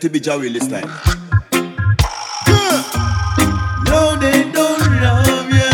to 0.00 0.08
be 0.08 0.18
Joey 0.18 0.48
this 0.48 0.66
time. 0.66 0.88
No, 3.86 4.16
they 4.16 4.50
don't 4.50 4.80
love 5.02 5.50
ya. 5.50 5.70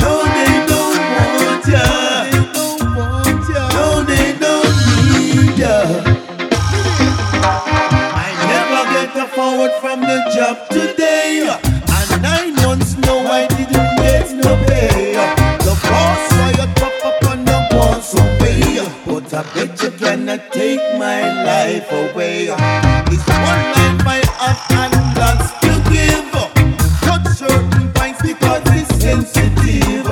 No, 0.00 0.14
they 0.34 0.54
don't 0.66 0.98
want 1.14 1.66
ya. 1.68 1.86
No, 3.76 4.02
they 4.04 4.32
don't 4.38 4.76
need 4.96 5.58
ya. 5.58 5.76
I 8.16 8.28
never 8.50 8.82
get 8.94 9.16
a 9.16 9.26
forward 9.34 9.72
from 9.80 10.00
the 10.00 10.18
job 10.34 10.68
to 10.70 10.93
bet 19.54 19.82
you 19.82 19.90
cannot 19.90 20.52
take 20.52 20.80
my 20.98 21.20
life 21.44 21.90
away. 21.90 22.48
It's 23.12 23.28
one 23.28 23.64
life 23.76 24.00
I 24.06 24.22
have 24.40 24.92
and 24.92 25.18
lost 25.18 25.60
to 25.62 25.72
give. 25.92 26.32
Cut 27.02 27.26
certain 27.32 27.92
points 27.92 28.22
because 28.22 28.62
it's 28.66 28.94
sensitive. 29.02 30.06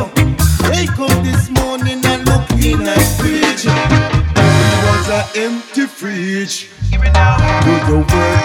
Wake 0.68 0.98
up 0.98 1.16
this 1.24 1.50
morning 1.50 2.04
and 2.04 2.26
look 2.26 2.50
in 2.60 2.82
a 2.86 2.98
fridge. 3.16 3.64
It 3.66 4.80
was 4.86 5.08
an 5.08 5.24
empty 5.36 5.86
fridge. 5.86 6.70
Give 6.90 7.02
it 7.02 7.12
now. 7.12 7.36
Do 7.64 7.92
the 7.92 7.98
work. 7.98 8.41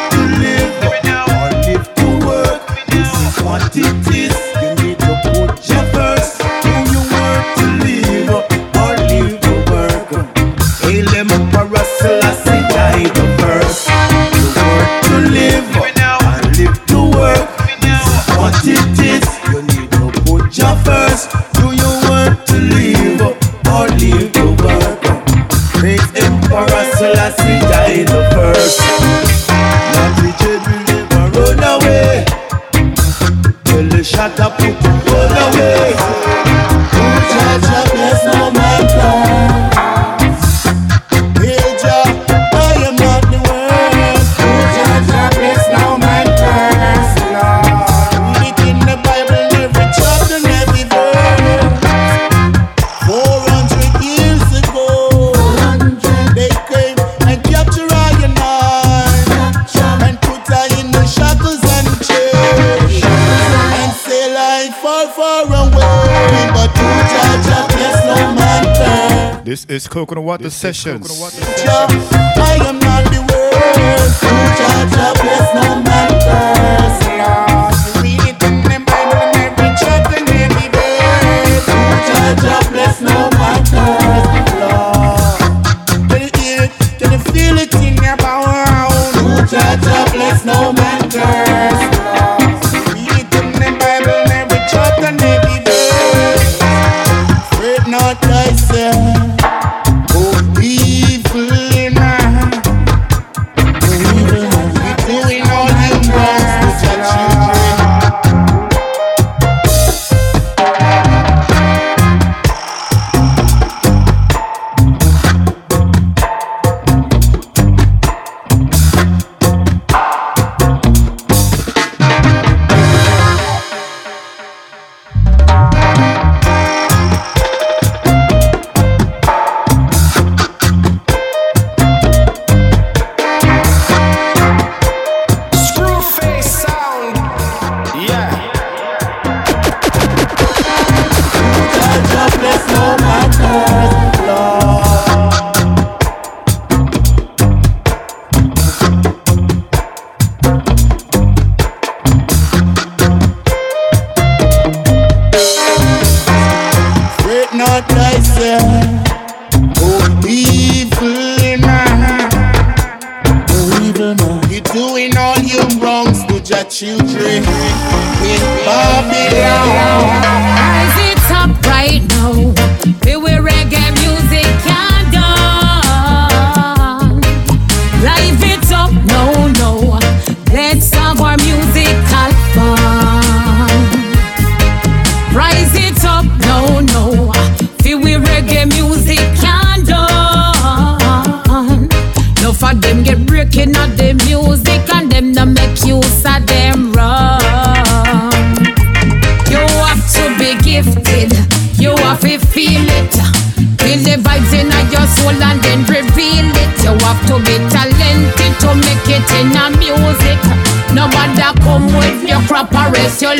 is 69.78 69.88
coconut 69.88 70.23
water 70.23 70.50
session. 70.50 71.03
sessions. 71.03 72.77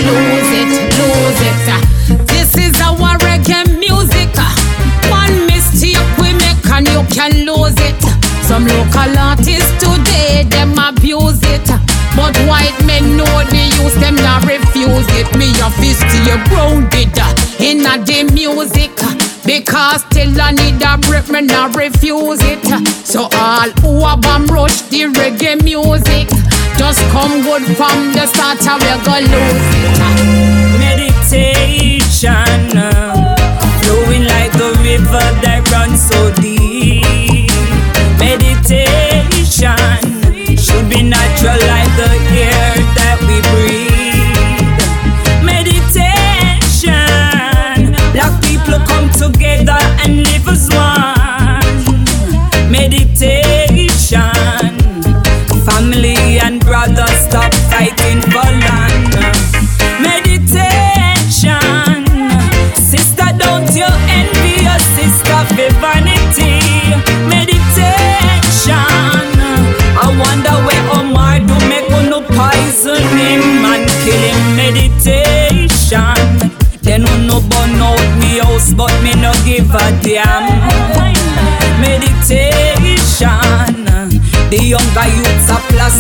lose 0.08 0.52
it, 0.62 0.72
lose 1.00 1.42
it. 1.50 2.28
This 2.28 2.56
is 2.56 2.74
our 2.82 3.18
reggae 3.28 3.68
music. 3.80 4.32
One 5.12 5.36
mistake 5.48 6.08
we 6.20 6.32
make 6.44 6.64
and 6.72 6.88
you 6.88 7.04
can 7.12 7.32
lose 7.46 7.76
it. 7.90 8.00
Some 8.48 8.66
local 8.66 9.12
artists 9.20 9.72
today, 9.84 10.44
them 10.50 10.78
abuse 10.80 11.42
it. 11.44 11.68
But 12.16 12.36
white 12.50 12.80
men 12.86 13.18
know 13.18 13.36
the 13.52 13.64
use, 13.84 13.96
them 13.96 14.16
not 14.16 14.46
refuse 14.48 15.08
it. 15.20 15.28
Me 15.38 15.52
a 15.60 15.70
fist 15.80 16.08
here 16.16 16.42
grounded 16.50 17.12
in 17.60 17.84
the 17.84 18.20
music. 18.34 18.96
Because 19.46 20.04
till 20.10 20.40
I 20.42 20.52
need 20.52 20.82
a 20.84 20.98
break, 20.98 21.30
me 21.30 21.42
not 21.42 21.76
refuse 21.76 22.40
it 22.42 22.67
to 23.18 23.24
all 23.36 23.70
who 23.82 24.06
a 24.06 24.16
bomb 24.16 24.46
rush 24.46 24.82
the 24.92 25.06
reggae 25.18 25.56
music. 25.64 26.28
Just 26.78 27.02
come 27.10 27.42
good 27.42 27.64
from 27.76 28.14
the 28.14 28.28
start, 28.28 28.66
and 28.68 28.82
we're 28.84 29.04
gonna 29.04 29.28
lose 29.34 29.70
it. 29.82 29.98
Meditation. 31.98 33.17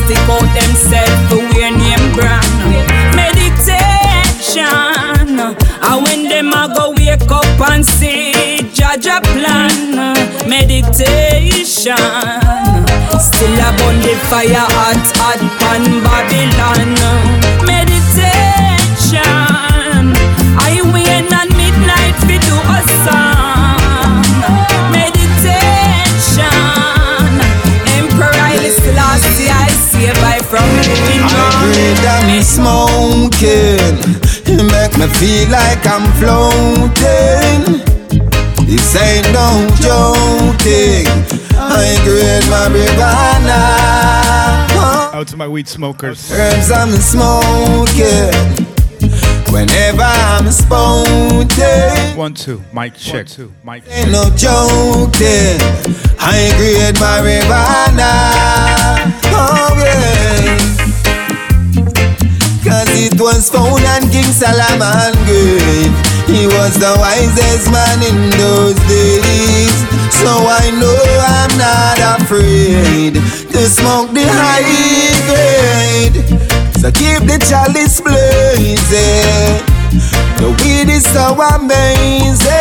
Plastic 0.07 0.29
out 0.29 0.47
themselves 0.55 1.29
to 1.29 1.37
wear 1.53 1.71
name 1.71 2.11
brand. 2.15 2.47
Meditation, 3.15 4.65
and 5.39 6.03
when 6.03 6.23
them 6.29 6.53
a 6.53 6.73
go 6.73 6.91
wake 6.91 7.31
up 7.31 7.61
and 7.71 7.85
see 7.85 8.59
Jaja 8.73 9.21
plan. 9.23 10.15
Meditation, 10.47 11.97
still 13.19 13.59
a 13.59 13.69
burn 13.77 13.99
the 14.01 14.15
fire 14.29 14.67
hot 14.75 15.07
hot 15.17 15.41
pan 15.59 15.83
Babylon. 16.03 16.89
Meditation, 17.65 19.21
I 20.59 20.81
wait 20.93 21.31
at 21.33 21.49
midnight 21.57 22.15
fi 22.25 22.37
do 22.47 22.55
a 22.55 22.79
song. 23.03 23.26
Smoking. 32.47 33.99
You 34.47 34.63
make 34.71 34.97
me 34.97 35.07
feel 35.19 35.49
like 35.51 35.83
I'm 35.85 36.07
floating. 36.19 37.83
This 38.65 38.95
ain't 38.95 39.27
no 39.33 39.67
joking. 39.83 41.07
I 41.59 41.97
grade 42.05 42.43
marijuana. 42.47 43.61
Oh. 44.79 45.11
Out 45.13 45.27
to 45.27 45.37
my 45.37 45.47
weed 45.47 45.67
smokers. 45.67 46.31
Herbs 46.31 46.71
I'm 46.71 46.91
smoking. 46.91 48.65
Whenever 49.51 50.03
I'm 50.03 50.49
smoking. 50.51 52.17
One, 52.17 52.33
two. 52.33 52.61
Mic 52.73 52.95
check. 52.95 53.27
Two. 53.27 53.51
Mic 53.63 53.85
check. 53.85 53.93
Ain't 53.93 54.11
no 54.11 54.23
joking. 54.35 55.59
I 56.19 56.51
grade 56.57 56.99
my 56.99 57.19
marijuana. 57.21 58.11
Oh 59.33 59.75
yeah. 59.77 60.76
Cause 62.77 62.93
it 62.93 63.19
was 63.19 63.49
found 63.49 63.81
on 63.89 64.05
King 64.13 64.29
Solomon 64.29 65.09
grave. 65.25 65.89
He 66.29 66.45
was 66.45 66.77
the 66.77 66.93
wisest 67.01 67.73
man 67.73 68.05
in 68.05 68.29
those 68.37 68.77
days. 68.85 69.73
So 70.13 70.29
I 70.29 70.69
know 70.77 70.93
I'm 71.25 71.57
not 71.57 72.21
afraid 72.21 73.15
to 73.49 73.61
smoke 73.65 74.13
the 74.13 74.29
high 74.29 74.61
grade. 75.25 76.21
So 76.77 76.93
keep 76.93 77.25
the 77.25 77.41
chalice 77.49 77.97
blazing. 77.97 79.57
The 80.37 80.53
weed 80.61 80.93
is 80.93 81.01
so 81.09 81.33
amazing. 81.57 82.53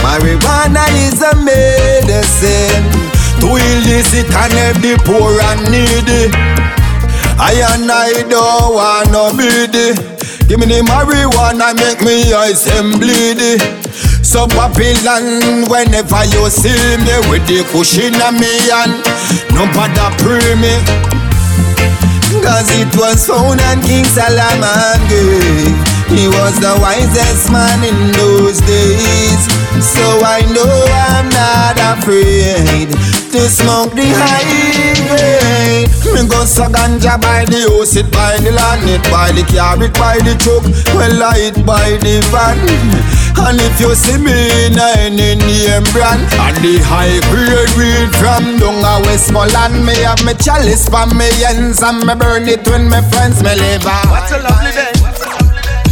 Marijuana 0.00 0.88
is 1.04 1.20
a 1.20 1.36
medicine 1.44 2.88
to 3.44 3.60
heal 3.60 3.80
the 3.84 4.00
sick 4.08 4.32
and 4.32 4.52
help 4.56 4.80
the 4.80 4.96
poor 5.04 5.36
and 5.52 5.68
needy. 5.68 6.85
I 7.38 7.52
and 7.76 7.90
I 7.90 8.24
don't 8.28 8.72
wanna 8.72 9.36
be 9.36 9.68
Give 10.48 10.60
me 10.60 10.66
the 10.66 10.80
marijuana, 10.86 11.74
make 11.76 12.00
me 12.00 12.32
eyes 12.32 12.64
them 12.64 12.96
bleedy. 12.96 13.60
So 14.24 14.46
Babylon, 14.48 15.68
whenever 15.70 16.24
you 16.26 16.50
see 16.50 16.96
me 16.98 17.14
With 17.30 17.46
the 17.46 17.62
cushion 17.70 18.16
on 18.22 18.40
me 18.40 18.52
and 18.72 18.98
Nobody 19.54 20.06
pray 20.18 20.54
me. 20.56 20.74
Cause 22.42 22.68
it 22.74 22.90
was 22.96 23.26
found 23.26 23.60
on 23.60 23.82
King 23.82 24.04
Solomon 24.04 25.00
He 26.08 26.28
was 26.28 26.58
the 26.60 26.74
wisest 26.80 27.52
man 27.52 27.84
in 27.84 28.12
those 28.12 28.60
days. 28.62 29.42
So 29.84 30.04
I 30.24 30.40
know 30.54 30.72
I'm 30.88 31.28
not 31.28 31.98
afraid 31.98 33.15
To 33.36 33.52
smoke 33.52 33.92
the 33.92 34.08
high 34.16 35.84
Me 36.08 36.24
go 36.24 36.48
so 36.48 36.72
ganja 36.72 37.20
by 37.20 37.44
the 37.44 37.68
house, 37.68 37.92
it 37.92 38.08
by 38.08 38.32
the 38.40 38.48
land 38.48 38.88
It 38.88 39.04
by 39.12 39.28
the 39.28 39.44
car, 39.44 39.76
it 39.76 39.92
by 39.92 40.16
the 40.24 40.32
truck 40.40 40.64
Well 40.96 41.20
I 41.20 41.52
it 41.52 41.60
by 41.68 42.00
the 42.00 42.24
van 42.32 42.56
And 43.36 43.60
if 43.60 43.76
you 43.76 43.92
see 43.92 44.16
me 44.16 44.32
in 44.64 44.80
any 44.80 45.36
name 45.36 45.84
brand 45.92 46.24
And 46.32 46.56
the 46.64 46.80
high 46.80 47.20
grade 47.28 47.68
weed 47.76 48.08
from 48.16 48.56
down 48.56 48.80
Westmoreland 49.04 49.84
Me 49.84 50.00
have 50.00 50.24
me 50.24 50.32
chalice 50.40 50.88
for 50.88 51.04
me 51.12 51.28
ends 51.44 51.84
And 51.84 52.08
me 52.08 52.16
burn 52.16 52.48
it 52.48 52.64
when 52.64 52.88
my 52.88 53.04
friends 53.12 53.44
me 53.44 53.52
live 53.52 53.84
What 53.84 54.32
a 54.32 54.40
lovely 54.40 54.72
day. 54.72 54.96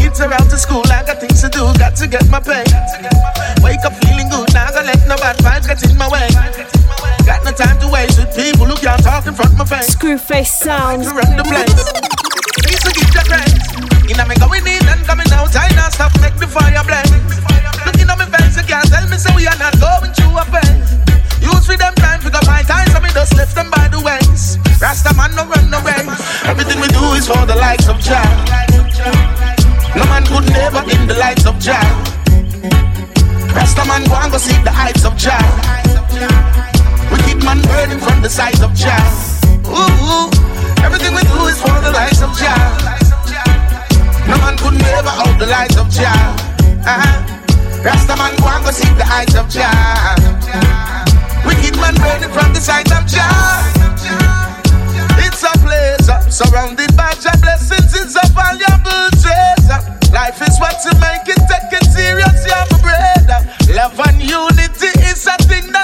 Kids 0.01 0.17
are 0.25 0.33
out 0.33 0.49
to 0.49 0.57
school, 0.57 0.81
I 0.89 1.05
got 1.05 1.21
things 1.21 1.45
to 1.45 1.53
do, 1.53 1.69
got 1.77 1.93
to 2.01 2.09
get 2.09 2.25
my 2.33 2.41
pay. 2.41 2.65
Wake 3.61 3.85
up 3.85 3.93
feeling 4.01 4.33
good, 4.33 4.49
now 4.57 4.73
gonna 4.73 4.89
let 4.89 5.05
no 5.05 5.17
bad 5.21 5.37
vibes 5.45 5.69
get 5.69 5.85
in 5.85 5.93
my 6.01 6.09
way. 6.09 6.25
Got 7.25 7.41
no 7.45 7.53
time 7.53 7.81
to 7.81 7.89
waste 7.89 8.21
with 8.21 8.37
people 8.37 8.67
who 8.67 8.77
can't 8.77 9.03
talk 9.03 9.27
in 9.27 9.33
front 9.33 9.53
of 9.53 9.59
my 9.59 9.65
face. 9.65 9.97
Screwface 9.97 10.53
sound. 10.53 11.05
To 11.05 11.11
run 11.17 11.37
the 11.41 11.45
place. 11.49 11.73
Please 12.61 12.81
forgive 12.85 13.09
the 13.17 13.25
grace. 13.25 13.65
In 14.13 14.21
a 14.21 14.25
me 14.29 14.37
going 14.37 14.61
in 14.69 14.85
and 14.85 15.01
coming 15.09 15.29
out, 15.33 15.49
I 15.57 15.73
not 15.73 15.97
stop, 15.97 16.13
make 16.21 16.37
the 16.37 16.45
fire 16.45 16.85
blaze. 16.85 17.09
Looking 17.89 18.13
at 18.13 18.19
me 18.21 18.29
face, 18.29 18.61
you 18.61 18.65
can't 18.69 18.85
tell 18.93 19.09
me 19.09 19.17
so 19.17 19.33
we 19.33 19.49
are 19.49 19.57
not 19.57 19.73
going 19.81 20.13
through 20.13 20.37
a 20.37 20.45
phase. 20.53 21.01
Use 21.41 21.65
for 21.65 21.77
them 21.81 21.97
time, 21.97 22.21
pick 22.21 22.37
up 22.37 22.45
my 22.45 22.61
time, 22.61 22.93
so 22.93 23.01
me 23.01 23.09
just 23.17 23.33
left 23.41 23.57
them 23.57 23.73
by 23.73 23.89
the 23.89 24.05
ways. 24.05 24.61
Rasta 24.77 25.17
man 25.17 25.33
no 25.33 25.49
run 25.49 25.73
no 25.73 25.81
race. 25.81 26.05
Everything 26.45 26.77
we 26.77 26.89
do 26.93 27.17
is 27.17 27.25
for 27.25 27.41
the 27.49 27.57
likes 27.57 27.89
of 27.89 27.97
Jah. 28.05 28.21
No 29.97 30.05
man 30.13 30.29
could 30.29 30.45
never 30.53 30.85
in 30.93 31.09
the 31.09 31.17
lights 31.17 31.49
of 31.49 31.57
Jah. 31.57 31.81
Rasta 33.57 33.85
man 33.89 34.05
go 34.05 34.17
and 34.21 34.29
go 34.29 34.37
seek 34.37 34.61
the 34.61 34.73
heights 34.73 35.09
of 35.09 35.17
Jah. 35.17 36.74
Wicked 37.15 37.45
man 37.47 37.63
burning 37.71 38.03
from 38.03 38.23
the 38.23 38.29
sides 38.29 38.61
of 38.61 38.75
Jah. 38.75 38.99
Ooh, 39.71 40.27
everything 40.83 41.15
we 41.15 41.23
do 41.23 41.47
is 41.47 41.63
for 41.63 41.79
the 41.79 41.95
lights 41.95 42.21
of 42.27 42.35
Jah. 42.35 42.59
No 44.27 44.35
man 44.43 44.59
could 44.59 44.75
never 44.75 45.15
out 45.23 45.39
the 45.39 45.47
lights 45.47 45.77
of 45.79 45.89
Jah. 45.91 46.11
Uh-huh. 46.83 47.23
Rasta 47.87 48.17
man 48.17 48.35
go 48.43 48.51
and 48.51 48.65
go 48.65 48.71
seek 48.73 48.91
the 48.99 49.05
heights 49.07 49.37
of 49.39 49.47
Jah. 49.49 50.19
Wicked 51.47 51.77
man 51.79 51.95
burning 52.03 52.35
from 52.35 52.53
the 52.53 52.61
sides 52.61 52.91
of 52.91 53.07
Jah. 53.07 53.63
It's 55.23 55.43
a 55.47 55.53
place 55.63 56.09
uh, 56.09 56.19
surrounded 56.29 56.97
by 56.97 57.15
Jah 57.23 57.39
blessings. 57.39 57.95
It's 57.95 58.17
a 58.19 58.27
valuable 58.35 59.07
treasure. 59.23 59.81
Life 60.11 60.43
is 60.43 60.59
what 60.59 60.83
you 60.83 60.93
make 60.99 61.31
it. 61.31 61.39
Take 61.47 61.79
it 61.79 61.87
serious, 61.95 62.43
my 62.51 62.67
brother. 62.83 63.41
Love 63.73 64.01
and 64.09 64.19
unity 64.23 64.91
is 65.07 65.27
a 65.27 65.37
thing 65.47 65.71
that 65.73 65.84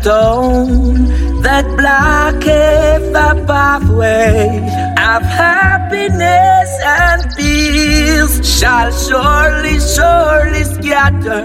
stone 0.00 1.42
that 1.42 1.66
blocketh 1.76 3.04
the 3.12 3.44
pathway 3.46 4.58
of 4.96 5.22
happiness 5.22 6.70
and 6.84 7.20
peace 7.36 8.34
shall 8.58 8.90
surely, 8.92 9.78
surely 9.78 10.64
scatter 10.64 11.44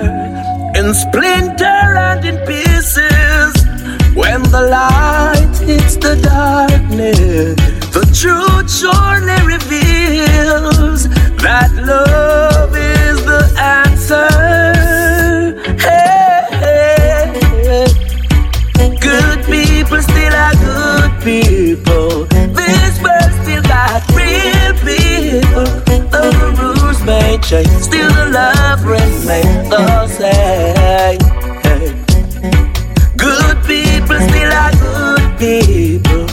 in 0.80 0.94
splinter 0.94 1.84
and 2.08 2.24
in 2.24 2.38
pieces. 2.48 3.54
When 4.16 4.42
the 4.44 4.64
light 4.72 5.56
hits 5.60 5.98
the 5.98 6.16
darkness, 6.24 7.56
the 7.92 8.06
truth 8.20 8.72
surely 8.72 9.40
reveals 9.54 11.10
that 11.44 11.72
love 11.76 12.74
is 12.74 13.18
the 13.26 13.44
answer. 13.60 14.45
People. 21.26 22.26
This 22.54 23.02
world 23.02 23.34
still 23.42 23.64
got 23.64 24.08
real 24.14 24.74
people. 24.86 25.66
The 26.14 26.30
rules 26.62 27.02
may 27.02 27.40
change, 27.40 27.68
still 27.82 28.12
the 28.14 28.30
love 28.30 28.86
remains 28.86 29.68
the 29.74 30.08
same. 30.08 31.18
Good 33.18 33.58
people 33.66 34.20
still 34.30 34.52
are 34.54 34.72
good 34.86 35.26
people. 35.42 36.28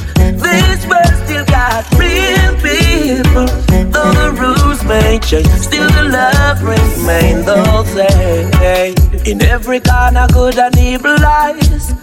This 0.45 0.87
world 0.87 1.17
still 1.25 1.47
got 1.47 1.91
real 1.97 2.53
people. 2.61 3.49
Though 3.93 4.13
the 4.13 4.31
rules 4.39 4.85
may 4.85 5.19
change, 5.21 5.49
still 5.69 5.89
the 5.89 6.05
love 6.11 6.63
remains 6.63 7.47
the 7.47 7.85
same. 7.97 8.95
In 9.27 9.41
every 9.41 9.81
corner, 9.81 10.27
good 10.35 10.59
and 10.59 10.77
evil 10.77 11.17
lies. 11.19 12.02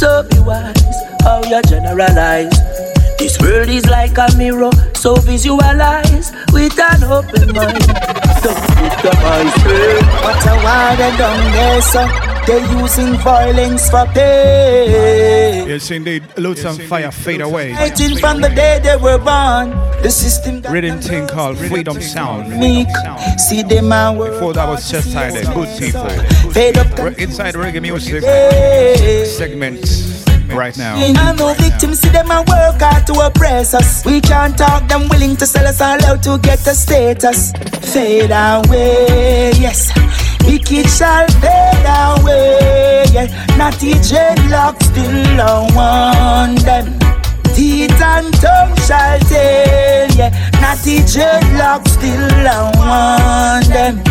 So 0.00 0.22
be 0.22 0.38
wise 0.38 0.96
how 1.20 1.42
you 1.44 1.60
generalize. 1.68 2.48
This 3.18 3.38
world 3.38 3.68
is 3.68 3.84
like 3.84 4.16
a 4.16 4.34
mirror, 4.34 4.70
so 4.94 5.14
visualize 5.16 6.32
with 6.54 6.72
an 6.80 7.04
open 7.04 7.52
mind. 7.52 7.84
Don't 8.40 8.56
put 8.80 9.04
your 9.04 9.16
eyes 9.28 9.52
What 10.24 10.46
a 10.48 10.54
war 10.64 10.96
they 10.96 11.14
done 11.18 11.52
there, 11.52 11.82
so 11.82 12.30
They 12.46 12.62
using 12.80 13.14
violence 13.18 13.90
for 13.90 14.06
pay. 14.06 15.68
Yes, 15.68 15.90
indeed. 15.90 16.24
Loads 16.38 16.64
on 16.64 16.78
fire 16.78 17.10
fade 17.12 17.42
away. 17.42 17.74
Fighting 17.74 18.16
from 18.16 18.40
the 18.40 18.48
day 18.48 18.80
they 18.82 18.96
were 18.96 19.18
born. 19.18 19.70
The 20.02 20.10
system 20.10 20.62
got 20.62 20.72
Written 20.72 20.98
them 20.98 21.02
thing 21.02 21.28
called 21.28 21.58
Freedom 21.58 22.00
Sound. 22.00 22.58
meek. 22.58 22.88
See 23.36 23.62
them 23.62 23.92
a 23.92 24.14
work. 24.14 24.32
Before 24.32 24.54
that 24.54 24.66
was 24.66 24.90
just 24.90 25.12
titled 25.12 25.54
Good 25.54 25.78
People. 25.78 26.08
Fade 26.52 26.78
up. 26.78 26.98
We're 26.98 27.08
inside 27.18 27.54
reggae 27.54 27.82
music 27.82 28.24
Hey. 28.24 29.26
Segment 30.50 30.58
right 30.58 30.78
now. 30.78 30.96
I 30.96 31.32
know 31.34 31.54
victims 31.54 32.00
see 32.00 32.08
them 32.08 32.30
and 32.30 32.48
work 32.48 32.80
hard 32.80 33.06
to 33.06 33.12
oppress 33.26 33.74
us. 33.74 34.04
We 34.04 34.20
can't 34.20 34.56
talk 34.56 34.88
them 34.88 35.08
willing 35.08 35.36
to 35.36 35.46
sell 35.46 35.66
us 35.66 35.80
all 35.80 36.02
out 36.04 36.22
to 36.24 36.38
get 36.38 36.66
a 36.66 36.74
status. 36.74 37.52
Fade 37.92 38.30
away, 38.30 39.52
yes. 39.58 39.90
Wicked 40.46 40.88
shall 40.88 41.26
fade 41.40 41.86
away. 41.86 43.04
Yeah. 43.12 43.56
Natty 43.56 43.94
dreadlock 43.94 44.82
still 44.82 45.40
on 45.40 46.54
them. 46.56 46.98
Teeth 47.54 48.00
and 48.00 48.32
tongue 48.34 48.76
shall 48.86 49.18
tell, 49.20 50.08
yeah. 50.16 50.50
Natty 50.60 50.98
dreadlock 51.00 51.86
still 51.88 52.48
on 52.48 53.62
them. 53.64 54.02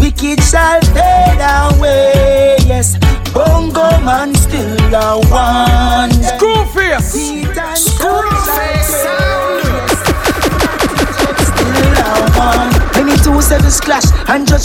Wicked 0.00 0.42
shall 0.42 0.80
fade 0.92 1.40
away, 1.40 2.56
yes. 2.66 2.96
Bongo 3.34 3.98
man 4.04 4.32
still 4.34 4.94
a 4.94 5.18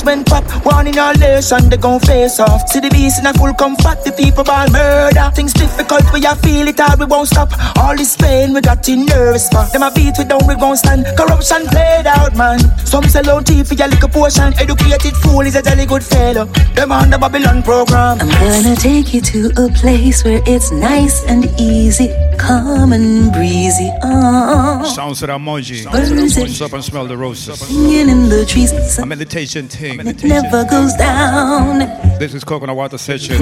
and 0.09 0.25
pop. 0.25 0.43
One 0.65 0.87
in 0.87 0.97
all 0.97 1.13
nation, 1.13 1.69
they 1.69 1.77
gon' 1.77 1.99
face 1.99 2.39
off. 2.39 2.67
See 2.69 2.79
the 2.79 2.89
beast 2.89 3.19
in 3.19 3.25
a 3.27 3.33
full 3.33 3.53
comfort, 3.53 4.03
the 4.03 4.11
people 4.11 4.43
ball 4.43 4.67
murder. 4.69 5.31
Things 5.35 5.53
difficult, 5.53 6.03
we 6.13 6.25
a 6.25 6.35
feel 6.35 6.67
it 6.67 6.79
hard, 6.79 6.99
we 6.99 7.05
won't 7.05 7.27
stop. 7.27 7.49
All 7.77 7.95
this 7.95 8.15
pain, 8.15 8.53
we 8.53 8.61
got 8.61 8.87
in 8.89 9.05
nervous 9.05 9.47
for. 9.49 9.65
Them 9.71 9.83
a 9.83 9.91
beat 9.91 10.15
we 10.17 10.25
down, 10.25 10.41
we 10.47 10.55
gon' 10.55 10.77
stand. 10.77 11.05
Corruption 11.17 11.67
played 11.67 12.07
out, 12.07 12.35
man. 12.35 12.59
Some 12.85 13.03
sell 13.05 13.29
out 13.29 13.45
tea 13.45 13.63
for 13.63 13.75
your 13.75 13.87
little 13.87 14.09
portion. 14.09 14.53
Educated 14.59 15.15
fool 15.17 15.41
is 15.41 15.55
a 15.55 15.61
jolly 15.61 15.85
good 15.85 16.03
fellow. 16.03 16.45
Them 16.75 16.91
on 16.91 17.09
the 17.09 17.17
Babylon 17.17 17.61
program. 17.63 18.17
I'm 18.19 18.29
gonna 18.29 18.75
take 18.75 19.13
you 19.13 19.21
to 19.21 19.51
a 19.57 19.69
place 19.69 20.23
where 20.23 20.41
it's 20.45 20.71
nice 20.71 21.23
and 21.25 21.45
easy, 21.59 22.09
calm 22.37 22.93
and 22.93 23.31
breezy. 23.31 23.89
Oh, 24.03 24.83
Sounds 24.95 25.21
of 25.23 25.29
emoji. 25.29 25.85
Birds 25.91 26.37
What's 26.37 26.61
up 26.61 26.73
and 26.73 26.83
smell 26.83 27.05
the 27.05 27.17
roses. 27.17 27.59
singing 27.59 28.09
in 28.09 28.29
the 28.29 28.45
trees, 28.45 28.71
A 28.97 29.05
meditation 29.05 29.67
thing. 29.67 29.98
Never 30.03 30.63
goes 30.63 30.93
down. 30.93 31.79
This 32.19 32.33
is 32.33 32.45
Coconut 32.45 32.73
Water 32.77 32.97
Session. 32.97 33.37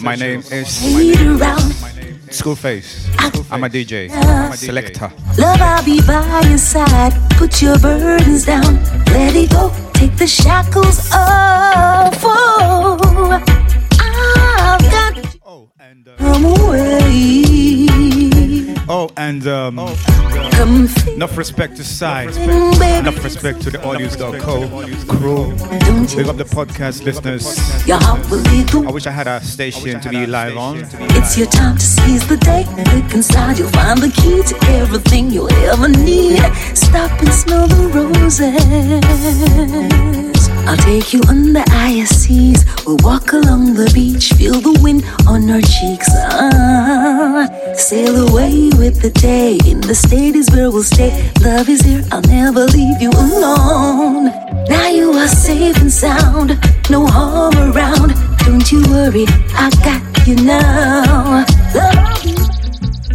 My 0.00 0.14
name 0.14 0.38
is 0.52 0.80
Fade 0.80 1.20
around, 1.20 1.72
Screwface. 2.30 3.08
I'm 3.50 3.64
a 3.64 3.68
DJ, 3.68 4.08
selector. 4.54 5.10
love, 5.36 5.60
I'll 5.60 5.84
be 5.84 6.00
by 6.06 6.42
your 6.48 6.58
side. 6.58 7.12
Put 7.30 7.60
your 7.60 7.76
burdens 7.80 8.44
down, 8.46 8.76
let 9.06 9.34
it 9.34 9.50
go. 9.50 9.72
Take 9.94 10.16
the 10.16 10.28
shackles 10.28 11.10
off. 11.12 12.20
Oh, 12.22 13.42
I've 13.98 14.90
got 14.92 15.36
Oh, 15.44 15.70
and 15.80 16.06
uh, 16.06 16.14
come 16.18 16.44
away. 16.44 18.25
Oh, 18.88 19.10
and 19.16 19.46
um, 19.46 19.76
Come 20.56 20.88
feel 20.88 21.14
enough 21.14 21.36
respect 21.36 21.76
to 21.76 21.84
baby. 22.38 22.98
Enough 22.98 23.22
respect 23.22 23.60
to 23.62 23.70
the 23.70 23.78
audios.co 23.78 24.68
crew. 25.06 25.52
Big 26.16 26.28
up 26.28 26.36
the 26.36 26.44
podcast 26.44 27.04
listeners. 27.04 27.86
Your 27.86 27.98
heart 28.00 28.28
will 28.30 28.38
lead 28.38 28.68
the 28.68 28.88
I 28.88 28.90
wish 28.90 29.06
I 29.06 29.10
had 29.10 29.26
a 29.26 29.40
station 29.40 30.00
to 30.00 30.08
be 30.08 30.26
live 30.26 30.56
on. 30.56 30.78
It's 31.16 31.36
your 31.36 31.48
time 31.48 31.76
to 31.76 31.84
seize 31.84 32.26
the 32.26 32.36
day. 32.36 32.64
Look 32.94 33.14
inside, 33.14 33.58
you'll 33.58 33.70
find 33.70 34.00
the 34.00 34.10
key 34.10 34.42
to 34.42 34.56
everything 34.76 35.30
you'll 35.30 35.52
ever 35.52 35.88
need. 35.88 36.40
Stop 36.74 37.10
and 37.20 37.32
smell 37.32 37.68
the 37.68 37.88
roses. 37.88 40.25
I'll 40.66 40.76
take 40.76 41.12
you 41.12 41.20
under 41.28 41.60
ISCs. 41.60 42.84
We'll 42.84 42.96
walk 43.02 43.32
along 43.32 43.74
the 43.74 43.90
beach, 43.94 44.32
feel 44.32 44.60
the 44.60 44.78
wind 44.82 45.04
on 45.26 45.48
our 45.50 45.60
cheeks. 45.60 46.08
Ah, 46.12 47.46
sail 47.74 48.28
away 48.28 48.70
with 48.76 49.00
the 49.00 49.10
day. 49.10 49.58
In 49.64 49.80
the 49.80 49.94
state 49.94 50.34
is 50.34 50.50
where 50.50 50.70
we'll 50.70 50.82
stay. 50.82 51.30
Love 51.40 51.68
is 51.68 51.80
here, 51.82 52.02
I'll 52.10 52.20
never 52.22 52.64
leave 52.66 53.00
you 53.00 53.10
alone. 53.10 54.26
Now 54.68 54.88
you 54.88 55.12
are 55.12 55.28
safe 55.28 55.76
and 55.80 55.92
sound, 55.92 56.58
no 56.90 57.06
harm 57.06 57.56
around. 57.56 58.14
Don't 58.38 58.70
you 58.72 58.82
worry, 58.90 59.26
I 59.54 59.70
got 59.84 60.26
you 60.26 60.36
now. 60.36 61.44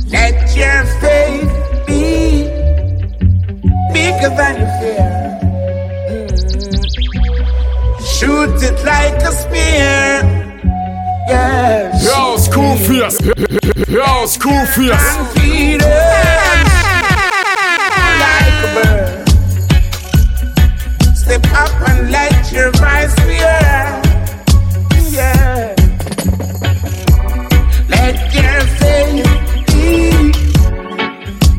Let 0.07 0.55
your 0.55 0.85
faith 1.01 1.51
be 1.85 2.47
bigger 3.93 4.29
than 4.35 4.59
your 4.59 4.71
fear. 4.79 5.20
Shoot 8.21 8.61
it 8.61 8.77
like 8.85 9.19
a 9.23 9.31
spear. 9.31 10.21
Yes. 11.27 12.05
Yo, 12.05 12.37
Screwface. 12.37 13.17
Yo, 13.89 14.27
Screwface. 14.27 14.93
Confidence 15.15 15.83
like 18.21 18.57
a 18.61 18.69
bird. 18.75 19.25
Step 21.17 21.45
up 21.53 21.73
and 21.89 22.11
let 22.11 22.51
your 22.51 22.69
voice 22.73 23.15
be 23.25 23.37
heard. 23.41 24.05
Yeah. 25.09 25.73
Let 27.89 28.15
your 28.35 28.61
faith 28.77 29.25
be 29.73 29.89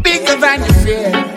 bigger 0.05 0.37
than 0.39 0.61
your 0.61 0.75
fear. 0.85 1.32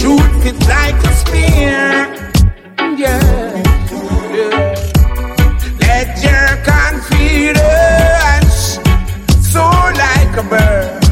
Shoot 0.00 0.46
it 0.46 0.58
like 0.66 0.96
a 1.04 1.12
spear. 1.12 2.08
Yeah. 2.96 3.20
yeah. 4.32 4.72
Let 5.82 6.08
your 6.24 6.48
confidence 6.64 7.60
soar 9.46 9.92
like 9.92 10.34
a 10.38 10.42
bird. 10.48 11.04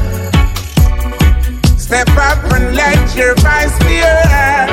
Step 1.78 2.08
up 2.16 2.50
and 2.54 2.74
let 2.74 3.14
your 3.14 3.34
voice 3.34 3.78
be 3.80 3.98
heard. 3.98 4.70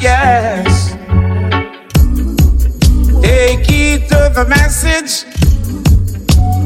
Yes. 0.00 0.94
Take 3.20 3.66
heed 3.66 4.08
to 4.08 4.30
the 4.34 4.46
message. 4.48 5.24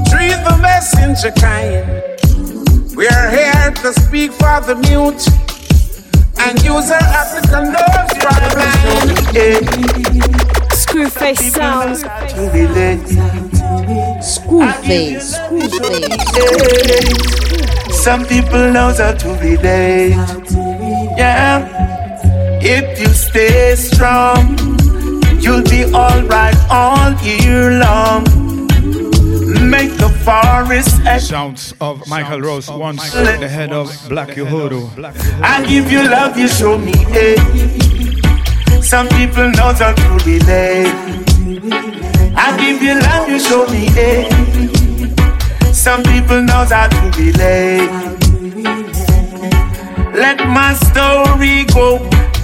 Treat 0.09 0.39
the 0.47 0.57
messenger 0.63 1.33
kind. 1.33 1.85
We 2.97 3.09
are 3.09 3.31
here 3.31 3.73
to 3.83 3.93
speak 4.01 4.31
for 4.31 4.61
the 4.61 4.77
mute 4.77 5.27
and 6.39 6.63
use 6.63 6.91
our 6.91 7.03
African 7.23 7.73
nerves 7.73 8.13
for 8.23 8.35
the 8.43 8.49
blind. 8.55 9.11
Yeah. 9.35 9.61
Screwface 10.71 11.51
sounds. 11.51 12.03
To 12.03 12.09
relate. 12.53 13.09
Screwface. 14.21 15.35
Screwface. 16.29 17.93
Some 17.93 18.25
people 18.27 18.71
knows 18.73 18.99
how 18.99 19.13
to 19.13 19.29
relate. 19.41 20.17
Yeah. 21.17 21.65
If 22.63 22.99
you 23.01 23.09
stay 23.09 23.75
strong, 23.77 24.57
you'll 25.41 25.63
be 25.63 25.85
alright 25.95 26.57
all 26.71 27.13
year 27.23 27.79
long. 27.81 28.25
Make 29.67 29.97
the 29.99 30.09
forest 30.25 31.01
echo. 31.05 31.19
Sounds 31.19 31.75
of 31.81 32.07
Michael 32.09 32.41
Rose, 32.41 32.71
once 32.71 33.13
the 33.13 33.49
head 33.49 33.73
of 33.73 33.89
Black 34.09 34.29
Uhuru. 34.29 34.89
I 35.43 35.65
give 35.67 35.91
you 35.91 36.09
love, 36.09 36.39
you 36.39 36.47
show 36.49 36.79
me 36.79 36.97
hate. 36.97 37.41
Some 38.83 39.09
people 39.09 39.51
knows 39.51 39.81
how 39.81 39.93
to 39.93 40.09
relate. 40.25 40.95
I 42.37 42.57
give 42.61 42.81
you 42.81 42.95
love, 43.01 43.29
you 43.29 43.41
show 43.41 43.67
me 43.67 43.87
hate. 43.97 44.31
Some 45.75 46.03
people 46.05 46.43
knows 46.43 46.71
how 46.71 46.87
to 46.89 47.11
relate. 47.21 47.91
Let 50.15 50.39
my 50.49 50.75
story 50.75 51.65
go 51.75 51.97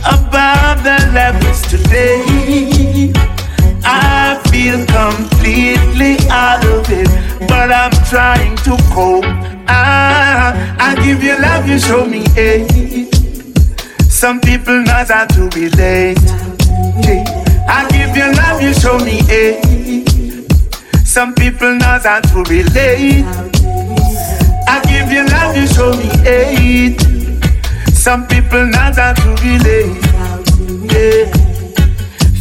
above 0.05 0.83
the 0.83 0.99
levels 1.15 1.63
today. 1.63 3.13
I 3.85 4.22
feel 4.53 4.85
completely 4.87 6.17
out 6.29 6.63
of 6.67 6.85
it, 6.91 7.09
but 7.49 7.73
I'm 7.73 7.91
trying 8.13 8.55
to 8.67 8.77
cope. 8.93 9.25
Ah, 9.67 10.53
I 10.79 10.95
give 11.03 11.23
you 11.23 11.39
love, 11.41 11.67
you 11.67 11.79
show 11.79 12.05
me 12.05 12.23
hate. 12.37 13.09
Some 14.11 14.41
people 14.41 14.83
knows 14.83 15.09
how 15.11 15.25
to 15.27 15.49
relate. 15.59 16.19
I 17.67 17.89
give 17.91 18.15
you 18.15 18.29
love, 18.41 18.61
you 18.63 18.75
show 18.75 18.99
me 18.99 19.23
hate. 19.33 20.47
Some 21.07 21.35
people 21.35 21.75
knows 21.75 22.05
how 22.05 22.21
to 22.21 22.39
relate. 22.45 23.25
I 24.69 24.77
give 24.85 25.11
you 25.11 25.25
love, 25.27 25.57
you 25.57 25.67
show 25.67 25.91
me 25.97 26.09
hate. 26.29 27.01
Some 27.95 28.27
people 28.27 28.67
knows 28.67 28.97
how 28.99 29.13
to 29.15 29.29
relate. 29.43 29.97
Yeah. 30.93 31.52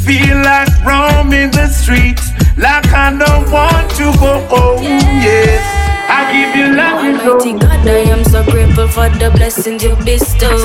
Feel 0.05 0.37
like 0.37 0.69
roaming 0.83 1.51
the 1.51 1.67
streets, 1.67 2.31
like 2.57 2.87
I 2.87 3.11
don't 3.11 3.51
want 3.51 3.89
to 3.91 4.11
go 4.19 4.39
home. 4.49 4.83
Yeah. 4.83 5.80
I 6.11 6.27
give 6.33 6.55
you 6.59 6.75
love. 6.75 6.99
Almighty 6.99 7.53
God, 7.53 7.87
I 7.87 8.03
am 8.11 8.23
so 8.25 8.43
grateful 8.43 8.87
for 8.87 9.07
the 9.09 9.31
blessings 9.31 9.83
you 9.83 9.95
bestowed. 10.03 10.59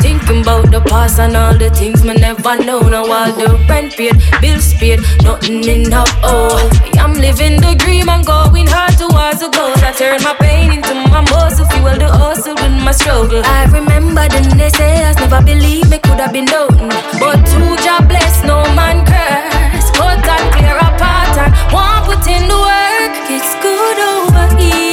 Thinking 0.00 0.42
about 0.42 0.70
the 0.70 0.80
past 0.86 1.18
and 1.18 1.36
all 1.36 1.56
the 1.58 1.70
things 1.70 2.04
me 2.04 2.14
never 2.14 2.56
know. 2.62 2.80
Now 2.80 3.02
all 3.10 3.32
the 3.32 3.58
rent 3.68 3.96
paid, 3.96 4.14
bills 4.40 4.72
paid, 4.74 5.00
nothing 5.22 5.64
in 5.66 5.90
the 5.90 6.04
oh. 6.22 6.54
I'm 7.02 7.14
living 7.14 7.60
the 7.60 7.74
dream 7.74 8.08
and 8.08 8.24
going 8.24 8.68
hard 8.68 8.94
towards 8.96 9.40
the 9.42 9.50
goal. 9.50 9.74
I 9.82 9.90
turn 9.90 10.22
my 10.22 10.34
pain 10.38 10.70
into 10.78 10.94
my 11.10 11.20
muscle, 11.34 11.66
fuel 11.66 11.98
the 11.98 12.06
hustle 12.06 12.54
with 12.54 12.76
my 12.86 12.92
struggle. 12.92 13.42
I 13.44 13.66
remember 13.74 14.28
the 14.30 14.40
naysayers 14.54 15.16
never 15.18 15.42
believed 15.42 15.90
me 15.90 15.98
could 15.98 16.20
have 16.22 16.32
been 16.32 16.46
done, 16.46 16.78
but 17.18 17.42
two 17.50 17.74
job 17.82 18.06
bless, 18.08 18.44
no 18.44 18.62
man 18.78 19.02
curse. 19.02 19.90
Cut 19.98 20.22
and 20.22 20.46
clear 20.54 20.78
apart 20.78 21.34
and 21.42 21.50
one 21.74 22.06
put 22.06 22.22
in 22.30 22.46
the 22.46 22.54
work. 22.54 23.14
It's 23.34 23.52
good 23.64 23.98
over 23.98 24.46
evil, 24.60 24.91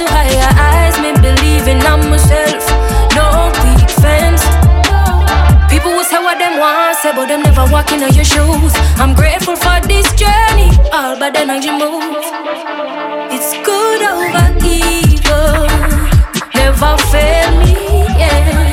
to 0.00 0.06
higher 0.08 0.92
me 1.02 1.12
believing 1.20 1.84
on 1.86 2.00
myself. 2.10 2.64
No. 3.14 3.52
People 5.68 6.02
say 6.04 6.18
what 6.18 6.38
them 6.38 6.58
want, 6.58 6.96
say, 6.98 7.12
but 7.14 7.26
them 7.28 7.42
never 7.42 7.66
walk 7.72 7.92
in 7.92 8.00
your 8.00 8.24
shoes. 8.24 8.72
I'm 8.96 9.14
grateful 9.14 9.56
for 9.56 9.80
this 9.86 10.08
journey, 10.14 10.70
all 10.92 11.18
but 11.18 11.32
the 11.34 11.40
energy 11.40 11.70
moves. 11.70 12.28
It's 13.34 13.52
good 13.64 14.02
over 14.02 14.46
evil, 14.64 15.68
never 16.54 16.96
fail 17.12 17.50
me, 17.60 17.74
yeah. 18.20 18.68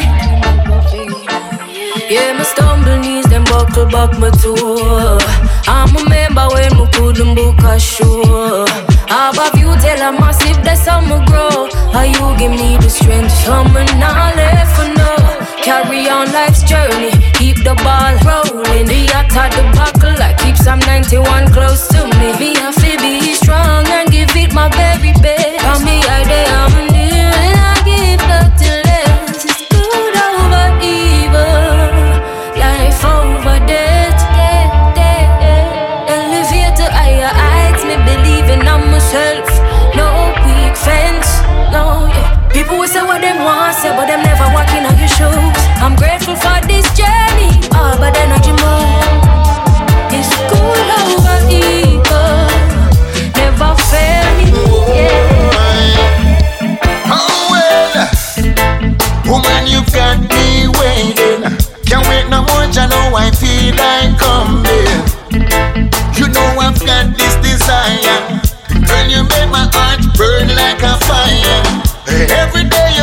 Yeah, 2.10 2.34
my 2.38 2.44
stumble 2.44 2.77
buckle 3.78 3.92
back 3.92 4.20
my 4.20 4.30
toe. 4.32 5.18
I 5.68 5.86
remember 5.94 6.48
when 6.54 6.80
we 6.80 6.88
couldn't 6.92 7.36
book 7.36 7.60
a 7.64 7.80
show. 7.80 8.66
How 9.08 9.32
about 9.32 9.58
you 9.58 9.70
tell 9.78 10.10
a 10.10 10.20
massive 10.20 10.64
that's 10.64 10.86
how 10.86 11.02
me 11.02 11.24
grow? 11.26 11.70
How 11.92 12.04
you 12.04 12.38
give 12.38 12.52
me 12.52 12.78
the 12.78 12.90
strength, 12.90 13.32
summer 13.32 13.86
not 14.00 14.36
left 14.36 14.76
for 14.78 14.90
no. 14.98 15.16
Carry 15.64 16.10
on 16.10 16.32
life's 16.32 16.64
journey, 16.64 17.12
keep 17.34 17.58
the 17.58 17.76
ball 17.84 18.14
rolling. 18.26 18.88
The 18.88 19.06
attack 19.20 19.52
the 19.52 19.64
buckle, 19.76 20.22
I 20.22 20.34
keep 20.40 20.58
some 20.58 20.80
91 20.80 21.52
close 21.52 21.88
to 21.90 22.08
me. 22.18 22.34
Me 22.40 22.56
have 22.56 22.76
to 22.76 22.98
be 22.98 23.34
strong 23.34 23.86
and 23.88 24.10
give 24.10 24.36
it 24.36 24.54
my 24.54 24.70
very 24.70 25.14
best. 25.22 25.37
Say, 43.88 43.96
but 43.96 44.08
them 44.08 44.22
never 44.24 44.48
walking 44.54 44.86
on 44.86 44.98
your 44.98 45.08
shoes. 45.08 45.58
I'm 45.84 45.96
grateful 45.96 46.36
for 46.36 46.60
this 46.68 46.86
journey, 46.94 47.52
all 47.76 47.98
but 47.98 48.16
energy 48.18 48.52
move. 48.52 48.88
It's 50.12 50.32
good 50.52 50.88
over 51.00 51.38
evil, 51.48 52.48
never 53.36 53.72
fail 53.90 54.28
me. 54.38 54.48
Yeah. 54.96 55.56
Oh 57.16 57.40
well, 57.52 57.90
woman, 59.30 59.64
you've 59.68 59.92
got 59.94 60.18
me 60.34 60.68
waiting. 60.80 61.42
Can't 61.86 62.08
wait 62.10 62.28
no 62.30 62.42
more, 62.48 62.68
I 62.68 62.86
know 62.92 63.16
I 63.16 63.32
feel 63.32 63.76
like 63.76 64.18
coming. 64.20 64.77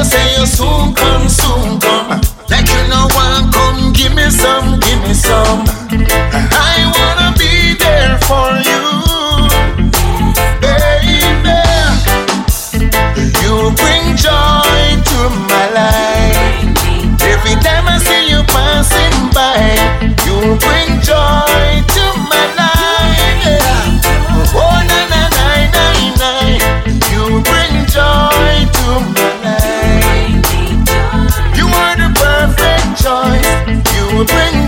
Say 0.05 0.38
you 0.38 0.47
soon 0.47 0.95
come, 0.95 1.29
soon 1.29 1.81
come. 1.81 2.21
Like 2.51 2.69
you 2.69 2.83
know 2.88 3.09
one 3.17 3.51
come, 3.51 3.93
give 3.93 4.14
me 4.14 4.31
some, 4.31 4.79
give 4.81 5.01
me 5.03 5.14
some. 5.14 5.74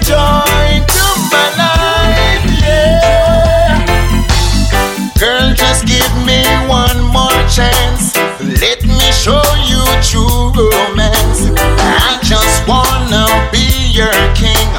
Joy 0.07 0.87
to 0.87 1.07
my 1.35 1.47
life. 1.59 2.47
Yeah. 2.63 3.75
Girl, 5.19 5.51
just 5.53 5.85
give 5.85 6.15
me 6.23 6.47
one 6.71 7.01
more 7.11 7.43
chance. 7.51 8.15
Let 8.63 8.87
me 8.87 9.11
show 9.11 9.43
you 9.67 9.83
true 10.07 10.55
romance. 10.55 11.51
I 11.59 12.21
just 12.23 12.63
wanna 12.71 13.27
be 13.51 13.67
your 13.91 14.15
king. 14.39 14.71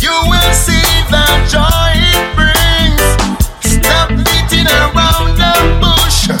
You 0.00 0.16
will 0.32 0.54
see 0.56 0.88
the 1.12 1.28
joy 1.52 1.92
it 2.16 2.24
brings. 2.32 3.04
Stop 3.60 4.08
beating 4.16 4.68
around 4.80 5.36
the 5.36 5.54
bush. 5.84 6.32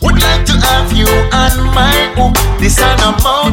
Would 0.00 0.18
like 0.22 0.46
to 0.46 0.56
have 0.56 0.90
you 0.96 1.08
on 1.28 1.52
my 1.76 1.92
hook. 2.16 2.36
This 2.58 2.78
is 2.78 2.84
a 3.04 3.12
mouth 3.20 3.52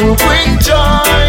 you 0.00 0.14
bring 0.16 0.58
joy 0.58 1.23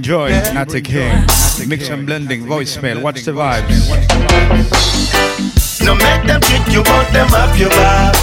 data. 0.00 0.02
You 0.02 0.02
bring 0.02 0.02
joy, 0.02 0.28
Natty 0.54 0.80
King. 0.82 1.68
Mix 1.68 1.88
and 1.88 2.06
blending, 2.06 2.44
voicemail. 2.44 3.02
Watch 3.02 3.24
the 3.24 3.32
vibes. 3.32 3.88
No 5.84 5.94
make 5.94 6.26
them 6.26 6.40
trick 6.40 6.66
you, 6.72 6.82
but 6.82 7.12
them 7.12 7.32
up 7.32 7.58
your 7.58 7.70
back. 7.70 8.14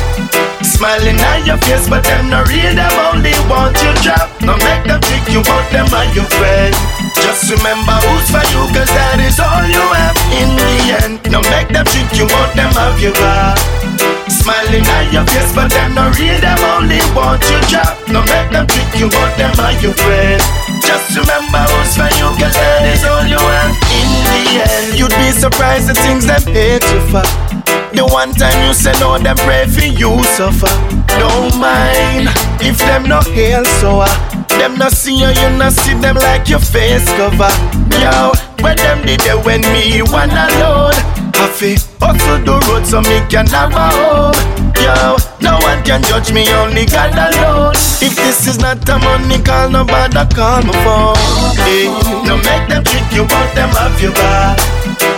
Smiling 0.63 1.19
at 1.19 1.45
your 1.45 1.57
face, 1.57 1.87
but 1.87 2.03
them 2.03 2.29
no 2.29 2.43
real, 2.43 2.75
them 2.75 2.91
only 3.07 3.31
want 3.47 3.75
you 3.79 3.93
drop. 4.03 4.29
No 4.41 4.55
make 4.57 4.83
them 4.83 4.99
trick 5.01 5.23
you, 5.31 5.41
but 5.43 5.63
them 5.71 5.87
are 5.93 6.07
your 6.13 6.27
friend. 6.27 6.75
Just 7.15 7.51
remember 7.51 7.95
who's 8.03 8.27
for 8.27 8.43
you, 8.51 8.67
cause 8.75 8.91
that 8.91 9.19
is 9.23 9.39
all 9.39 9.63
you 9.63 9.83
have 9.95 10.17
in 10.35 10.49
the 10.59 10.73
end. 11.03 11.31
No 11.31 11.39
make 11.47 11.69
them 11.71 11.85
trick 11.87 12.11
you, 12.19 12.27
but 12.27 12.51
them 12.55 12.71
have 12.75 12.99
your 12.99 13.13
back. 13.15 13.57
Smiling 14.27 14.83
at 14.83 15.13
your 15.13 15.25
face, 15.31 15.55
but 15.55 15.71
them 15.71 15.95
no 15.95 16.11
real, 16.19 16.39
them 16.43 16.59
only 16.75 16.99
want 17.15 17.43
you 17.47 17.59
drop. 17.71 17.95
No 18.11 18.19
make 18.27 18.51
them 18.51 18.67
trick 18.67 18.91
you, 18.99 19.07
but 19.07 19.31
them 19.39 19.55
are 19.63 19.75
your 19.79 19.93
friend. 19.93 20.62
Just 20.83 21.15
remember 21.17 21.63
who's 21.71 21.95
for 21.95 22.09
you, 22.19 22.27
cause 22.37 22.53
that 22.53 22.83
is 22.91 23.03
all 23.07 23.25
you 23.25 23.39
have 23.39 23.73
in 23.95 24.09
the 24.29 24.43
end. 24.67 24.99
You'd 24.99 25.15
be 25.15 25.31
surprised 25.31 25.87
the 25.89 25.95
things 25.95 26.25
them 26.27 26.43
hate 26.53 26.83
you 26.91 27.01
for. 27.09 27.23
The 27.95 28.05
one 28.05 28.33
time 28.33 28.57
you 28.67 28.73
say 28.73 28.93
no, 28.99 29.17
them 29.17 29.37
pray 29.37 29.65
for 29.65 29.85
you 29.85 30.23
suffer. 30.35 30.71
Don't 31.19 31.53
mind 31.59 32.27
if 32.59 32.77
them 32.79 33.03
no 33.07 33.21
hail 33.21 33.63
so 33.79 34.01
uh, 34.01 34.09
them 34.57 34.77
no 34.77 34.89
see 34.89 35.15
you, 35.19 35.29
you 35.29 35.49
no 35.57 35.69
see 35.69 35.93
them 35.93 36.15
like 36.15 36.49
your 36.49 36.59
face 36.59 37.05
cover. 37.17 37.53
Yo, 38.01 38.33
when 38.61 38.77
them 38.77 39.05
did 39.05 39.19
they 39.21 39.37
when 39.45 39.61
me 39.73 40.01
one 40.01 40.31
alone. 40.31 40.93
Happy 41.37 41.75
Hustle 42.01 42.43
the 42.43 42.59
road 42.67 42.85
so 42.85 43.01
me 43.01 43.21
can 43.29 43.47
have 43.47 43.71
a 43.71 43.89
home. 43.95 44.62
Yo, 44.81 45.17
no 45.41 45.59
one 45.63 45.81
can 45.83 46.01
judge 46.03 46.31
me, 46.33 46.47
only 46.63 46.85
God 46.85 47.13
alone. 47.15 47.75
If 48.01 48.15
this 48.15 48.47
is 48.47 48.59
not 48.59 48.83
a 48.89 48.97
money 48.99 49.41
call, 49.41 49.69
nobody 49.69 50.23
call 50.33 50.61
my 50.63 50.73
phone. 50.83 51.17
Hey, 51.63 51.87
no 52.27 52.35
make 52.41 52.67
them 52.67 52.83
trick 52.83 53.07
you, 53.13 53.23
but 53.27 53.49
them 53.55 53.69
have 53.77 53.99
your 54.01 54.11
back. 54.13 54.59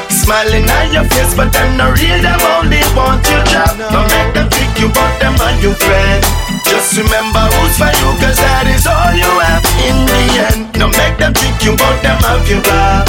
Smiling 0.10 0.70
on 0.70 0.94
your 0.94 1.06
face, 1.10 1.34
but 1.36 1.54
them 1.54 1.78
no 1.78 1.92
real, 1.94 2.20
them 2.22 2.42
only 2.58 2.82
want 2.98 3.26
you 3.30 3.42
job. 3.50 3.78
No 3.94 4.02
make 4.10 4.34
them 4.34 4.50
trick 4.50 4.74
you, 4.82 4.90
but 4.90 5.12
them 5.20 5.38
are 5.42 5.56
your 5.62 5.74
friend. 5.74 6.22
Just 6.66 6.98
remember 6.98 7.46
who's 7.58 7.78
for 7.78 7.90
you, 7.94 8.10
cause 8.22 8.38
that 8.42 8.66
is 8.70 8.86
all 8.90 9.14
you 9.14 9.30
have 9.46 9.66
in 9.86 9.98
the 10.10 10.24
end. 10.50 10.62
No 10.78 10.90
make 10.90 11.18
them 11.18 11.34
trick 11.34 11.58
you, 11.62 11.78
but 11.78 12.02
them 12.02 12.18
have 12.26 12.46
your 12.50 12.62
back. 12.62 13.06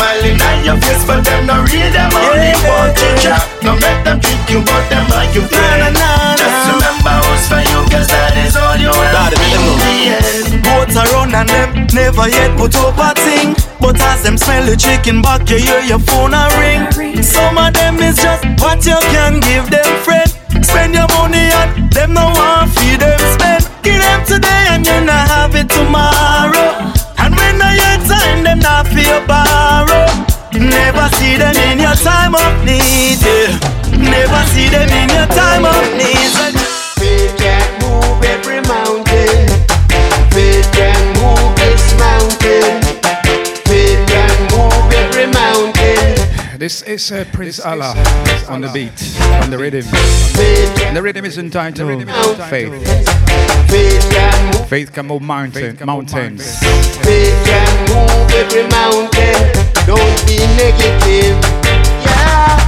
Smiling 0.00 0.40
on 0.40 0.64
your 0.64 0.80
face, 0.80 1.04
but 1.04 1.20
them 1.20 1.44
no 1.44 1.60
real, 1.60 1.92
them 1.92 2.08
only 2.08 2.56
want 2.64 2.96
you 2.96 3.12
job. 3.20 3.44
No 3.60 3.76
make 3.76 4.00
them 4.00 4.16
trick 4.16 4.48
you, 4.48 4.64
but 4.64 4.88
them 4.88 5.04
are 5.12 5.28
your 5.36 5.44
friend. 5.44 5.92
Just 6.40 6.72
remember 6.72 7.20
who's 7.20 7.44
for 7.44 7.60
you, 7.60 7.84
cause 7.92 8.08
that 8.08 8.32
is 8.40 8.56
all 8.56 8.80
you 8.80 8.88
have 8.88 9.36
in 9.36 9.60
the 9.76 9.96
end. 10.16 10.64
Boats 10.64 10.96
around 10.96 11.36
and 11.36 11.52
them 11.52 11.84
never 11.92 12.32
yet 12.32 12.48
put 12.56 12.72
up 12.80 12.96
a 12.96 13.12
thing. 13.12 13.52
But 13.76 14.00
as 14.00 14.24
them 14.24 14.40
smell 14.40 14.64
the 14.64 14.72
chicken 14.72 15.20
back, 15.20 15.44
you 15.52 15.60
hear 15.60 15.84
your 15.84 16.00
phone 16.00 16.32
a 16.32 16.48
ring. 16.56 17.20
Some 17.20 17.60
of 17.60 17.76
them 17.76 18.00
is 18.00 18.16
just 18.16 18.40
what 18.56 18.80
you 18.88 18.96
can 19.12 19.44
give 19.44 19.68
them, 19.68 19.84
friend. 20.00 20.32
Spend 20.64 20.96
your 20.96 21.12
money 21.12 21.52
on 21.52 21.92
them, 21.92 22.16
no 22.16 22.32
one 22.32 22.72
feed 22.72 23.04
them 23.04 23.20
spend. 23.36 23.68
Give 23.84 24.00
them 24.00 24.24
today 24.24 24.64
and 24.72 24.80
you 24.80 25.04
not 25.04 25.28
have 25.28 25.54
it 25.54 25.68
tomorrow. 25.68 26.99
When 27.50 27.58
your 27.74 27.98
time, 28.06 28.44
them 28.44 28.60
not 28.60 28.86
feel 28.86 29.26
borrow. 29.26 30.06
Never 30.52 31.08
see 31.16 31.36
them 31.36 31.56
in 31.56 31.80
your 31.80 31.94
time 31.96 32.36
of 32.36 32.64
need. 32.64 33.18
yeah. 33.18 33.58
Never 33.98 34.42
see 34.52 34.68
them 34.68 34.88
in 34.88 35.08
your 35.08 35.26
time 35.26 35.64
of 35.64 35.82
need. 35.98 36.30
Faith 36.94 37.36
can 37.36 37.66
move 37.82 38.22
every 38.22 38.60
mountain. 38.68 39.09
This 46.60 46.82
is 46.82 47.10
uh, 47.10 47.24
Prince 47.32 47.58
Allah 47.58 47.96
on 48.46 48.60
the 48.60 48.68
beat, 48.68 48.92
on 49.40 49.48
the 49.48 49.56
rhythm. 49.56 49.80
And 50.84 50.94
the 50.94 51.00
rhythm 51.00 51.24
is 51.24 51.38
entitled 51.38 52.04
Faith. 52.52 52.76
Faith 54.68 54.92
can 54.92 55.06
move 55.06 55.22
mountain, 55.22 55.78
mountains. 55.86 56.44
Faith 57.00 57.32
can 57.48 57.72
move 57.88 58.12
every 58.36 58.68
mountain. 58.68 59.40
Don't 59.88 60.12
be 60.28 60.36
negative. 60.60 61.40
Yeah. 62.04 62.60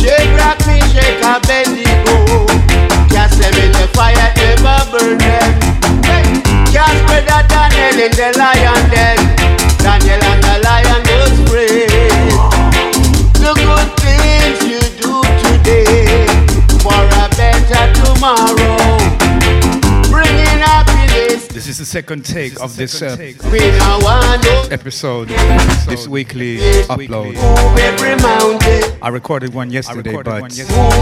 Shake, 0.00 0.32
rock 0.40 0.56
me, 0.64 0.80
shake 0.88 1.20
a 1.20 1.36
Bendigo. 1.44 2.48
Cast 3.12 3.44
them 3.44 3.52
in 3.60 3.76
the 3.76 3.92
fire, 3.92 4.32
never 4.40 4.80
burn 4.88 5.20
them. 5.20 5.52
Hey. 6.00 6.40
Cast 6.72 6.96
better 7.12 7.44
Daniel 7.44 8.08
in 8.08 8.12
the 8.16 8.32
lion 8.40 8.88
den. 8.88 9.20
Daniel 9.84 10.16
and 10.16 10.40
the 10.40 10.56
lion 10.64 11.02
was 11.12 11.36
free. 11.52 11.93
This 21.54 21.68
is 21.68 21.78
the 21.78 21.84
second 21.84 22.24
take 22.24 22.60
of 22.60 22.74
this 22.76 23.00
uh, 23.00 23.16
We 23.52 23.58
now 23.78 24.00
want 24.00 24.42
to 24.42 24.68
episode, 24.72 25.28
this 25.86 26.08
weekly 26.08 26.58
upload. 26.88 27.34
move 27.34 27.78
every 27.78 28.16
mountain. 28.16 28.98
I 29.00 29.08
recorded 29.08 29.54
one 29.54 29.70
yesterday, 29.70 30.14
but 30.22 30.42
Move 30.42 30.50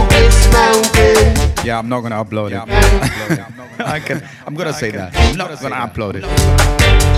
this 0.09 0.51
mountain. 0.53 1.65
yeah, 1.65 1.79
I'm 1.79 1.89
not 1.89 2.01
gonna 2.01 2.23
upload 2.23 2.51
it. 2.51 3.79
I 3.79 3.99
can, 3.99 4.21
I'm 4.45 4.53
gonna 4.53 4.73
say 4.73 4.91
that. 4.91 5.15
I'm 5.15 5.37
not 5.37 5.59
gonna 5.59 5.75
upload 5.75 6.15
it. 6.15 6.23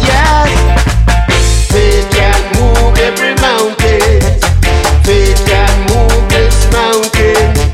Yes, 0.05 1.71
faith 1.71 2.11
can 2.11 2.41
move 2.59 2.97
every 2.99 3.33
mountain. 3.41 4.54
Faith 5.05 5.45
can 5.45 5.79
move 5.91 6.29
this 6.29 6.71
mountain. 6.71 7.64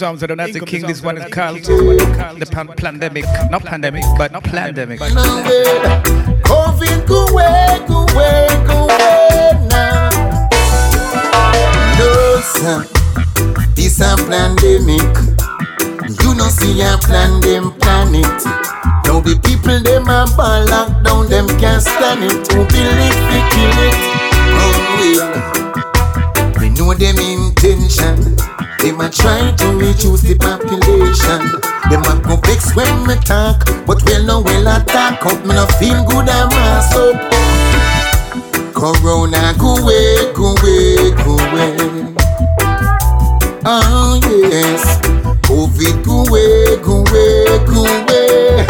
this 0.00 0.06
arms, 0.06 0.22
I 0.22 0.26
don't 0.26 0.38
king 0.66 0.86
this 0.86 1.02
one 1.02 1.18
is 1.18 1.30
called 1.30 1.58
the 1.58 2.74
pandemic, 2.76 3.24
not 3.50 3.64
pandemic, 3.64 4.02
but 4.16 4.32
not 4.32 4.44
pandemic. 4.44 4.98
COVID, 4.98 7.06
go 7.06 7.26
away, 7.26 7.80
go 7.86 8.06
away, 8.08 8.48
go 8.66 8.84
away 8.84 9.52
now. 9.68 10.08
No, 11.98 12.40
sir, 12.40 12.86
this 13.74 14.00
a 14.00 14.16
pandemic. 14.16 15.02
You 16.22 16.34
no 16.34 16.48
see 16.48 16.80
a 16.80 16.96
plan 16.98 17.40
them 17.42 17.72
planet. 17.80 18.24
Now 19.04 19.20
the 19.20 19.38
people 19.44 19.80
them 19.82 20.08
a 20.08 20.24
ball 20.34 20.64
locked 20.66 21.04
down, 21.04 21.28
them 21.28 21.46
can't 21.60 21.82
stand 21.82 22.24
it. 22.24 22.50
Who 22.52 22.64
believe 22.72 23.20
they 23.28 23.42
kill 23.52 23.78
it? 23.84 23.96
Wrong 24.56 24.82
way. 24.96 25.20
We 26.58 26.70
know 26.70 26.94
them 26.94 27.18
intention. 27.18 28.36
They 28.82 28.92
might 28.92 29.12
try 29.12 29.52
to 29.52 29.66
reduce 29.76 30.22
the 30.22 30.36
population. 30.40 31.40
They 31.90 31.96
might 32.00 32.22
go 32.24 32.36
fix 32.48 32.74
when 32.74 33.06
we 33.06 33.14
talk, 33.16 33.66
but 33.86 34.02
well 34.06 34.24
no 34.24 34.40
well 34.40 34.68
attack 34.76 35.24
up. 35.26 35.44
Me 35.44 35.54
no 35.54 35.66
feel 35.78 36.02
good 36.04 36.28
I'm 36.28 36.50
ass 36.50 36.94
up. 36.96 37.16
Corona 38.72 39.54
go 39.58 39.76
away, 39.76 40.32
go 40.32 40.56
away, 40.56 41.10
go 41.20 41.36
away. 41.36 41.76
Oh 43.66 44.18
yes, 44.24 44.98
COVID 45.44 46.02
go 46.02 46.24
away, 46.24 46.76
go 46.80 47.04
away, 47.04 47.44
go 47.68 47.84
away. 47.84 48.66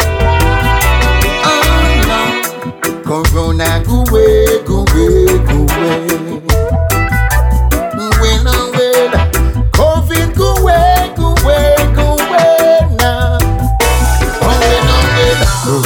Oh 1.47 1.55
no, 2.09 3.01
Corona 3.03 3.81
go 3.87 4.03
away, 4.09 4.59
go 4.65 4.83
away, 4.83 5.39
go 5.47 5.57
away. 5.63 6.90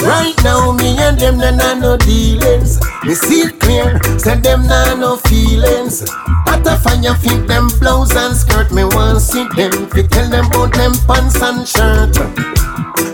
Right 0.06 0.36
now, 0.44 0.72
me 0.72 0.96
and 1.00 1.18
them 1.20 1.38
nah 1.38 1.74
no 1.74 1.98
dealings. 1.98 2.80
Me 3.04 3.16
see 3.16 3.42
it 3.50 3.60
clear, 3.60 4.00
said 4.20 4.44
them 4.44 4.68
nah 4.68 4.94
no 4.94 5.18
feelings. 5.18 6.04
At 6.48 6.66
a 6.68 6.78
fire, 6.78 7.16
fit 7.16 7.48
them 7.48 7.68
blouse 7.80 8.16
and 8.16 8.36
skirt. 8.36 8.72
Me 8.72 8.84
want 8.84 9.22
see 9.22 9.48
them, 9.56 9.90
fit 9.90 10.12
tell 10.12 10.30
them 10.30 10.46
about 10.46 10.74
them 10.74 10.94
pants 11.08 11.42
and 11.42 11.68
shirt. 11.68 12.16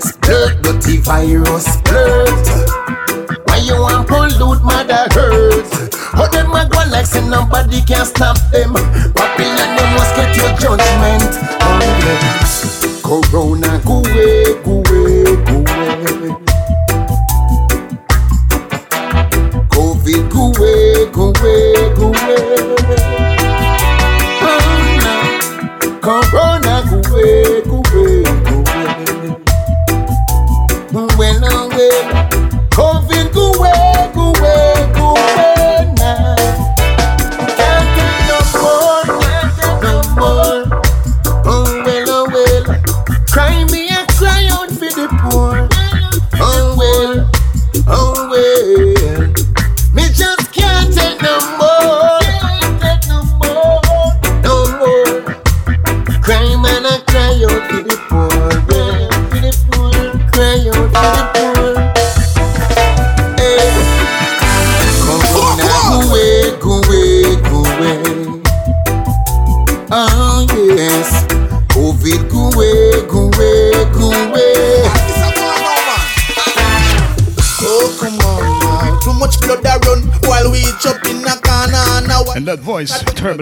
Skirt, 0.03 0.61
dirty 0.61 0.97
virus, 0.97 1.65
skirt. 1.65 2.45
Why 3.47 3.57
you 3.63 3.79
want 3.79 4.07
pollute 4.09 4.61
mother 4.63 5.07
earth? 5.15 5.95
How 6.11 6.27
them 6.27 6.51
a 6.51 6.67
go 6.67 6.83
like 6.91 7.05
say 7.05 7.25
nobody 7.25 7.81
can 7.81 8.05
stop 8.05 8.37
them? 8.51 8.73
Babylon, 9.15 9.69
you 9.79 9.87
must 9.95 10.13
get 10.15 10.35
your 10.35 10.51
judgment 10.59 11.31
on 11.63 11.79
them. 12.03 12.21
Corona, 13.01 13.79
go 13.85 14.03
away, 14.03 14.59
go 14.63 14.83
away, 14.83 15.23
go 15.45 16.35
away. 16.35 16.50
wake, 21.05 21.17
away 21.17 21.33
come 21.41 21.97
away. 21.97 22.75
Oh, 24.43 25.99
come 26.01 26.40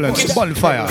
ambulance, 0.05 0.33
bonfire. 0.33 0.87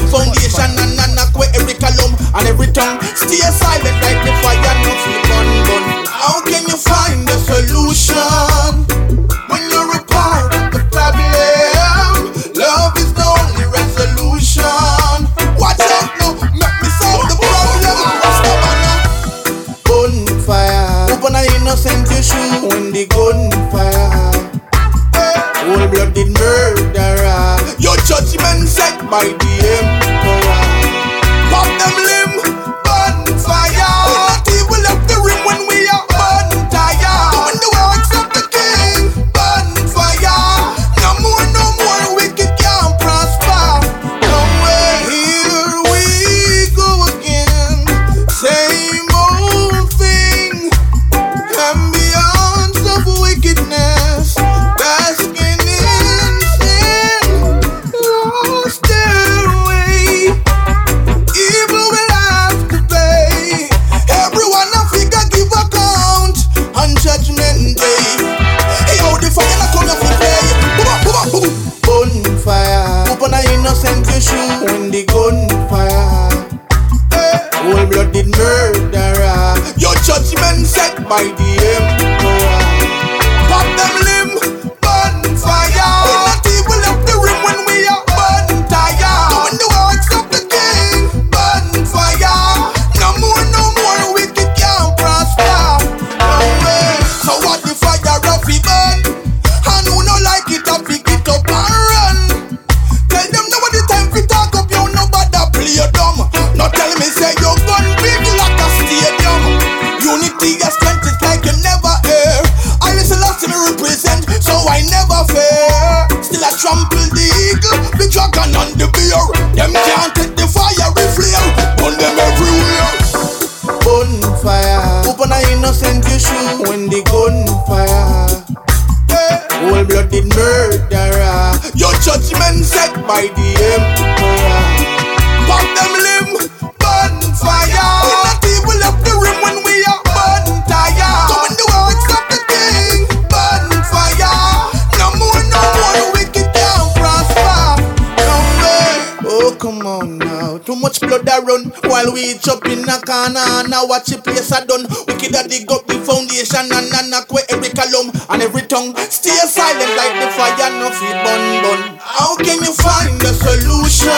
Tongue. 158.79 158.95
Stay 159.11 159.31
silent 159.47 159.93
like 159.97 160.15
the 160.23 160.29
fire, 160.37 160.71
no 160.79 160.91
feed 160.91 161.19
bun 161.25 161.43
bun. 161.63 161.81
How 162.01 162.37
can 162.37 162.59
you 162.63 162.73
find 162.73 163.21
the 163.21 163.33
solution 163.35 164.13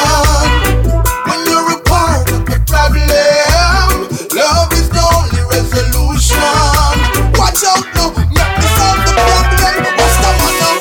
when 1.28 1.40
you're 1.48 1.72
a 1.72 1.80
part 1.88 2.28
of 2.32 2.44
the 2.44 2.58
problem? 2.68 3.08
Love 4.36 4.72
is 4.72 4.88
the 4.90 5.02
only 5.16 5.42
resolution. 5.54 6.40
Watch 7.40 7.62
out 7.64 7.86
now, 7.96 8.12
make 8.36 8.52
me 8.60 8.66
solve 8.76 9.00
the 9.06 9.14
problem. 9.28 9.76
What's 9.98 10.16
the 10.24 10.30
matter? 10.40 10.76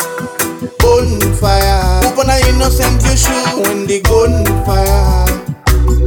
Gunfire. 0.81 1.81
Open 2.07 2.29
an 2.29 2.39
innocent 2.49 3.01
shoot 3.17 3.63
when 3.63 3.87
the 3.87 3.99
gunfire. 4.03 5.27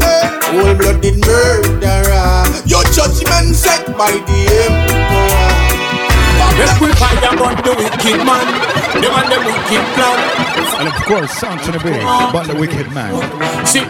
Hey, 0.02 0.24
cold-blooded 0.42 1.16
murderer. 1.26 2.44
Your 2.66 2.84
judgment 2.92 3.56
set 3.56 3.86
by 3.96 4.12
the 4.12 4.38
emperor. 4.68 5.01
Let's 6.62 6.78
put 6.78 6.94
fire 6.96 7.18
on 7.42 7.56
the 7.66 7.74
wicked 7.74 8.22
man, 8.24 8.46
them 8.94 9.10
and 9.18 9.28
the 9.32 9.38
wicked 9.42 9.82
plan. 9.94 10.18
And 10.78 10.86
of 10.88 10.94
course, 11.06 11.32
sound 11.32 11.60
to 11.64 11.72
the 11.72 11.78
big, 11.80 12.00
but 12.32 12.46
the 12.46 12.54
wicked 12.54 12.92
man. 12.92 13.12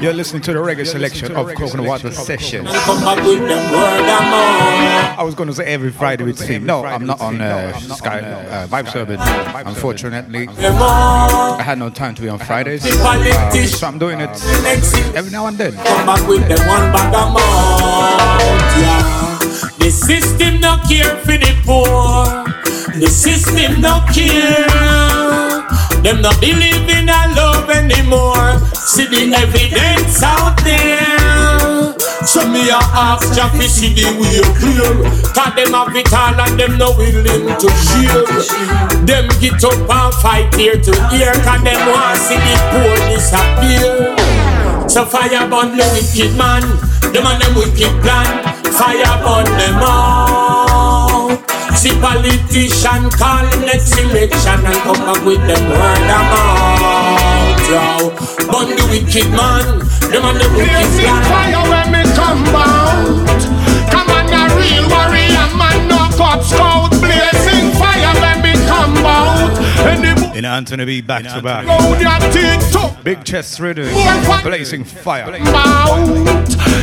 You're 0.03 0.15
listening 0.15 0.41
to 0.43 0.53
the 0.55 0.59
reggae 0.59 0.87
selection 0.87 1.37
of 1.37 1.55
Coconut 1.55 1.87
Water 1.87 2.11
Session. 2.11 2.67
I 2.67 2.73
was 5.23 5.35
going 5.35 5.49
to 5.51 5.55
say 5.55 5.67
every 5.67 5.91
Friday 5.91 6.25
with 6.25 6.39
Steve. 6.39 6.63
No, 6.63 6.83
I'm 6.85 7.05
not 7.05 7.21
on 7.21 7.43
uh, 7.43 7.75
Sky 7.79 8.21
uh, 8.21 8.67
Vibe 8.69 8.95
Urban. 8.97 9.21
Unfortunately, 9.67 10.49
I 10.49 11.63
had 11.63 11.79
no 11.79 11.91
time 11.91 12.15
to 12.15 12.23
be 12.23 12.29
on 12.31 12.39
Fridays, 12.39 12.87
uh, 12.87 13.53
so 13.67 13.87
I'm 13.87 13.99
doing 13.99 14.19
it 14.21 14.31
every 15.15 15.31
now 15.31 15.47
and 15.47 15.59
then. 15.59 15.75
Come 15.75 16.07
back 16.07 16.27
with 16.27 16.49
them 16.49 16.67
one 16.67 16.91
bag 16.91 17.15
of 17.15 17.33
mouth, 17.35 18.79
yeah. 18.81 19.39
The 19.79 19.91
system 19.91 20.61
no 20.61 20.79
care 20.89 21.17
for 21.25 21.37
the 21.37 21.53
poor. 21.65 22.25
The 22.99 23.07
system 23.07 23.81
no 23.81 24.01
care. 24.09 24.65
Them 26.03 26.23
not 26.23 26.41
believe 26.41 26.89
in 26.89 27.09
a 27.09 27.29
love 27.37 27.69
anymore. 27.69 28.59
See 28.75 29.07
the 29.07 29.29
evidence 29.37 30.23
out 30.23 30.57
there. 30.65 31.93
So 32.25 32.49
me 32.49 32.71
a 32.71 32.81
ask 32.81 33.35
Jah 33.35 33.51
fi 33.53 33.67
see 33.67 33.93
the 33.93 34.09
way 34.17 34.41
clear. 34.57 34.89
Cause 35.37 35.53
them 35.53 35.77
have 35.77 35.95
it 35.95 36.13
all 36.13 36.41
and 36.41 36.59
them 36.59 36.79
no 36.79 36.97
willing 36.97 37.53
to 37.53 37.69
share. 37.77 38.25
Them 39.05 39.29
get 39.37 39.63
up 39.65 39.77
and 39.77 40.15
fight 40.25 40.57
ear 40.59 40.81
to 40.81 40.93
ear. 41.13 41.35
Cause 41.45 41.63
them 41.63 41.81
want 41.93 42.17
see 42.17 42.41
the 42.41 42.57
poor 42.73 42.97
disappear. 43.13 44.17
So 44.89 45.05
fire 45.05 45.49
burn 45.49 45.77
the 45.77 45.85
wicked 45.93 46.37
man, 46.37 46.63
them 47.13 47.27
and 47.27 47.41
them 47.41 47.55
wicked 47.55 47.93
plan. 48.03 48.52
Fire 48.73 49.17
burn 49.23 49.45
them 49.59 49.83
out. 49.85 51.39
See 51.77 51.95
politician 52.01 53.11
call 53.11 53.45
next 53.67 53.99
election 53.99 54.65
and 54.65 54.79
come 54.85 55.01
back 55.07 55.25
with 55.25 55.43
them 55.47 55.65
word 55.69 56.11
of 56.17 56.25
mouth. 56.33 57.69
Yo, 57.69 57.85
burn 58.51 58.69
the 58.77 58.85
wicked 58.91 59.29
man, 59.31 59.79
them 60.11 60.25
and 60.25 60.41
them 60.41 60.53
wicked 60.55 60.89
plan. 61.01 61.23
fire 61.29 61.63
when 61.71 61.87
me 61.93 62.03
come 62.17 62.45
out. 62.57 63.43
Come 63.93 64.11
on, 64.11 64.33
a 64.33 64.43
real 64.57 64.85
warrior 64.89 65.49
man, 65.59 65.89
no 65.89 66.09
cop 66.17 66.43
scout. 66.43 67.02
In 70.37 70.45
Anthony 70.45 70.85
B, 70.85 71.01
back 71.01 71.25
to 71.25 71.43
back. 71.43 71.67
Big 73.05 73.25
chest 73.25 73.59
rhythm, 73.61 73.89
blazing 74.43 74.85
fire. 74.85 75.25
Out. 75.25 75.89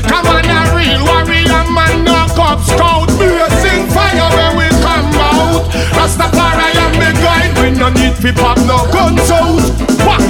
Come 0.08 0.28
on, 0.28 0.46
a 0.46 0.76
real 0.76 1.04
warrior 1.06 1.64
man, 1.72 2.04
no 2.04 2.28
cop 2.36 2.60
scout. 2.62 3.08
Blazing 3.18 3.88
fire 3.90 4.30
when 4.36 4.58
we 4.58 4.68
come 4.84 5.16
out. 5.16 5.66
Rastafari 5.96 6.76
am 6.76 6.94
the 6.94 7.12
guide. 7.22 7.54
We 7.62 7.72
no 7.78 7.90
need 7.90 8.16
fi 8.16 8.32
pop 8.32 8.58
no 8.60 8.86
guns 8.92 9.32
out. 9.32 9.64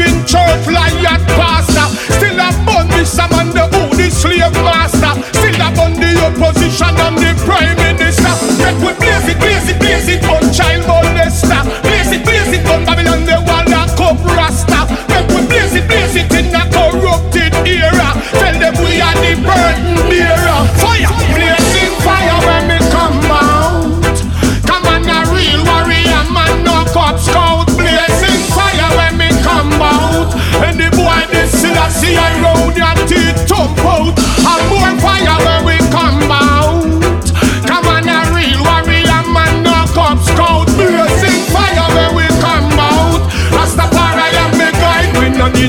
in 0.00 0.24
church 0.24 0.64
like 0.66 1.24
pastor, 1.36 1.86
still 2.16 2.40
a 2.40 2.48
bun 2.64 2.88
the 2.88 3.04
Sam 3.04 3.32
and 3.36 3.52
the 3.52 3.64
who 3.68 3.96
the 3.96 4.08
slave 4.10 4.52
master, 4.64 5.12
still 5.36 5.60
a 5.60 5.68
bun 5.76 5.94
the 6.00 6.10
opposition 6.24 6.96
and 6.96 7.16
the 7.18 7.30
prime 7.44 7.76
minister. 7.76 8.32
Make 8.60 8.80
we 8.80 8.92
blaze 8.96 9.28
it, 9.28 9.38
blaze 9.38 9.68
it, 9.68 9.78
blaze 9.78 10.08
it 10.08 10.24
on 10.24 10.44
child 10.52 10.84
molester, 10.88 11.62
blaze 11.82 12.12
it, 12.12 12.24
blaze 12.24 12.52
it 12.56 12.66
on 12.66 12.84
Babylon 12.84 13.24
the 13.26 13.36
wall 13.46 13.59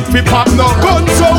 Need 0.02 0.26
fi 0.26 0.30
pop 0.30 0.48
no 0.58 0.66
out. 0.66 1.06
So 1.22 1.30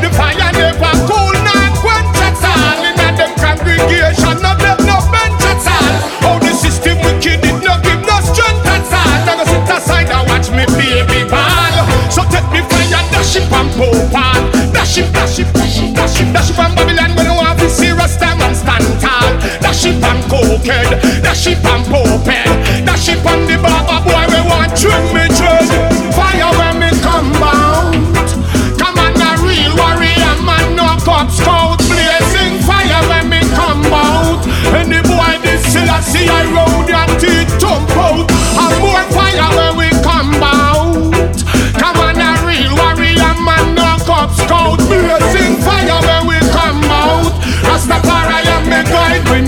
the 0.00 0.08
fire 0.16 0.52
never 0.56 0.94
cool, 1.04 1.36
not 1.44 1.72
quench 1.84 2.16
at 2.16 2.40
all. 2.40 2.80
Inna 2.80 3.12
them 3.12 3.32
congregation, 3.36 4.40
no 4.40 4.56
them 4.56 4.78
no 4.88 4.96
bench 5.12 5.44
at 5.44 5.66
all. 5.68 5.92
How 6.24 6.38
the 6.38 6.52
system 6.54 6.96
wicked, 7.04 7.44
it 7.44 7.58
no 7.60 7.76
give 7.84 8.00
no 8.08 8.16
strength 8.24 8.64
at 8.64 8.88
all. 8.88 9.18
Now 9.26 9.36
go 9.36 9.44
sit 9.44 9.68
aside 9.68 10.08
and 10.08 10.24
watch 10.28 10.48
me 10.50 10.64
baby 10.80 11.28
ball. 11.28 11.76
So 12.08 12.24
take 12.32 12.48
me 12.52 12.64
fire, 12.72 13.04
dash 13.12 13.36
it 13.36 13.52
and 13.52 13.70
pop 13.76 14.16
on. 14.16 14.72
Dash 14.72 14.96
it, 14.96 15.12
dash 15.12 15.38
it, 15.38 15.52
dash 15.52 15.78
it, 15.82 15.94
dash 15.94 16.20
it, 16.20 16.32
dash 16.32 16.50
it 16.50 16.54
from 16.56 16.74
Babylon 16.74 17.12
when 17.16 17.26
you 17.26 17.36
want 17.36 17.58
to 17.60 17.68
see 17.68 17.90
Rasta 17.90 18.32
man 18.40 18.54
stand 18.54 18.86
tall. 19.00 19.28
Dash 19.60 19.84
it 19.84 20.00
and 20.00 20.24
cokehead, 20.32 21.20
dash 21.20 21.46
it 21.48 21.60
and 21.60 21.84
pophead, 21.84 22.86
dash 22.86 23.08
it 23.08 23.20
on 23.26 23.44
the 23.44 23.60
barber 23.60 24.00
boy 24.08 24.24
we 24.32 24.40
want 24.48 24.72
trim 24.72 25.04
me 25.12 25.23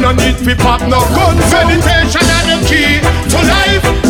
no 0.06 0.12
need 0.12 0.36
fi 0.36 0.54
pop 0.54 0.80
no 0.82 1.00
gun. 1.16 1.36
Meditation 1.50 2.22
are 2.36 2.46
the 2.46 2.66
key 2.68 3.00
to 3.30 3.38
life. 3.48 4.05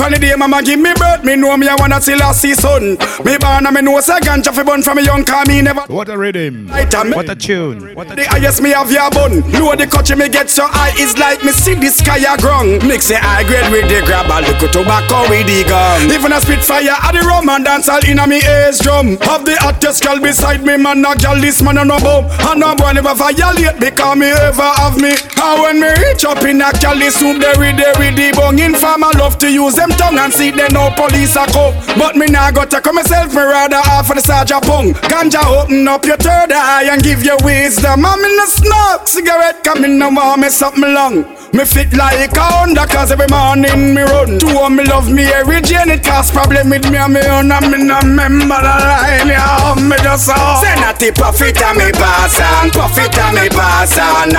From 0.00 0.12
the 0.12 0.18
day 0.18 0.34
mama 0.34 0.62
give 0.62 0.80
me 0.80 0.94
birth, 0.96 1.22
me 1.24 1.36
know 1.36 1.54
me 1.58 1.68
I 1.68 1.76
wanna 1.76 2.00
see 2.00 2.16
last 2.16 2.40
son. 2.40 2.96
Me 3.20 3.36
born 3.36 3.68
and 3.68 3.74
me 3.76 3.82
know 3.82 4.00
say 4.00 4.16
ganja 4.24 4.48
fi 4.48 4.62
burn 4.64 4.80
from 4.82 4.96
me 4.96 5.04
young 5.04 5.24
car 5.24 5.44
me 5.44 5.60
never. 5.60 5.82
What 5.92 6.08
a 6.08 6.16
rhythm, 6.16 6.70
Item. 6.72 7.10
what 7.10 7.28
a 7.28 7.36
tune. 7.36 7.94
What 7.94 8.10
a 8.10 8.16
The 8.16 8.24
highest 8.24 8.62
me 8.62 8.70
have 8.70 8.90
your 8.90 9.10
bun. 9.10 9.44
Know 9.52 9.76
the 9.76 9.86
country 9.86 10.16
me 10.16 10.30
get 10.30 10.48
so 10.48 10.64
high 10.64 10.96
is 10.96 11.18
like 11.18 11.44
me 11.44 11.52
see 11.52 11.74
the 11.74 11.88
sky 11.92 12.16
a 12.16 12.32
grung. 12.40 12.80
Mix 12.88 13.08
the 13.08 13.18
high 13.20 13.44
grade 13.44 13.68
with 13.70 13.92
the 13.92 14.00
grab 14.06 14.32
a 14.32 14.40
little 14.40 14.72
tobacco 14.72 15.28
with 15.28 15.44
the 15.44 15.68
gun. 15.68 16.08
Even 16.08 16.32
a 16.32 16.40
spit 16.40 16.64
fire 16.64 16.96
at 16.96 17.12
the 17.12 17.20
rum 17.20 17.50
and 17.50 17.64
dance 17.66 17.90
all 17.90 18.00
inna 18.08 18.26
me 18.26 18.40
ears 18.40 18.78
drum. 18.80 19.20
Have 19.28 19.44
the 19.44 19.56
hottest 19.60 20.02
girl 20.02 20.18
beside 20.18 20.64
me 20.64 20.78
man 20.80 21.04
a 21.04 21.12
girl 21.20 21.36
this 21.36 21.60
man 21.60 21.76
a 21.76 21.84
no 21.84 22.00
bum. 22.00 22.24
And 22.48 22.60
no 22.60 22.72
boy 22.74 22.96
never 22.96 23.12
violate 23.12 23.76
because 23.76 24.16
me 24.16 24.32
ever 24.32 24.72
have 24.80 24.96
me. 24.96 25.12
And 25.36 25.56
when 25.60 25.76
me 25.76 25.92
reach 26.00 26.24
up 26.24 26.40
in 26.48 26.64
a 26.64 26.72
soup 27.12 27.36
there 27.36 27.52
with 27.60 27.76
there 27.76 27.92
with 28.00 28.16
the 28.16 28.32
bung. 28.32 28.58
Informer 28.58 29.12
love 29.20 29.36
to 29.44 29.52
use 29.52 29.76
them 29.76 29.89
tongue 29.96 30.18
and 30.18 30.32
see 30.32 30.50
they 30.50 30.68
no 30.68 30.90
police 30.96 31.36
a 31.36 31.46
come. 31.46 31.74
But 31.98 32.16
me 32.16 32.26
nah 32.26 32.50
go 32.50 32.64
take 32.64 32.92
myself 32.92 33.32
me 33.34 33.42
rather 33.42 33.80
half 33.80 34.10
of 34.10 34.16
the 34.16 34.22
Sergeant 34.22 34.64
Pung. 34.64 34.92
Ganja 35.08 35.40
open 35.44 35.88
up 35.88 36.04
your 36.04 36.16
third 36.16 36.52
eye 36.52 36.88
and 36.90 37.02
give 37.02 37.24
you 37.24 37.36
wisdom. 37.44 38.04
I'm 38.04 38.20
in 38.20 38.38
a 38.40 38.46
smoke 38.46 39.08
cigarette 39.08 39.62
coming 39.64 39.98
no 39.98 40.10
want 40.10 40.40
me 40.42 40.48
something 40.48 40.92
long. 40.92 41.24
Me 41.52 41.64
fit 41.64 41.92
like 41.96 42.36
a 42.36 42.40
Honda 42.40 42.86
cause 42.86 43.10
every 43.10 43.26
morning 43.26 43.94
me 43.94 44.02
run. 44.02 44.38
Two 44.38 44.54
of 44.58 44.70
me 44.70 44.84
love 44.84 45.10
me 45.10 45.24
every 45.24 45.60
Jane 45.60 45.90
it 45.90 46.04
cause 46.04 46.30
problem 46.30 46.70
with 46.70 46.88
me 46.90 46.96
and 46.96 47.14
me 47.14 47.20
own 47.26 47.50
and 47.50 47.70
me 47.70 47.82
no 47.82 47.98
remember 47.98 48.60
the 48.60 48.74
line. 48.86 49.28
Yeah, 49.28 49.74
me 49.78 49.96
just 50.02 50.26
saw. 50.26 50.62
Say 50.62 50.74
natty 50.78 51.10
profit 51.10 51.58
a 51.58 51.74
me 51.74 51.90
pass 51.92 52.38
on, 52.38 52.70
profit 52.70 53.14
a 53.18 53.32
me 53.34 53.48
pass 53.48 53.98
on. 53.98 54.30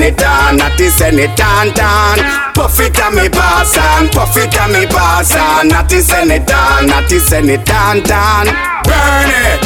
It 0.00 0.22
on, 0.22 0.56
natty 0.56 0.88
send 0.88 1.18
it 1.18 1.40
on, 1.40 1.70
on. 1.70 2.18
Profit 2.54 2.98
a 2.98 3.10
me 3.10 3.28
pass 3.28 3.76
on, 3.76 4.08
profit 4.10 4.54
a 4.54 4.68
me 4.68 4.86
pass 4.90 5.34
on. 5.36 5.68
Natty 5.68 6.00
send 6.00 6.30
it 6.30 6.50
on, 6.52 6.86
natty 6.86 7.18
send 7.18 7.50
it 7.50 7.68
on, 7.70 8.02
on. 8.04 8.46
Burn 8.84 9.30
it. 9.30 9.62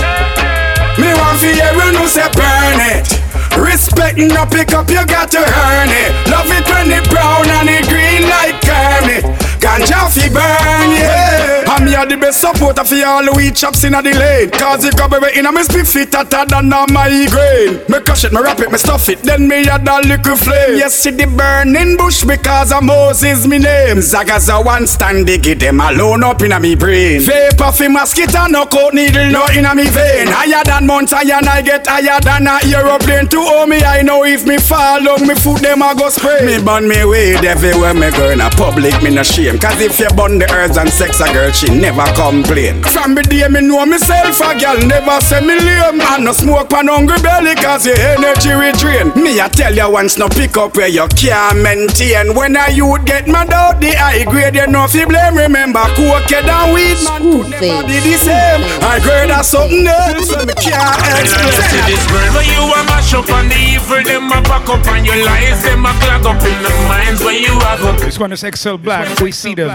Me 1.01 1.11
want 1.13 1.41
fi 1.41 1.51
hear 1.53 1.73
you 1.75 2.07
say 2.09 2.29
burn 2.37 2.81
it. 2.95 3.25
Respect 3.59 4.19
no 4.19 4.47
pick 4.47 4.73
up, 4.73 4.89
you 4.91 5.05
got 5.07 5.31
to 5.31 5.39
earn 5.39 5.89
it. 5.91 6.11
Love 6.31 6.51
it 6.51 6.67
when 6.69 6.91
it 6.91 7.09
brown 7.11 7.47
and 7.49 7.69
it 7.71 7.87
green 7.89 8.29
like 8.29 8.61
Kermit. 8.63 9.54
Ganja 9.65 10.11
fi 10.13 10.29
burn, 10.29 10.91
yeah. 10.93 11.65
I'm 11.67 11.87
here 11.87 12.05
the 12.05 12.19
best 12.19 12.39
supporter 12.43 12.85
for 12.85 13.01
all 13.07 13.25
weed 13.35 13.57
chops 13.57 13.83
in 13.83 13.93
the 13.93 14.03
lane. 14.03 14.51
Cause 14.51 14.85
it 14.85 14.95
cover 14.95 15.17
in 15.33 15.47
a 15.47 15.53
me 15.53 15.63
spit 15.63 15.87
fit 15.87 16.13
hotter 16.13 16.45
than 16.45 16.71
a 16.71 16.85
migraine. 16.93 17.81
Me 17.89 17.99
crush 18.05 18.25
it, 18.25 18.33
me 18.33 18.43
wrap 18.43 18.61
it, 18.61 18.71
me 18.71 18.77
stuff 18.77 19.09
it, 19.09 19.23
then 19.23 19.49
me 19.49 19.65
add 19.67 19.89
a 19.89 20.07
little 20.07 20.37
flame. 20.37 20.77
Yes, 20.77 20.93
see 20.93 21.13
the 21.13 21.25
burning 21.27 21.97
bush 21.97 22.25
because 22.25 22.73
of 22.73 22.85
Moses 22.85 23.47
me 23.47 23.57
name. 23.59 24.05
Zagaza 24.05 24.63
one 24.63 24.87
stand, 24.87 25.27
they 25.27 25.39
get 25.39 25.61
them 25.61 25.81
alone 25.81 26.23
up 26.25 26.43
in 26.43 26.53
a 26.53 26.61
me 26.61 26.75
brain. 26.75 27.23
Vapor 27.23 27.73
fi 27.73 27.89
mosquito, 27.89 28.47
no 28.49 28.67
coat 28.67 28.93
needle, 28.93 29.31
no 29.33 29.47
in 29.57 29.65
a 29.65 29.75
me 29.75 29.89
vein. 29.89 30.29
Higher 30.29 30.63
than 30.65 30.87
Mount 30.87 31.09
Zion, 31.09 31.49
I 31.49 31.63
get 31.63 31.87
higher 31.87 32.21
than 32.21 32.47
a 32.47 32.61
aeroplane. 32.69 33.29
To 33.29 33.39
owe 33.41 33.67
me, 33.67 33.83
I 33.83 34.03
know 34.03 34.25
if 34.25 34.47
me 34.47 34.59
fall 34.59 35.09
on 35.09 35.27
me 35.27 35.35
foot, 35.35 35.63
them 35.63 35.81
a 35.81 35.95
go 35.97 36.11
spray. 36.11 36.45
Me 36.45 36.63
burn 36.63 36.87
me 36.87 37.03
weed 37.07 37.43
everywhere 37.47 37.95
me 37.95 38.11
go 38.11 38.29
in 38.29 38.43
a 38.43 38.51
public, 38.51 39.03
me 39.03 39.09
no 39.09 39.23
shame. 39.23 39.54
Cause 39.61 39.81
if 39.81 39.99
you 39.99 40.09
burn 40.17 40.39
the 40.39 40.51
herbs 40.53 40.77
and 40.77 40.91
sex 40.91 41.21
a 41.21 41.33
girl, 41.33 41.51
she 41.51 41.71
never 41.73 42.05
complain. 42.13 42.83
From 42.85 43.15
the 43.15 43.23
day 43.23 43.49
me 43.49 43.61
know 43.61 43.87
myself, 43.87 44.41
a 44.41 44.53
girl 44.59 44.77
never 44.87 45.21
say 45.25 45.41
me 45.41 45.57
lame. 45.57 46.01
I 46.01 46.19
no 46.19 46.33
smoke 46.33 46.69
pan 46.69 46.89
hungry 46.89 47.17
belly 47.23 47.55
cause 47.57 47.87
your 47.87 47.97
energy 47.97 48.53
we 48.53 48.73
drain. 48.77 49.15
Me 49.17 49.41
I 49.41 49.49
tell 49.49 49.73
you 49.73 49.89
once 49.91 50.19
no 50.19 50.29
pick 50.29 50.57
up 50.57 50.77
where 50.77 50.89
you 50.89 51.07
can't 51.17 51.63
maintain. 51.63 52.35
When 52.35 52.57
a 52.57 52.69
youth 52.71 53.05
get 53.07 53.27
mad 53.27 53.53
out 53.53 53.81
the 53.81 53.97
high 53.97 54.25
grade, 54.25 54.55
you 54.55 54.67
know 54.67 54.87
fi 54.87 55.05
blame. 55.07 55.37
Remember 55.37 55.87
cocaine 55.97 56.45
and 56.45 56.75
weed 56.75 56.99
man 57.07 57.23
could 57.23 57.49
never 57.51 57.87
be 57.89 57.97
the 58.05 58.15
same. 58.21 58.63
High 58.85 59.01
grade 59.01 59.33
or 59.33 59.43
something 59.43 59.87
else, 59.87 60.29
so 60.29 60.45
me 60.45 60.53
can't 60.61 61.01
explain. 61.21 61.53
See 61.73 61.85
this 61.89 62.05
girl 62.13 62.29
where 62.37 62.45
you 62.45 62.63
a 62.69 62.81
mash 62.85 63.15
up 63.15 63.29
on 63.33 63.49
the 63.49 63.57
evil, 63.57 64.03
them 64.03 64.29
a 64.29 64.39
back 64.45 64.69
up 64.69 64.85
on 64.93 65.05
your 65.05 65.17
lies, 65.25 65.63
them 65.63 65.87
a 65.87 65.93
clog 66.03 66.27
up 66.27 66.43
in 66.45 66.59
the 66.61 66.73
minds 66.91 67.23
where 67.25 67.39
you 67.39 67.55
have 67.65 67.81
up. 67.81 67.97
This 68.01 68.19
one 68.19 68.33
is 68.33 68.45
Excel 68.45 68.77
Black. 68.77 69.09
We 69.21 69.33
see 69.35 69.55
them. 69.55 69.71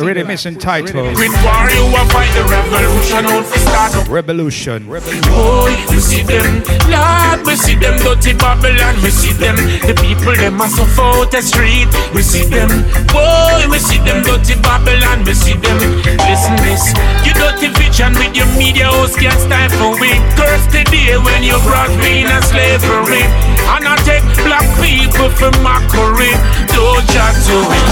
Already 0.00 0.24
mission 0.24 0.56
title. 0.56 1.04
With 1.14 1.34
war 1.44 1.68
you 1.70 1.84
a 1.92 2.02
fight 2.10 2.32
the 2.34 2.42
revolution 2.48 3.26
out 3.28 3.44
for 3.44 3.58
start 3.60 3.94
up. 3.94 4.08
Revolution. 4.08 4.88
Boy, 4.88 5.76
we 5.92 6.00
see 6.00 6.22
them, 6.24 6.64
Lord, 6.88 7.46
we 7.46 7.54
see 7.56 7.76
them 7.76 8.00
dirty 8.00 8.32
Babylon, 8.32 8.96
we 9.04 9.10
see 9.10 9.32
them. 9.36 9.56
The 9.84 9.94
people 10.00 10.34
them 10.34 10.60
a 10.60 10.68
suffer 10.68 11.02
out 11.02 11.30
the 11.30 11.42
street, 11.42 11.88
we 12.14 12.22
see 12.22 12.48
them. 12.48 12.68
Boy, 13.12 13.68
we 13.70 13.78
see 13.78 14.00
them 14.00 14.24
dirty 14.24 14.56
Babylon, 14.60 15.24
we 15.24 15.34
see 15.34 15.54
them. 15.54 15.78
Listen 16.24 16.56
this, 16.64 16.96
you 17.22 17.36
dirty 17.36 17.68
vision 17.76 18.16
with 18.16 18.34
your 18.34 18.48
media 18.56 18.88
house 18.88 19.14
can't 19.14 19.38
stifle 19.38 19.92
we. 20.00 20.10
Curse 20.34 20.66
the 20.72 20.82
day 20.88 21.20
when 21.20 21.44
you 21.44 21.60
brought 21.68 21.92
me 22.00 22.24
in 22.24 22.32
a 22.32 22.40
slavery, 22.42 23.24
and 23.68 23.84
I 23.84 23.96
take 24.08 24.24
black 24.48 24.64
people 24.80 25.28
for 25.36 25.52
mockery. 25.60 26.32
Don't 26.72 27.04
chat 27.12 27.36
to 27.36 27.56
it, 27.60 27.88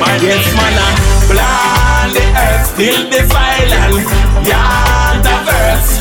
my 0.00 0.18
Yes, 0.18 0.44
man, 0.58 0.78
I 0.78 0.90
blind 1.30 2.10
the 2.16 2.24
earth, 2.44 2.66
still 2.74 3.00
the 3.10 3.20
silent. 3.30 4.06
Yeah, 4.42 5.22
the 5.24 5.36
verse. 5.46 5.92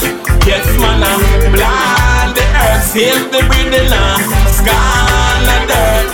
Yes, 0.50 0.66
man, 0.82 1.04
I 1.04 1.14
blind 1.54 2.32
the 2.38 2.46
earth, 2.66 2.84
still 2.90 3.22
the 3.34 3.42
breathing. 3.50 3.92
Uh, 3.94 4.18
scan 4.58 5.40
the 5.48 5.58
dirt. 5.70 6.10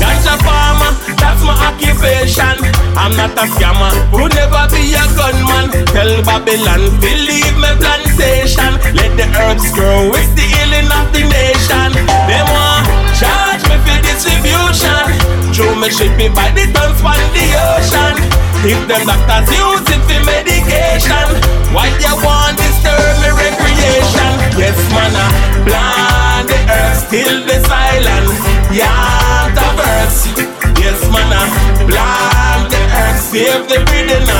Ganja 0.00 0.34
farmer, 0.46 0.92
that's 1.18 1.42
my 1.42 1.56
occupation. 1.68 2.56
I'm 2.98 3.14
not 3.16 3.34
a 3.38 3.46
scammer, 3.54 3.92
would 4.12 4.34
never 4.34 4.64
be 4.74 4.94
a 4.94 5.04
gunman. 5.18 5.70
Tell 5.94 6.12
Babylon, 6.22 6.82
believe 7.00 7.56
me, 7.58 7.70
plantation. 7.82 8.72
Let 8.94 9.12
the 9.18 9.26
herbs 9.38 9.70
grow, 9.72 10.10
it's 10.14 10.30
the 10.34 10.46
healing 10.46 10.90
of 10.90 11.06
the 11.14 11.22
nation. 11.26 11.90
They 12.28 12.42
want 12.50 12.86
charge 13.18 13.62
me 13.70 13.76
for 13.86 13.98
distribution. 14.02 15.27
Through 15.58 15.74
me 15.74 15.90
ship 15.90 16.14
it 16.22 16.30
by 16.38 16.54
the 16.54 16.70
tons 16.70 17.02
on 17.02 17.18
the 17.34 17.46
ocean. 17.74 18.14
If 18.62 18.78
them 18.86 19.02
doctors 19.10 19.50
use 19.50 19.90
it 19.90 20.02
for 20.06 20.22
medication, 20.22 21.26
why 21.74 21.90
you 21.98 22.14
want 22.22 22.54
to 22.54 22.62
disturb 22.62 23.18
me 23.18 23.30
recreation? 23.34 24.30
Yes, 24.54 24.78
man, 24.94 25.18
I 25.18 25.26
blind 25.66 26.46
the 26.46 26.62
earth, 26.62 27.10
still 27.10 27.42
the 27.42 27.58
silence. 27.66 28.38
Yeah, 28.70 29.50
the 29.50 29.66
verse. 29.74 30.30
Yes, 30.78 31.02
man, 31.10 31.26
I 31.26 31.42
blind 31.90 32.70
the 32.70 32.78
earth, 32.94 33.18
save 33.18 33.66
the 33.66 33.82
breathing, 33.90 34.30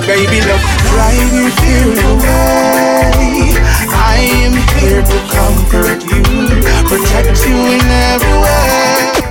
Baby, 0.00 0.40
look, 0.40 0.60
driving 0.88 1.50
fear 1.60 1.92
away. 2.08 3.52
I 3.92 4.16
am 4.40 4.56
here 4.80 5.02
to 5.04 5.18
comfort 5.28 6.00
you, 6.08 6.22
protect 6.88 7.44
you 7.46 7.56
in 7.76 7.84
every 8.10 8.36
way. 8.40 9.22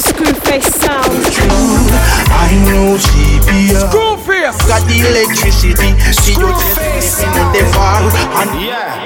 Screwface 0.00 0.72
sound. 0.80 1.12
True, 1.30 1.86
I 2.32 2.50
know 2.66 2.96
CPR. 2.96 3.84
Screwface 3.92 4.60
got 4.66 4.82
the 4.88 4.98
electricity. 5.06 5.92
See 6.12 6.32
you 6.32 6.48
just 6.96 7.22
in 7.22 7.52
the 7.52 7.70
fall 7.72 8.10
and 8.40 8.60
yeah. 8.66 9.05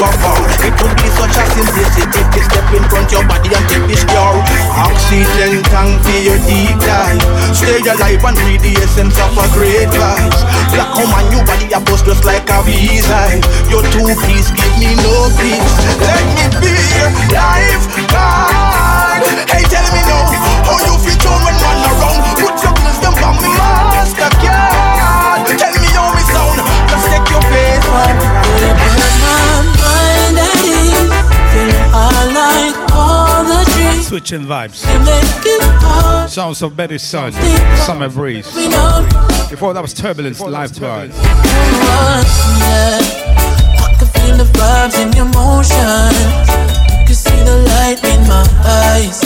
Fall. 0.00 0.40
It 0.64 0.72
would 0.80 0.96
be 0.96 1.08
such 1.12 1.36
a 1.36 1.44
simplicity 1.52 2.24
to 2.24 2.40
step 2.40 2.64
in 2.72 2.84
front 2.88 3.04
of 3.04 3.12
your 3.12 3.24
body 3.28 3.52
and 3.52 3.64
take 3.68 3.84
this 3.84 4.00
cure. 4.08 4.40
Oxygen 4.80 5.60
tank 5.68 6.00
for 6.00 6.16
your 6.24 6.40
deep 6.48 6.72
dive. 6.80 7.20
Stay 7.52 7.84
alive 7.84 8.24
and 8.24 8.36
breathe 8.40 8.64
the 8.64 8.80
essence 8.80 9.20
of 9.20 9.36
a 9.36 9.44
great 9.52 9.92
vibes. 9.92 10.40
Black 10.72 10.88
woman, 10.96 11.28
your 11.28 11.44
body 11.44 11.68
a 11.76 11.80
bust 11.84 12.08
just 12.08 12.24
like 12.24 12.48
a 12.48 12.64
hive. 12.64 13.44
Your 13.68 13.84
two 13.92 14.08
piece 14.24 14.48
give 14.56 14.74
me 14.80 14.96
no 15.04 15.28
peace. 15.36 15.76
Let 16.00 16.24
me 16.32 16.48
be 16.64 16.72
life 17.36 17.84
guard. 18.08 19.20
Hey, 19.52 19.68
tell 19.68 19.84
me 19.92 20.00
now 20.08 20.32
how 20.64 20.80
you 20.80 20.96
feel 21.04 21.36
when 21.44 21.56
run 21.60 21.80
around. 21.92 22.24
Put 22.40 22.56
your 22.64 22.72
wisdom 22.88 23.20
on 23.20 23.36
me 23.36 23.52
master 23.52 24.32
card. 24.40 25.44
Tell 25.60 25.76
me 25.76 25.92
how 25.92 26.08
me 26.16 26.24
sound. 26.24 26.56
Just 26.88 27.04
take 27.12 27.28
your 27.28 27.44
face, 27.52 27.84
man. 27.92 29.79
Switching 34.10 34.42
vibes. 34.42 34.82
Sounds 36.28 36.62
of 36.62 36.76
Betty 36.76 36.98
Sun. 36.98 37.30
Summer 37.86 38.08
breeze. 38.08 38.44
Before 39.48 39.72
that 39.72 39.80
was 39.80 39.94
Turbulence 39.94 40.40
live 40.40 40.72
tour. 40.72 40.88
I 40.90 41.06
can 44.00 44.08
feel 44.08 44.36
the 44.36 44.50
vibes 44.58 44.98
in 44.98 45.12
your. 45.12 45.26
You 45.30 47.06
can 47.06 47.14
see 47.14 47.38
the 47.46 47.62
light 47.70 48.02
in 48.02 48.26
my 48.26 48.42
eyes. 48.66 49.22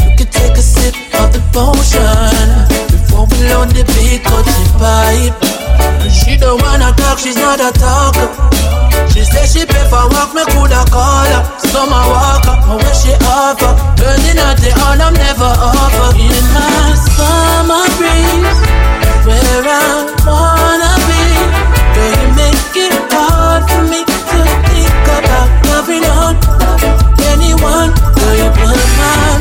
You 0.00 0.16
can 0.16 0.32
take 0.32 0.56
a 0.56 0.62
sip 0.62 0.94
of 1.20 1.30
the 1.34 1.44
potion 1.52 2.64
before 2.88 3.26
we 3.26 3.44
load 3.52 3.76
the 3.76 3.84
big 3.92 4.24
cutty 4.24 4.64
pipe. 4.80 5.36
She 6.10 6.38
don't 6.38 6.62
wanna 6.62 6.94
talk, 6.96 7.18
she's 7.18 7.36
not 7.36 7.60
a 7.60 7.78
talker. 7.78 8.57
She 9.12 9.22
say 9.24 9.46
she 9.46 9.62
pay 9.66 9.84
for 9.88 10.04
work, 10.10 10.34
me 10.34 10.42
coulda 10.52 10.82
call 10.90 11.26
her. 11.26 11.42
Summer 11.70 12.04
walker, 12.10 12.56
my 12.66 12.74
what 12.76 12.94
she 12.96 13.12
offer. 13.24 13.72
Burning 13.98 14.38
out 14.42 14.56
the 14.58 14.70
all 14.84 14.98
I'm 14.98 15.14
never 15.14 15.52
over. 15.70 16.08
In 16.18 16.44
my 16.54 16.94
summer 17.14 17.84
breeze, 17.98 18.60
where 19.26 19.64
I 19.66 20.06
wanna 20.26 20.92
be. 21.08 21.22
Girl, 21.94 22.12
you 22.18 22.28
make 22.34 22.76
it 22.86 22.94
hard 23.12 23.62
for 23.70 23.82
me 23.90 24.00
to 24.04 24.38
think 24.68 25.06
about 25.18 25.48
loving 25.70 26.04
on 26.04 26.34
anyone. 27.32 27.90
Do 28.18 28.26
you 28.38 28.50
put 28.50 28.82
my 28.98 29.37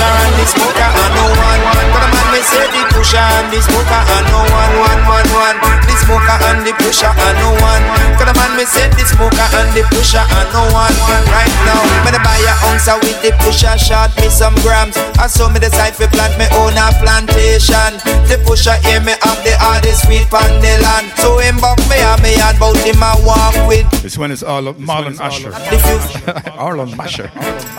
pressure 0.00 0.24
on 0.24 0.32
the. 0.36 0.44
I 0.80 1.06
know 1.14 1.28
one, 1.28 1.60
one, 1.68 1.88
but 1.92 2.02
a 2.02 2.08
man 2.08 2.42
say 2.42 2.64
it 2.80 2.89
and 3.18 3.50
the 3.50 3.58
smoker 3.58 4.02
and 4.14 4.26
no 4.30 4.40
one, 4.46 4.74
one, 4.78 5.02
one, 5.08 5.28
one. 5.34 5.56
The 5.88 5.94
smoker 6.06 6.38
and 6.46 6.62
the 6.62 6.72
pusher 6.78 7.10
and 7.10 7.36
no 7.42 7.50
one. 7.58 7.82
Cause 8.14 8.28
the 8.30 8.34
man 8.38 8.52
me 8.54 8.64
said 8.68 8.92
the 8.94 9.02
smoker 9.02 9.48
and 9.58 9.70
the 9.74 9.82
pusher 9.90 10.22
and 10.22 10.48
no 10.54 10.62
one. 10.70 10.94
Right 11.32 11.54
now, 11.66 11.82
me 12.06 12.10
buy 12.22 12.38
a 12.46 12.54
ounce 12.70 12.86
with 13.02 13.18
the 13.22 13.34
pusher, 13.42 13.74
shot 13.78 14.14
me 14.20 14.28
some 14.28 14.54
grams. 14.62 14.96
I 15.18 15.26
saw 15.26 15.48
me 15.50 15.58
decide 15.58 15.94
to 15.98 16.06
plant 16.08 16.38
me 16.38 16.46
own 16.54 16.78
a 16.78 16.92
plantation. 17.02 17.98
The 18.30 18.38
pusher 18.46 18.76
hear 18.86 19.00
me 19.00 19.18
have 19.22 19.40
the 19.42 19.56
hardest 19.58 20.06
sweet 20.06 20.28
pan 20.30 20.50
the 20.62 20.78
land. 20.84 21.10
So 21.18 21.38
him 21.38 21.58
buck 21.58 21.78
me 21.90 21.98
and 21.98 22.22
me 22.22 22.38
and 22.38 22.58
bout 22.58 22.78
him 22.78 23.02
I 23.02 23.18
walk 23.26 23.56
with. 23.66 23.88
This 24.02 24.18
one 24.18 24.30
is 24.30 24.42
all 24.42 24.68
of 24.68 24.76
Marlon 24.76 25.18
Asher. 25.18 25.50
Arlon 26.60 26.96
Masher. 26.96 27.28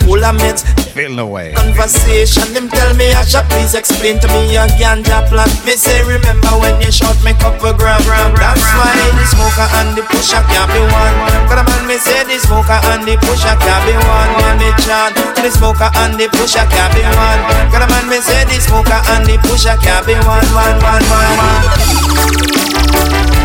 Full 0.03 0.23
of 0.23 0.36
mates. 0.36 0.63
Feeling 0.91 1.19
away. 1.19 1.53
Conversation, 1.53 2.53
them 2.53 2.67
tell 2.67 2.93
me, 2.95 3.11
Asha, 3.13 3.47
please 3.49 3.75
explain 3.75 4.19
to 4.19 4.27
me 4.27 4.53
your 4.53 4.67
ganja 4.75 5.20
plan. 5.28 5.49
Me 5.65 5.76
say, 5.76 6.01
remember 6.07 6.55
when 6.57 6.80
you 6.82 6.91
shot 6.91 7.22
me 7.24 7.34
couple 7.38 7.74
gram, 7.74 8.01
gram. 8.07 8.34
That's 8.38 8.63
why 8.78 8.95
the 9.17 9.26
smoker 9.30 9.67
and 9.82 9.95
the 9.97 10.03
pusher 10.07 10.41
can't 10.49 10.72
be 10.72 10.80
one. 10.80 11.15
But 11.49 11.59
a 11.59 11.63
man 11.67 11.88
me 11.88 11.97
say 11.97 12.24
the 12.24 12.39
smoker 12.39 12.80
and 12.93 13.03
the 13.03 13.17
pusher 13.22 13.55
can't 13.59 13.84
be 13.86 13.93
one. 13.93 14.32
Yeah, 14.39 14.55
me 14.57 14.72
chant. 14.82 15.15
The 15.38 15.49
smoker 15.51 15.89
and 16.01 16.17
the 16.17 16.28
pusher 16.32 16.65
can't 16.69 16.93
be 16.93 17.01
one. 17.03 17.41
Got 17.69 17.84
a 17.84 17.88
man 17.91 18.07
me 18.09 18.22
say 18.22 18.45
the 18.45 18.59
smoker 18.61 19.01
and 19.13 19.26
the 19.26 19.38
pusher 19.45 19.76
can't 19.82 20.05
be 20.05 20.13
one, 20.26 20.45
one, 20.55 20.78
one, 20.80 21.03
one, 21.09 21.38
one. 21.38 23.40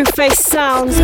Screwface 0.00 0.32
sounds. 0.32 0.98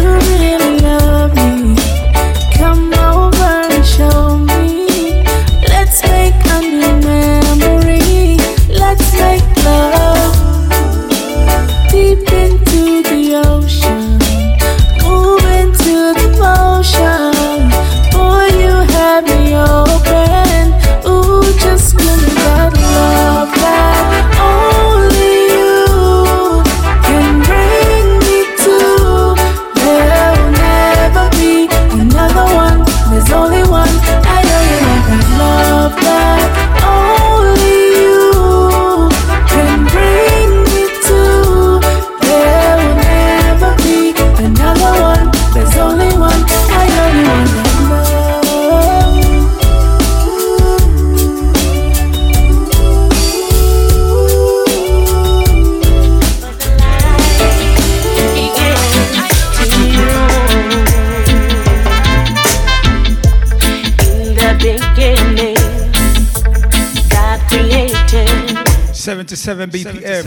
77 68.92 69.70
BPM. 69.70 70.26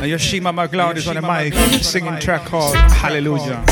And 0.00 0.12
Yoshima 0.12 0.52
McLeod 0.52 0.96
is 0.96 1.08
on 1.08 1.14
the 1.14 1.22
mic 1.22 1.54
singing 1.82 2.18
track 2.18 2.44
called 2.44 2.76
Hallelujah. 2.76 3.64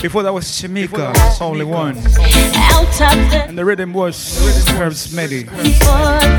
Before 0.00 0.22
that 0.22 0.32
was 0.32 0.44
Shamika, 0.44 1.12
Only 1.40 1.64
One. 1.64 1.98
Out 1.98 2.04
of 2.04 3.30
the 3.30 3.44
And 3.48 3.58
the 3.58 3.64
rhythm 3.64 3.92
was 3.92 4.38
Herb 4.70 4.92
Smitty. 4.92 5.46
for 5.48 5.54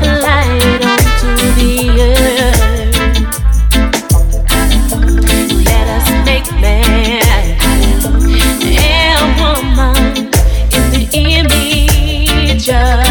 the 0.00 0.20
light 0.22 0.84
onto 0.84 1.36
the 1.60 1.90
earth. 2.00 2.94
Let 5.66 5.86
us 5.88 6.08
make 6.24 6.50
man 6.60 7.20
and 7.60 8.02
woman 8.02 8.30
in 8.30 8.58
the 8.60 8.72
image 12.68 13.03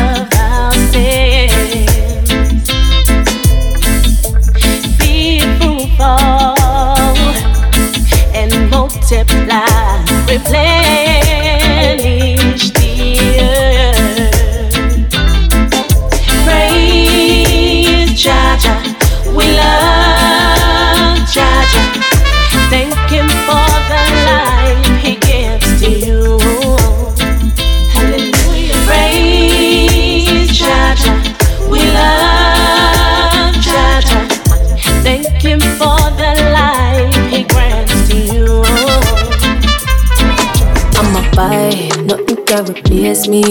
can 42.54 42.66
replace 42.70 43.28
me. 43.28 43.44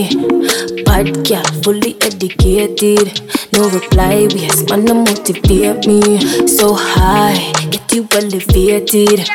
Bad 0.85 1.27
girl, 1.27 1.43
fully 1.63 1.97
educated. 2.03 3.21
No 3.53 3.69
reply, 3.69 4.29
we 4.33 4.43
yes, 4.43 4.63
man, 4.71 4.87
to 4.87 4.95
motivate 4.95 5.87
me. 5.89 6.47
So 6.47 6.75
high, 6.75 7.53
get 7.71 7.93
you 7.93 8.07
elevated. 8.13 9.27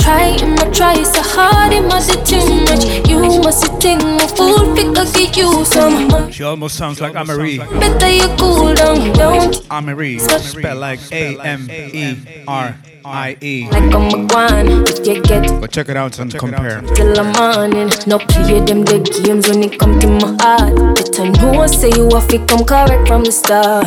Try, 0.00 0.36
I'ma 0.42 0.64
try 0.72 1.02
so 1.02 1.22
hard, 1.22 1.72
it 1.72 1.82
must 1.88 2.10
be 2.10 2.16
too 2.30 2.44
much. 2.68 2.84
You 3.08 3.40
must 3.40 3.64
think 3.80 4.02
a 4.02 4.28
fool, 4.28 4.74
figure 4.76 5.06
get 5.16 5.36
you 5.36 5.64
some. 5.64 6.30
She 6.30 6.44
almost 6.44 6.76
sounds 6.76 7.00
like 7.00 7.14
Amarie. 7.14 7.58
Better 7.80 8.10
you 8.10 8.28
cool 8.36 8.74
down, 8.74 9.12
don't 9.14 9.54
Amarie, 9.70 10.20
spelled 10.40 10.78
like 10.78 11.00
A 11.10 11.40
M 11.40 11.70
E 11.70 12.16
R 12.46 12.76
I 13.04 13.36
E. 13.40 13.68
like 13.70 13.94
I'm 13.94 14.08
a 14.08 14.26
guan. 14.28 14.88
If 14.88 15.06
you 15.06 15.22
get 15.22 15.60
But 15.60 15.70
check 15.72 15.88
it 15.88 15.96
out 15.96 16.18
and 16.18 16.32
compare. 16.36 16.80
till 16.94 17.14
the 17.14 17.24
morning. 17.24 17.90
No 18.06 18.18
play 18.18 18.60
them 18.60 18.84
the 18.84 18.98
games 19.24 19.48
when 19.48 19.62
it 19.62 19.78
come 19.78 19.98
to 20.00 20.06
my 20.06 20.36
heart. 20.42 20.74
Better 20.96 21.30
know 21.30 21.60
I 21.62 21.66
say 21.66 21.90
you 21.96 22.08
have 22.14 22.28
to 22.28 22.38
come 22.46 22.64
correct 22.64 23.08
from 23.08 23.24
the 23.24 23.32
start. 23.32 23.86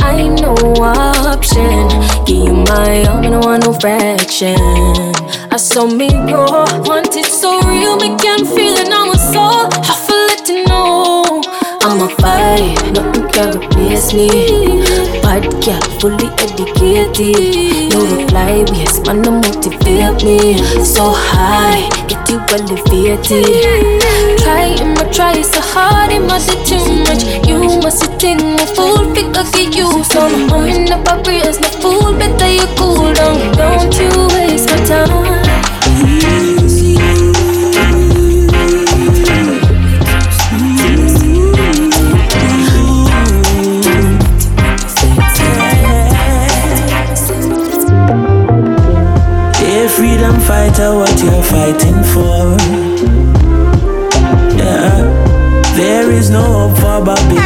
I 0.00 0.16
ain't 0.16 0.40
no 0.42 0.54
option. 0.82 1.88
Give 2.26 2.44
you 2.48 2.54
my 2.68 3.04
all, 3.08 3.18
I 3.24 3.30
don't 3.30 3.44
want 3.44 3.64
no 3.64 3.72
fraction. 3.72 4.58
I 5.52 5.56
saw 5.56 5.86
me 5.86 6.08
grow, 6.28 6.64
want 6.88 7.16
it 7.16 7.26
so 7.26 7.60
real, 7.62 7.96
me 7.96 8.16
can 8.18 8.44
feel 8.46 8.74
it 8.76 8.88
now 8.88 8.99
Nothing 12.22 13.28
can 13.30 13.58
replace 13.58 14.12
me. 14.12 14.28
Bad 15.22 15.44
girl, 15.64 15.80
fully 16.00 16.28
educated. 16.36 17.92
No 17.92 18.04
reply, 18.16 18.64
yes, 18.74 19.00
man, 19.06 19.22
no 19.22 19.32
motivate 19.32 20.22
me. 20.22 20.58
So 20.84 21.12
high, 21.16 21.88
get 22.08 22.28
you 22.28 22.38
elevated. 22.50 24.00
Try, 24.40 24.76
I'ma 24.80 25.10
try 25.10 25.40
so 25.40 25.60
hard, 25.60 26.12
it 26.12 26.20
must 26.20 26.50
be 26.50 26.56
too 26.64 26.84
much. 27.08 27.24
You 27.48 27.80
must 27.80 28.04
think 28.20 28.60
a 28.60 28.66
fool, 28.66 29.14
figure 29.14 29.44
get 29.52 29.74
you 29.74 30.04
So 30.04 30.20
I'm 30.20 30.48
the 30.86 31.20
prayers, 31.24 31.58
no 31.60 31.68
fool, 31.80 32.12
better 32.18 32.50
you 32.52 32.66
cool 32.76 33.12
down. 33.14 33.56
Don't 33.56 33.94
you 33.94 34.28
waste 34.34 34.68
my 34.68 34.84
time. 34.84 35.49
fighter 50.50 50.92
what 50.96 51.16
you're 51.22 51.44
fighting 51.44 52.02
for. 52.12 52.58
Yeah, 54.58 54.90
there 55.76 56.10
is 56.10 56.28
no 56.28 56.42
hope 56.42 56.76
for 56.82 56.98
Bobby. 57.06 57.38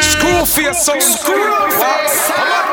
School 0.00 0.46
face, 0.46 0.78
so 0.86 0.98
school 0.98 1.52
face. 1.78 2.30
I'm 2.38 2.48
not 2.54 2.72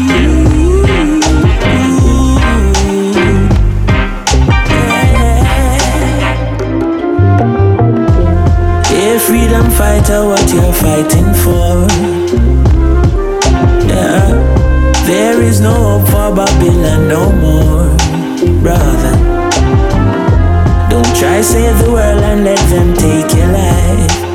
Freedom 9.27 9.69
fighter, 9.71 10.25
what 10.25 10.53
you're 10.53 10.73
fighting 10.73 11.33
for. 11.43 11.87
Yeah, 13.89 14.21
there 15.05 15.43
is 15.43 15.61
no 15.61 15.73
hope 15.73 16.07
for 16.07 16.37
Babylon 16.37 17.09
no 17.09 17.33
more, 17.33 17.89
brother. 18.63 19.17
Don't 20.89 21.17
try 21.17 21.41
save 21.41 21.77
the 21.85 21.91
world 21.91 22.23
and 22.23 22.45
let 22.45 22.59
them 22.71 22.95
take 22.95 23.35
your 23.35 23.49
life. 23.49 24.26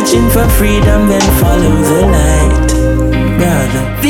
Searching 0.00 0.30
for 0.30 0.48
freedom, 0.50 1.08
then 1.08 1.20
follow 1.40 1.76
the 1.82 2.00
light, 2.06 3.38
brother. 3.38 4.00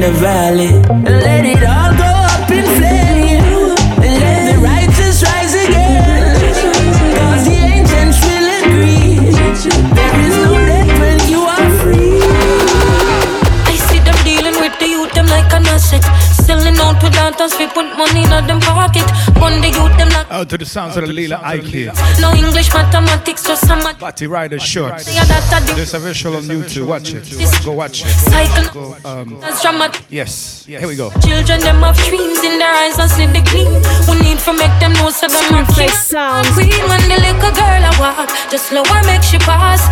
The 0.00 0.10
valley. 0.12 0.99
Out 20.40 20.48
to 20.48 20.56
the 20.56 20.64
sounds 20.64 20.96
of 20.96 21.06
the 21.06 21.12
Lila 21.12 21.38
Ike. 21.44 21.92
no 22.18 22.32
English, 22.32 22.72
mathematics, 22.72 23.44
just 23.44 23.68
some 23.68 23.80
math. 23.80 24.00
Batty 24.00 24.26
Rider 24.26 24.58
shorts. 24.58 25.14
Yeah, 25.14 25.24
that 25.28 25.52
I 25.52 25.66
do. 25.66 25.74
There's 25.74 25.92
a 25.92 25.98
visual 25.98 26.36
on 26.36 26.44
YouTube. 26.44 26.86
Watch 26.86 27.12
it. 27.12 27.28
Go 27.62 27.72
watch 27.72 28.00
it. 28.06 28.08
Cycle. 28.08 28.72
Go, 28.72 28.96
um, 29.04 29.38
That's 29.40 29.60
yes. 30.08 30.64
Here 30.64 30.88
we 30.88 30.96
go. 30.96 31.10
Children, 31.20 31.60
them 31.60 31.84
have 31.84 31.94
dreams 32.08 32.40
in 32.40 32.56
their 32.56 32.72
eyes 32.72 32.96
and 32.96 33.10
see 33.10 33.28
the 33.28 33.44
gleam. 33.52 33.84
We 34.08 34.16
need 34.24 34.40
for 34.40 34.56
make 34.56 34.72
them 34.80 34.94
know 34.96 35.10
so 35.10 35.28
them 35.28 35.36
are 35.52 35.60
Screwface 35.68 36.08
sound. 36.08 36.46
Queen 36.56 36.72
when 36.88 37.04
the 37.04 37.20
little 37.20 37.52
girl 37.52 37.84
a 37.84 37.92
walk, 38.00 38.32
just 38.48 38.72
slow 38.72 38.80
her 38.84 39.04
make 39.04 39.20
she 39.22 39.36
pass. 39.44 39.84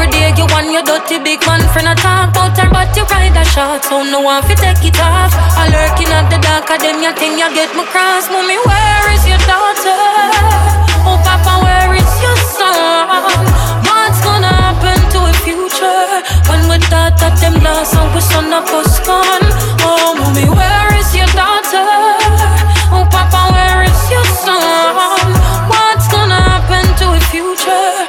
Every 0.00 0.16
day 0.16 0.32
you 0.32 0.48
want 0.48 0.72
your 0.72 0.80
dirty 0.80 1.20
big 1.20 1.44
man 1.44 1.60
friend 1.76 1.92
a 1.92 1.94
talk 1.94 2.32
about 2.32 2.56
her, 2.56 2.72
but 2.72 2.88
you 2.96 3.04
ride 3.12 3.36
a 3.36 3.44
shot, 3.44 3.84
so 3.84 4.00
no 4.00 4.24
one 4.24 4.40
fi 4.48 4.56
take 4.56 4.80
it 4.80 4.96
off. 4.96 5.28
I 5.60 5.68
lurking 5.68 6.08
at 6.08 6.32
the 6.32 6.40
dark, 6.40 6.72
of 6.72 6.80
them 6.80 7.04
you 7.04 7.12
think 7.20 7.36
you 7.36 7.44
get 7.52 7.68
me 7.76 7.84
cross. 7.92 8.24
Mommy, 8.32 8.56
where 8.64 9.04
is 9.12 9.28
your 9.28 9.36
daughter? 9.44 10.00
Oh, 11.04 11.20
Papa, 11.20 11.60
where 11.60 11.92
is 11.92 12.12
your 12.24 12.38
son? 12.48 13.12
What's 13.84 14.24
gonna 14.24 14.48
happen 14.48 14.96
to 15.12 15.20
a 15.20 15.34
future 15.44 16.08
when 16.48 16.64
we 16.72 16.80
thought 16.88 17.20
that 17.20 17.36
them 17.36 17.60
lost 17.60 17.92
and 17.92 18.08
we 18.16 18.24
son 18.24 18.48
of 18.56 18.72
us 18.72 19.04
gone? 19.04 19.44
Oh, 19.84 20.16
mommy, 20.16 20.48
where 20.48 20.96
is 20.96 21.12
your 21.12 21.28
daughter? 21.36 21.84
Oh, 22.88 23.04
Papa, 23.04 23.52
where 23.52 23.84
is 23.84 24.00
your 24.08 24.24
son? 24.48 25.28
What's 25.68 26.08
gonna 26.08 26.40
happen 26.40 26.88
to 26.88 27.06
a 27.12 27.20
future 27.28 27.99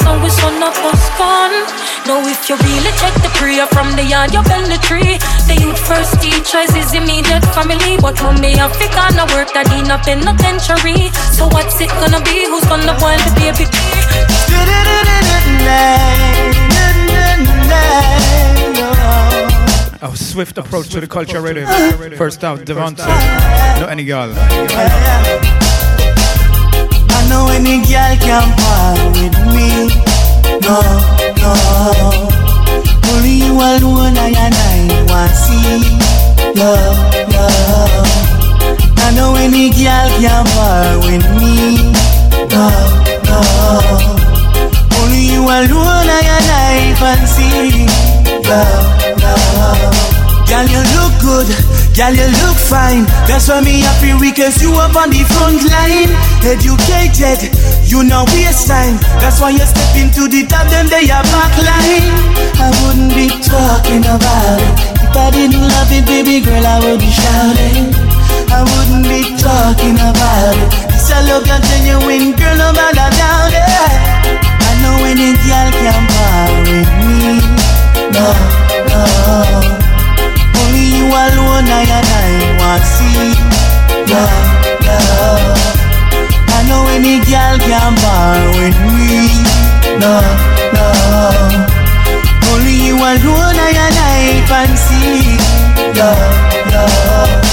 them 0.00 0.06
lost 0.06 0.06
and 0.06 0.22
we 0.22 0.30
son 0.30 0.62
of 0.62 0.76
us 0.84 1.08
gone? 1.18 1.66
Now, 2.06 2.20
if 2.26 2.48
you 2.48 2.56
really 2.56 2.92
check 2.98 3.14
the 3.22 3.30
prayer 3.34 3.66
from 3.66 3.96
the 3.96 4.04
yard, 4.04 4.32
you 4.32 4.42
bend 4.42 4.66
the 4.66 4.78
tree. 4.78 5.18
The 5.46 5.56
youth 5.60 5.78
first 5.78 6.20
teachers 6.20 6.74
is 6.74 6.94
immediate 6.94 7.44
family, 7.54 7.96
but 8.00 8.20
mommy 8.22 8.54
Africa 8.58 9.14
no 9.14 9.26
work 9.34 9.52
that 9.54 9.70
in 9.72 9.90
a 9.90 9.98
penitentiary. 9.98 11.10
So 11.36 11.46
what's 11.48 11.80
it 11.80 11.90
gonna 12.00 12.22
be? 12.24 12.46
Who's 12.46 12.64
gonna 12.64 12.94
boil 12.98 13.18
the 13.18 13.32
baby? 13.36 13.66
A 20.02 20.16
swift 20.16 20.58
approach 20.58 20.88
to 20.90 21.00
the 21.00 21.06
culture 21.06 21.40
radio. 21.40 21.66
First 22.16 22.44
out, 22.44 22.60
Devonta. 22.60 23.06
No 23.80 23.86
any 23.86 24.04
girl. 24.04 25.59
I 27.30 27.32
know 27.32 27.46
any 27.46 27.78
girl 27.86 28.16
can 28.18 28.50
part 28.58 28.98
with 29.14 29.38
me. 29.54 29.86
No, 30.66 30.82
no. 31.38 31.54
Only 33.06 33.46
you 33.46 33.54
alone 33.54 34.18
I 34.18 34.34
and 34.34 34.50
I 34.50 35.06
want 35.06 35.30
see. 35.38 35.78
Love, 36.58 36.98
love. 37.30 38.10
I 38.98 39.14
know 39.14 39.36
any 39.36 39.70
girl 39.70 40.10
can 40.18 40.44
part 40.50 41.06
with 41.06 41.22
me. 41.38 41.94
No, 42.50 42.66
no. 43.22 43.38
Only 44.98 45.22
you 45.30 45.42
alone 45.46 46.10
I 46.10 46.26
and 46.34 46.50
I 46.50 46.98
fancy. 46.98 47.86
Love, 48.42 49.22
love. 49.22 49.94
Girl, 50.48 50.66
you 50.66 50.82
look 50.98 51.14
good. 51.22 51.89
Girl, 52.00 52.16
you 52.16 52.32
look 52.40 52.56
fine. 52.56 53.04
That's 53.28 53.52
why 53.52 53.60
me 53.60 53.84
happy 53.84 54.16
because 54.16 54.56
you 54.64 54.72
up 54.72 54.96
on 54.96 55.12
the 55.12 55.20
front 55.36 55.60
line. 55.68 56.08
Educated, 56.40 57.52
you 57.84 58.00
know 58.08 58.24
waste 58.32 58.72
time. 58.72 58.96
That's 59.20 59.36
why 59.36 59.52
you 59.52 59.60
step 59.68 59.92
into 60.00 60.24
the 60.24 60.48
top, 60.48 60.64
them 60.72 60.88
they 60.88 61.04
are 61.12 61.20
back 61.28 61.52
line. 61.60 62.08
I 62.56 62.72
wouldn't 62.80 63.12
be 63.12 63.28
talking 63.44 64.00
about 64.08 64.64
it. 64.64 64.80
If 64.96 65.12
I 65.12 65.28
didn't 65.28 65.60
love 65.60 65.92
it, 65.92 66.08
baby 66.08 66.40
girl, 66.40 66.64
I 66.64 66.80
would 66.80 67.04
be 67.04 67.12
shouting. 67.12 67.92
I 68.48 68.64
wouldn't 68.64 69.04
be 69.04 69.36
talking 69.36 70.00
about 70.00 70.56
it. 70.56 70.72
This 70.96 71.12
I 71.12 71.20
love 71.28 71.44
you 71.44 71.60
genuine, 71.68 72.32
girl, 72.32 72.56
no 72.64 72.72
matter 72.72 73.12
doubt 73.12 73.52
it. 73.52 74.40
I 74.40 74.72
know 74.80 75.04
any 75.04 75.36
girl 75.36 75.68
can 75.68 76.00
part 76.16 76.64
with 76.64 76.90
me. 77.04 77.44
No, 78.08 78.24
no. 78.88 79.89
You 81.00 81.06
alone 81.06 81.64
I 81.64 81.82
and 81.96 82.08
I 82.12 82.30
want 82.60 82.84
see 82.84 83.32
Love, 84.12 84.36
love 84.84 85.60
I 86.52 86.60
know 86.68 86.84
any 86.92 87.24
girl 87.24 87.56
can 87.56 87.94
bar 88.04 88.36
with 88.60 88.76
me. 88.84 89.32
Love, 89.96 90.40
love 90.76 91.56
Only 92.52 92.76
you 92.84 92.96
alone 92.96 93.56
I 93.56 93.72
and 93.86 93.96
I 93.96 94.44
fancy. 94.44 95.40
Love, 95.96 96.68
love 96.70 97.49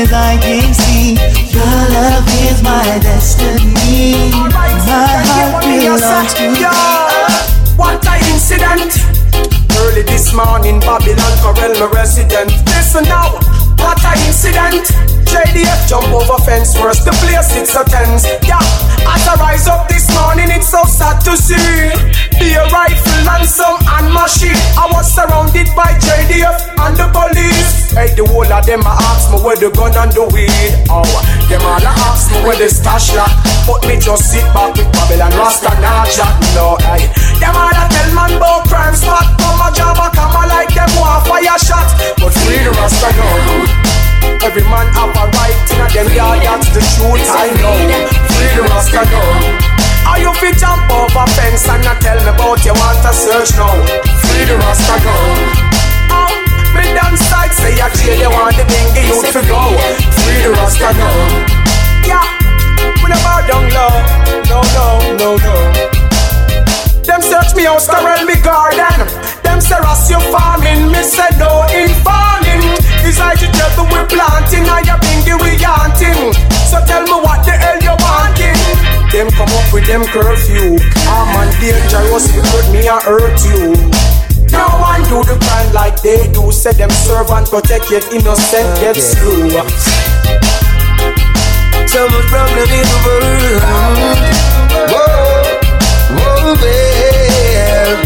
as 0.00 0.12
I 0.12 0.36
can 0.40 0.72
see, 0.72 1.12
your 1.52 1.76
love 1.92 2.24
is 2.48 2.62
my 2.62 2.84
destiny. 3.04 4.32
My 4.48 4.72
heart 4.88 5.60
belongs 5.60 6.32
to 6.40 6.46
you. 6.56 6.72
One 7.76 8.00
time 8.00 8.24
incident. 8.32 8.96
Early 9.76 10.02
this 10.02 10.32
morning, 10.32 10.80
Babylon 10.80 11.34
Corral, 11.44 11.76
my 11.76 11.88
resident. 11.92 12.48
Listen 12.72 13.04
now, 13.04 13.36
what 13.76 14.00
a 14.00 14.12
incident. 14.24 14.88
JDF 15.28 15.88
jump 15.88 16.08
over 16.08 16.40
fence, 16.44 16.74
worse 16.80 17.04
the 17.04 17.12
place 17.20 17.52
it's 17.56 17.72
so 17.72 17.84
tense. 17.84 18.24
Yeah, 18.48 18.64
as 19.04 19.28
I 19.28 19.36
rise 19.36 19.68
up 19.68 19.86
this 19.88 20.08
morning, 20.16 20.48
it's 20.48 20.68
so 20.68 20.82
sad 20.84 21.20
to 21.28 21.36
see. 21.36 22.29
A 22.40 22.64
rifle 22.72 23.28
and 23.36 23.44
some 23.44 23.76
and 24.00 24.08
machine. 24.16 24.56
I 24.72 24.88
was 24.88 25.12
surrounded 25.12 25.68
by 25.76 25.92
JDF 26.00 26.72
and 26.72 26.96
the 26.96 27.04
police. 27.12 27.92
Hey, 27.92 28.16
the 28.16 28.24
whole 28.24 28.48
of 28.48 28.64
them 28.64 28.80
I 28.80 28.96
ask 29.12 29.28
me 29.28 29.44
where 29.44 29.60
the 29.60 29.68
gun 29.68 29.92
and 29.92 30.08
the 30.08 30.24
weed. 30.32 30.72
Oh, 30.88 31.04
them 31.52 31.60
all 31.60 31.84
I 31.84 31.92
ask 32.08 32.32
me 32.32 32.40
where 32.40 32.56
the 32.56 32.72
stash 32.72 33.12
lock. 33.12 33.28
But 33.68 33.84
me 33.84 34.00
just 34.00 34.32
sit 34.32 34.42
back 34.56 34.72
with 34.72 34.88
Babylon 34.88 35.36
Rasta 35.36 35.68
chat. 36.08 36.32
No, 36.56 36.80
hey, 36.80 37.12
them 37.44 37.52
all 37.52 37.76
I 37.76 37.84
tell 37.92 38.08
man 38.16 38.32
about 38.32 38.64
crime 38.72 38.96
spot. 38.96 39.36
Come 39.36 39.60
a 39.60 39.68
job 39.76 40.00
a 40.00 40.08
come 40.08 40.40
a 40.40 40.42
like 40.48 40.72
them 40.72 40.88
want 40.96 41.28
fire 41.28 41.60
shot. 41.60 41.92
But 42.16 42.32
free 42.40 42.64
the 42.64 42.72
Rasta 42.72 43.12
no. 43.20 43.28
Every 44.40 44.64
man 44.64 44.88
have 44.96 45.12
a 45.12 45.24
right 45.28 45.60
in 45.68 45.84
a 45.84 45.86
them 45.92 46.08
yard 46.16 46.40
that's 46.40 46.72
the 46.72 46.80
truth 46.96 47.20
I 47.36 47.52
know. 47.60 47.76
Free 48.32 48.48
the 48.56 48.64
Rasta 48.64 49.04
now. 49.12 49.80
Are 50.10 50.18
you 50.18 50.34
fit 50.42 50.58
jump 50.58 50.90
over 50.90 51.26
fence 51.38 51.68
and 51.70 51.84
not 51.86 52.02
tell 52.02 52.18
me 52.18 52.34
about 52.34 52.58
you 52.66 52.74
want 52.74 52.98
to 53.06 53.12
search 53.14 53.54
now? 53.54 53.70
Free 54.26 54.42
the 54.42 54.58
Rasta 54.58 54.96
now. 55.06 55.22
Oh, 56.10 56.30
me 56.74 56.82
done 56.98 57.14
side 57.14 57.54
say 57.54 57.78
I 57.78 57.86
jail 57.94 58.18
you 58.18 58.30
want 58.34 58.58
the 58.58 58.66
dingy 58.66 59.06
youth 59.06 59.30
to 59.30 59.40
go. 59.46 59.62
Free 60.26 60.42
the 60.42 60.50
Rasta 60.50 60.90
now. 60.98 61.14
Yeah, 62.02 62.26
we 62.98 63.06
never 63.06 63.38
down 63.46 63.70
low. 63.70 63.94
No, 64.50 64.58
no, 64.74 64.86
no, 65.14 65.28
no. 65.38 65.54
Them 67.06 67.22
search 67.22 67.54
me 67.54 67.70
house, 67.70 67.86
Carol 67.86 68.26
me 68.26 68.34
garden. 68.42 69.06
Them 69.46 69.60
say 69.62 69.78
Ross 69.78 70.10
you 70.10 70.18
farming, 70.34 70.90
me 70.90 71.02
say 71.06 71.30
no 71.38 71.70
in 71.70 71.94
farming. 72.02 72.66
It's 73.06 73.18
like 73.18 73.40
you 73.42 73.50
tell 73.54 73.86
we 73.86 74.02
planting, 74.10 74.66
I 74.66 74.82
you 74.82 74.98
bingy 75.06 75.34
we 75.38 75.54
yanting. 75.54 76.34
So 76.66 76.82
tell 76.82 77.02
me 77.06 77.14
what 77.22 77.46
the 77.46 77.54
hell 77.54 77.78
you 77.78 77.94
wanting. 77.94 78.89
Them 79.12 79.28
come 79.30 79.48
up 79.48 79.72
with 79.72 79.86
them 79.86 80.04
curfew. 80.04 80.78
I'm 81.10 81.36
on 81.36 81.50
dangerous, 81.60 82.32
you 82.32 82.42
hurt 82.42 82.70
me, 82.72 82.86
I 82.88 83.00
hurt 83.02 83.42
you. 83.44 83.74
No 84.52 84.66
one 84.78 85.02
do 85.10 85.18
the 85.26 85.36
crime 85.42 85.72
like 85.72 86.00
they 86.00 86.30
do. 86.32 86.52
Say 86.52 86.72
them 86.72 86.90
servant 86.90 87.50
protect 87.50 87.90
yet 87.90 88.04
innocent 88.12 88.70
get 88.78 88.94
screwed. 88.94 89.50
So 91.90 92.06
much 92.06 92.26
problem 92.30 92.70
in 92.70 92.86
the 92.86 92.98
world. 93.04 93.62
Whoa, 94.94 95.42
whoa, 96.14 96.54
babe. 96.62 97.98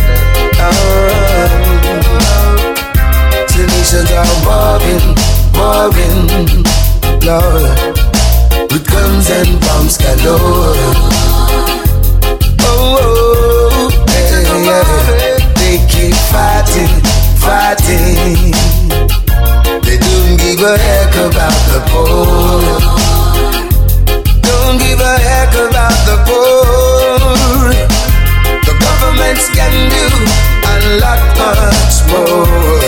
The 3.52 3.62
nations 3.68 4.10
are 4.10 4.34
warring, 4.48 5.06
warring, 5.52 6.64
Lord, 7.20 7.96
with 8.74 8.90
guns 8.90 9.30
and 9.30 9.60
bombs 9.60 9.96
galore. 9.98 10.74
Oh, 12.66 12.98
oh, 12.98 13.70
oh. 13.70 13.90
hey, 14.10 14.42
yeah. 14.66 14.82
they 15.60 15.76
keep 15.92 16.16
fighting, 16.34 16.94
fighting. 17.38 18.50
They 19.86 19.96
don't 20.06 20.34
give 20.42 20.58
a 20.58 20.74
heck 20.76 21.14
about 21.14 21.58
the 21.70 21.80
poor. 21.90 22.66
Don't 24.42 24.76
give 24.82 24.98
a 24.98 25.14
heck 25.22 25.54
about 25.54 25.98
the 26.10 26.16
poor. 26.26 27.70
The 28.66 28.74
governments 28.86 29.46
can 29.54 29.74
do 29.94 30.06
a 30.66 30.76
lot 30.98 31.22
much 31.38 31.96
more 32.10 32.80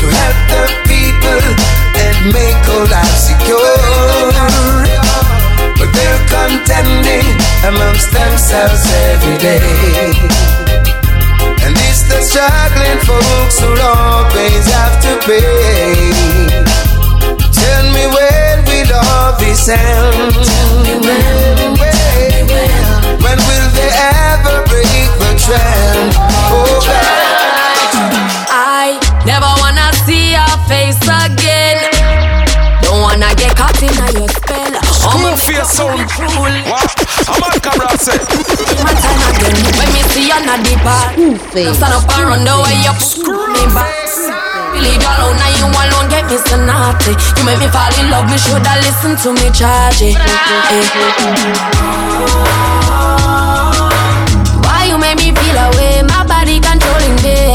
to 0.00 0.06
help 0.18 0.38
the 0.52 0.64
people 0.88 1.44
and 2.04 2.32
make 2.32 2.62
our 2.72 2.86
lives 2.88 3.20
secure. 3.28 3.73
Contending 6.44 7.24
amongst 7.64 8.12
themselves 8.12 8.84
every 9.08 9.38
day. 9.38 9.64
And 11.64 11.72
it's 11.88 12.04
the 12.04 12.20
struggling 12.20 13.00
folks 13.00 13.56
who 13.60 13.72
always 13.80 14.68
have 14.68 15.00
to 15.08 15.16
pay. 15.24 16.12
Tell 17.48 17.84
me 17.96 18.04
where 18.12 18.60
will 18.68 18.92
all 18.92 19.32
this 19.40 19.70
end? 19.72 20.36
When, 21.00 21.24
when 23.24 23.38
will 23.40 23.68
they 23.72 23.92
ever 24.28 24.68
break 24.68 25.08
the 25.16 25.32
trend? 25.40 26.12
Oh, 26.52 26.76
God. 26.84 27.24
I 28.52 29.00
never 29.24 29.48
wanna 29.64 29.88
see 30.04 30.36
your 30.36 30.56
face 30.68 31.00
again. 31.24 31.80
Don't 32.82 33.00
wanna 33.00 33.32
get 33.34 33.56
caught 33.56 33.80
in 33.80 33.96
your 34.12 34.28
spell. 34.28 34.83
I'm 37.28 37.42
on 37.44 37.56
camera 37.60 37.92
time 39.04 39.22
again. 39.36 39.56
When 39.76 39.88
me 39.92 40.00
see 40.12 40.28
you 40.32 40.38
the. 40.48 41.12
Stand 41.76 41.92
up 41.92 42.08
and 42.08 42.24
run 42.24 42.44
the 42.44 42.54
way 42.64 42.76
you 42.80 42.94
screw 43.00 43.46
me 43.52 43.64
back. 43.76 43.92
You 44.74 44.80
alone, 45.04 45.36
now 45.36 45.50
you 45.60 45.66
alone 45.68 46.08
get 46.08 46.24
me 46.26 46.36
so 46.40 46.56
naughty. 46.64 47.12
You 47.36 47.44
make 47.44 47.60
me 47.60 47.68
fall 47.68 47.92
in 48.00 48.10
love, 48.10 48.26
me 48.30 48.38
shoulda 48.38 48.74
listen 48.80 49.16
to 49.22 49.32
me 49.36 49.50
charge 49.52 50.02
it. 50.02 50.16
Why 54.64 54.88
you 54.88 54.98
make 54.98 55.16
me 55.20 55.30
feel 55.36 55.58
away? 55.68 56.02
My 56.02 56.24
body 56.26 56.58
controlling 56.60 57.16
me. 57.22 57.52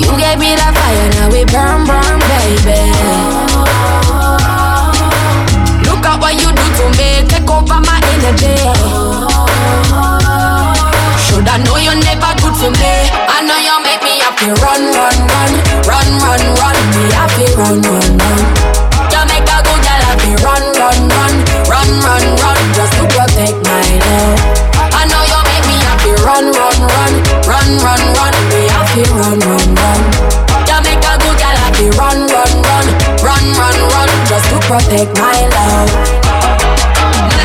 You 0.00 0.10
gave 0.16 0.38
me 0.38 0.54
that 0.56 0.72
fire, 0.72 1.08
now 1.18 1.28
we 1.30 1.44
burn, 1.50 1.84
burn, 1.84 2.18
baby. 2.30 3.11
Happy. 14.42 14.60
Run, 14.62 14.82
run, 14.94 15.16
run, 15.30 15.52
run, 15.86 16.08
run, 16.18 16.42
run. 16.58 16.76
Me 16.94 17.04
happy, 17.14 17.46
run, 17.54 17.82
run, 17.82 18.18
run. 18.18 18.42
Make 19.30 19.46
a 19.46 19.58
good 19.62 19.80
girl 19.86 20.02
happy. 20.02 20.34
Run, 20.42 20.64
run, 20.74 20.98
run, 21.08 21.34
run, 21.70 21.90
run, 22.02 22.24
run. 22.42 22.58
Just 22.74 22.92
to 22.98 23.04
protect 23.06 23.56
my 23.62 23.86
love. 24.02 24.38
I 24.92 25.06
know 25.06 25.22
you 25.22 25.40
make 25.46 25.66
me 25.70 25.78
happy. 25.86 26.12
Run, 26.26 26.50
run, 26.50 26.78
run, 26.82 27.12
run, 27.46 27.68
run, 27.86 28.02
run. 28.18 28.34
Me 28.50 28.66
happy. 28.66 29.02
Run, 29.14 29.38
run, 29.38 29.74
run. 29.74 30.02
Make 30.82 30.98
a 30.98 31.14
good 31.22 31.36
girl 31.38 31.56
happy. 31.62 31.88
Run, 31.94 32.26
run, 32.26 32.52
run, 32.66 32.86
run, 33.22 33.44
run, 33.54 33.76
run. 33.94 34.10
Just 34.26 34.46
to 34.50 34.58
protect 34.66 35.14
my 35.18 35.38
love. 35.54 35.90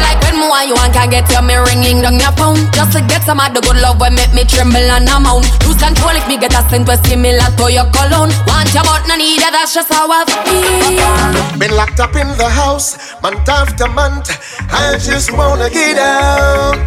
Like 0.02 0.20
when 0.24 0.40
me 0.40 0.48
want 0.50 0.68
you 0.68 0.76
and 0.76 0.94
can 0.94 1.10
get 1.10 1.30
you 1.30 1.42
me 1.42 1.56
ringing 1.56 2.02
down 2.02 2.20
your 2.20 2.32
phone 2.34 2.47
Just 2.88 3.00
to 3.00 3.06
get 3.12 3.24
some 3.24 3.42
of 3.44 3.52
the 3.54 3.60
good 3.60 3.76
love 3.84 4.00
when 4.00 4.16
make 4.16 4.32
me 4.32 4.48
tremble 4.48 4.80
and 4.80 5.10
amount 5.12 5.44
Lose 5.68 5.76
control 5.76 6.16
if 6.16 6.24
me 6.24 6.40
get 6.40 6.56
a 6.56 6.64
scent 6.72 6.88
was 6.88 7.04
similar 7.04 7.52
to 7.60 7.68
your 7.68 7.84
cologne. 7.92 8.32
Want 8.48 8.72
you 8.72 8.80
but 8.80 9.04
no 9.12 9.20
need 9.20 9.44
it, 9.44 9.52
that's 9.52 9.76
just 9.76 9.92
how 9.92 10.08
I 10.08 10.24
feel. 10.24 11.60
Been 11.60 11.76
locked 11.76 12.00
up 12.00 12.16
in 12.16 12.32
the 12.40 12.48
house, 12.48 13.07
month 13.32 13.50
after 13.50 13.88
month. 13.90 14.30
I 14.72 14.98
just 15.04 15.32
wanna 15.34 15.70
get 15.70 15.98
out. 15.98 16.78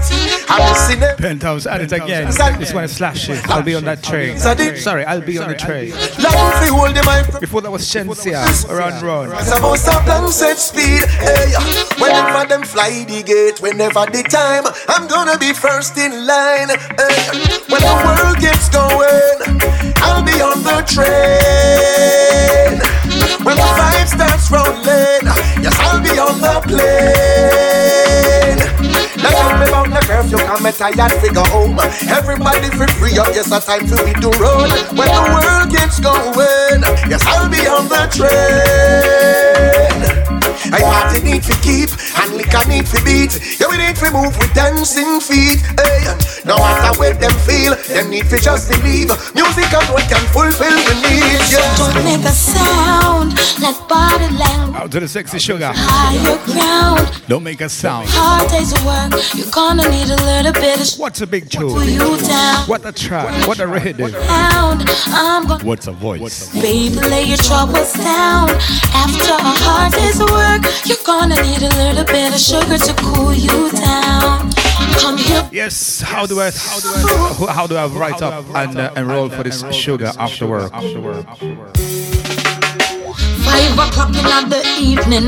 I'm 0.48 0.72
missing 0.72 1.02
it. 1.02 1.18
Penthouse 1.18 1.66
at 1.66 1.82
it 1.82 1.92
again. 1.92 2.28
This 2.58 2.72
one 2.72 2.84
is 2.84 2.96
slash 2.96 3.28
it. 3.28 3.46
I'll 3.50 3.62
be 3.62 3.74
on 3.74 3.84
that 3.84 4.02
train. 4.02 4.38
Sorry, 4.38 5.04
I'll 5.04 5.20
be 5.20 5.38
on 5.38 5.48
the 5.48 5.54
train. 5.54 5.90
Long 6.24 6.52
free 6.58 6.68
hold 6.68 6.96
the 6.96 7.02
mic. 7.04 7.40
Before 7.40 7.60
that 7.60 7.70
was 7.70 7.82
Shenseea, 7.82 8.68
run, 8.68 9.04
run. 9.04 9.30
It's 9.38 9.52
about 9.56 9.76
stop 9.76 10.06
long 10.06 10.30
set 10.30 10.58
speed. 10.58 11.04
Hey, 11.20 11.52
whenever 11.98 12.46
them 12.48 12.62
fly 12.62 13.04
the 13.04 13.22
gate, 13.22 13.60
whenever 13.60 14.06
the 14.06 14.22
time, 14.22 14.64
I'm 14.88 15.08
gonna 15.08 15.36
be 15.36 15.52
first 15.52 15.98
in 15.98 16.26
line. 16.26 16.70
Hey, 16.96 17.20
when 17.68 17.82
the 17.84 17.94
world 18.04 18.38
gets 18.40 18.68
going, 18.70 19.36
I'll 19.98 20.24
be 20.24 20.40
on 20.40 20.62
the 20.62 20.80
train. 20.88 22.80
When 23.50 23.58
the 23.58 23.64
vibe 23.64 24.06
starts 24.06 24.46
rolling, 24.48 25.26
yes, 25.58 25.74
I'll 25.80 26.00
be 26.00 26.10
on 26.10 26.38
the 26.40 26.62
plane. 26.70 28.58
Now 29.18 29.30
tell 29.34 29.58
me 29.58 29.66
about 29.66 29.90
the 29.90 29.98
curfew, 30.06 30.38
come 30.38 30.62
me 30.62 30.70
tired, 30.70 31.12
figure 31.20 31.42
home. 31.50 31.80
Everybody 32.08 32.70
free 32.70 32.86
free 32.86 33.18
up, 33.18 33.34
yes, 33.34 33.50
a 33.50 33.58
time 33.60 33.88
to 33.88 33.96
hit 34.06 34.20
the 34.22 34.30
road. 34.38 34.70
When 34.96 35.08
the 35.08 35.22
world 35.34 35.68
gets 35.68 35.98
going, 35.98 36.82
yes, 37.10 37.26
I'll 37.26 37.50
be 37.50 37.66
on 37.66 37.88
the 37.88 38.06
train. 38.14 38.30
I 40.68 40.80
party 40.80 41.22
need 41.24 41.42
to 41.44 41.54
keep 41.64 41.88
and 42.20 42.36
liquor 42.36 42.62
need 42.68 42.86
to 42.92 42.98
beat. 43.04 43.32
Yeah, 43.58 43.68
we 43.70 43.78
need 43.78 43.96
to 43.96 44.10
move 44.12 44.36
with 44.36 44.52
dancing 44.54 45.20
feet. 45.20 45.60
Hey, 45.80 46.04
no 46.44 46.56
matter 46.58 46.92
where 47.00 47.14
them 47.14 47.32
feel, 47.48 47.74
them 47.88 48.10
need 48.10 48.28
to 48.30 48.38
just 48.38 48.68
believe. 48.68 49.08
Music 49.34 49.70
alone 49.72 50.04
can 50.08 50.24
fulfill 50.34 50.76
the 50.76 50.94
needs. 51.04 51.52
Yeah. 51.52 51.64
Don't 51.76 52.04
make 52.04 52.24
a 52.24 52.32
sound, 52.34 53.32
let 53.60 53.76
body 53.88 54.28
language 54.36 54.76
Out 54.76 54.90
to 54.92 55.00
the 55.00 55.08
sexy 55.08 55.38
sugar. 55.38 55.72
higher 55.74 56.38
ground. 56.44 57.08
Don't 57.28 57.42
make 57.42 57.60
a 57.60 57.68
sound. 57.68 58.06
Hard 58.10 58.50
days 58.50 58.72
of 58.72 58.84
work, 58.84 59.12
you're 59.34 59.50
gonna 59.50 59.88
need 59.88 60.08
a 60.10 60.16
little 60.24 60.52
bit 60.52 60.80
of 60.80 60.98
What's 60.98 61.20
a 61.20 61.26
big 61.26 61.48
tune? 61.48 61.70
pull 61.70 61.84
you 61.84 62.16
down. 62.26 62.66
What 62.68 62.84
a 62.84 62.92
track? 62.92 63.46
What 63.48 63.58
a 63.60 63.66
rhythm? 63.66 64.10
Sound, 64.10 64.84
I'm 65.08 65.46
gonna 65.46 65.64
What's 65.64 65.86
a 65.86 65.92
voice? 65.92 66.52
Baby, 66.52 66.96
lay 67.08 67.24
your 67.24 67.38
troubles 67.38 67.92
down. 67.94 68.50
After 68.92 69.32
a 69.32 69.52
hard 69.64 69.92
day's 69.92 70.20
of 70.20 70.30
work, 70.50 70.62
you're 70.86 71.04
gonna 71.04 71.36
need 71.42 71.62
a 71.62 71.72
little 71.82 72.04
bit 72.04 72.32
of 72.34 72.40
sugar 72.40 72.78
to 72.78 72.94
cool 72.98 73.32
you 73.32 73.70
down. 73.70 74.50
Come 74.98 75.18
here. 75.18 75.48
Yes. 75.52 76.00
How 76.00 76.26
do 76.26 76.40
I 76.40 76.50
how 76.50 76.80
do 76.80 76.88
I 76.88 77.52
how 77.52 77.66
do 77.66 77.76
I 77.76 77.86
write 77.86 78.22
up 78.22 78.44
and 78.54 78.78
uh, 78.78 78.92
enroll 78.96 79.28
for 79.28 79.42
this 79.42 79.64
sugar 79.72 80.12
after 80.18 80.46
work? 80.46 80.72
Five 83.50 83.74
o'clock 83.74 84.14
in 84.14 84.48
the 84.48 84.62
evening, 84.78 85.26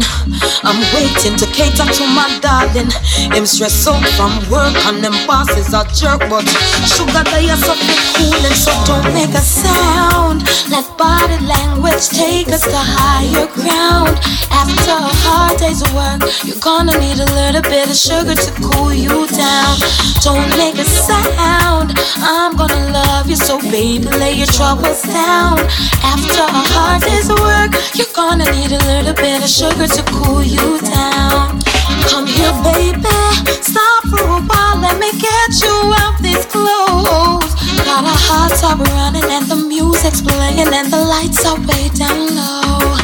I'm 0.63 0.79
waiting 0.95 1.35
to 1.43 1.47
cater 1.51 1.83
to 1.83 2.05
my 2.07 2.31
darling. 2.39 2.91
I'm 3.35 3.47
stressed 3.47 3.89
out 3.89 4.07
from 4.15 4.39
work 4.47 4.79
and 4.87 5.03
them 5.03 5.15
bosses 5.27 5.75
are 5.75 5.87
jerk, 5.91 6.23
but 6.31 6.47
sugar 6.87 7.25
they 7.35 7.51
are 7.51 7.59
something 7.59 7.99
cooling, 8.15 8.55
so 8.55 8.71
don't 8.87 9.11
make 9.13 9.35
a 9.35 9.43
sound. 9.43 10.47
Let 10.71 10.87
body 10.97 11.39
language 11.45 12.09
take 12.15 12.49
us 12.55 12.63
to 12.63 12.79
higher 12.79 13.51
ground. 13.59 14.15
After 14.55 14.95
a 14.95 15.11
hard 15.27 15.59
day's 15.59 15.83
work, 15.91 16.23
you're 16.47 16.63
gonna 16.63 16.95
need 17.03 17.19
a 17.19 17.27
little 17.35 17.63
bit 17.63 17.91
of 17.91 17.97
sugar 17.99 18.39
to 18.39 18.51
cool 18.63 18.95
you 18.95 19.27
down. 19.35 19.75
Don't 20.23 20.47
make 20.57 20.79
a 20.79 20.87
sound. 20.87 21.91
I'm 22.23 22.55
gonna 22.55 22.93
love 22.95 23.29
you, 23.29 23.37
so 23.37 23.59
baby, 23.59 24.07
lay 24.23 24.35
your 24.39 24.47
troubles 24.47 25.03
down. 25.03 25.59
After 26.07 26.47
a 26.47 26.63
hard 26.71 27.03
day's 27.03 27.29
work, 27.29 27.75
you're 27.99 28.12
gonna 28.15 28.45
need 28.53 28.73
a 28.73 28.79
little 28.93 29.15
bit 29.15 29.43
of 29.43 29.49
sugar 29.49 29.87
to 29.87 30.03
cool 30.13 30.43
you 30.43 30.81
down. 30.81 31.61
Come 32.09 32.27
here, 32.27 32.53
baby. 32.63 33.19
Stop 33.63 34.05
for 34.11 34.21
a 34.21 34.41
while. 34.43 34.77
Let 34.81 34.99
me 34.99 35.11
get 35.19 35.51
you 35.63 35.75
out 35.97 36.21
these 36.21 36.45
clothes. 36.47 37.53
Got 37.85 38.05
a 38.05 38.17
hot 38.29 38.53
tub 38.61 38.81
running 38.81 39.25
and 39.25 39.47
the 39.47 39.57
music's 39.57 40.21
playing 40.21 40.73
and 40.73 40.93
the 40.93 41.03
lights 41.05 41.45
are 41.47 41.59
way 41.61 41.89
down 41.95 42.37
low. 42.37 42.97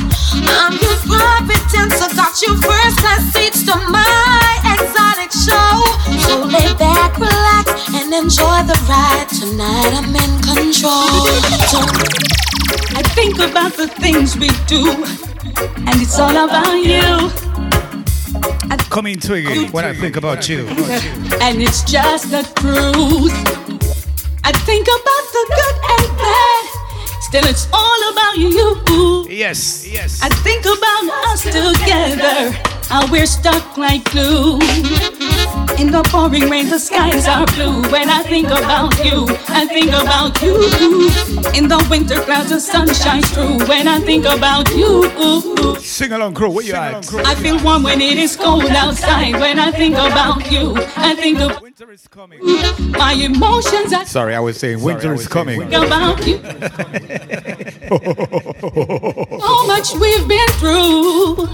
I'm 0.45 0.73
your 0.77 0.99
private 1.09 1.65
dancer. 1.73 2.15
Got 2.15 2.43
you 2.43 2.57
first 2.61 2.99
class 2.99 3.33
seats 3.33 3.63
to 3.65 3.77
my 3.91 4.58
exotic 4.81 5.31
show. 5.33 5.71
So 6.27 6.45
lay 6.45 6.73
back, 6.79 7.19
relax, 7.19 7.67
and 7.95 8.13
enjoy 8.13 8.63
the 8.71 8.79
ride. 8.89 9.29
Tonight 9.29 9.93
I'm 9.99 10.15
in 10.15 10.33
control. 10.43 11.27
I 12.97 13.03
think 13.15 13.37
about 13.39 13.73
the 13.75 13.89
things 13.89 14.37
we 14.37 14.49
do, 14.67 15.05
and 15.87 16.01
it's 16.03 16.19
all 16.19 16.37
about 16.49 16.75
you. 16.83 17.31
Coming 18.91 19.19
Twiggy 19.19 19.67
when 19.69 19.85
I 19.85 19.93
think 19.93 20.17
about 20.17 20.49
you. 20.49 20.67
And 21.41 21.61
it's 21.63 21.83
just 21.85 22.31
the 22.31 22.43
truth. 22.57 23.33
I 24.45 24.53
think 24.53 24.87
about 24.87 25.25
the 25.37 25.45
good 25.59 25.77
and 25.93 26.17
bad. 26.17 26.78
Still, 27.21 27.45
it's 27.47 27.69
all 27.73 28.13
about 28.13 28.37
you. 28.39 29.27
Yes, 29.29 29.87
yes. 29.87 30.21
I 30.23 30.29
think 30.29 30.65
about 30.65 31.05
us 31.29 31.43
together. 31.43 32.51
How 32.89 33.11
we're 33.11 33.27
stuck 33.27 33.77
like 33.77 34.05
glue. 34.11 34.59
In 35.79 35.93
the 35.93 36.03
pouring 36.09 36.51
rain, 36.51 36.69
the 36.69 36.79
skies 36.79 37.27
are 37.29 37.47
blue. 37.47 37.83
When 37.93 38.09
I 38.11 38.23
think 38.25 38.49
about 38.49 38.93
you, 39.05 39.27
I 39.49 39.65
think 39.67 39.91
about 39.91 40.41
you. 40.43 40.55
In 41.55 41.69
the 41.69 41.79
winter 41.89 42.21
clouds, 42.23 42.51
the 42.51 42.59
sun 42.61 42.93
shines 42.93 43.31
through. 43.31 43.65
When 43.69 43.87
I 43.87 44.01
think 44.01 44.25
about 44.27 44.69
you, 44.75 45.09
Sing 45.79 46.13
along, 46.13 46.35
crew. 46.35 46.51
What 46.51 46.65
you 46.65 46.75
at? 46.75 47.13
I 47.27 47.35
feel 47.37 47.63
warm 47.63 47.83
when 47.85 48.01
it 48.01 48.19
is 48.19 48.37
cold 48.37 48.65
outside. 48.67 49.35
When 49.35 49.59
I 49.59 49.71
think 49.71 49.95
about 49.95 50.51
you, 50.51 50.75
I 50.97 51.15
think 51.15 51.39
of 51.41 51.61
winter 51.63 51.91
is 51.93 52.09
coming. 52.09 52.41
My 52.93 53.13
emotions, 53.13 53.93
I 53.93 54.05
Sorry, 54.05 54.35
I 54.35 54.41
was 54.41 54.59
saying 54.59 54.83
winter 54.83 55.15
is 55.15 55.29
coming. 55.29 55.61
think 55.61 55.73
about 55.73 56.27
you. 56.27 56.39
So 57.89 59.67
much 59.67 59.95
we've 59.95 60.29
been 60.29 60.49
through, 60.61 61.49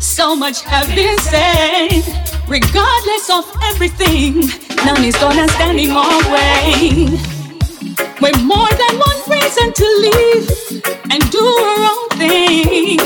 so 0.00 0.34
much 0.34 0.62
have 0.62 0.88
been 0.94 1.18
said. 1.18 2.02
Regardless 2.48 3.30
of 3.30 3.44
everything, 3.64 4.40
none 4.84 5.04
is 5.04 5.16
gonna 5.16 5.48
stand 5.48 5.78
in 5.78 5.90
our 5.90 6.22
way. 6.32 7.06
We're 8.20 8.36
more 8.44 8.68
than 8.68 8.94
one 8.98 9.20
reason 9.28 9.72
to 9.72 9.86
leave 10.04 10.82
and 11.10 11.20
do 11.30 11.44
our 11.44 11.78
own 11.92 12.08
thing. 12.18 12.98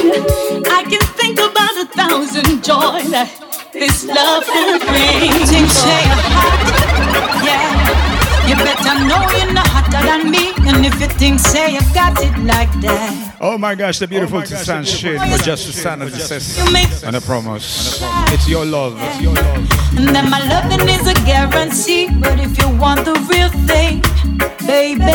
I 0.70 0.82
can 0.88 1.05
think 1.18 1.38
about 1.38 1.74
a 1.76 1.86
thousand 1.86 2.64
joy 2.64 3.03
that 3.11 3.30
this 3.72 4.05
love 4.05 4.45
will 4.47 4.78
bring. 4.78 5.32
Things 5.47 5.72
say 5.72 6.03
you're 6.09 7.45
yeah. 7.45 8.14
You 8.49 8.57
better 8.57 8.95
know 9.09 9.22
you're 9.36 9.53
not 9.53 9.66
hotter 9.66 10.05
than 10.07 10.30
me. 10.30 10.53
And 10.68 10.84
if 10.86 11.01
you 11.01 11.07
think 11.07 11.40
say 11.40 11.74
you 11.74 11.80
got 11.92 12.20
it 12.22 12.36
like 12.45 12.72
that, 12.80 13.34
Oh 13.47 13.59
my 13.59 13.74
gosh, 13.74 13.99
the 13.99 14.09
beautiful 14.09 14.38
oh 14.38 14.45
Susan 14.45 14.84
Shane 14.84 15.18
for 15.18 15.36
just 15.45 15.66
Susanna 15.66 16.07
the 16.07 16.18
sis 16.18 16.57
and 17.05 17.14
the 17.14 17.20
promise. 17.20 18.01
It's 18.32 18.49
your 18.49 18.64
love. 18.64 18.97
It's 18.99 19.20
your 19.20 19.34
love. 19.34 19.68
and 19.99 20.16
then 20.16 20.30
my 20.30 20.40
loving 20.49 20.88
is 20.88 21.07
a 21.07 21.12
guarantee. 21.26 22.09
But 22.09 22.40
if 22.40 22.57
you 22.57 22.70
want 22.80 23.05
the 23.05 23.12
real 23.28 23.51
thing, 23.68 24.01
baby, 24.64 25.12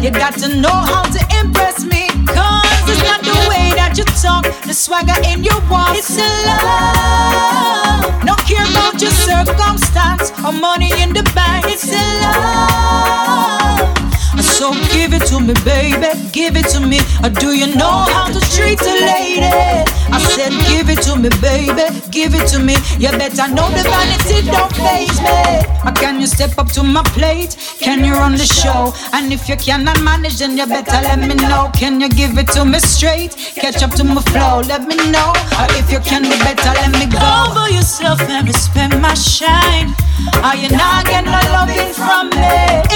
you 0.00 0.12
got 0.12 0.38
to 0.38 0.54
know 0.54 0.70
how 0.70 1.02
to 1.02 1.20
impress 1.42 1.82
me. 1.82 2.06
Cause 2.30 2.86
it's 2.86 3.02
not 3.02 3.24
the 3.26 3.34
way 3.50 3.74
that 3.74 3.98
you 3.98 4.04
talk, 4.22 4.44
the 4.62 4.72
swagger 4.72 5.18
in 5.26 5.42
your 5.42 5.58
walk. 5.68 5.98
It's 5.98 6.14
a 6.14 6.30
love. 6.46 8.22
No 8.22 8.36
care 8.46 8.62
about 8.70 9.02
your 9.02 9.10
circumstance 9.10 10.30
or 10.46 10.52
money 10.52 10.92
in 11.02 11.12
the 11.12 11.24
bank. 11.34 11.66
It's 11.66 11.90
a 11.90 12.04
love. 12.22 14.03
So 14.44 14.72
give 14.92 15.12
it 15.12 15.26
to 15.28 15.40
me, 15.40 15.54
baby, 15.64 16.08
give 16.32 16.56
it 16.56 16.68
to 16.70 16.80
me. 16.80 17.00
Or 17.24 17.30
do 17.30 17.56
you 17.56 17.74
know 17.74 18.06
how 18.12 18.28
to 18.28 18.40
treat 18.54 18.80
a 18.80 18.94
lady? 18.94 19.84
I 20.14 20.18
said, 20.36 20.52
give 20.70 20.88
it 20.88 21.02
to 21.08 21.16
me, 21.18 21.28
baby, 21.40 21.84
give 22.10 22.34
it 22.34 22.46
to 22.52 22.58
me. 22.60 22.76
You 22.98 23.10
better 23.10 23.48
know 23.50 23.68
the 23.72 23.82
vanity 23.82 24.46
don't 24.46 24.70
phase 24.76 25.20
me. 25.20 25.64
Or 25.84 25.92
can 25.92 26.20
you 26.20 26.26
step 26.26 26.56
up 26.58 26.70
to 26.72 26.82
my 26.82 27.02
plate? 27.16 27.56
Can 27.80 28.04
you 28.04 28.12
run 28.12 28.32
the 28.32 28.46
show? 28.46 28.92
And 29.12 29.32
if 29.32 29.48
you 29.48 29.56
cannot 29.56 30.00
manage, 30.02 30.38
then 30.38 30.56
you 30.56 30.66
better 30.66 31.00
let 31.02 31.18
me 31.18 31.34
know. 31.34 31.70
Can 31.74 32.00
you 32.00 32.08
give 32.08 32.38
it 32.38 32.48
to 32.52 32.64
me 32.64 32.78
straight? 32.78 33.32
Catch 33.56 33.82
up 33.82 33.90
to 33.96 34.04
my 34.04 34.22
flow, 34.30 34.60
let 34.60 34.86
me 34.86 34.96
know. 35.10 35.32
Or 35.58 35.66
if 35.74 35.90
you 35.90 35.98
can 36.00 36.22
do 36.22 36.36
better, 36.44 36.72
let 36.78 36.92
me 36.92 37.06
go. 37.10 37.18
Over 37.18 37.70
yourself 37.70 38.20
and 38.22 38.46
respect 38.46 38.96
my 39.00 39.14
shine. 39.14 39.92
Are 40.42 40.56
you 40.56 40.70
not 40.70 41.04
getting 41.06 41.30
no 41.30 41.40
loving 41.52 41.92
from 41.92 42.30
me? 42.30 42.54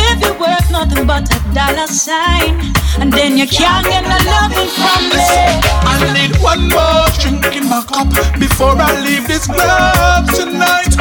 If 0.09 0.21
you're 0.23 0.39
worth 0.39 0.71
nothing 0.71 1.07
but 1.07 1.29
dollar 1.55 1.87
sign, 1.87 2.61
and 3.01 3.13
then 3.13 3.37
you 3.39 3.47
can't 3.47 3.87
get 3.87 4.03
no 4.03 4.17
loving 4.31 4.69
from 4.69 5.03
me. 5.11 5.61
I 5.91 6.13
need 6.15 6.37
one 6.43 6.69
more 6.69 7.07
drink 7.21 7.57
in 7.57 7.69
my 7.69 7.83
cup 7.83 8.09
before 8.39 8.75
I 8.79 9.01
leave 9.01 9.27
this 9.27 9.47
club 9.47 10.27
tonight. 10.35 10.95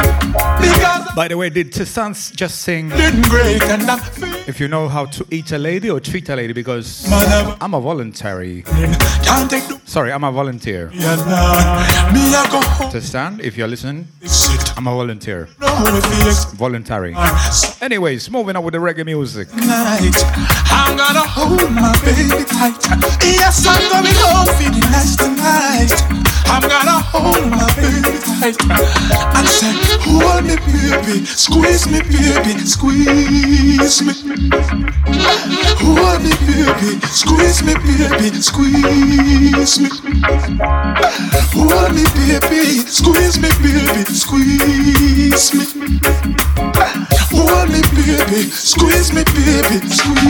Because 0.60 1.14
By 1.14 1.28
the 1.28 1.36
way, 1.36 1.50
did 1.50 1.74
Susan 1.74 2.14
just 2.14 2.62
sing? 2.62 2.88
Great 3.28 3.62
and 3.62 3.82
If 4.48 4.60
you 4.60 4.68
know 4.68 4.88
how 4.88 5.06
to 5.06 5.26
eat 5.30 5.52
a 5.52 5.58
lady 5.58 5.90
or 5.90 6.00
treat 6.00 6.28
a 6.28 6.36
lady, 6.36 6.52
because 6.52 7.06
I'm 7.60 7.74
a 7.74 7.80
voluntary. 7.80 8.62
can't 8.62 9.50
take 9.50 9.66
the 9.68 9.78
Sorry, 9.84 10.12
I'm 10.12 10.22
a 10.24 10.30
volunteer. 10.30 10.90
yeah, 10.92 11.16
nah. 11.16 12.12
Me, 12.12 12.20
I 12.34 12.46
go 12.50 12.60
home. 12.60 12.90
To 12.92 13.00
stand, 13.00 13.40
if 13.40 13.56
you're 13.56 13.68
listening, 13.68 14.06
I'm 14.76 14.86
a 14.86 14.90
volunteer. 14.92 15.48
No, 15.60 15.66
if 15.86 16.04
you 16.24 16.28
ex- 16.30 16.44
Voluntary. 16.52 17.14
Ah, 17.16 17.78
Anyways, 17.80 18.30
moving 18.30 18.54
on 18.56 18.64
with 18.64 18.72
the 18.74 18.78
reggae 18.80 19.04
music. 19.04 19.48
night. 19.54 20.14
I'm 20.70 20.96
gonna 20.96 21.26
hold 21.26 21.70
my 21.72 21.92
baby 22.04 22.44
tight. 22.44 22.76
Yes, 23.22 23.66
I'm 23.66 23.82
gonna 23.90 24.12
home 24.22 24.46
for 24.46 24.70
the 24.70 24.80
night 24.90 25.12
tonight. 25.18 25.92
I'm 26.50 26.62
gonna 26.62 26.98
hold 27.12 27.50
my 27.50 27.66
baby 27.76 28.18
tight 28.24 28.56
and 29.36 29.48
say, 29.48 29.72
hold 30.00 30.44
me, 30.44 30.56
baby, 30.56 31.24
squeeze 31.26 31.86
me, 31.86 32.00
baby, 32.02 32.58
squeeze 32.64 34.02
me. 34.02 34.14
Hold 35.82 36.22
me, 36.22 36.32
baby, 36.46 37.00
squeeze 37.06 37.62
me, 37.62 37.74
baby, 37.74 38.40
squeeze 38.40 39.78
me. 39.78 39.88
Hold 41.52 41.92
me, 41.94 42.04
baby, 42.16 42.80
squeeze 42.88 43.38
me, 43.38 43.48
baby, 43.62 44.04
squeeze 44.14 45.54
me. 45.54 45.64
Hold 47.30 47.68
me, 47.70 47.80
baby, 47.94 48.50
squeeze 48.50 49.12
me, 49.12 49.22
baby, 49.24 49.78
squeeze 49.90 50.24
me. 50.24 50.27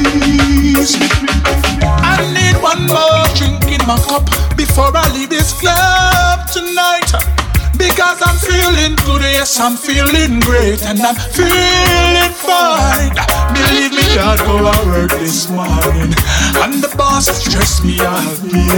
I 2.03 2.17
need 2.35 2.57
one 2.63 2.87
more 2.87 3.27
drink 3.35 3.65
in 3.71 3.87
my 3.87 3.99
cup 4.09 4.25
before 4.57 4.91
I 4.95 5.11
leave 5.13 5.31
this 5.31 5.53
club 5.53 6.49
tonight. 6.53 7.38
Because 7.79 8.21
I'm 8.23 8.37
feeling 8.43 8.97
good, 9.07 9.23
yes, 9.23 9.59
I'm 9.61 9.77
feeling 9.77 10.41
great, 10.41 10.83
and 10.83 10.99
I'm 11.01 11.15
feeling 11.15 12.33
fine. 12.35 13.15
Believe 13.55 13.93
me, 13.95 14.03
God, 14.15 14.39
go 14.43 14.59
to 14.59 14.87
work 14.91 15.11
this 15.23 15.49
morning, 15.49 16.13
and 16.59 16.83
the 16.83 16.93
boss 16.99 17.27
stress 17.27 17.83
me 17.85 18.01
all 18.03 18.35
day. 18.51 18.75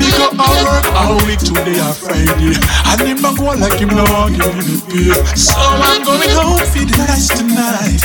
Me 0.00 0.08
go 0.16 0.32
to 0.32 0.48
work 0.64 0.86
all 0.96 1.16
week 1.28 1.38
today 1.44 1.76
or 1.76 1.92
Friday, 1.92 2.56
and 2.56 3.00
him 3.04 3.24
a 3.24 3.30
go 3.36 3.52
like 3.52 3.78
him 3.78 3.92
no 3.92 4.04
want 4.10 4.34
give 4.40 4.56
me 4.64 4.80
pay. 4.88 5.12
So 5.36 5.54
I'm 5.60 6.02
going 6.02 6.32
home 6.32 6.64
for 6.64 6.84
the 6.88 6.96
night 7.04 7.28
tonight. 7.36 8.04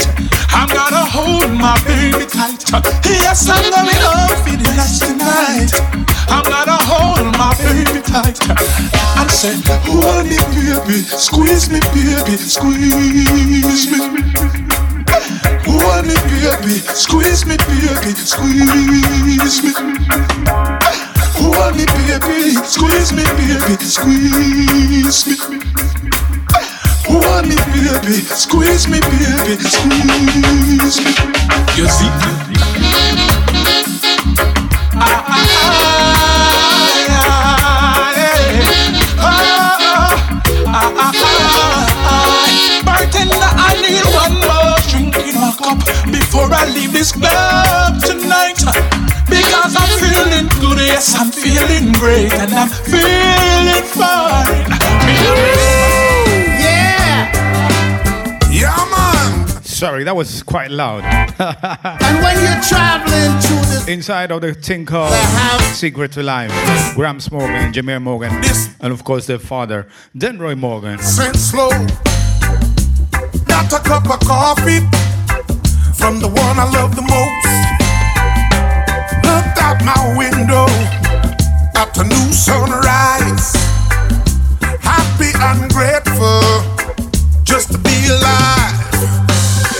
I'm 0.52 0.70
gonna 0.70 1.06
hold 1.08 1.50
my 1.56 1.80
baby 1.88 2.28
tight. 2.28 2.62
Yes, 3.08 3.48
I'm 3.48 3.64
going 3.72 4.02
home 4.04 4.36
for 4.44 4.56
the 4.60 4.68
night 4.76 4.96
tonight. 5.00 6.13
I'm 6.30 6.44
gonna 6.44 6.78
hold 6.82 7.26
my 7.38 7.54
baby 7.58 8.02
tight 8.02 8.40
and 9.20 9.30
say, 9.32 9.56
hold 9.86 10.26
me, 10.26 10.38
baby, 10.54 11.04
squeeze 11.04 11.70
me, 11.70 11.80
baby, 11.94 12.38
squeeze 12.38 13.88
me. 13.92 14.00
Hold 15.66 16.06
me, 16.08 16.16
baby, 16.30 16.76
squeeze 16.96 17.46
me, 17.46 17.58
baby, 17.58 18.12
squeeze 18.16 19.64
me. 19.64 19.72
Hold 21.40 21.76
me, 21.76 21.86
baby, 21.86 22.56
squeeze 22.66 23.12
me, 23.14 23.24
baby, 23.24 23.86
squeeze 23.86 25.28
me. 25.28 25.36
Hold 27.08 27.46
me, 27.48 27.56
baby, 27.74 28.22
squeeze 28.36 28.88
me, 28.88 29.00
baby, 29.00 29.64
squeeze 29.64 31.00
me. 31.00 31.12
You 31.78 31.88
see? 31.90 32.83
In 45.74 45.80
my 45.80 45.86
cup 45.86 46.06
before 46.12 46.50
I 46.52 46.70
leave 46.70 46.94
this 46.94 47.12
club 47.12 48.02
tonight. 48.02 48.60
Because 49.30 49.76
I'm 49.76 50.00
feeling 50.00 50.48
good, 50.60 50.78
yes, 50.80 51.16
I'm 51.16 51.32
feeling 51.32 51.92
great, 51.94 52.34
and 52.34 52.54
I'm 52.54 52.70
feeling 52.70 53.84
fine. 53.84 54.70
Yeah! 56.60 57.32
Yeah, 58.52 58.86
man! 58.92 59.64
Sorry, 59.64 60.04
that 60.04 60.16
was 60.16 60.44
quite 60.44 60.72
loud. 60.72 61.04
And 61.40 62.24
when 62.24 62.38
you're 62.44 62.62
traveling 62.62 63.40
through 63.42 63.66
this 63.72 63.88
Inside 63.88 64.32
of 64.32 64.42
the 64.42 64.54
thing 64.54 64.86
called 64.86 65.14
Secret 65.74 66.12
to 66.14 66.24
Life, 66.24 66.52
Gramps 66.96 67.32
Morgan, 67.32 67.74
Jemere 67.74 68.02
Morgan, 68.02 68.32
and 68.80 68.94
of 68.94 69.04
course 69.04 69.26
their 69.26 69.40
father, 69.40 69.88
Denroy 70.16 70.58
Morgan. 70.58 71.00
Sent 71.00 71.36
slow. 71.36 71.70
Got 73.46 73.74
a 73.74 73.80
cup 73.80 74.10
of 74.10 74.20
coffee 74.28 74.80
from 75.96 76.20
the 76.20 76.28
one 76.28 76.60
I 76.60 76.70
love 76.72 76.96
the 76.96 77.02
most. 77.02 77.54
Looked 79.28 79.58
out 79.62 79.80
my 79.84 80.18
window 80.18 80.66
at 81.76 81.94
the 81.94 82.04
new 82.04 82.34
sunrise. 82.34 83.54
Happy 84.82 85.32
and 85.50 85.72
grateful 85.72 86.42
just 87.44 87.72
to 87.72 87.78
be 87.78 87.98
alive. 88.08 88.94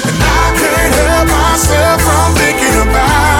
And 0.08 0.18
I 0.22 0.46
can't 0.60 0.94
help 1.02 1.28
myself 1.28 2.02
from 2.02 2.34
thinking 2.36 2.90
about 2.90 3.33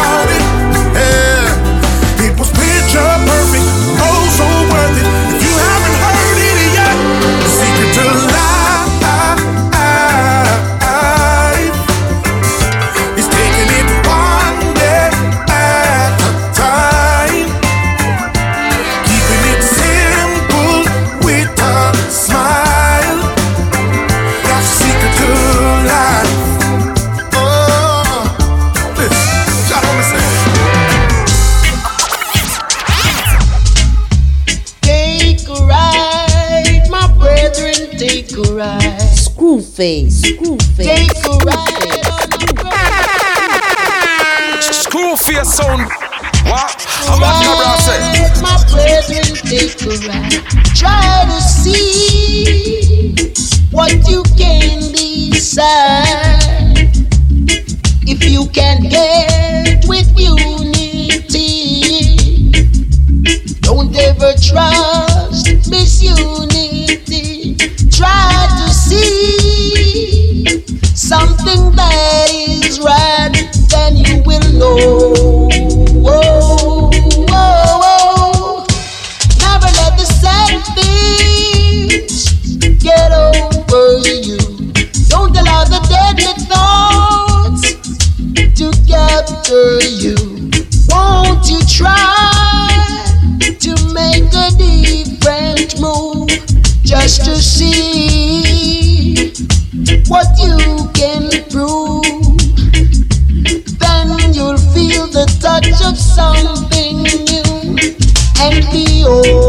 Screw 39.84 40.08
face, 40.08 40.22
screw 40.22 40.58
face. 40.78 41.26
A 41.26 41.30
ride. 41.44 42.08
Screw 44.64 45.18
face 45.18 45.54
sound. 45.56 45.92
What? 46.48 46.88
I'm 47.10 47.20
not 47.20 47.44
gonna 47.44 47.78
say. 47.84 48.00
My 48.42 48.56
brethren, 48.72 49.36
take 49.44 49.76
a 49.84 49.88
ride. 50.08 50.40
Try 50.74 51.26
to 51.28 51.42
see 51.42 53.12
what 53.72 53.92
you 54.08 54.24
can 54.38 54.83
and 109.14 109.43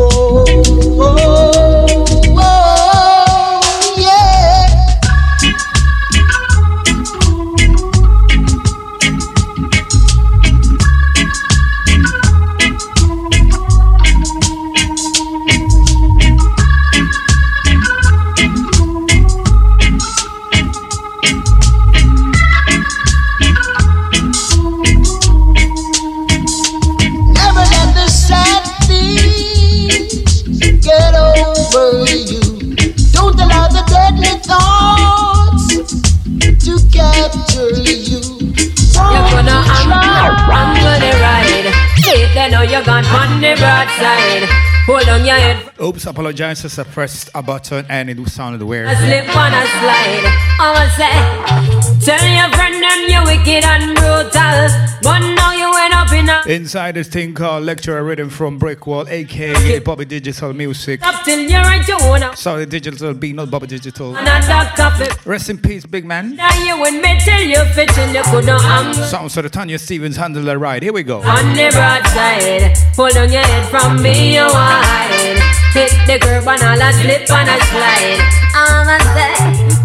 Oops, 45.95 46.07
apologize 46.07 46.65
as 46.65 46.77
I 46.77 46.83
pressed 46.83 47.31
a 47.37 47.41
button 47.41 47.87
and 47.89 48.11
it 48.11 48.29
sounded 48.29 48.61
weird. 48.65 48.89
a 48.89 48.97
slip 48.97 49.29
on 49.37 49.53
a 49.55 49.65
slide. 49.79 50.27
I'ma 50.59 50.89
say, 50.99 52.05
tell 52.05 52.27
your 52.27 52.51
friend 52.51 52.83
them 52.83 53.01
you 53.07 53.23
wicked 53.23 53.63
and 53.63 53.95
brutal. 53.95 54.91
But 55.05 55.21
now 55.21 55.53
you 55.53 55.73
end 55.79 55.95
up 55.95 56.11
in 56.13 56.29
a 56.29 56.43
Inside 56.53 56.97
this 56.97 57.07
thing 57.07 57.33
called 57.33 57.63
Lecturer 57.63 58.03
Rhythm 58.03 58.29
from 58.29 58.59
Brickwall, 58.59 59.09
aka 59.09 59.79
Bobby 59.79 60.05
Digital 60.05 60.53
Music. 60.53 61.01
up 61.07 61.25
till 61.25 61.39
you 61.39 61.59
right 61.59 61.87
you 61.87 61.97
wanna. 62.01 62.37
Sorry, 62.37 62.67
Digital 62.67 63.15
B, 63.15 63.33
not 63.33 63.53
Bobby 63.53 63.69
Digital. 63.69 64.17
And 64.17 64.27
a 64.27 64.73
doctor. 64.77 65.07
Rest 65.25 65.49
in 65.49 65.59
peace, 65.59 65.87
big 65.87 66.05
man. 66.05 66.35
Now 66.35 66.53
you 66.65 66.81
with 66.81 67.01
me 67.01 67.21
till 67.21 67.41
you 67.41 67.65
fit 67.67 67.89
till 67.91 68.13
you 68.13 68.23
couldn't. 68.25 68.95
Sounds 68.95 69.37
of 69.37 69.45
the 69.45 69.49
Tanya 69.49 69.79
Stephens 69.79 70.17
handle 70.17 70.43
the 70.43 70.59
ride. 70.59 70.83
Here 70.83 70.93
we 70.93 71.05
go. 71.05 71.19
On 71.19 71.55
the 71.55 71.71
broadside, 71.71 72.77
hold 72.97 73.17
on 73.17 73.31
your 73.31 73.43
head 73.43 73.71
from 73.71 74.03
me, 74.03 74.35
you 74.35 74.43
wide. 74.43 75.34
Hit 75.75 75.91
the 76.07 76.23
curb 76.23 76.47
and 76.47 76.63
all 76.63 76.79
a 76.79 76.89
slip 76.95 77.27
and 77.27 77.51
a 77.51 77.59
slide. 77.67 78.23
I'm 78.55 78.87
a 78.87 78.97
say. 79.11 79.35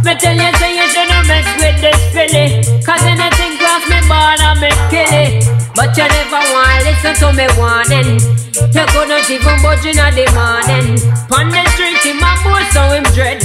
Me 0.05 0.13
tell 0.21 0.37
you, 0.37 0.53
say 0.61 0.77
you 0.77 0.85
shouldn't 0.85 1.25
mess 1.25 1.49
with 1.57 1.81
this 1.81 1.97
filly. 2.13 2.61
Cause 2.85 3.01
anything 3.09 3.57
cross 3.57 3.81
me 3.89 3.97
born 4.05 4.37
and 4.37 4.61
me 4.61 4.69
kill 4.93 5.09
it. 5.09 5.49
But 5.73 5.97
you 5.97 6.05
never 6.05 6.45
want 6.53 6.77
to 6.77 6.93
listen 6.93 7.13
to 7.25 7.27
me 7.33 7.49
warning. 7.57 8.21
You 8.69 8.85
couldn't 8.93 9.33
even 9.33 9.57
budge 9.65 9.89
in 9.89 9.97
the 9.97 10.29
morning. 10.37 11.01
Pon 11.25 11.49
the 11.49 11.65
street, 11.73 12.05
in 12.05 12.21
my 12.21 12.37
boy, 12.45 12.61
so 12.69 12.85
him 12.93 13.09
dread. 13.17 13.41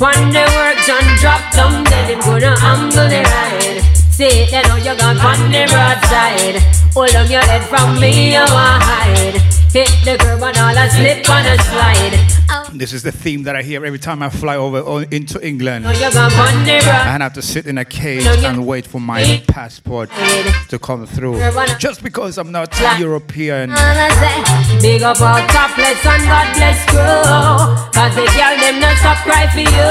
Pon 0.00 0.16
the 0.32 0.48
work 0.56 0.80
done, 0.88 1.04
drop 1.20 1.44
down, 1.52 1.84
then 1.92 2.08
him 2.08 2.20
gonna 2.24 2.56
angle 2.56 3.04
the 3.04 3.20
ride. 3.20 3.84
See 4.08 4.48
it, 4.48 4.50
then 4.50 4.64
know 4.64 4.80
you 4.80 4.96
gone 4.96 5.20
pon 5.20 5.36
the 5.52 5.68
roadside. 5.68 6.56
Hold 6.96 7.12
on 7.20 7.28
your 7.28 7.44
head 7.44 7.68
from 7.68 8.00
me, 8.00 8.32
you 8.32 8.40
want 8.48 8.80
hide. 8.80 9.51
Hit 9.72 9.88
the 10.04 10.18
curb 10.18 10.42
and 10.42 10.58
all 10.58 10.90
slip 10.90 11.30
and 11.30 11.48
a 11.48 11.62
slide. 11.62 12.12
Oh. 12.50 12.68
This 12.74 12.92
is 12.92 13.02
the 13.02 13.10
theme 13.10 13.44
that 13.44 13.56
I 13.56 13.62
hear 13.62 13.86
every 13.86 13.98
time 13.98 14.22
I 14.22 14.28
fly 14.28 14.56
over 14.56 14.78
uh, 14.78 15.06
into 15.10 15.40
England. 15.40 15.84
Know 15.84 15.92
you 15.92 16.12
gone 16.12 16.30
pon 16.30 16.64
the 16.66 16.74
road. 16.74 16.84
I 16.84 17.16
have 17.16 17.32
to 17.32 17.42
sit 17.42 17.66
in 17.66 17.78
a 17.78 17.84
cage 17.86 18.26
and 18.26 18.66
wait 18.66 18.86
for 18.86 19.00
my 19.00 19.42
passport 19.48 20.10
to 20.68 20.78
come 20.78 21.06
through. 21.06 21.38
Just 21.78 22.02
because 22.02 22.36
I'm 22.36 22.52
not 22.52 22.78
European. 22.98 23.70
And 23.72 24.82
big 24.82 25.00
up 25.00 25.18
our 25.22 25.40
topless 25.48 26.04
and 26.04 26.22
God 26.22 26.54
bless 26.54 26.84
crew. 26.90 27.92
Cause 27.96 28.14
the 28.14 28.26
girl 28.36 28.56
them 28.60 28.78
not 28.78 28.98
stop 28.98 29.16
cry 29.24 29.48
for 29.48 29.60
you. 29.60 29.90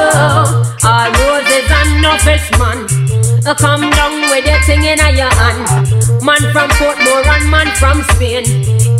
All 0.87 1.09
roses 1.09 1.71
and 1.71 2.01
no 2.03 2.17
fish 2.19 2.51
man. 2.59 3.00
Uh, 3.43 3.55
come 3.55 3.89
down 3.89 4.21
with 4.29 4.45
your 4.45 4.61
thing 4.69 4.83
in 4.85 5.01
your 5.17 5.33
hand. 5.33 5.65
Man 6.21 6.41
from 6.53 6.69
Portmore 6.77 7.25
and 7.25 7.49
man 7.49 7.67
from 7.81 8.03
Spain. 8.13 8.45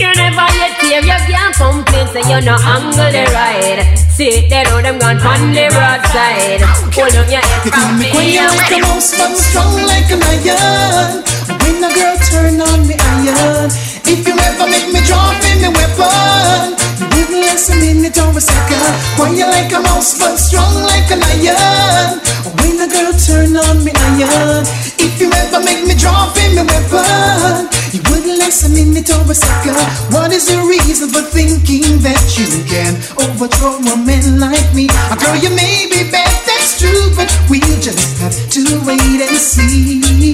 You 0.01 0.09
never 0.17 0.47
yet 0.57 0.81
hear 0.81 1.01
you 1.01 1.19
can't 1.29 1.53
complain. 1.53 2.07
Say 2.09 2.25
you 2.25 2.41
no 2.41 2.57
angle 2.57 3.11
the 3.13 3.29
ride. 3.29 3.97
See 4.09 4.49
they 4.49 4.63
know 4.63 4.81
them 4.81 4.97
gone 4.97 5.21
on 5.21 5.53
the 5.53 5.69
roadside. 5.69 6.61
Hold 6.97 7.15
up 7.21 7.29
your 7.29 7.41
head 7.41 7.69
from 7.69 7.99
me 7.99 8.09
me. 8.09 8.09
quiet 8.09 8.49
like 8.57 8.73
a 8.73 8.79
mouse, 8.81 9.13
I'm 9.21 9.35
strong 9.37 9.77
like 9.85 10.09
an 10.09 10.21
iron. 10.25 11.21
When 11.61 11.83
a 11.85 11.89
girl 11.93 12.17
turn 12.25 12.61
on 12.61 12.87
me 12.87 12.95
iron, 12.97 13.69
if 14.05 14.27
you 14.27 14.35
ever 14.35 14.67
make 14.67 14.89
me 14.93 15.01
drop 15.05 15.37
in 15.51 15.61
the 15.61 15.71
weapon, 15.71 16.75
you 16.99 17.07
wouldn't 17.13 17.45
last 17.45 17.69
a 17.69 17.75
minute 17.77 18.17
or 18.17 18.31
a 18.35 18.41
second. 18.41 18.93
Quiet 19.15 19.47
like 19.49 19.71
a 19.73 19.81
mouse, 19.81 20.17
but 20.17 20.37
strong 20.37 20.73
like 20.85 21.09
an 21.11 21.21
iron. 21.21 22.21
When 22.61 22.79
a 22.81 22.87
girl 22.87 23.13
turn 23.13 23.57
on 23.57 23.83
me 23.83 23.91
iron, 24.17 24.65
if 24.97 25.19
you 25.19 25.29
ever 25.31 25.59
make 25.63 25.85
me 25.85 25.95
drop 25.95 26.35
in 26.37 26.55
the 26.55 26.65
weapon, 26.65 27.69
you 27.93 28.01
wouldn't 28.09 28.39
last 28.39 28.65
a 28.65 28.69
minute 28.69 29.09
or 29.09 29.23
a 29.29 29.35
second. 29.35 29.77
What 30.13 30.31
is 30.31 30.47
the 30.47 30.61
reason 30.63 31.09
for 31.09 31.21
thinking 31.21 31.99
that 32.05 32.21
you 32.37 32.47
can 32.65 32.97
overthrow 33.19 33.77
a 33.81 33.95
man 33.97 34.39
like 34.39 34.73
me? 34.73 34.87
A 35.11 35.15
girl, 35.17 35.35
you 35.35 35.51
may 35.51 35.87
be 35.89 36.09
bad, 36.09 36.31
that's 36.47 36.70
true, 36.81 37.13
but 37.13 37.29
we'll 37.45 37.79
just 37.79 38.17
have 38.17 38.33
to 38.33 38.61
wait 38.81 39.21
and 39.21 39.37
see. 39.37 40.33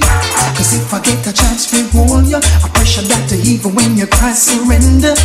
Cause 0.56 0.72
if 0.80 0.94
I 0.94 1.00
get 1.04 1.20
a 1.28 1.34
chance 1.34 1.68
to 1.72 1.84
hold 1.92 2.26
you, 2.28 2.40
I 2.40 2.68
pressure 2.72 3.04
that 3.04 3.24
to 3.30 3.36
even 3.44 3.76
when 3.76 3.98
you 3.98 4.08
cry 4.08 4.32
surrender. 4.32 5.16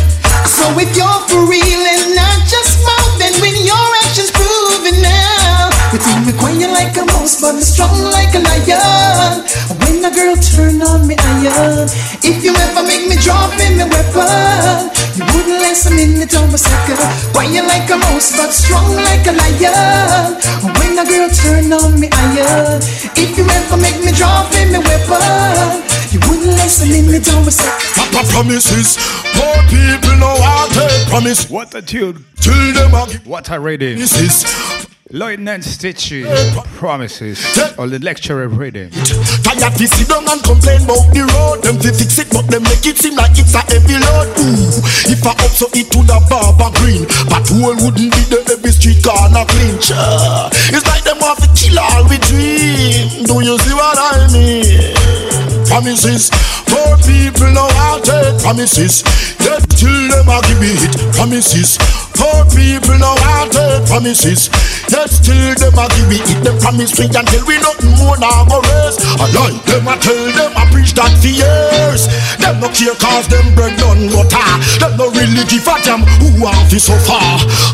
So 0.43 0.67
if 0.75 0.91
you're 0.97 1.21
for 1.31 1.47
real 1.47 1.83
and 1.95 2.15
not 2.15 2.39
just 2.43 2.83
mouth, 2.83 3.13
then 3.19 3.33
when 3.39 3.55
your 3.63 4.02
You 6.23 6.31
think 6.31 6.39
me 6.39 6.39
quiet 6.39 6.71
like 6.71 6.95
a 6.95 7.05
mouse, 7.11 7.41
but 7.41 7.55
me 7.55 7.61
strong 7.61 7.99
like 8.15 8.31
a 8.31 8.39
lion. 8.39 9.43
When 9.83 9.99
a 10.05 10.11
girl 10.11 10.35
turn 10.39 10.79
on 10.81 11.05
me 11.05 11.15
iron, 11.19 11.89
if 12.23 12.39
you 12.43 12.55
ever 12.55 12.83
make 12.87 13.09
me 13.11 13.19
drop 13.19 13.51
in 13.59 13.75
my 13.75 13.83
weapon, 13.91 14.87
you 15.19 15.27
wouldn't 15.35 15.59
last 15.59 15.87
a 15.87 15.91
minute 15.91 16.31
or 16.31 16.47
a 16.47 16.57
second. 16.57 16.95
Quiet 17.35 17.67
like 17.67 17.89
a 17.91 17.97
mouse, 17.99 18.31
but 18.39 18.55
strong 18.55 18.95
like 18.95 19.27
a 19.27 19.35
lion. 19.35 20.39
When 20.79 20.95
a 20.95 21.03
girl 21.03 21.27
turn 21.27 21.73
on 21.75 21.99
me 21.99 22.07
iron, 22.07 22.79
if 23.19 23.35
you 23.35 23.43
ever 23.43 23.75
make 23.75 23.99
me 23.99 24.15
drop 24.15 24.47
in 24.55 24.71
my 24.71 24.79
weapon, 24.79 25.83
you 26.15 26.23
wouldn't 26.23 26.55
last 26.55 26.83
a 26.83 26.87
minute 26.87 27.27
or 27.35 27.43
a 27.43 27.51
second. 27.51 27.99
Papa 27.99 28.23
promises, 28.31 28.95
poor 29.35 29.59
people 29.67 30.15
know 30.23 30.39
how 30.39 30.71
to 30.71 30.87
promise. 31.09 31.49
What 31.49 31.75
a 31.75 31.81
tune. 31.81 32.23
Till 32.39 32.71
them 32.73 32.93
a 32.95 33.11
What 33.27 33.51
a 33.51 33.59
reading. 33.59 33.95
promises. 33.99 34.92
Lieutenant 35.13 35.63
Stitchie 35.63 36.25
promises. 36.73 37.37
Or 37.77 37.85
the 37.85 37.99
lecturer 37.99 38.47
reading. 38.47 38.89
Tired 38.89 39.77
to 39.77 39.85
sit 39.85 40.09
down 40.09 40.25
and 40.25 40.41
complain 40.41 40.81
about 40.81 41.05
the 41.13 41.21
road. 41.37 41.61
Them 41.61 41.77
fi 41.77 41.93
fix 41.93 42.17
it, 42.17 42.33
but 42.33 42.49
them 42.49 42.63
make 42.63 42.81
it 42.81 42.97
seem 42.97 43.13
like 43.13 43.37
it's 43.37 43.53
a 43.53 43.61
heavy 43.61 43.93
load. 43.93 44.33
Ooh, 44.41 44.73
if 45.13 45.21
I 45.21 45.37
up 45.37 45.53
so 45.53 45.69
it 45.77 45.85
to 45.93 46.01
the 46.01 46.17
barber 46.33 46.73
green, 46.81 47.05
but 47.29 47.45
whole 47.45 47.77
wouldn't 47.77 48.09
be 48.09 48.23
the 48.25 48.41
heavy 48.41 48.73
street 48.73 49.05
corner. 49.05 49.45
Sure. 49.85 50.49
It's 50.73 50.85
like 50.89 51.05
them 51.05 51.21
have 51.21 51.37
to 51.37 51.49
kill 51.53 51.77
all 51.77 52.09
we 52.09 52.17
dream. 52.17 53.29
Do 53.29 53.37
you 53.45 53.53
see 53.61 53.75
what 53.77 53.93
I 53.93 54.17
mean? 54.33 55.22
Promises, 55.73 56.29
poor 56.69 56.93
people 57.01 57.49
know 57.49 57.65
how 57.81 57.97
take 57.97 58.37
promises. 58.45 59.01
Yet 59.41 59.65
till 59.73 59.89
them 59.89 60.29
a 60.29 60.37
give 60.45 60.61
it 60.61 60.93
promises. 61.17 61.81
Poor 62.13 62.45
people 62.53 62.93
know 63.01 63.17
how 63.25 63.49
take 63.49 63.81
promises. 63.89 64.53
Yet 64.93 65.09
still 65.09 65.57
them 65.57 65.73
a 65.73 65.89
give 65.97 66.13
it 66.13 66.45
them 66.45 66.61
promise 66.61 66.93
me 67.01 67.09
until 67.09 67.41
we 67.49 67.57
nothing 67.57 67.89
more 67.97 68.13
now 68.21 68.45
go 68.45 68.61
raise. 68.61 69.01
I 69.17 69.25
like 69.33 69.65
them 69.65 69.89
I 69.89 69.97
tell 69.97 70.13
them 70.37 70.53
I 70.53 70.69
preach 70.69 70.93
that 70.93 71.09
for 71.17 71.33
years. 71.33 72.05
Them 72.37 72.61
no 72.61 72.69
care 72.69 72.93
cause 73.01 73.25
them 73.25 73.49
bread 73.57 73.73
done 73.81 74.13
butter. 74.13 74.45
Them 74.77 74.93
no 74.93 75.09
really 75.09 75.41
give 75.49 75.65
a 75.65 75.73
damn 75.81 76.05
who 76.21 76.45
have 76.45 76.69
to 76.69 76.77
suffer. 76.77 77.17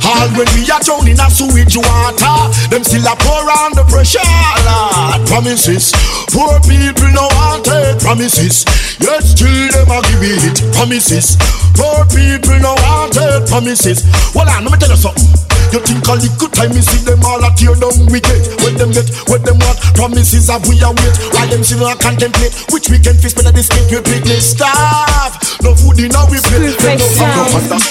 All 0.08 0.30
when 0.40 0.48
we 0.56 0.64
are 0.72 0.80
down 0.80 1.04
in 1.04 1.20
a 1.20 1.28
sewage 1.28 1.76
water, 1.76 2.40
them 2.72 2.88
still 2.88 3.04
a 3.04 3.14
pour 3.20 3.44
on 3.44 3.76
the 3.76 3.84
pressure. 3.92 4.24
Lord, 4.64 5.28
promises, 5.28 5.92
poor 6.32 6.64
people 6.64 7.12
know 7.12 7.28
how 7.36 7.60
to 7.60 7.89
take 7.90 8.00
promises. 8.02 8.66
Yet 9.00 9.24
still 9.24 9.72
them 9.72 9.90
a 9.90 10.02
give 10.02 10.22
it 10.22 10.74
promises. 10.74 11.38
Poor 11.76 12.06
people 12.06 12.60
how 12.62 13.08
to 13.08 13.20
take 13.20 13.50
promises. 13.50 14.04
Well, 14.36 14.50
on, 14.50 14.64
let 14.64 14.72
me 14.72 14.78
tell 14.78 14.90
you 14.90 14.98
something. 14.98 15.49
You 15.70 15.80
think 15.86 16.02
a 16.08 16.18
little 16.18 16.50
time 16.50 16.74
you 16.74 16.82
see 16.82 17.06
them 17.06 17.22
all 17.22 17.38
a 17.46 17.54
tear 17.54 17.78
down 17.78 17.94
we 18.10 18.18
get 18.20 18.42
When 18.66 18.74
them 18.74 18.90
get, 18.90 19.06
when 19.30 19.46
them 19.46 19.62
what 19.62 19.78
Promises 19.94 20.50
have 20.50 20.66
we 20.66 20.82
a 20.82 20.90
wait 20.90 21.14
While 21.38 21.46
them 21.46 21.62
still 21.64 21.86
a 21.86 21.94
contemplate 21.94 22.58
Which 22.74 22.90
we 22.90 22.98
can 22.98 23.14
fix 23.22 23.38
better 23.38 23.52
this 23.54 23.70
cake 23.70 23.92
you 23.94 24.02
picnic 24.02 24.42
staff 24.42 25.62
No 25.62 25.76
food 25.78 26.02
in 26.02 26.16
our 26.18 26.26
plate 26.26 26.42
Them 26.42 26.98
no 26.98 27.06
have 27.22 27.38
no 27.38 27.46
understand 27.54 27.86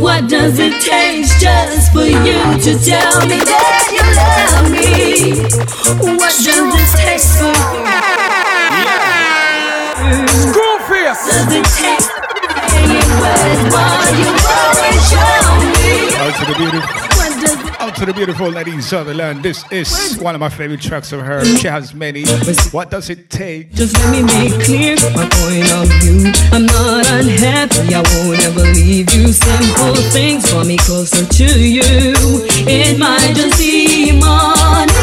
What 0.00 0.28
does 0.28 0.56
it 0.58 0.80
take 0.80 1.28
just 1.36 1.92
for 1.92 2.08
you 2.08 2.40
to 2.64 2.72
tell 2.80 3.20
me 3.28 3.44
that 3.44 3.92
you 3.92 4.04
love 4.16 4.72
me? 4.72 5.44
What 6.16 6.32
does 6.32 6.48
it 6.48 6.88
take 6.96 7.20
for 7.20 7.52
you? 7.52 7.92
Screwface! 10.48 11.28
Does 11.28 11.52
it 11.52 11.68
take 11.76 12.08
saying 12.74 13.10
words 13.20 13.62
while 13.72 14.12
you 14.16 14.30
always 14.32 15.02
show 15.08 15.22
me? 15.22 15.33
Out 15.94 16.34
to 16.38 16.44
the 16.46 16.54
beautiful. 16.56 16.90
Out 17.80 17.94
to 17.96 18.06
the 18.06 18.12
beautiful 18.14 18.50
Nadine 18.50 18.80
Sutherland. 18.82 19.42
This 19.42 19.64
is 19.70 20.16
one 20.18 20.34
of 20.34 20.40
my 20.40 20.48
favorite 20.48 20.80
tracks 20.80 21.12
of 21.12 21.20
her. 21.20 21.44
She 21.44 21.68
has 21.68 21.92
many. 21.94 22.24
What 22.70 22.90
does 22.90 23.10
it 23.10 23.28
take? 23.30 23.72
Just 23.72 23.96
let 23.98 24.10
me 24.10 24.22
make 24.22 24.62
clear 24.64 24.96
my 25.14 25.28
point 25.28 25.70
of 25.72 25.88
view. 26.00 26.32
I'm 26.52 26.66
not 26.66 27.06
unhappy, 27.10 27.94
I 27.94 28.00
won't 28.00 28.40
ever 28.40 28.64
leave 28.72 29.12
you. 29.12 29.32
Simple 29.32 29.94
things 30.10 30.48
draw 30.50 30.64
me 30.64 30.76
closer 30.78 31.26
to 31.26 31.44
you. 31.44 31.82
It 32.66 32.98
might 32.98 33.34
just 33.34 33.58
seem 33.58 34.22
unimportant, 34.22 34.94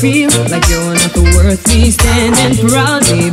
feel 0.00 0.30
like 0.48 0.66
you're 0.68 0.94
not 0.94 1.16
worth 1.36 1.68
me 1.68 1.90
standing 1.90 2.68
proudly 2.68 3.29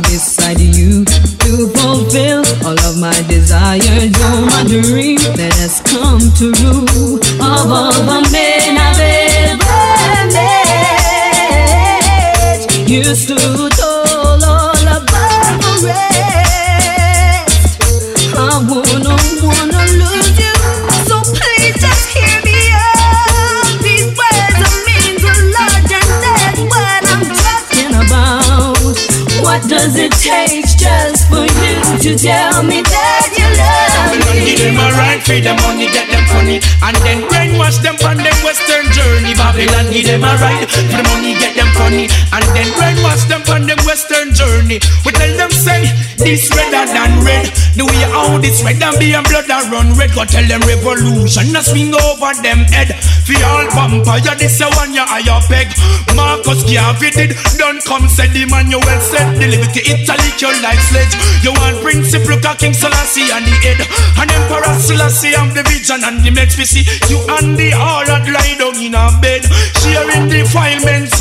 them 40.08 40.24
a 40.24 40.32
right 40.40 40.64
for 40.64 40.80
the 40.88 41.04
money, 41.12 41.36
get 41.36 41.52
them 41.52 41.68
funny, 41.76 42.08
and 42.32 42.44
then 42.56 42.68
brainwash 42.80 43.28
them 43.28 43.44
on 43.52 43.68
them 43.68 43.76
western 43.84 44.32
journey. 44.32 44.80
We 45.04 45.12
tell 45.12 45.32
them 45.36 45.52
say 45.52 45.84
this 46.16 46.48
redder 46.56 46.88
than 46.88 47.20
red. 47.20 47.52
The 47.76 47.84
way 47.84 48.02
how 48.08 48.40
this 48.40 48.64
red 48.64 48.80
and 48.80 48.96
be 48.96 49.12
and 49.12 49.22
blood 49.28 49.46
and 49.52 49.68
run 49.68 49.92
red. 50.00 50.16
Go 50.16 50.24
tell 50.24 50.48
them 50.48 50.64
revolution 50.64 51.52
a 51.52 51.60
swing 51.60 51.92
over 51.92 52.32
them 52.40 52.64
head. 52.72 52.96
For 53.28 53.36
all 53.44 53.68
vampire, 53.68 54.34
this 54.40 54.56
a 54.64 54.72
one 54.80 54.96
ya 54.96 55.04
higher 55.04 55.44
peg. 55.44 55.68
Marcus 56.16 56.64
Garvey 56.64 57.12
did 57.12 57.36
done 57.60 57.78
come 57.84 58.08
said 58.08 58.32
the 58.32 58.48
man 58.48 58.72
you 58.72 58.80
well 58.80 59.02
said. 59.04 59.36
Deliver 59.36 59.68
to 59.68 59.80
Italy 59.84 60.30
your 60.40 60.56
life 60.64 60.80
sledge. 60.88 61.12
You 61.44 61.52
want 61.52 61.84
principle 61.84 62.40
look 62.40 62.58
King 62.58 62.72
Selassie 62.72 63.28
on 63.28 63.44
the 63.44 63.54
head. 63.60 63.78
And 64.16 64.30
Emperor 64.32 64.74
Selassie 64.80 65.36
have 65.36 65.52
the 65.52 65.62
vision 65.68 66.00
and 66.00 66.24
the 66.24 66.32
meds 66.32 66.56
we 66.56 66.64
see. 66.64 66.88
You 67.12 67.20
and 67.28 67.54
the 67.60 67.76
all 67.76 68.08
that 68.08 68.24
lie 68.24 68.56
down 68.56 68.74
in 68.80 68.96
a 68.96 69.12
bed. 69.20 69.44
Sharing 69.88 70.28
defilements 70.28 71.18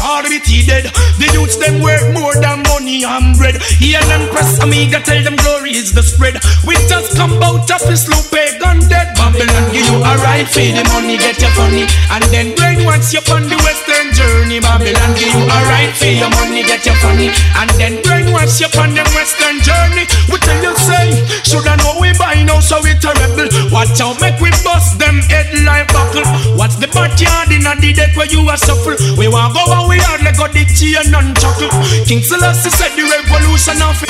he 0.48 0.66
dead. 0.66 0.92
The 1.20 1.30
youths 1.34 1.56
them 1.56 1.82
work 1.82 2.04
more 2.14 2.36
than 2.36 2.64
money 2.68 3.04
and 3.04 3.36
bread. 3.38 3.62
Hear 3.80 4.02
them 4.12 4.28
press 4.30 4.60
amiga 4.60 5.00
tell 5.00 5.24
them 5.24 5.36
glory 5.36 5.72
is 5.72 5.94
the 5.94 6.04
spread. 6.04 6.36
We 6.68 6.76
just 6.92 7.16
come 7.16 7.32
out 7.44 7.70
of 7.72 7.82
this 7.88 8.08
loop 8.08 8.28
pagan 8.28 8.84
dead. 8.92 9.16
Babylon 9.16 9.72
give 9.72 9.88
you 9.88 10.00
a 10.04 10.14
right 10.20 10.48
for 10.48 10.60
the 10.60 10.84
money 10.92 11.18
get 11.18 11.40
your 11.40 11.52
funny. 11.52 11.88
And 12.12 12.24
then 12.32 12.56
brainwash 12.56 13.14
you 13.16 13.24
on 13.32 13.48
the 13.48 13.58
western 13.64 13.87
journey. 14.18 14.60
Babylon 14.60 15.14
give 15.14 15.30
you 15.30 15.46
a 15.46 15.58
right 15.70 15.94
for 15.94 16.10
your 16.10 16.34
money 16.34 16.66
get 16.66 16.82
you 16.82 16.98
funny. 16.98 17.30
And 17.62 17.70
then 17.78 18.02
brainwash 18.02 18.58
you 18.58 18.70
on 18.82 18.98
the 18.98 19.06
western 19.14 19.62
journey. 19.62 20.10
We 20.34 20.42
tell 20.42 20.58
you 20.66 20.74
say, 20.74 21.14
shoulda 21.46 21.78
know 21.86 22.02
we 22.02 22.18
buy 22.18 22.42
now 22.42 22.60
so 22.60 22.82
we 22.82 22.98
terrible. 22.98 23.46
Watch 23.70 24.02
out 24.02 24.18
make 24.18 24.42
we 24.42 24.50
bust 24.66 24.98
them 24.98 25.22
head 25.30 25.54
like 25.62 25.94
buckle. 25.94 26.26
What's 26.58 26.82
the 26.82 26.90
backyard 26.90 27.54
in 27.54 27.70
a 27.70 27.78
the 27.78 27.94
deck 27.94 28.18
where 28.18 28.28
you 28.28 28.42
are 28.50 28.58
suffer? 28.58 28.98
We 29.22 29.30
want 29.30 29.54
go 29.54 29.62
where 29.70 29.86
we 29.86 30.02
hardly 30.02 30.34
got 30.34 30.52
the 30.52 30.66
chain 30.66 31.14
and 31.14 31.38
chuckle. 31.38 31.70
King 32.10 32.26
Selassie 32.26 32.74
said 32.74 32.98
the 32.98 33.06
revolution 33.06 33.78
of 33.86 34.02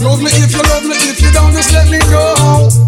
Love 0.00 0.20
me 0.22 0.32
if 0.32 0.52
you 0.52 0.62
love 0.64 0.84
me, 0.84 0.96
if 0.96 1.20
you 1.20 1.30
don't, 1.32 1.52
just 1.52 1.72
let 1.72 1.90
me 1.90 1.98
go. 2.08 2.85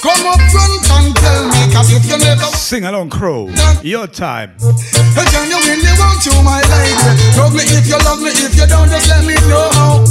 Come 0.00 0.26
up 0.30 0.38
front 0.54 0.78
and 0.94 1.16
tell 1.16 1.48
me, 1.50 1.74
cause 1.74 1.90
if 1.90 2.06
you 2.06 2.18
never 2.18 2.46
Sing 2.54 2.84
along, 2.84 3.10
Crow. 3.10 3.50
Your 3.82 4.06
time. 4.06 4.54
Hey, 4.60 5.26
can 5.26 5.50
you 5.50 5.58
really 5.66 5.90
want 5.98 6.22
you, 6.22 6.38
my 6.46 6.62
lady? 6.70 6.94
Love 7.34 7.50
me 7.50 7.66
if 7.66 7.88
you 7.88 7.98
love 8.06 8.22
me, 8.22 8.30
if 8.30 8.54
you 8.54 8.66
don't, 8.70 8.88
just 8.88 9.08
let 9.10 9.26
me 9.26 9.34
know. 9.50 10.06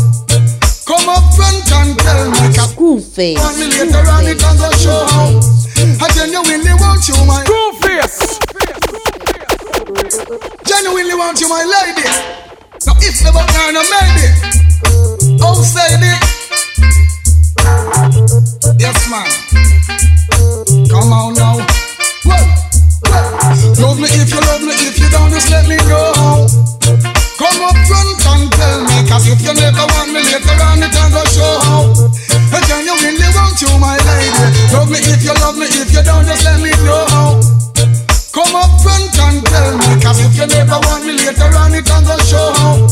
Come 0.84 1.07
up 1.07 1.23
front 1.35 1.72
and 1.72 1.97
tell 1.99 2.31
me, 2.31 2.51
cause 2.51 2.76
Screwface. 2.76 3.39
want 3.39 3.57
me 3.59 3.68
later 3.72 4.03
on 4.11 4.27
it 4.27 4.43
and 4.43 4.59
go 4.59 4.72
show. 4.76 5.07
I 6.03 6.07
genuinely 6.11 6.76
want 6.84 7.07
you, 7.07 7.15
my 7.23 7.43
Screwface. 7.47 8.43
Genuinely 10.68 11.15
want 11.15 11.39
you, 11.39 11.47
my 11.47 11.64
lady. 11.64 12.07
So 12.80 12.91
if 12.99 13.23
the 13.23 13.31
button 13.31 13.73
no 13.73 13.84
maybe, 13.88 15.39
oh 15.41 15.64
say 15.64 15.95
it. 15.95 16.36
Yes, 18.80 18.98
man. 19.11 19.27
Come 20.88 21.11
on 21.11 21.34
now. 21.35 21.60
Whoa, 22.23 22.39
whoa. 23.10 23.23
Love 23.81 23.99
me 23.99 24.07
if 24.07 24.30
you 24.31 24.39
love 24.48 24.64
me, 24.64 24.73
if 24.88 24.99
you 24.99 25.10
don't, 25.10 25.31
just 25.31 25.49
let 25.52 25.68
me 25.68 25.76
know. 25.91 26.48
Come 27.38 27.60
up 27.68 27.77
front 27.85 28.18
and 28.31 28.52
tell 28.56 28.80
me, 28.88 29.03
cause 29.10 29.27
if 29.27 29.41
you 29.44 29.53
never 29.53 29.85
want 29.94 30.10
me 30.15 30.23
later 30.23 30.57
on, 30.64 30.81
it 30.81 30.95
and 30.95 31.14
go 31.14 31.23
show. 31.30 32.07
I 32.56 32.60
genuinely 32.65 33.30
want 33.35 33.60
you, 33.61 33.72
my 33.77 33.98
lady. 33.99 34.48
Love 34.73 34.89
me 34.89 34.99
if 35.03 35.23
you 35.23 35.35
love 35.44 35.57
me, 35.57 35.68
if 35.68 35.91
you 35.91 36.02
don't, 36.02 36.26
just 36.26 36.44
let 36.45 36.61
me 36.64 36.72
know. 36.88 37.41
Come 38.31 38.56
up 38.56 38.72
front 38.81 39.11
and 39.27 39.45
tell 39.45 39.73
me, 39.77 40.02
cause 40.02 40.19
if 40.23 40.34
you 40.38 40.48
never 40.48 40.80
want 40.88 41.06
me 41.06 41.14
later 41.14 41.52
on, 41.60 41.73
it 41.76 41.89
and 41.89 42.06
go 42.06 42.18
show. 42.23 42.88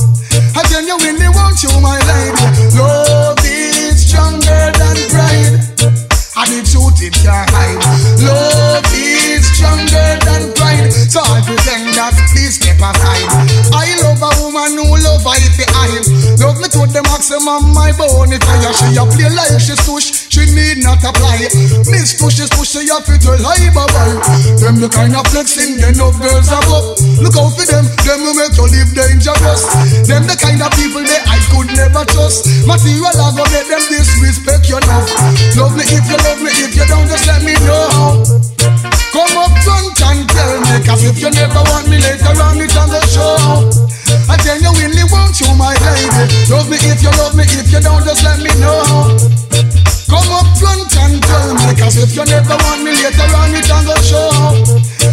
I 0.55 0.61
genuinely 0.69 1.29
want 1.31 1.63
you, 1.63 1.71
my 1.79 1.97
lady. 2.03 2.77
Love 2.77 3.14
And 6.35 6.51
the 6.51 6.67
truth 6.67 6.99
it 6.99 7.15
can't 7.15 7.47
hide. 7.47 7.79
Love 8.19 8.83
is 8.91 9.47
stronger 9.55 10.19
than 10.27 10.51
pride. 10.59 10.91
So 10.91 11.23
I 11.23 11.39
pretend 11.39 11.95
that 11.95 12.11
please 12.35 12.59
step 12.59 12.75
aside. 12.75 13.23
I 13.71 13.95
love 14.03 14.19
a 14.19 14.31
woman 14.43 14.75
who 14.75 14.99
love 14.99 15.23
her 15.23 15.39
if 15.39 15.55
hide. 15.71 16.03
Love 16.43 16.59
me 16.59 16.67
to 16.75 16.83
the 16.91 16.99
maximum, 17.07 17.71
my 17.71 17.95
bone 17.95 18.35
it 18.35 18.43
higher. 18.43 18.75
She 18.75 18.99
a 18.99 19.07
play 19.07 19.31
like 19.31 19.63
she 19.63 19.79
stush, 19.79 20.24
she 20.35 20.43
need 20.51 20.83
not 20.83 20.99
apply. 20.99 21.47
Miss 21.87 22.19
tush, 22.19 22.43
she 22.43 22.83
a 22.91 22.99
fit 22.99 23.23
to 23.23 23.39
lie 23.39 23.71
bye 23.71 23.87
bye. 23.95 24.19
Them 24.59 24.83
the 24.83 24.91
kind 24.91 25.15
of 25.15 25.23
flexing, 25.31 25.79
they 25.79 25.95
know 25.95 26.11
girls 26.11 26.51
are 26.51 26.59
up. 26.75 26.99
Look 27.23 27.39
out 27.39 27.55
for 27.55 27.63
them, 27.63 27.87
them 28.03 28.19
will 28.19 28.35
make 28.35 28.51
you 28.59 28.67
live 28.67 28.91
dangerous. 28.91 29.63
Them 30.03 30.27
the 30.27 30.35
kind 30.35 30.59
of 30.59 30.75
people 30.75 31.07
that 31.07 31.23
I 31.23 31.39
could 31.55 31.71
never 31.79 32.03
trust. 32.11 32.67
Material 32.67 33.15
I 33.15 33.31
go 33.31 33.47
make 33.47 33.71
them 33.71 33.79
disrespect 33.87 34.67
you 34.67 34.75
enough. 34.75 35.07
Love 35.55 35.71
me 35.79 35.87
if 35.87 36.03
you 36.03 36.19
love 36.27 36.43
me, 36.43 36.51
if 36.51 36.75
you 36.75 36.83
don't, 36.83 37.07
just 37.07 37.23
let 37.31 37.39
me 37.39 37.55
know. 37.63 38.19
Come 39.15 39.39
up 39.39 39.55
front 39.63 39.95
and 40.03 40.27
tell 40.27 40.55
me, 40.67 40.83
cause 40.83 41.07
if 41.07 41.15
you 41.15 41.31
never 41.31 41.63
want 41.71 41.87
me 41.87 41.95
later 42.03 42.35
on, 42.43 42.59
it 42.59 42.75
on 42.75 42.91
the 42.91 42.99
show. 43.07 43.71
I 44.27 44.35
genuinely 44.43 45.07
want 45.07 45.39
you, 45.39 45.47
my 45.55 45.71
lady. 45.79 46.27
Love 46.51 46.67
me 46.67 46.75
if 46.91 46.99
you 46.99 47.13
love 47.23 47.39
me, 47.39 47.47
if 47.47 47.71
you 47.71 47.79
don't, 47.79 48.03
just 48.03 48.19
let 48.27 48.43
me 48.43 48.51
know. 48.59 49.84
Come 50.07 50.29
up 50.31 50.45
front 50.57 50.85
and 51.01 51.21
tell 51.23 51.53
me, 51.53 51.73
cause 51.77 51.97
if 51.97 52.15
you 52.15 52.25
never 52.25 52.55
want 52.65 52.83
me 52.83 52.91
later 52.91 53.29
on, 53.37 53.55
it 53.55 53.69
on 53.71 53.85
the 53.85 53.97
show. 54.05 54.29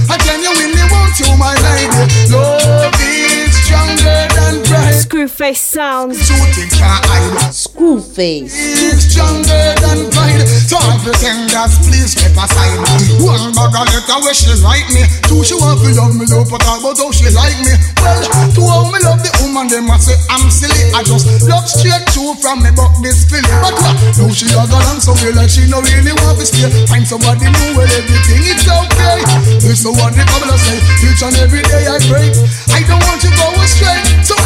I 0.09 0.17
genuinely 0.21 0.85
want 0.93 1.19
you, 1.21 1.33
my 1.37 1.55
lady. 1.65 2.05
Love 2.29 2.93
is 3.01 3.57
stronger 3.65 4.32
than 4.53 4.65
pride. 4.65 4.95
Screwface 4.95 5.57
sounds. 5.57 6.17
Truth 6.29 6.59
it 6.61 6.71
can't. 6.77 7.05
Screwface. 7.53 8.53
Is 8.53 9.09
stronger 9.09 9.65
than 9.81 10.11
pride. 10.13 10.45
So 10.69 10.77
I 10.77 11.01
pretend 11.01 11.51
that 11.57 11.73
please 11.85 12.13
step 12.13 12.37
aside. 12.37 12.77
One 13.21 13.53
bag 13.57 13.73
of 13.73 13.89
letter 13.89 14.19
where 14.21 14.37
she 14.37 14.53
write 14.61 14.89
me. 14.93 15.05
Two 15.29 15.41
she 15.45 15.57
want 15.57 15.81
to 15.81 15.89
love 15.97 16.13
me, 16.17 16.29
love, 16.29 16.49
but 16.53 16.61
talk 16.61 16.81
about 16.81 17.01
how 17.01 17.11
she 17.13 17.29
like 17.33 17.57
me. 17.65 17.75
Well, 18.01 18.21
to 18.21 18.63
how 18.69 18.85
me 18.93 18.99
love 19.01 19.21
the 19.25 19.33
woman, 19.41 19.69
them 19.69 19.89
I 19.89 19.97
say 19.97 20.17
I'm 20.29 20.49
silly. 20.53 20.93
I 20.93 21.01
just 21.05 21.25
love 21.49 21.69
straight 21.69 22.05
through 22.13 22.37
from 22.41 22.61
me, 22.61 22.71
but 22.77 22.93
this 23.01 23.25
feeling. 23.29 23.57
But 23.65 23.77
what? 23.81 23.97
Now 24.21 24.29
she 24.33 24.49
a 24.53 24.65
go 24.69 24.77
along 24.77 25.01
so 25.01 25.17
well 25.17 25.35
like 25.37 25.49
she 25.49 25.65
no 25.69 25.81
really 25.81 26.13
want 26.21 26.41
to 26.41 26.47
stay. 26.47 26.69
Find 26.89 27.07
somebody 27.07 27.49
new 27.49 27.73
well 27.77 27.89
everything 27.89 28.43
it's 28.53 28.69
okay. 28.69 29.21
This 29.65 29.85
is 29.85 29.89
what 29.89 30.13
the 30.13 30.25
Bible 30.29 30.59
say. 30.61 30.79
Each 31.05 31.23
and 31.25 31.37
every 31.41 31.63
day 31.65 31.89
I 31.89 31.97
pray. 32.05 32.29
I 32.75 32.81
don't 32.85 33.01
want 33.07 33.23
you 33.25 33.31
to 33.31 33.39
go 33.39 33.49
astray. 33.63 34.01
So 34.25 34.42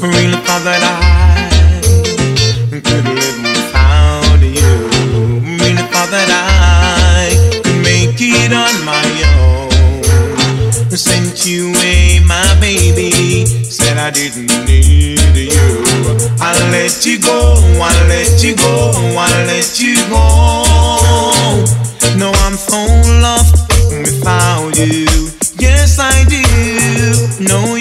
Really 0.00 0.38
thought 0.44 0.62
that 0.64 0.82
I 0.84 1.80
could 2.70 3.04
live 3.04 3.38
without 3.42 4.40
you. 4.42 4.72
Really 5.58 5.84
thought 5.92 6.10
that 6.10 6.28
I 6.30 7.32
could 7.62 7.78
make 7.82 8.20
it 8.20 8.52
on 8.52 8.74
my 8.84 9.06
own. 9.40 9.70
Sent 10.94 11.44
you 11.46 11.70
away, 11.70 12.20
my 12.26 12.56
baby. 12.60 13.46
Said 13.64 13.98
I 13.98 14.10
didn't 14.10 14.52
need 14.66 15.18
you. 15.34 15.84
I 16.40 16.52
let 16.70 17.04
you 17.06 17.18
go, 17.18 17.56
I 17.82 17.90
let 18.08 18.42
you 18.44 18.54
go, 18.56 18.92
I 19.18 19.44
let 19.46 19.80
you 19.80 19.96
go. 20.08 20.24
No, 22.16 22.30
I'm 22.44 22.54
so 22.54 22.78
lost 23.20 23.66
without 23.90 24.76
you. 24.78 25.06
Yes, 25.58 25.98
I 25.98 26.24
do. 26.28 26.42
No, 27.42 27.74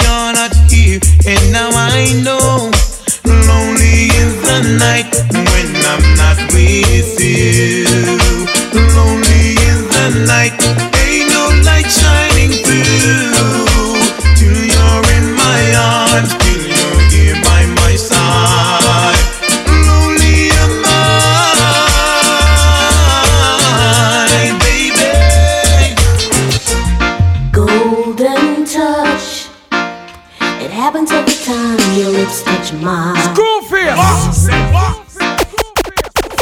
and 1.26 1.52
now 1.52 1.70
I 1.72 2.12
know. 2.24 2.72
Lonely 3.26 4.12
is 4.12 4.36
the 4.44 4.60
night 4.80 5.14
when 5.52 5.70
I'm 5.92 6.06
not 6.20 6.38
with 6.54 7.20
you. 7.20 7.86
Lonely 8.96 9.56
is 9.72 9.82
the 9.96 10.26
night, 10.28 10.53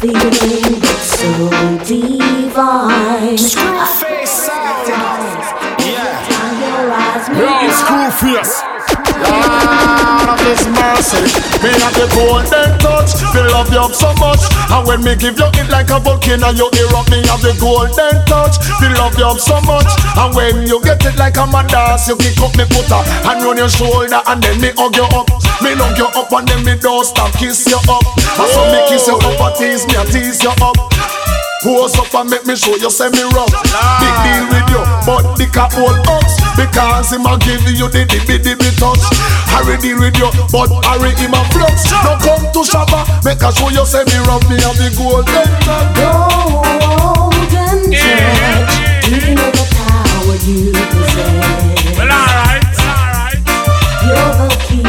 feeling 0.02 0.82
so 0.98 1.50
divine. 1.86 3.38
Screwface 3.38 4.50
Yeah. 5.78 6.10
Your 6.60 6.92
eyes 6.92 7.30
yeah, 7.30 7.68
it's 7.68 7.80
Screwface. 7.82 8.54
Yeah 9.30 10.01
of 10.32 10.40
His 10.48 10.64
mercy, 10.72 11.28
me 11.60 11.72
have 11.84 11.96
the 12.00 12.08
golden 12.16 12.72
touch. 12.80 13.20
Me 13.36 13.44
love 13.52 13.68
you 13.72 13.84
up 13.84 13.92
so 13.92 14.16
much, 14.16 14.40
and 14.72 14.88
when 14.88 15.04
me 15.04 15.16
give 15.20 15.36
you 15.36 15.50
it 15.60 15.68
like 15.68 15.92
a 15.92 16.00
volcano, 16.00 16.56
you 16.56 16.72
erupt. 16.72 17.12
Me 17.12 17.20
have 17.28 17.44
the 17.44 17.52
golden 17.60 18.16
touch. 18.26 18.56
Me 18.80 18.88
love 18.96 19.16
you 19.20 19.28
up 19.28 19.40
so 19.40 19.60
much, 19.68 19.92
and 20.16 20.32
when 20.36 20.64
you 20.68 20.80
get 20.84 21.04
it 21.04 21.20
like 21.20 21.36
a 21.36 21.44
mandas, 21.44 22.08
you 22.08 22.16
kick 22.16 22.40
up 22.40 22.56
me 22.56 22.64
putter 22.72 23.02
and 23.28 23.44
run 23.44 23.60
your 23.60 23.70
shoulder, 23.70 24.24
and 24.32 24.40
then 24.40 24.56
me 24.64 24.72
hug 24.80 24.96
you 24.96 25.08
up. 25.12 25.28
Me 25.60 25.76
hug 25.76 25.98
you 26.00 26.08
up, 26.08 26.32
and 26.32 26.48
then 26.48 26.64
me 26.64 26.80
don't 26.80 27.04
stop 27.04 27.32
kiss 27.36 27.68
you 27.68 27.80
up. 27.92 28.06
And 28.16 28.50
so 28.56 28.62
me 28.72 28.80
kiss 28.88 29.08
you 29.08 29.20
up, 29.20 29.36
and 29.36 29.56
tease 29.60 29.84
me, 29.88 29.96
and 30.00 30.08
tease 30.08 30.40
you 30.40 30.54
up. 30.64 30.80
Pose 31.62 31.94
up 32.00 32.10
and 32.16 32.30
make 32.30 32.46
me 32.48 32.56
show 32.56 32.76
you 32.76 32.90
say 32.90 33.10
me 33.14 33.22
rough. 33.38 33.54
Big 34.02 34.16
deal 34.26 34.46
with 34.50 34.66
you, 34.74 34.82
but 35.06 35.38
the 35.38 35.46
cap 35.54 35.70
hold 35.74 35.94
ups 36.10 36.42
Because 36.58 37.14
him 37.14 37.26
a 37.30 37.38
give 37.38 37.62
you 37.70 37.86
the 37.86 38.02
dibby 38.10 38.42
dibby 38.42 38.66
touch. 38.82 38.98
Harry 39.54 39.78
deal 39.78 40.00
with 40.02 40.18
you, 40.18 40.26
but 40.50 40.74
Harry 40.90 41.14
him 41.22 41.38
a 41.38 41.42
flux. 41.54 41.86
Now 41.92 42.18
come 42.18 42.50
to 42.50 42.66
Shabba, 42.66 43.06
make 43.24 43.44
I 43.46 43.54
show 43.54 43.70
you 43.70 43.86
say 43.86 44.02
me 44.10 44.18
rough 44.26 44.42
Me 44.50 44.58
have 44.58 44.74
the 44.74 44.90
golden. 44.98 45.46
Golden 46.02 47.94
touch. 47.94 48.82
You 49.06 49.38
know 49.38 49.52
the 49.54 49.66
power 49.78 50.38
you 50.42 50.74
possess. 50.74 51.94
Well 51.94 52.10
alright, 52.10 52.66
alright 52.90 53.38
You're 54.02 54.34
the 54.34 54.50
key 54.66 54.82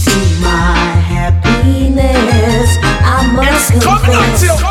to 0.00 0.16
my 0.40 0.80
happiness. 1.12 2.72
I 3.04 3.20
must 3.36 3.68
confess, 3.84 4.64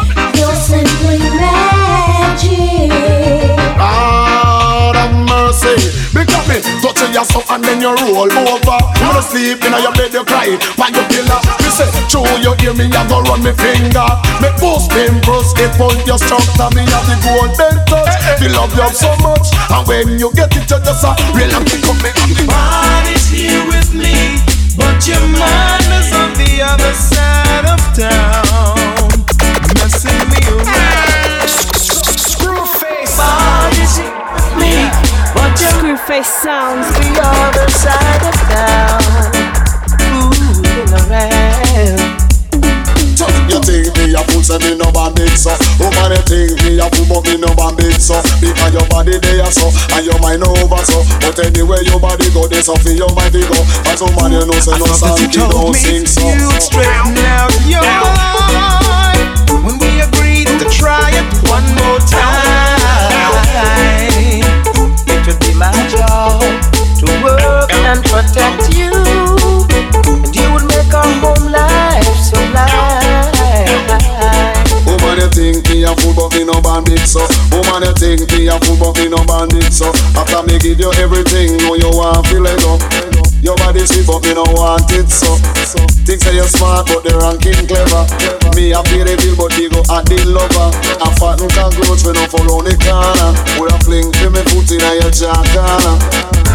mercy 5.55 5.91
Because 6.11 6.47
me. 6.47 6.59
Touch 6.81 7.01
your 7.13 7.25
soul 7.25 7.43
and 7.49 7.63
then 7.63 7.81
you 7.81 7.91
roll 7.91 8.27
over. 8.27 8.79
You 8.99 9.07
wanna 9.07 9.21
sleep 9.21 9.63
in 9.63 9.73
your 9.79 9.93
bed 9.95 10.13
you 10.13 10.23
cry. 10.25 10.57
By 10.77 10.91
your 10.91 11.05
pillow 11.07 11.39
Me 11.63 11.69
say 11.71 11.87
true 12.11 12.27
you 12.43 12.53
hear 12.59 12.73
me 12.73 12.91
I 12.91 13.07
go 13.07 13.21
run 13.23 13.43
me 13.43 13.51
finger. 13.55 14.09
Me 14.41 14.49
boost 14.59 14.91
pimples 14.91 15.53
It 15.59 15.71
pull 15.77 15.95
your 16.03 16.19
structure. 16.19 16.69
Me 16.75 16.83
have 16.91 17.07
the 17.07 17.15
golden 17.23 17.75
touch. 17.87 18.41
Me 18.41 18.47
love 18.51 18.73
you 18.75 18.89
so 18.91 19.11
much. 19.23 19.47
And 19.71 19.87
when 19.87 20.19
you 20.19 20.31
get 20.33 20.51
it 20.55 20.67
you 20.69 20.79
just 20.79 21.03
a 21.03 21.11
Real 21.33 21.51
and 21.55 21.65
pick 21.65 21.85
up 21.87 21.97
me. 22.03 22.09
Up 22.11 22.47
Body's 22.47 23.27
here 23.29 23.63
with 23.67 23.93
me, 23.93 24.39
but 24.77 25.07
your 25.07 25.21
mind 25.35 25.87
is 25.99 26.11
on 26.13 26.31
the 26.35 26.61
other 26.63 26.93
side 26.93 27.65
of 27.65 27.79
town, 27.95 28.75
Screwface 35.55 36.25
sounds. 36.25 36.87
the 36.99 37.15
other 37.23 37.69
side 37.71 38.23
of 38.27 38.35
town, 38.51 39.31
fooling 39.99 40.91
around. 41.07 42.25
You 43.47 43.61
think 43.63 43.95
me 43.95 44.11
a 44.11 44.19
fool, 44.27 44.43
say 44.43 44.59
me 44.59 44.75
no 44.75 44.91
bandit 44.91 45.31
so. 45.39 45.55
Oh, 45.55 45.87
Woman, 45.87 46.11
you 46.11 46.23
think 46.27 46.59
me 46.63 46.75
a 46.75 46.89
fool, 46.91 47.07
but 47.07 47.23
me 47.23 47.37
no 47.39 47.47
bandit 47.55 48.01
so. 48.01 48.19
Because 48.43 48.73
your 48.73 48.83
body 48.91 49.17
there 49.17 49.47
so, 49.51 49.71
and 49.95 50.03
your 50.05 50.19
mind 50.19 50.43
over 50.43 50.83
so. 50.83 50.99
But 51.23 51.39
anyway 51.39 51.79
your 51.87 51.99
body 51.99 52.27
go, 52.35 52.47
this 52.47 52.67
off 52.67 52.83
your 52.83 53.07
mind 53.15 53.31
they 53.31 53.47
go. 53.47 53.55
As 53.87 54.01
a 54.01 54.05
oh, 54.05 54.11
man 54.19 54.35
you 54.35 54.43
know 54.43 54.59
say 54.59 54.75
no 54.75 54.85
song, 54.91 55.19
you 55.31 55.47
don't 55.47 55.73
sing 55.73 56.05
so. 56.05 56.27
You 56.35 56.51
straighten 56.59 57.15
out 57.31 57.55
your 57.63 57.85
mind 57.87 59.23
when 59.63 59.79
we 59.79 60.03
agreed 60.03 60.51
to 60.51 60.67
try 60.67 61.15
it 61.15 61.25
one 61.47 61.63
more 61.79 61.99
time. 62.03 62.34
No 76.45 76.61
bandit 76.61 77.03
so. 77.09 77.25
Woman, 77.51 77.83
you 77.83 77.93
think 77.97 78.29
me 78.31 78.47
a 78.47 78.55
fool, 78.61 78.77
but 78.77 78.95
me 79.01 79.09
no 79.09 79.19
bandit 79.25 79.73
so. 79.73 79.89
After 80.13 80.45
me 80.45 80.61
give 80.61 80.79
you 80.79 80.91
everything, 81.01 81.57
now 81.57 81.73
you 81.73 81.89
want 81.89 82.25
feel 82.27 82.41
let 82.45 82.61
go. 82.61 82.77
Your 83.41 83.57
body 83.57 83.85
sweet, 83.85 84.05
but 84.07 84.21
me 84.23 84.33
no 84.33 84.45
want 84.53 84.89
it 84.93 85.09
so. 85.09 85.37
Think 86.05 86.21
say 86.21 86.37
you 86.37 86.45
smart, 86.45 86.87
but 86.87 87.03
the 87.03 87.17
ranking 87.17 87.65
clever. 87.65 88.05
Me 88.55 88.71
a 88.71 88.81
pay 88.85 89.01
the 89.01 89.17
bill, 89.17 89.35
but 89.35 89.51
they 89.57 89.69
go 89.69 89.81
at 89.89 90.05
the 90.05 90.21
lover. 90.29 90.69
A 91.01 91.07
fat 91.17 91.41
and 91.41 91.51
cockroach, 91.51 92.05
we 92.05 92.13
no 92.13 92.25
follow 92.29 92.61
the 92.61 92.73
corner. 92.81 93.31
We 93.57 93.65
a 93.69 93.77
fling 93.81 94.13
for 94.13 94.29
me 94.29 94.41
foot 94.53 94.69
in 94.69 94.85
your 95.01 95.11
jaw 95.11 95.41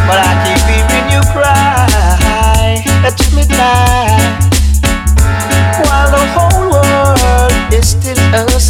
But 0.07 0.19
I 0.19 0.33
keep 0.47 0.63
hearing 0.67 1.09
you 1.15 1.23
cry. 1.35 2.83
At 3.03 3.19
midnight 3.35 4.51
while 5.87 6.11
the 6.11 6.25
whole 6.35 6.71
world 6.71 7.73
is 7.73 7.91
still 7.91 8.19
asleep. 8.35 8.70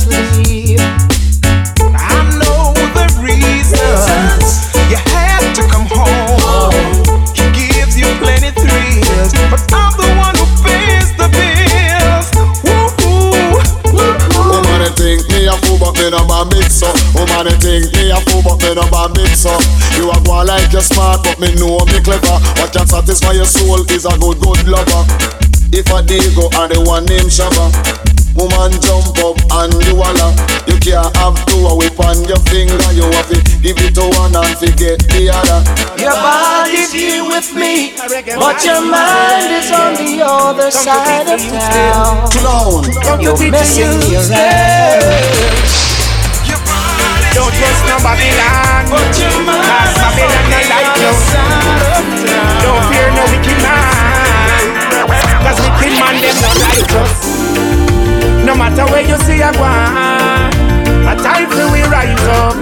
Me 16.10 16.18
no 16.18 16.26
bandit 16.26 16.70
so. 16.72 16.90
Woman, 17.14 17.46
you 17.46 17.56
think 17.62 17.94
me 17.94 18.10
a 18.10 18.18
fool, 18.26 18.42
but 18.42 18.58
me 18.62 18.74
no 18.74 18.82
bandit 18.90 19.30
so. 19.36 19.54
You 19.94 20.10
a 20.10 20.18
go 20.26 20.42
like 20.42 20.72
you 20.72 20.80
smart, 20.80 21.22
but 21.22 21.38
me 21.38 21.54
know 21.54 21.78
me 21.86 22.00
clever. 22.02 22.38
What 22.58 22.72
can 22.72 22.86
satisfy 22.86 23.32
your 23.32 23.46
soul 23.46 23.82
is 23.90 24.04
a 24.04 24.14
good, 24.18 24.40
good 24.40 24.66
lover. 24.66 25.02
If 25.72 25.86
a 25.94 26.02
Digo 26.02 26.50
and 26.58 26.72
the 26.74 26.82
one 26.82 27.06
named 27.06 27.30
Shabba 27.30 27.70
Woman 28.34 28.74
jump 28.82 29.14
up 29.22 29.38
and 29.62 29.70
you 29.86 30.02
holla. 30.02 30.34
You 30.66 30.78
can't 30.82 31.14
have 31.14 31.38
two 31.46 31.62
a 31.66 31.74
whip 31.78 31.98
on 31.98 32.24
your 32.26 32.38
finger 32.50 32.74
You 32.90 33.06
have 33.14 33.30
to 33.30 33.38
give 33.62 33.78
it 33.78 33.94
to 33.94 34.06
one 34.18 34.34
and 34.34 34.50
forget 34.58 34.98
the 35.14 35.30
other. 35.30 35.62
Your 35.94 36.14
body's 36.14 36.90
here 36.90 37.22
with 37.22 37.54
me, 37.54 37.94
but 38.34 38.64
your 38.64 38.82
mind 38.82 39.50
is 39.54 39.70
on 39.70 39.94
the 39.94 40.26
other 40.26 40.70
side 40.70 41.30
of 41.30 41.38
town. 41.38 42.30
Clown. 42.34 43.22
You're 43.22 43.50
messing 43.50 43.98
me 44.00 44.16
around. 44.16 45.79
Don't 47.34 47.52
trust 47.54 47.82
no 47.86 47.96
Babylon 48.02 48.84
Cause 48.90 49.94
Babylon 50.02 50.44
no 50.50 50.60
like 50.70 50.92
you. 51.00 51.12
Don't 52.64 52.82
fear 52.90 53.08
no 53.14 53.22
wicked 53.30 53.58
man. 53.62 54.64
Cause 55.44 55.58
wicked 55.62 55.94
man 55.98 56.14
them 56.20 56.36
not 56.42 56.56
righteous 56.64 57.10
No 58.44 58.54
matter 58.56 58.84
where 58.92 59.06
you 59.06 59.16
see 59.24 59.40
a 59.40 59.52
go 59.52 59.64
A 61.08 61.14
time 61.22 61.48
for 61.50 61.66
we 61.72 61.82
rise 61.84 62.18
up. 62.40 62.54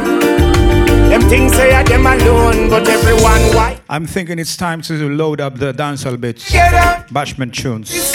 Them 1.11 1.23
things 1.29 1.53
say 1.55 1.79
a 1.79 1.83
them 1.85 2.07
alone 2.07 2.69
But 2.69 2.87
everyone 2.89 3.41
white 3.57 3.79
I'm 3.91 4.07
thinking 4.07 4.39
it's 4.39 4.55
time 4.57 4.83
to 4.83 5.09
load 5.09 5.41
up 5.41 5.59
the 5.59 5.73
dancehall 5.73 6.21
bits. 6.21 6.53
Get 6.53 6.71
Bashment 7.09 7.55
tunes. 7.55 8.13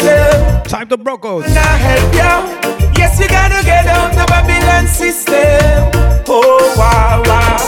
Time 0.69 0.87
to 0.89 0.97
broke 0.97 1.25
out. 1.25 1.43
Yes 3.03 3.19
you 3.19 3.27
gotta 3.27 3.61
get 3.65 3.85
out 3.85 4.15
the 4.15 4.23
Babylon 4.31 4.87
system. 4.87 5.91
Oh 6.25 6.73
wow 6.77 7.21
wow. 7.25 7.59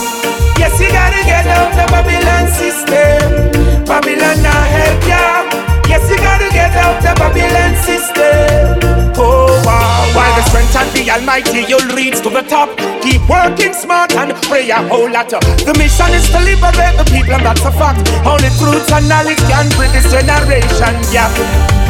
Yes 0.58 0.80
you 0.80 0.88
gotta 0.88 1.22
get 1.26 1.46
out 1.46 1.76
the 1.76 1.86
Babylon 1.92 2.48
system. 2.48 3.84
Babylon 3.84 4.42
now 4.42 4.64
help 4.76 5.04
you 5.12 5.90
Yes 5.92 6.10
you 6.10 6.16
gotta 6.20 6.50
get 6.60 6.72
out 6.78 7.04
the 7.04 7.12
Babylon 7.20 7.76
system. 7.84 9.12
Oh 9.18 9.62
wow 9.66 9.85
While 10.16 10.32
the 10.40 10.44
strength 10.48 10.76
of 10.80 10.88
the 10.96 11.12
Almighty 11.12 11.68
you'll 11.68 11.92
reach 11.92 12.24
to 12.24 12.30
the 12.32 12.42
top. 12.48 12.72
Keep 13.04 13.28
working 13.28 13.76
smart 13.76 14.16
and 14.16 14.32
pray 14.48 14.70
a 14.72 14.80
whole 14.88 15.12
lot. 15.12 15.28
The 15.28 15.74
mission 15.76 16.10
is 16.16 16.26
to 16.32 16.40
liberate 16.40 16.96
the 16.96 17.04
people 17.12 17.36
and 17.36 17.44
that's 17.44 17.68
a 17.68 17.72
fact. 17.76 18.08
Only 18.24 18.48
truth 18.56 18.88
and 18.96 19.06
knowledge 19.12 19.44
can 19.52 19.68
bridge 19.76 19.92
this 19.92 20.08
generation 20.08 20.96
gap 21.12 21.36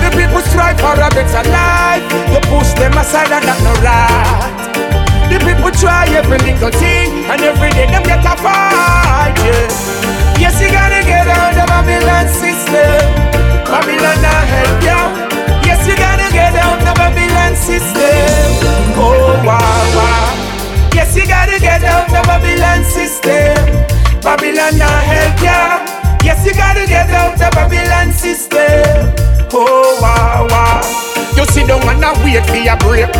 The 0.01 0.09
people 0.17 0.41
strive 0.49 0.81
for 0.81 0.97
a 0.97 1.07
better 1.13 1.45
life. 1.53 2.03
You 2.33 2.41
push 2.49 2.73
them 2.73 2.97
aside 2.97 3.29
and 3.29 3.45
that's 3.45 3.61
no 3.61 3.73
right. 3.85 4.65
The 5.29 5.37
people 5.41 5.71
try 5.71 6.05
every 6.13 6.37
little 6.37 6.69
thing 6.69 7.25
And 7.25 7.41
every 7.41 7.71
day 7.71 7.87
them 7.89 8.03
get 8.03 8.21
a 8.21 8.37
fight 8.37 9.33
yeah. 9.41 9.69
Yes 10.37 10.61
you 10.61 10.69
gotta 10.69 11.01
get 11.01 11.27
out 11.27 11.57
of 11.57 11.65
Babylon 11.65 12.27
system. 12.29 13.01
Babylon 13.65 14.17
not 14.21 14.45
help 14.45 14.81
you 14.85 15.01
Yes 15.65 15.81
you 15.87 15.95
gotta 15.97 16.29
get 16.31 16.53
out 16.55 16.77
of 16.77 16.95
Babylon 16.95 17.55
system 17.55 17.94
Oh 19.25 19.41
wow 19.41 19.97
wow 19.97 20.25
Yes, 20.93 21.15
you 21.17 21.25
gotta 21.27 21.59
get 21.59 21.83
out 21.83 22.07
the 22.07 22.21
Babylon 22.23 22.85
system. 22.85 23.57
Babylon 24.21 24.77
not 24.77 25.03
help 25.03 25.41
ya. 25.43 25.83
Yes, 26.23 26.45
you 26.45 26.53
gotta 26.53 26.87
get 26.87 27.09
out 27.09 27.37
the 27.37 27.51
Babylon 27.51 28.13
system. 28.13 29.11
Oh, 29.51 29.99
wow, 30.01 30.47
wow. 30.49 30.81
You 31.35 31.43
sit 31.51 31.67
down 31.67 31.83
and 31.83 31.99
a 31.99 32.15
wait 32.23 32.45
for 32.47 32.55
your 32.55 32.77
break. 32.79 33.11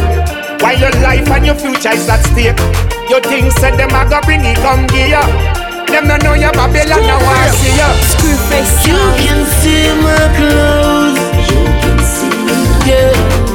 Why 0.64 0.80
your 0.80 0.92
life 1.04 1.28
and 1.30 1.46
your 1.46 1.56
future 1.56 1.92
is 1.92 2.08
at 2.08 2.24
stake? 2.32 2.56
You 3.12 3.20
think 3.22 3.52
said 3.60 3.76
them 3.76 3.92
a 3.92 4.08
go 4.10 4.22
bring 4.24 4.46
it 4.46 4.56
come 4.64 4.88
here. 4.96 5.20
Them 5.92 6.08
no 6.08 6.16
know 6.24 6.34
your 6.34 6.54
Babylon 6.54 7.04
now 7.04 7.20
I 7.20 7.52
see 7.52 7.76
ya. 7.76 7.92
You 8.88 9.04
can 9.20 9.44
see 9.60 9.92
my 10.00 10.16
clothes. 10.40 11.20
Yeah. 11.20 11.52
You 11.52 11.66
can 11.84 12.00
see 12.00 12.32
my 13.52 13.55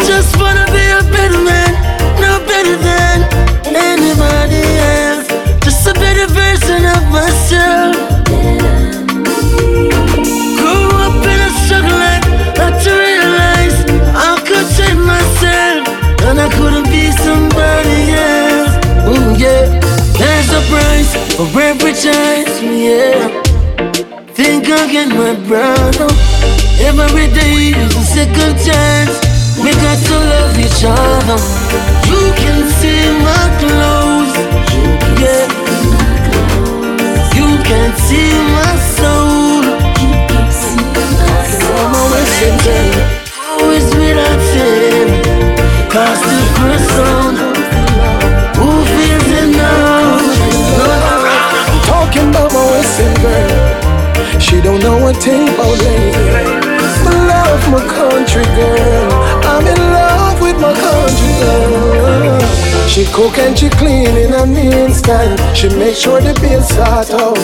She 65.61 65.69
make 65.77 65.95
sure 65.95 66.19
the 66.19 66.33
bills 66.41 66.67
start 66.69 67.11
out. 67.11 67.37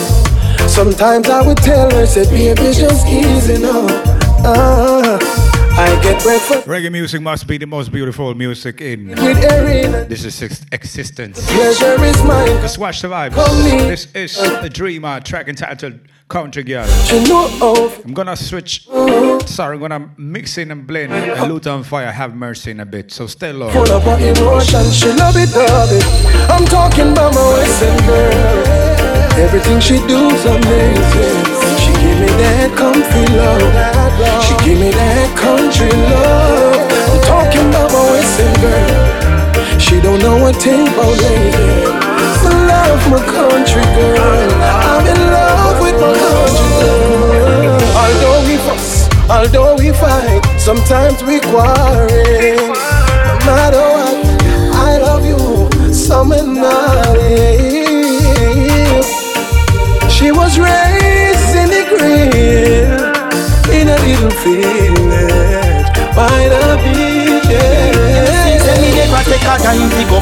Sometimes 0.68 1.28
I 1.28 1.46
would 1.46 1.56
tell 1.58 1.88
her, 1.88 2.04
say, 2.04 2.24
baby, 2.24 2.74
just 2.74 3.06
easy 3.06 3.62
now. 3.62 3.86
Ah, 4.44 5.18
I 5.78 6.02
get 6.02 6.20
breakfast 6.24 6.66
Reggae 6.66 6.90
music 6.90 7.22
must 7.22 7.46
be 7.46 7.58
the 7.58 7.66
most 7.66 7.92
beautiful 7.92 8.34
music 8.34 8.80
in 8.80 9.10
with 9.10 10.08
this 10.08 10.24
is 10.24 10.64
existence. 10.72 11.46
Pleasure 11.52 12.02
is 12.02 12.20
mine. 12.24 12.60
Just 12.60 12.78
watch 12.78 13.02
the 13.02 13.08
vibes. 13.08 13.36
This 13.86 14.12
is 14.12 14.36
the 14.36 14.68
Dreamer 14.68 15.20
track 15.20 15.46
entitled 15.46 16.00
Country 16.28 16.62
Girl. 16.62 16.86
She 17.08 17.24
know 17.24 17.48
of. 17.62 18.04
I'm 18.04 18.12
gonna 18.12 18.36
switch. 18.36 18.86
Sorry, 19.46 19.76
I'm 19.76 19.80
gonna 19.80 20.10
mix 20.18 20.58
in 20.58 20.70
and 20.70 20.86
blend 20.86 21.10
a 21.12 21.46
Luton 21.46 21.82
Fyah, 21.82 22.12
Have 22.12 22.34
Mercy 22.34 22.70
in 22.72 22.80
a 22.80 22.84
bit. 22.84 23.10
So 23.10 23.26
stay 23.26 23.50
low. 23.50 23.70
Full 23.70 23.90
of 23.90 24.04
emotion, 24.04 24.84
she 24.92 25.08
love 25.12 25.36
it, 25.36 25.48
love 25.56 25.88
it. 25.90 26.04
I'm 26.50 26.66
talking 26.66 27.12
about 27.12 27.32
my 27.34 27.48
Western 27.56 27.96
girl. 28.04 28.88
Everything 29.40 29.80
she 29.80 29.96
do's 30.06 30.44
amazing. 30.44 31.38
She 31.80 31.92
give 31.96 32.20
me 32.20 32.28
that 32.44 32.76
comfy 32.76 33.24
love. 33.32 33.64
She 34.44 34.52
give 34.68 34.78
me 34.78 34.90
that 34.90 35.32
country 35.32 35.88
love. 35.88 36.92
I'm 37.08 37.20
talking 37.24 37.68
about 37.70 37.90
my 37.90 38.04
Western 38.12 38.52
girl. 38.60 39.80
She 39.80 39.98
don't 40.02 40.20
know 40.20 40.46
a 40.46 40.52
thing 40.52 40.88
about 40.88 41.16
lady. 41.22 41.88
I 42.44 42.52
love 42.68 43.10
my 43.10 43.20
country 43.24 43.82
girl. 43.96 44.62
I'm 44.62 45.06
in 45.06 45.20
love 45.32 45.67
Although 48.02 48.40
we 48.46 48.56
fuss, 48.58 49.08
although 49.28 49.74
we 49.76 49.90
fight, 49.92 50.40
sometimes 50.58 51.24
we 51.24 51.40
quarrel. 51.40 52.08
No 52.08 53.34
matter 53.46 53.82
what, 53.94 54.16
I 54.74 54.98
love 54.98 55.24
you, 55.26 55.38
summer 55.92 56.42
night. 56.42 57.18
She 60.08 60.30
was 60.30 60.58
raised 60.58 61.54
in 61.62 61.68
the 61.76 61.84
green, 61.90 62.90
in 63.78 63.88
a 63.88 63.96
little 64.06 64.30
village 64.42 65.88
by 66.14 66.48
the 66.48 66.57
time 69.56 69.88
to 69.88 70.02
go 70.10 70.18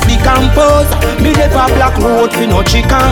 Me 1.23 1.33
never 1.33 1.67
black 1.75 1.97
road 1.99 2.31
fi 2.31 2.47
no 2.47 2.63
chicken 2.63 3.11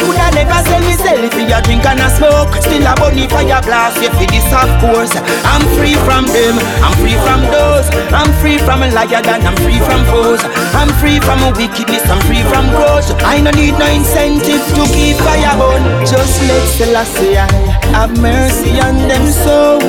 Coulda 0.00 0.26
never 0.32 0.60
sell 0.64 0.80
me 0.80 0.94
sell 0.96 1.20
if 1.20 1.36
a 1.36 1.60
drink 1.60 1.84
and 1.84 2.00
a 2.00 2.08
smoke? 2.08 2.54
Still 2.62 2.86
a 2.86 2.94
bunny 2.96 3.28
fire 3.28 3.60
blast 3.60 4.00
for 4.00 4.26
this 4.30 4.48
of 4.48 4.70
course. 4.80 5.12
I'm 5.44 5.60
free 5.76 5.98
from 6.06 6.24
them, 6.32 6.56
I'm 6.80 6.94
free 7.02 7.18
from 7.20 7.44
those. 7.52 7.88
I'm 8.14 8.32
free 8.40 8.58
from 8.58 8.82
a 8.82 8.88
liar 8.90 9.20
and 9.20 9.44
I'm 9.44 9.56
free 9.60 9.80
from 9.84 10.04
foes. 10.08 10.40
I'm 10.72 10.88
free 11.02 11.20
from 11.20 11.44
wickedness, 11.58 12.08
I'm 12.08 12.20
free 12.24 12.42
from 12.48 12.70
growth. 12.70 13.10
I 13.20 13.40
no 13.40 13.50
need 13.50 13.76
no 13.76 13.86
incentive 13.90 14.64
to 14.76 14.82
keep 14.94 15.16
fire 15.18 15.60
on 15.60 15.82
Just 16.06 16.40
let 16.48 16.64
Selassie 16.78 17.36
I 17.36 17.46
have 17.92 18.16
mercy 18.20 18.80
on 18.80 18.96
them 19.08 19.26
soul. 19.44 19.80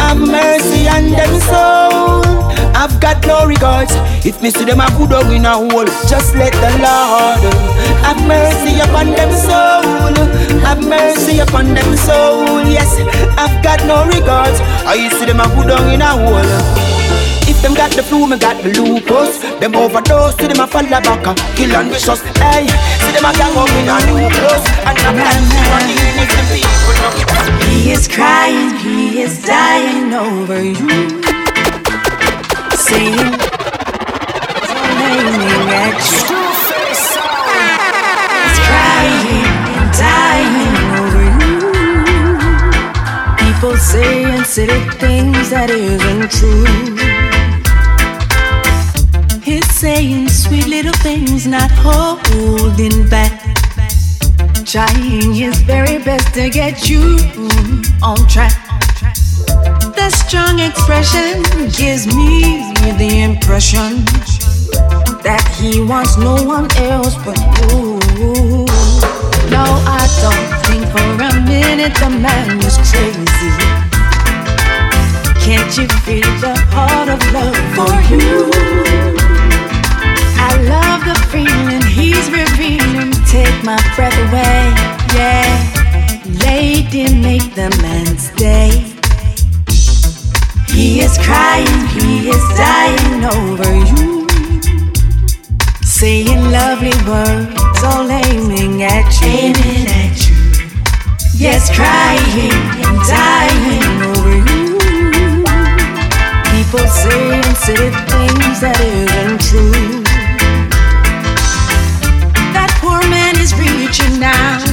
Have 0.00 0.18
mercy 0.18 0.88
on 0.88 1.10
them 1.10 1.34
soul. 1.46 2.36
I've 2.76 3.00
got 3.00 3.26
no 3.26 3.46
regards. 3.46 3.92
If 4.24 4.42
me 4.42 4.50
see 4.50 4.64
them 4.64 4.80
a 4.80 4.86
good 4.96 5.10
dog 5.10 5.30
in 5.32 5.44
a 5.44 5.54
hole, 5.54 5.86
just 6.08 6.34
let 6.34 6.52
the 6.52 6.70
Lord 6.80 7.42
have 8.02 8.20
mercy 8.26 8.80
upon 8.80 9.12
them 9.12 9.32
soul. 9.32 10.16
Have 10.64 10.82
mercy 10.82 11.38
upon 11.38 11.74
them 11.74 11.96
soul. 11.96 12.64
Yes, 12.64 12.98
I've 13.36 13.62
got 13.62 13.84
no 13.86 14.06
regards. 14.06 14.58
I 14.84 15.08
see 15.08 15.26
them 15.26 15.40
a 15.40 15.46
good 15.54 15.68
dog 15.68 15.92
in 15.92 16.02
a 16.02 16.10
hole. 16.10 16.96
If 17.48 17.62
them 17.62 17.74
got 17.74 17.92
the 17.92 18.02
flu, 18.02 18.26
me 18.26 18.38
got 18.38 18.62
the 18.62 18.70
lupus. 18.74 19.38
Them 19.60 19.76
overdose, 19.76 20.36
see 20.36 20.48
them 20.48 20.60
a 20.60 20.66
fall 20.66 20.82
back, 20.88 21.06
a 21.06 21.34
kill 21.54 21.76
and 21.76 21.90
vicious. 21.90 22.20
Hey, 22.40 22.66
see 22.66 23.12
them 23.12 23.24
a 23.24 23.32
gang 23.36 23.56
up 23.56 23.70
in 23.76 23.88
a 23.88 23.96
new 24.08 24.28
clothes, 24.34 24.66
and 24.82 24.98
I'm 25.06 25.16
running 25.16 26.16
if 26.18 26.30
the 26.34 26.42
people. 26.50 27.70
He 27.70 27.92
is 27.92 28.08
crying, 28.08 28.74
he 28.76 29.22
is 29.22 29.42
dying 29.44 30.12
over 30.12 30.62
you. 30.62 31.22
Saying, 32.76 33.45
aiming 34.96 35.68
at 35.84 35.98
you. 36.12 36.42
He's 38.46 38.58
crying 38.68 39.46
and 39.76 39.88
dying 39.96 40.76
over 41.00 41.24
you. 41.40 41.58
People 43.36 43.76
saying 43.76 44.44
silly 44.44 44.82
things 44.98 45.50
that 45.50 45.70
isn't 45.70 46.30
true. 46.30 46.66
He's 49.42 49.70
saying 49.72 50.28
sweet 50.28 50.66
little 50.66 50.92
things, 50.94 51.46
not 51.46 51.70
holding 51.70 53.08
back. 53.08 53.32
Trying 54.64 55.32
his 55.32 55.60
very 55.62 55.98
best 56.02 56.34
to 56.34 56.50
get 56.50 56.88
you 56.90 57.16
on 58.02 58.16
track. 58.26 58.52
The 59.96 60.10
strong 60.10 60.58
expression 60.58 61.42
gives 61.70 62.06
me 62.06 62.72
the 62.98 63.22
impression 63.22 64.04
that 65.26 65.42
he 65.58 65.82
wants 65.82 66.16
no 66.16 66.38
one 66.46 66.70
else 66.78 67.18
but 67.26 67.34
you. 67.58 67.98
No, 69.50 69.66
I 69.82 70.06
don't 70.22 70.50
think 70.62 70.86
for 70.94 71.02
a 71.18 71.34
minute 71.42 71.98
the 71.98 72.10
man 72.14 72.62
is 72.62 72.78
crazy. 72.86 73.50
Can't 75.42 75.72
you 75.74 75.90
feel 76.06 76.30
the 76.38 76.54
heart 76.70 77.08
of 77.10 77.18
love 77.34 77.58
for 77.74 77.94
you? 78.06 78.54
I 80.38 80.54
love 80.70 81.02
the 81.10 81.18
feeling 81.34 81.82
he's 81.82 82.30
revealing. 82.30 83.10
Take 83.26 83.58
my 83.66 83.82
breath 83.98 84.14
away, 84.30 84.70
yeah. 85.18 85.50
Lady, 86.46 87.12
make 87.18 87.52
the 87.58 87.74
man 87.82 88.16
stay. 88.16 88.70
He 90.70 91.00
is 91.00 91.18
crying, 91.18 91.86
he 91.98 92.28
is 92.30 92.44
dying 92.54 93.24
over 93.24 93.74
you. 93.90 94.15
Lovely 96.56 96.96
words, 97.06 97.82
all 97.84 98.10
aiming 98.10 98.82
at 98.82 99.12
you. 99.20 99.28
Aiming 99.28 99.86
at 99.92 100.16
you. 100.26 100.36
Yes, 101.34 101.68
crying 101.68 102.56
and 102.80 102.98
dying 103.04 104.00
over 104.08 104.36
you. 104.48 105.44
people 106.56 106.86
saying 106.88 107.44
silly 107.60 107.92
things 108.08 108.56
that 108.64 108.80
isn't 108.80 109.40
true. 109.48 110.02
That 112.56 112.72
poor 112.80 113.00
man 113.10 113.36
is 113.36 113.52
reaching 113.60 114.24
out, 114.24 114.64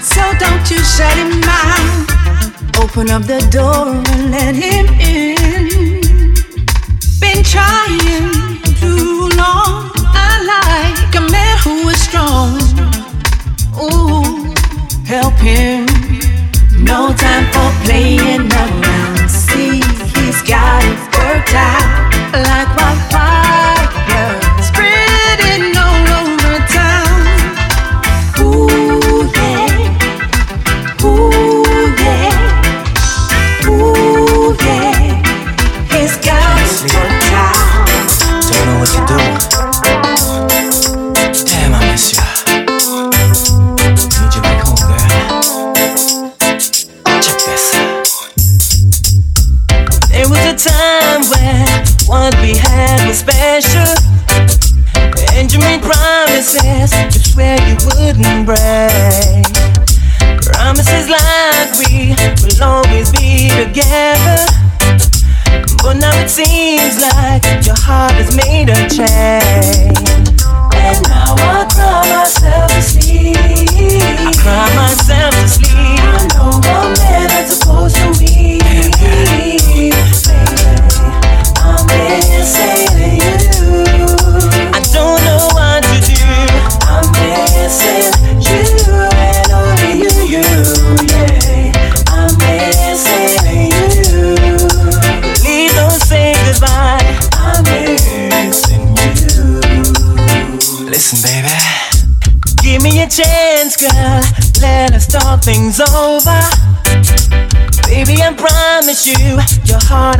so 0.00 0.22
don't 0.40 0.64
you 0.70 0.80
shut 0.80 1.16
him 1.20 1.44
out. 1.44 2.82
Open 2.82 3.10
up 3.10 3.24
the 3.24 3.46
door 3.52 3.92
and 3.92 4.30
let 4.30 4.54
him 4.54 4.86
in. 5.04 6.32
Been 7.20 7.44
trying 7.44 8.62
too 8.80 9.28
long. 9.36 9.92
I 10.18 10.85
like 11.16 11.28
a 11.28 11.32
man 11.32 11.58
who 11.58 11.88
is 11.88 12.00
strong. 12.02 12.58
Ooh, 13.80 14.54
help 15.04 15.34
him. 15.34 15.75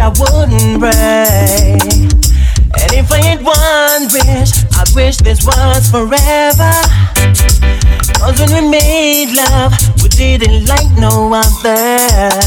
I 0.06 0.10
wouldn't 0.10 0.78
break. 0.78 1.82
And 2.78 2.92
if 2.94 3.10
I 3.10 3.18
had 3.18 3.42
one 3.42 4.06
wish, 4.14 4.52
I 4.78 4.84
wish 4.94 5.16
this 5.16 5.44
was 5.44 5.90
forever. 5.90 6.70
Cause 8.14 8.38
when 8.38 8.52
we 8.54 8.70
made 8.70 9.34
love, 9.34 9.72
we 10.00 10.08
didn't 10.08 10.66
like 10.66 10.88
no 10.96 11.32
other. 11.34 12.45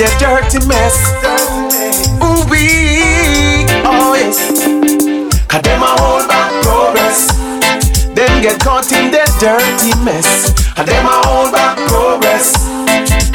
Their 0.00 0.18
dirty 0.18 0.64
mess. 0.66 0.96
Ooh 2.24 2.40
wee, 2.48 3.68
oh 3.84 4.16
yes. 4.16 4.48
Cause 5.44 5.60
them 5.60 5.82
a 5.82 5.92
hold 6.00 6.26
back 6.26 6.48
progress. 6.64 7.28
Them 8.16 8.40
get 8.40 8.58
caught 8.60 8.90
in 8.92 9.10
their 9.10 9.28
dirty 9.36 9.92
mess. 10.00 10.56
And 10.78 10.88
them 10.88 11.04
a 11.04 11.20
hold 11.28 11.52
back 11.52 11.76
progress. 11.92 12.56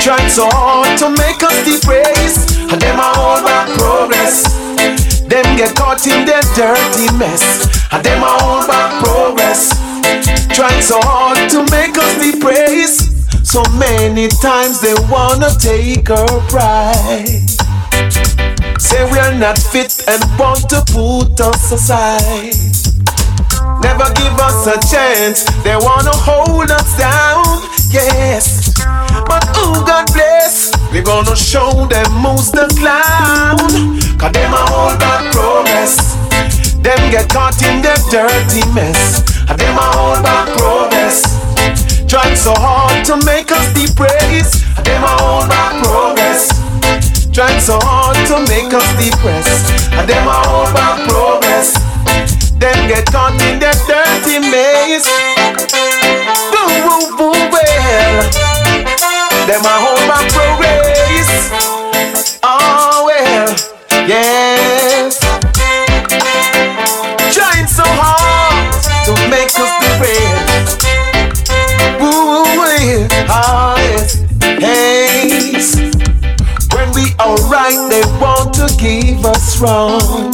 Trying 0.01 0.29
so 0.29 0.49
hard 0.49 0.97
to 1.05 1.09
make 1.13 1.37
us 1.43 1.53
depraise. 1.69 2.57
And 2.73 2.81
them 2.81 2.97
a 2.97 3.09
hold 3.13 3.45
back 3.45 3.69
progress. 3.77 4.49
Them 5.29 5.45
get 5.57 5.75
caught 5.75 6.01
in 6.07 6.25
their 6.25 6.41
dirty 6.57 7.13
mess. 7.13 7.69
And 7.91 8.03
them 8.03 8.23
a 8.23 8.33
hold 8.41 8.65
back 8.65 9.03
progress. 9.05 9.69
Trying 10.49 10.81
so 10.81 10.97
hard 11.03 11.47
to 11.51 11.61
make 11.69 11.95
us 11.95 12.13
depraise. 12.17 12.64
So 13.55 13.63
many 13.79 14.27
times 14.27 14.81
they 14.81 14.93
wanna 15.09 15.47
take 15.57 16.09
our 16.09 16.41
pride. 16.51 17.47
Say 18.77 18.99
we're 19.09 19.37
not 19.39 19.57
fit 19.57 20.03
and 20.09 20.21
want 20.37 20.67
to 20.71 20.83
put 20.91 21.39
us 21.39 21.71
aside. 21.71 22.51
Never 23.79 24.11
give 24.19 24.35
us 24.43 24.67
a 24.67 24.75
chance, 24.91 25.45
they 25.63 25.77
wanna 25.77 26.11
hold 26.11 26.69
us 26.69 26.97
down. 26.97 27.45
Yes, 27.87 28.73
but 29.23 29.47
oh 29.55 29.81
God 29.87 30.11
bless, 30.11 30.73
we 30.91 30.99
gonna 30.99 31.37
show 31.37 31.87
them 31.87 32.11
who's 32.27 32.51
the 32.51 32.67
clown. 32.75 33.55
Cause 34.19 34.33
them 34.33 34.51
a 34.51 34.63
hold 34.67 34.99
back 34.99 35.31
progress. 35.31 35.95
Them 36.83 36.99
get 37.09 37.29
caught 37.29 37.55
in 37.63 37.81
their 37.81 37.95
dirty 38.11 38.67
mess. 38.73 39.23
And 39.47 39.57
them 39.57 39.77
a 39.77 39.87
hold 39.95 40.23
back 40.23 40.57
progress. 40.57 41.44
Trying 42.15 42.37
so 42.37 42.53
hard 42.55 43.03
to 43.07 43.17
make 43.25 43.51
us 43.51 43.67
depraise. 43.75 44.63
And 44.77 44.85
them 44.87 45.03
a 45.03 45.13
hold 45.19 45.49
back 45.51 45.83
progress. 45.83 46.47
Trying 47.35 47.59
so 47.59 47.75
hard 47.83 48.15
to 48.31 48.39
make 48.47 48.71
us 48.71 48.87
depressed. 48.95 49.67
And 49.91 50.07
them 50.07 50.23
a 50.23 50.39
hold 50.47 50.71
back 50.71 50.95
progress. 51.11 51.75
Them 52.55 52.87
get 52.87 53.03
caught 53.11 53.35
in 53.43 53.59
their 53.59 53.75
dirty 53.83 54.39
maze. 54.39 55.03
Boo 56.55 57.19
boo 57.19 57.35
well. 57.51 58.23
Them 59.43 59.67
a 59.67 59.75
hold 59.75 59.99
back 60.07 60.23
progress. 60.31 61.51
Oh 62.47 63.11
well, 63.11 63.51
yes. 64.07 65.19
Trying 67.35 67.67
so 67.67 67.83
hard 67.83 68.71
to 69.03 69.11
make 69.27 69.51
us 69.59 69.71
depressed. 69.83 70.84
Yeah. 72.85 73.07
ah, 73.29 73.75
yes. 74.61 75.75
When 76.69 76.87
we 76.93 77.09
alright, 77.17 77.89
they 77.89 78.05
want 78.21 78.53
to 78.61 78.69
give 78.77 79.25
us 79.25 79.59
wrong. 79.59 80.31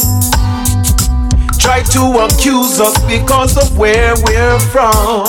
Try 1.58 1.80
to 1.96 2.26
accuse 2.28 2.78
us 2.78 2.92
because 3.08 3.56
of 3.56 3.78
where 3.78 4.12
we're 4.26 4.58
from. 4.68 5.24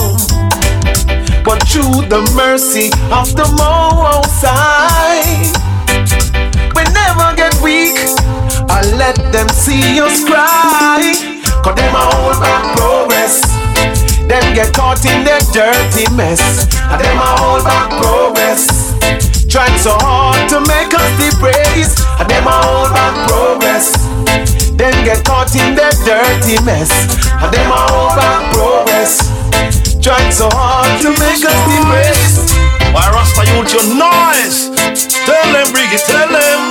But 1.47 1.63
through 1.63 2.11
the 2.11 2.29
mercy 2.35 2.87
of 3.07 3.31
the 3.39 3.47
Most 3.55 4.43
High, 4.43 5.47
we 6.75 6.83
never 6.91 7.35
get 7.37 7.55
weak. 7.63 7.95
I 8.69 8.81
let 8.97 9.15
them 9.31 9.47
see 9.47 10.01
us 10.01 10.25
cry. 10.25 11.13
Cause 11.63 11.75
them 11.75 11.95
a 11.95 12.03
hold 12.03 12.41
back 12.41 12.75
progress. 12.75 13.42
Them 14.27 14.43
get 14.55 14.73
caught 14.73 15.03
in 15.05 15.23
their 15.23 15.41
dirty 15.51 16.07
mess. 16.15 16.41
And 16.77 16.99
them 17.01 17.17
a 17.17 17.29
hold 17.39 17.63
back 17.63 17.89
progress. 18.01 18.95
Trying 19.47 19.77
so 19.77 19.93
hard 19.99 20.49
to 20.49 20.59
make 20.63 20.93
us 20.93 21.11
depraise. 21.19 21.93
And 22.19 22.29
them 22.29 22.47
a 22.47 22.55
hold 22.63 22.89
back 22.95 23.15
progress. 23.27 23.93
Them 24.79 24.95
get 25.05 25.23
caught 25.25 25.53
in 25.55 25.75
their 25.75 25.91
dirty 26.07 26.57
mess. 26.63 26.89
And 27.29 27.53
them 27.53 27.69
a 27.69 27.81
hold 27.91 28.15
back 28.15 28.53
progress. 28.55 29.29
Trying 30.01 30.31
so 30.31 30.49
hard 30.51 31.01
to 31.01 31.09
make 31.11 31.43
us 31.43 31.59
depraise. 31.69 32.53
Why 32.93 33.09
Rasta 33.11 33.43
youth 33.51 33.73
your 33.73 33.87
noise? 33.95 34.69
Tell 35.25 35.47
them, 35.51 35.67
Briggy, 35.73 35.99
tell 36.05 36.29
them. 36.29 36.61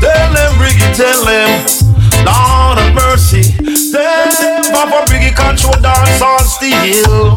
Tell 0.00 0.32
them, 0.34 0.52
Briggy, 0.58 0.96
tell 0.96 1.24
them. 1.24 1.81
Briggy, 5.80 6.18
cause 6.18 6.54
still. 6.56 7.32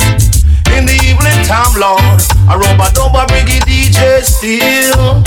In 0.76 0.86
the 0.86 0.98
evening 1.08 1.40
time, 1.48 1.72
Lord, 1.80 2.20
I 2.50 2.58
rob 2.60 2.82
a 2.82 2.92
double 2.92 3.24
biggie 3.32 3.62
DJ 3.64 4.22
still. 4.24 5.24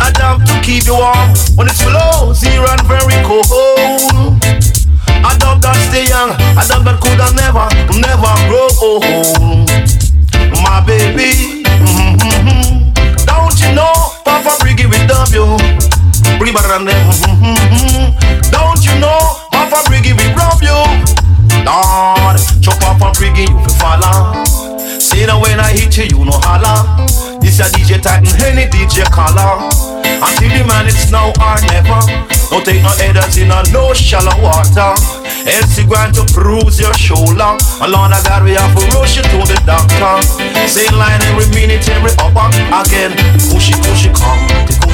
I 0.00 0.10
love 0.18 0.44
to 0.44 0.54
keep 0.62 0.86
you 0.86 0.96
warm 0.96 1.30
when 1.54 1.68
it's 1.68 1.82
below 1.84 2.32
zero 2.32 2.66
and 2.66 2.82
very 2.88 3.14
cold. 3.22 3.46
I 5.08 5.36
love 5.42 5.62
that 5.62 5.76
stay 5.88 6.06
young, 6.10 6.34
I 6.58 6.66
love 6.66 6.84
that 6.84 6.98
could 7.00 7.18
have 7.22 7.34
never, 7.34 7.66
never 7.94 8.32
grow 8.50 8.66
old. 8.82 9.70
My 10.62 10.82
baby, 10.82 11.62
mm-hmm. 11.62 12.92
don't 13.24 13.56
you 13.62 13.70
know, 13.74 13.92
Papa 14.24 14.58
Briggy 14.62 14.86
will 14.90 15.06
love 15.06 15.32
you. 15.32 15.46
Bring 16.38 16.54
better 16.54 16.68
than 16.74 16.84
them. 16.86 17.06
Mm-hmm. 17.22 18.50
Don't 18.50 18.82
you 18.84 18.94
know, 18.98 19.18
Papa 19.52 19.86
Briggy 19.88 20.12
will 20.12 20.34
love 20.36 20.62
you. 20.62 21.35
Lord, 21.66 22.38
chop 22.62 22.78
Papa 22.78 23.10
Briggy, 23.18 23.50
you 23.50 23.56
will 23.58 23.74
follow. 23.82 24.44
See 25.00 25.26
now 25.26 25.42
when 25.42 25.58
I 25.58 25.74
hit 25.74 25.98
you, 25.98 26.04
you 26.04 26.24
know 26.24 26.38
holla. 26.46 27.04
This 27.42 27.58
a 27.58 27.64
DJ 27.74 28.00
Titan, 28.00 28.30
any 28.46 28.70
DJ 28.70 29.02
caller. 29.10 29.66
Until 30.06 30.48
the 30.48 30.62
man 30.64 30.86
it's 30.86 31.10
now 31.10 31.34
or 31.42 31.58
never. 31.66 31.98
Don't 32.50 32.64
take 32.64 32.82
no 32.82 32.90
headers 32.94 33.36
in 33.36 33.50
a 33.50 33.62
no 33.72 33.92
shallow 33.92 34.40
water. 34.40 34.94
You 35.76 35.84
going 35.84 36.10
to 36.16 36.24
bruise 36.32 36.80
your 36.80 36.94
shoulder. 36.94 37.52
And 37.84 37.92
Lord 37.92 38.10
of 38.10 38.24
God, 38.24 38.42
we 38.48 38.56
have 38.56 38.72
to 38.74 38.84
rush 38.96 39.20
you 39.20 39.22
to 39.22 39.38
the 39.44 39.60
doctor. 39.68 40.18
Same 40.64 40.96
line 40.96 41.20
every 41.28 41.44
minute, 41.52 41.84
every 41.92 42.16
hour. 42.16 42.48
Again, 42.80 43.12
pushy, 43.52 43.76
pushy, 43.84 44.08
come, 44.16 44.40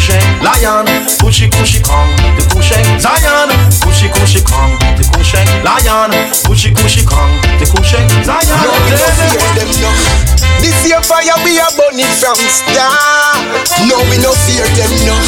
cushy 0.03 0.19
lion. 0.43 0.87
Pushy, 1.19 1.49
pushy, 1.49 1.83
come, 1.83 2.11
the 2.37 2.43
cushy 2.51 2.75
Zion. 2.99 3.49
Pushy, 3.81 4.09
pushy, 4.11 4.45
come, 4.45 4.79
the 4.97 5.05
cushy 5.15 5.39
lion. 5.63 6.11
Pushy, 6.43 6.75
pushy, 6.75 7.07
come, 7.07 7.31
the 7.59 7.67
cushy 7.67 7.99
Zion. 8.25 8.49
No, 8.49 8.73
we 8.85 8.91
no 8.91 9.07
fear 9.31 9.49
them 9.55 9.71
no. 9.81 10.42
This 10.63 10.87
year 10.87 11.03
fire 11.03 11.35
we 11.43 11.59
are 11.59 11.75
burning 11.75 12.07
from 12.23 12.39
start. 12.39 13.35
No, 13.91 13.99
we 14.07 14.17
no 14.23 14.31
fear 14.47 14.63
them 14.79 14.93
no. 15.03 15.19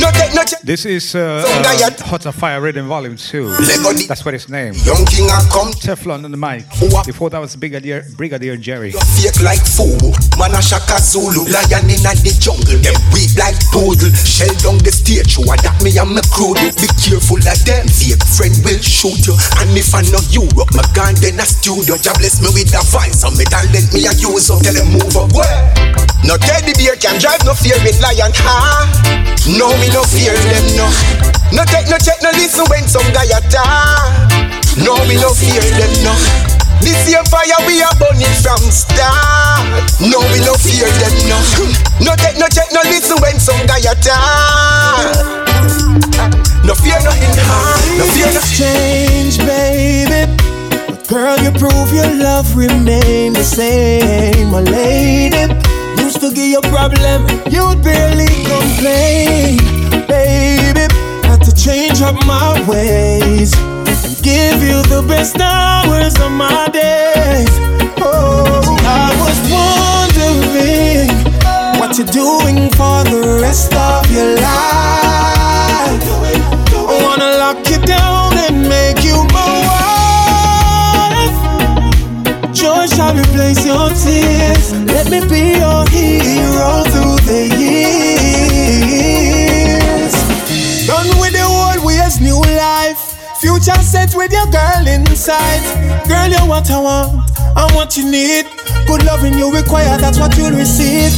No 0.00 0.08
take 0.16 0.32
no 0.32 0.40
check. 0.42 0.60
This 0.64 0.86
is 0.86 1.14
uh, 1.14 1.44
uh, 1.44 2.04
Hot 2.08 2.24
of 2.24 2.34
Fire 2.34 2.60
Rhythm 2.62 2.88
Volume 2.88 3.16
2. 3.16 3.60
That's 4.08 4.24
what 4.24 4.32
it's 4.32 4.48
named. 4.48 4.80
Young 4.88 5.04
King 5.04 5.28
I 5.28 5.44
come. 5.52 5.68
Teflon 5.76 6.24
on 6.24 6.30
the 6.30 6.40
mic. 6.40 6.64
Before 7.04 7.28
that 7.28 7.38
was 7.38 7.56
Brigadier, 7.56 8.08
Brigadier 8.16 8.56
Jerry. 8.56 8.92
Fake 9.20 9.36
like 9.44 9.60
fool. 9.60 10.16
Man 10.40 10.56
a 10.56 10.62
shaka 10.64 10.96
Zulu. 10.96 11.44
Lion 11.52 11.84
in 11.92 12.00
the 12.00 12.32
jungle. 12.40 12.80
Them 12.80 12.96
weak 13.12 13.36
like 13.36 13.60
poodle. 13.68 14.08
Shell 14.24 14.56
down 14.64 14.80
the 14.80 14.88
stage. 14.88 15.36
You 15.36 15.44
that 15.44 15.76
me 15.84 15.92
and 16.00 16.16
my 16.16 16.24
crew. 16.32 16.56
do. 16.56 16.72
Be 16.80 16.88
careful 16.96 17.36
of 17.36 17.60
them. 17.68 17.84
Fake 17.84 18.24
friend 18.24 18.56
will 18.64 18.80
shoot 18.80 19.28
you. 19.28 19.36
And 19.60 19.76
if 19.76 19.92
I 19.92 20.00
know 20.08 20.24
you 20.32 20.48
up, 20.56 20.72
my 20.72 20.86
gun 20.96 21.12
then 21.20 21.36
a 21.36 21.44
studio. 21.44 22.00
Jah 22.00 22.16
bless 22.16 22.40
me 22.40 22.48
with 22.56 22.72
a 22.72 22.80
voice. 22.88 23.20
And 23.28 23.36
me 23.36 23.44
talent 23.44 23.92
me 23.92 24.08
a 24.08 24.16
use 24.16 24.48
up. 24.48 24.64
Tell 24.70 24.86
them 24.86 24.92
move 24.94 25.16
up. 25.18 25.34
Where? 25.34 25.66
No 26.22 26.38
teddy 26.38 26.70
bear 26.78 26.94
can 26.94 27.18
drive 27.18 27.42
no 27.42 27.58
fear 27.58 27.74
with 27.82 27.98
lion. 27.98 28.30
Ha. 28.38 28.86
No 29.50 29.66
me 29.82 29.90
no 29.90 30.06
fear 30.06 30.30
them 30.30 30.62
no. 30.78 30.86
No 31.50 31.66
take 31.66 31.90
no 31.90 31.98
check 31.98 32.22
no 32.22 32.30
listen 32.38 32.62
when 32.70 32.86
some 32.86 33.10
guy 33.10 33.26
attack. 33.34 34.30
No 34.78 34.94
me 35.10 35.18
no 35.18 35.34
fear 35.34 35.58
them 35.74 35.90
no. 36.06 36.14
This 36.86 37.02
year 37.10 37.18
fire 37.26 37.58
we 37.66 37.82
are 37.82 37.90
burning 37.98 38.30
from 38.46 38.62
start. 38.70 39.66
No 39.98 40.22
we 40.30 40.38
no 40.46 40.54
fear 40.54 40.86
them 41.02 41.18
no. 41.26 41.38
No 42.06 42.14
take 42.14 42.38
no 42.38 42.46
check 42.46 42.70
no 42.70 42.78
listen 42.86 43.18
when 43.18 43.42
some 43.42 43.66
guy 43.66 43.82
attack. 43.82 45.18
No 46.62 46.78
fear 46.78 47.02
no 47.02 47.10
in 47.10 47.98
No 47.98 48.06
fear 48.14 48.30
no 48.30 48.42
change, 48.46 49.42
baby. 49.42 50.39
Girl, 51.10 51.36
you 51.40 51.50
prove 51.50 51.92
your 51.92 52.06
love 52.14 52.54
remain 52.54 53.32
the 53.32 53.42
same, 53.42 54.52
my 54.52 54.60
lady. 54.60 55.52
Used 56.00 56.20
to 56.20 56.30
give 56.32 56.46
you 56.46 56.60
problem, 56.70 57.26
you'd 57.50 57.82
barely 57.82 58.30
complain, 58.46 59.58
baby. 60.06 60.86
Had 61.26 61.42
to 61.42 61.52
change 61.52 62.00
up 62.00 62.14
my 62.26 62.64
ways 62.68 63.52
and 63.58 64.22
give 64.22 64.62
you 64.62 64.82
the 64.86 65.04
best 65.08 65.34
hours 65.40 66.14
of 66.20 66.30
my 66.30 66.68
days. 66.68 67.50
Oh, 67.98 68.62
I 68.86 69.10
was 69.18 69.38
wondering 69.50 71.10
what 71.80 71.98
you're 71.98 72.06
doing 72.06 72.70
for 72.78 73.02
the 73.10 73.40
rest 73.42 73.74
of 73.74 74.08
your 74.12 74.36
life. 74.36 76.06
I 76.86 77.02
wanna 77.02 77.36
lock 77.36 77.68
you 77.68 77.78
down 77.84 78.29
Shall 83.10 83.18
replace 83.18 83.66
your 83.66 83.88
tears. 83.88 84.72
Let 84.86 85.10
me 85.10 85.18
be 85.26 85.58
your 85.58 85.84
hero 85.90 86.84
through 86.92 87.18
the 87.26 87.50
years. 87.58 88.14
Done 90.86 91.18
with 91.18 91.32
the 91.32 91.42
old 91.42 91.84
ways, 91.84 92.20
new 92.20 92.40
life. 92.40 93.18
Future 93.40 93.82
set 93.82 94.14
with 94.14 94.30
your 94.30 94.46
girl 94.46 94.86
inside. 94.86 95.60
Girl, 96.06 96.28
you're 96.28 96.46
what 96.46 96.70
I 96.70 96.78
want 96.78 97.30
and 97.56 97.74
what 97.74 97.96
you 97.96 98.08
need. 98.08 98.46
Good 98.86 99.04
loving 99.04 99.34
you 99.34 99.52
require, 99.52 99.98
that's 99.98 100.20
what 100.20 100.36
you'll 100.38 100.52
receive. 100.52 101.12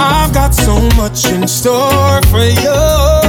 I've 0.00 0.32
got 0.32 0.54
so 0.54 0.80
much 0.96 1.26
in 1.26 1.46
store 1.46 2.22
for 2.30 2.44
you. 2.44 3.23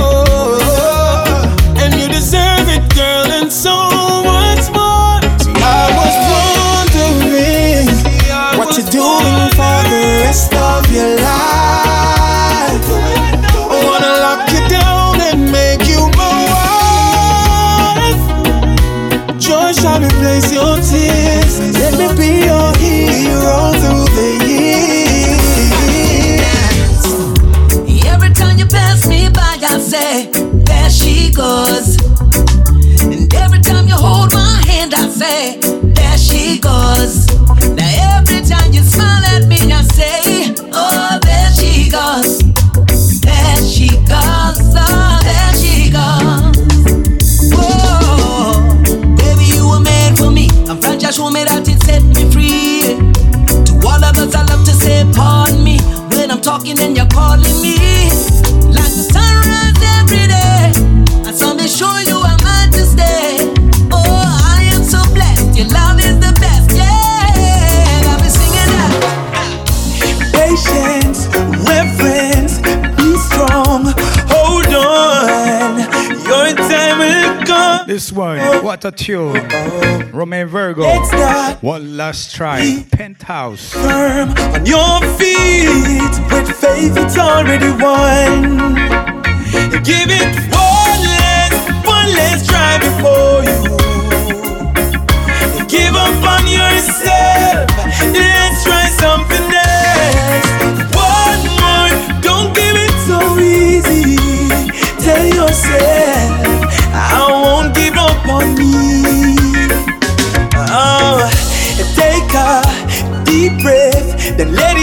Talking 56.46 56.80
and 56.80 56.96
you're 56.96 57.08
calling 57.08 57.60
me. 57.60 57.74
Like 58.70 58.94
the 58.94 59.06
sunrise 59.10 59.82
every 59.98 60.28
day. 60.30 60.70
I 61.28 61.32
saw 61.34 61.56
me 61.56 61.68
show 61.68 61.98
you 62.06 62.22
I'm 62.22 62.38
meant 62.44 62.72
to 62.74 62.86
stay. 62.86 63.52
Oh, 63.92 64.54
I 64.54 64.70
am 64.72 64.84
so 64.84 65.02
blessed. 65.16 65.58
Your 65.58 65.68
love 65.70 65.98
is 65.98 66.20
the 66.20 66.32
best. 66.40 66.70
Yeah, 66.70 68.12
I'll 68.12 68.22
be 68.22 68.30
singing 68.30 68.70
that. 68.78 68.94
Patience, 70.38 71.26
reverence, 71.66 72.62
be 72.96 73.18
strong. 73.26 73.90
Hold 74.30 74.70
on, 74.70 75.80
your 76.30 76.54
time 76.70 77.00
will 77.00 77.44
come. 77.48 77.88
This 77.88 78.12
one, 78.12 78.64
what 78.64 78.86
a 78.86 78.92
tune. 78.92 79.34
Romain 80.12 80.46
Virgo. 80.46 80.86
One 81.62 81.98
last 81.98 82.36
try. 82.36 82.86
Penthouse. 83.26 83.74
Firm 83.74 84.30
on 84.54 84.66
your 84.68 85.02
feet 85.18 86.14
with 86.32 86.50
faith, 86.56 86.96
it's 86.96 87.18
already 87.18 87.72
won. 87.82 88.76
Give 89.84 90.10
it 90.22 90.36
one 90.54 91.02
last, 91.18 91.58
one 91.86 92.10
last 92.14 92.46
try 92.48 92.78
before 92.78 93.44
you 93.50 93.78
give 95.68 95.96
up 95.96 96.24
on 96.34 96.46
yourself. 96.48 97.68
Let's 98.14 98.64
try 98.64 98.86
something 99.04 99.48
else. 99.74 100.50
One 100.94 101.42
more, 101.58 101.90
don't 102.22 102.54
give 102.54 102.76
it 102.78 102.96
so 103.10 103.20
easy. 103.40 104.18
Tell 105.04 105.26
yourself, 105.26 106.05
then 114.38 114.52
let 114.54 114.75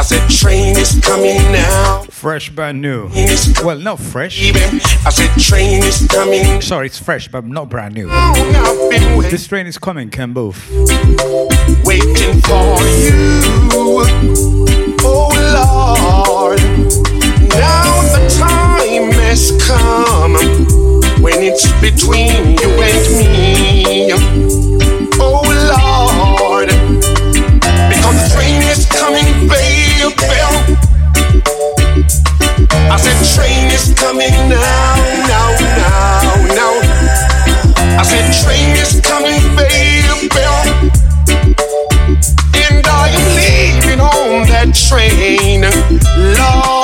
I 0.00 0.02
said 0.02 0.30
train 0.30 0.78
is 0.78 0.98
coming 1.04 1.36
now. 1.52 2.04
Fresh, 2.08 2.48
brand 2.50 2.80
new. 2.80 3.10
Well, 3.62 3.78
not 3.78 4.00
fresh. 4.00 4.50
I 4.50 5.10
said 5.10 5.38
train 5.38 5.82
is 5.82 6.06
coming. 6.08 6.62
Sorry, 6.62 6.86
it's 6.86 6.98
fresh, 6.98 7.28
but 7.28 7.44
not 7.44 7.68
brand 7.68 7.92
new. 7.96 8.08
Oh, 8.10 9.20
this 9.30 9.46
train 9.46 9.66
is 9.66 9.76
coming, 9.76 10.08
Ken 10.08 10.32
Boothe. 10.32 10.56
Waiting 11.84 12.40
for 12.40 12.80
you. 12.96 13.42
Oh 15.04 15.28
Lord. 15.52 16.60
Now 17.50 18.00
the 18.14 18.24
time 18.38 19.12
has 19.20 19.52
come 19.66 20.32
when 21.22 21.42
it's 21.42 21.70
between 21.82 22.56
you 22.58 22.70
and 22.88 23.18
me. 23.18 24.12
Oh 25.20 25.44
Lord. 25.76 26.70
Because 27.90 28.16
the 28.16 28.34
train 28.34 28.62
is 28.62 28.86
coming, 28.86 29.46
baby. 29.46 29.69
I 32.92 32.96
said 32.96 33.20
train 33.34 33.70
is 33.70 33.92
coming 33.98 34.32
now, 34.48 34.96
now, 35.28 35.50
now, 35.76 36.34
now. 36.54 36.74
I 37.98 38.02
said 38.02 38.32
train 38.42 38.76
is 38.76 39.00
coming, 39.02 39.42
baby. 39.56 39.90
And 42.54 42.86
I 42.86 43.10
am 43.12 43.26
leaving 43.36 44.00
on 44.00 44.46
that 44.48 44.72
train, 44.74 45.60
Lord. 46.38 46.79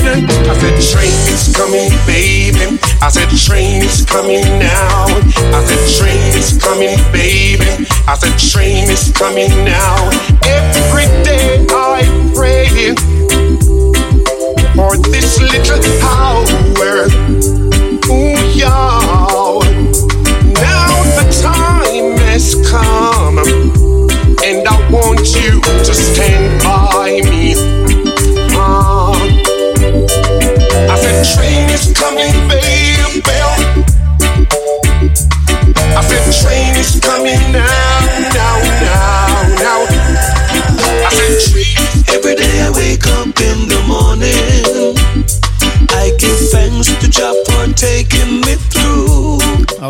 I 0.00 0.54
said 0.54 0.78
train 0.80 1.18
is 1.28 1.54
coming, 1.54 1.90
baby. 2.06 2.78
I 3.02 3.08
said 3.10 3.28
train 3.30 3.82
is 3.82 4.04
coming 4.04 4.44
now. 4.58 5.06
I 5.52 5.64
said 5.64 5.82
train 5.98 6.36
is 6.36 6.58
coming, 6.62 6.96
baby. 7.12 7.86
I 8.06 8.14
said 8.14 8.38
train 8.38 8.90
is 8.90 9.12
coming 9.12 9.50
now. 9.64 10.10
Every 10.44 11.06
day 11.24 11.66
I 11.70 12.02
pray 12.34 12.94
for 14.76 14.96
this 15.10 15.40
little 15.40 15.82
hour. 16.04 16.67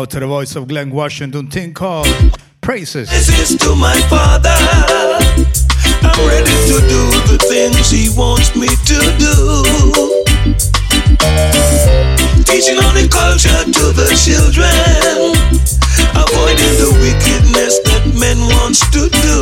To 0.07 0.19
the 0.19 0.27
voice 0.27 0.55
of 0.55 0.69
Glen 0.69 0.91
Washington, 0.91 1.47
thing 1.51 1.73
called 1.73 2.07
Praises. 2.61 3.09
This 3.09 3.51
is 3.51 3.57
to 3.59 3.75
my 3.75 3.93
father. 4.07 4.55
I'm 6.01 6.19
ready 6.25 6.55
to 6.71 6.77
do 6.87 7.01
the 7.27 7.37
things 7.51 7.91
he 7.91 8.07
wants 8.17 8.55
me 8.55 8.71
to 8.71 8.99
do. 9.19 9.35
Teaching 12.47 12.79
on 12.79 12.95
the 12.95 13.11
culture 13.11 13.51
to 13.51 13.85
the 13.91 14.07
children. 14.15 14.71
Avoiding 16.15 16.73
the 16.79 16.95
wickedness 17.03 17.77
that 17.83 18.07
men 18.17 18.39
wants 18.55 18.79
to 18.95 19.11
do. 19.11 19.37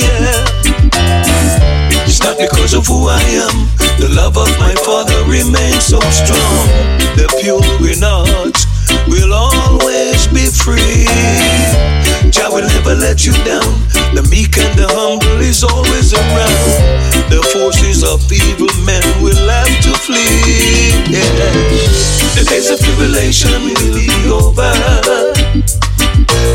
Yeah. 0.00 0.40
It's 2.08 2.24
not 2.24 2.38
because 2.38 2.72
of 2.72 2.86
who 2.86 3.08
I 3.08 3.20
am. 3.44 3.68
The 4.00 4.08
love 4.16 4.38
of 4.38 4.48
my 4.58 4.74
father 4.82 5.22
remains 5.28 5.84
so 5.84 6.00
strong. 6.10 6.66
The 7.14 7.28
pure 7.38 7.62
in 7.86 8.00
heart 8.02 8.56
will 9.10 9.34
always 9.34 10.26
be 10.30 10.46
free. 10.46 11.04
Jah 12.30 12.48
will 12.48 12.66
never 12.66 12.94
let 12.94 13.26
you 13.26 13.32
down. 13.44 13.66
The 14.14 14.22
meek 14.30 14.56
and 14.56 14.72
the 14.78 14.86
humble 14.88 15.40
is 15.42 15.62
always 15.62 16.14
around. 16.14 17.10
The 17.28 17.42
forces 17.52 18.02
of 18.02 18.22
evil 18.32 18.70
men 18.86 19.02
will 19.22 19.48
have 19.50 19.70
to 19.82 19.92
flee. 20.06 20.94
Yeah. 21.10 21.26
The 22.38 22.46
days 22.48 22.70
of 22.70 22.78
tribulation 22.80 23.50
will 23.66 23.94
be 23.94 24.08
over. 24.30 24.72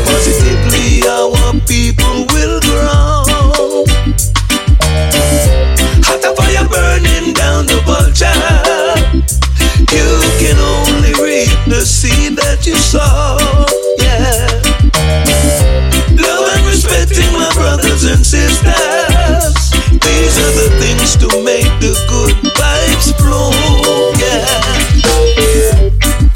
Positively, 0.04 1.06
our 1.08 1.60
people 1.68 1.95
and 18.16 18.24
sisters. 18.24 19.54
These 19.92 20.36
are 20.40 20.54
the 20.56 20.68
things 20.80 21.16
to 21.20 21.28
make 21.44 21.68
the 21.84 21.92
good 22.08 22.34
vibes 22.56 23.12
flow. 23.20 23.52
Yeah. 24.16 24.46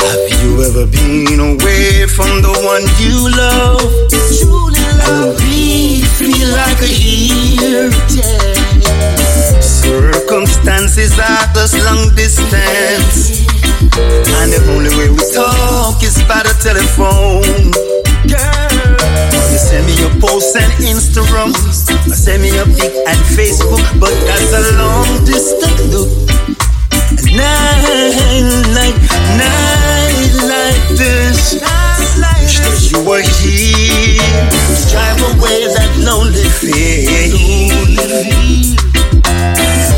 Have 0.04 0.24
you 0.40 0.62
ever 0.68 0.84
been 0.86 1.40
away 1.40 2.06
from 2.06 2.42
the 2.44 2.52
one 2.68 2.84
you 3.00 3.16
love? 3.32 3.80
Truly 4.10 4.84
love. 5.00 5.40
we 5.40 6.02
feel 6.20 6.48
like 6.52 6.80
a 6.84 6.92
year. 6.92 7.90
Circumstances 9.62 11.18
are 11.18 11.46
just 11.54 11.76
long 11.84 12.14
distance. 12.14 13.48
And 14.36 14.52
the 14.52 14.60
only 14.76 14.90
way 14.98 15.08
we 15.08 15.24
talk 15.32 16.02
is 16.02 16.16
by 16.28 16.42
the 16.44 16.54
telephone. 16.60 18.09
Send 19.60 19.86
me 19.86 19.94
your 20.00 20.10
posts 20.20 20.56
and 20.56 20.72
Instagram, 20.82 21.52
send 22.14 22.42
me 22.42 22.48
your 22.48 22.64
pic 22.64 22.92
and 23.06 23.20
Facebook, 23.36 23.84
but 24.00 24.14
that's 24.24 24.52
a 24.56 24.62
long 24.80 25.24
distance 25.24 25.84
look. 25.92 26.08
Night 27.36 27.84
like, 28.72 28.96
night 29.36 30.32
like 30.48 30.86
this, 30.96 31.60
wish 32.00 32.58
that 32.64 32.88
you 32.90 33.04
were 33.08 33.20
here 33.20 34.50
drive 34.90 35.20
away 35.36 35.68
that 35.70 35.92
lonely 36.02 36.48
feeling. 36.58 37.70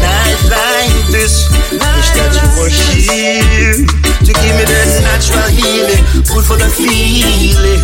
Night 0.03 0.43
like 0.53 1.07
this, 1.09 1.49
wish 1.73 2.09
that 2.13 2.33
you 2.37 2.49
were 2.61 2.73
here 2.93 4.12
to 4.33 4.41
give 4.41 4.57
me 4.57 4.65
that 4.65 4.89
natural 5.03 5.49
healing, 5.53 6.03
good 6.25 6.45
for 6.45 6.57
the 6.57 6.69
feeling. 6.69 7.83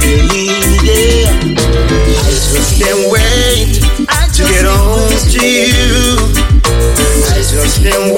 Yeah, 0.84 1.28
I 1.28 2.30
just 2.30 2.78
can't 2.80 3.10
wait 3.12 3.82
to 4.32 4.42
get 4.44 4.64
home 4.64 5.12
to 5.12 5.42
you. 5.44 6.16
I 7.28 7.42
just 7.42 7.82
can't 7.82 8.14
wait 8.14 8.17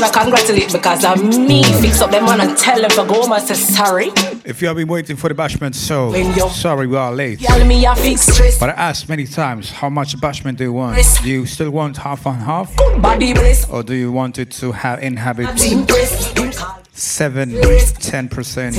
should 0.00 0.12
congratulate 0.12 0.72
because 0.72 1.04
of 1.04 1.22
me 1.38 1.62
fix 1.62 2.00
up 2.00 2.10
them 2.10 2.24
man 2.24 2.40
and 2.40 2.56
tell 2.56 2.80
them 2.80 2.90
for 2.90 3.04
go 3.06 3.22
home 3.22 3.32
and 3.32 3.42
say 3.42 3.54
sorry. 3.54 4.10
If 4.44 4.62
you 4.62 4.68
have 4.68 4.76
been 4.76 4.88
waiting 4.88 5.16
for 5.16 5.28
the 5.28 5.34
bashment 5.34 5.74
so 5.74 6.12
sorry 6.48 6.86
we 6.86 6.96
are 6.96 7.12
late. 7.12 7.40
Me 7.66 7.82
you 7.84 7.94
fix 7.96 8.22
stress. 8.22 8.58
But 8.58 8.70
I 8.70 8.72
asked 8.72 9.08
many 9.08 9.26
times 9.26 9.70
how 9.70 9.90
much 9.90 10.16
bashment 10.16 10.56
do 10.56 10.64
you 10.64 10.72
want? 10.72 10.98
Do 11.22 11.28
you 11.28 11.46
still 11.46 11.70
want 11.70 11.96
half 11.98 12.26
and 12.26 12.36
half? 12.36 12.74
Body. 13.00 13.34
Or 13.70 13.82
do 13.82 13.94
you 13.94 14.10
want 14.12 14.38
it 14.38 14.50
to 14.52 14.72
have 14.72 15.02
inhabit 15.02 15.58
seven, 16.92 17.50
ten 18.00 18.28
percent, 18.28 18.76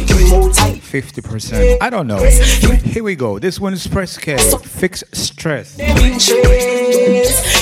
fifty 0.82 1.22
percent? 1.22 1.82
I 1.82 1.90
don't 1.90 2.08
know. 2.08 2.24
Here 2.24 3.04
we 3.04 3.16
go. 3.16 3.40
This 3.40 3.60
one 3.60 3.74
is 3.74 3.88
press 3.88 4.18
K. 4.18 4.38
Fix 4.38 5.04
stress. 5.12 5.78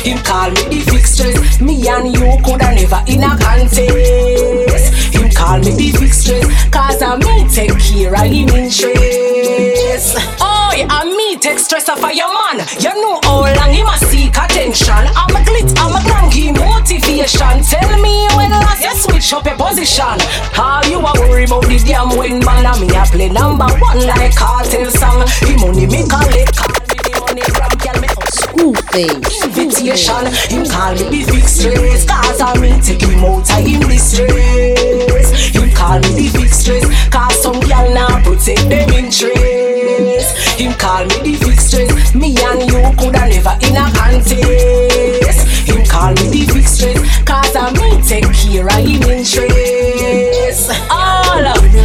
Him 0.10 0.18
call 0.26 0.50
me 0.50 0.64
the 0.66 0.82
fix. 0.90 1.62
Me 1.62 1.88
and 1.88 2.10
you 2.10 2.34
coulda 2.42 2.74
never 2.74 2.98
in 3.06 3.22
a 3.22 3.30
contest. 3.38 5.14
Him 5.14 5.30
call 5.30 5.62
me 5.62 5.70
the 5.70 5.94
fix. 6.02 6.26
Cause 6.74 6.98
I 6.98 7.14
me 7.22 7.46
take 7.46 7.78
care 7.78 8.18
of 8.18 8.26
him 8.26 8.50
interest. 8.50 10.18
Oh, 10.42 10.74
and 10.74 11.14
me 11.14 11.38
take 11.38 11.60
stress 11.60 11.90
off 11.90 12.02
of 12.02 12.10
your 12.10 12.26
man. 12.26 12.66
You 12.82 12.90
know 12.98 13.22
how 13.22 13.54
long 13.54 13.70
him 13.70 13.86
a 13.86 13.98
seek 14.10 14.34
attention. 14.34 15.06
I'm 15.14 15.30
a 15.30 15.46
glit, 15.46 15.78
I'm 15.78 15.94
a 15.94 16.02
give 16.34 16.58
motivation. 16.58 17.62
Tell 17.70 18.02
me 18.02 18.26
when 18.34 18.50
last 18.50 18.82
you 18.82 18.96
switch 18.98 19.32
up 19.34 19.46
your 19.46 19.62
position. 19.62 20.18
How 20.58 20.82
you 20.90 20.98
a 21.06 21.14
worry 21.22 21.46
about 21.46 21.70
the 21.70 21.78
damn 21.86 22.18
when 22.18 22.42
man 22.42 22.66
and 22.66 22.82
me 22.82 22.90
a 22.98 23.06
play 23.06 23.30
number 23.30 23.70
one 23.78 24.02
like 24.10 24.34
cartel 24.34 24.90
song. 24.90 25.22
The 25.22 25.54
money 25.62 25.86
me 25.86 26.02
collect, 26.10 26.58
call 26.58 26.74
me 26.82 26.98
the 26.98 27.14
money 27.22 27.46
grab, 27.54 27.78
girl 27.78 28.02
me. 28.02 28.19
School 28.50 28.74
face. 28.74 29.14
Invitation, 29.46 30.26
him 30.50 30.66
call 30.66 30.94
me 30.94 31.06
the 31.06 31.22
fix 31.30 31.54
stress 31.54 32.06
Cause 32.06 32.42
I 32.42 32.58
me 32.60 32.82
take 32.82 33.02
him 33.02 33.24
out 33.24 33.46
of 33.46 33.66
him 33.66 33.82
distress 33.82 35.54
Him 35.54 35.70
call 35.76 36.00
me 36.00 36.10
the 36.18 36.30
fix 36.34 36.58
stress 36.58 36.84
Cause 37.10 37.44
some 37.44 37.60
gal 37.62 37.94
now 37.94 38.24
protect 38.24 38.68
them 38.70 38.90
interest. 38.90 40.34
Him 40.58 40.74
call 40.82 41.06
me 41.06 41.18
the 41.22 41.34
fix 41.46 41.66
stress 41.66 42.16
Me 42.16 42.36
and 42.42 42.62
you 42.66 42.82
coulda 42.98 43.30
never 43.30 43.54
in 43.62 43.78
a 43.78 43.86
contest. 43.94 45.70
Him 45.70 45.86
call 45.86 46.10
me 46.18 46.26
the 46.34 46.50
fix 46.52 46.72
stress 46.72 46.98
Cause 47.26 47.56
I 47.56 47.70
me 47.78 48.02
take 48.02 48.26
care 48.34 48.66
of 48.66 48.82
him 48.82 49.04
interest 49.14 50.70
ah, 50.90 51.09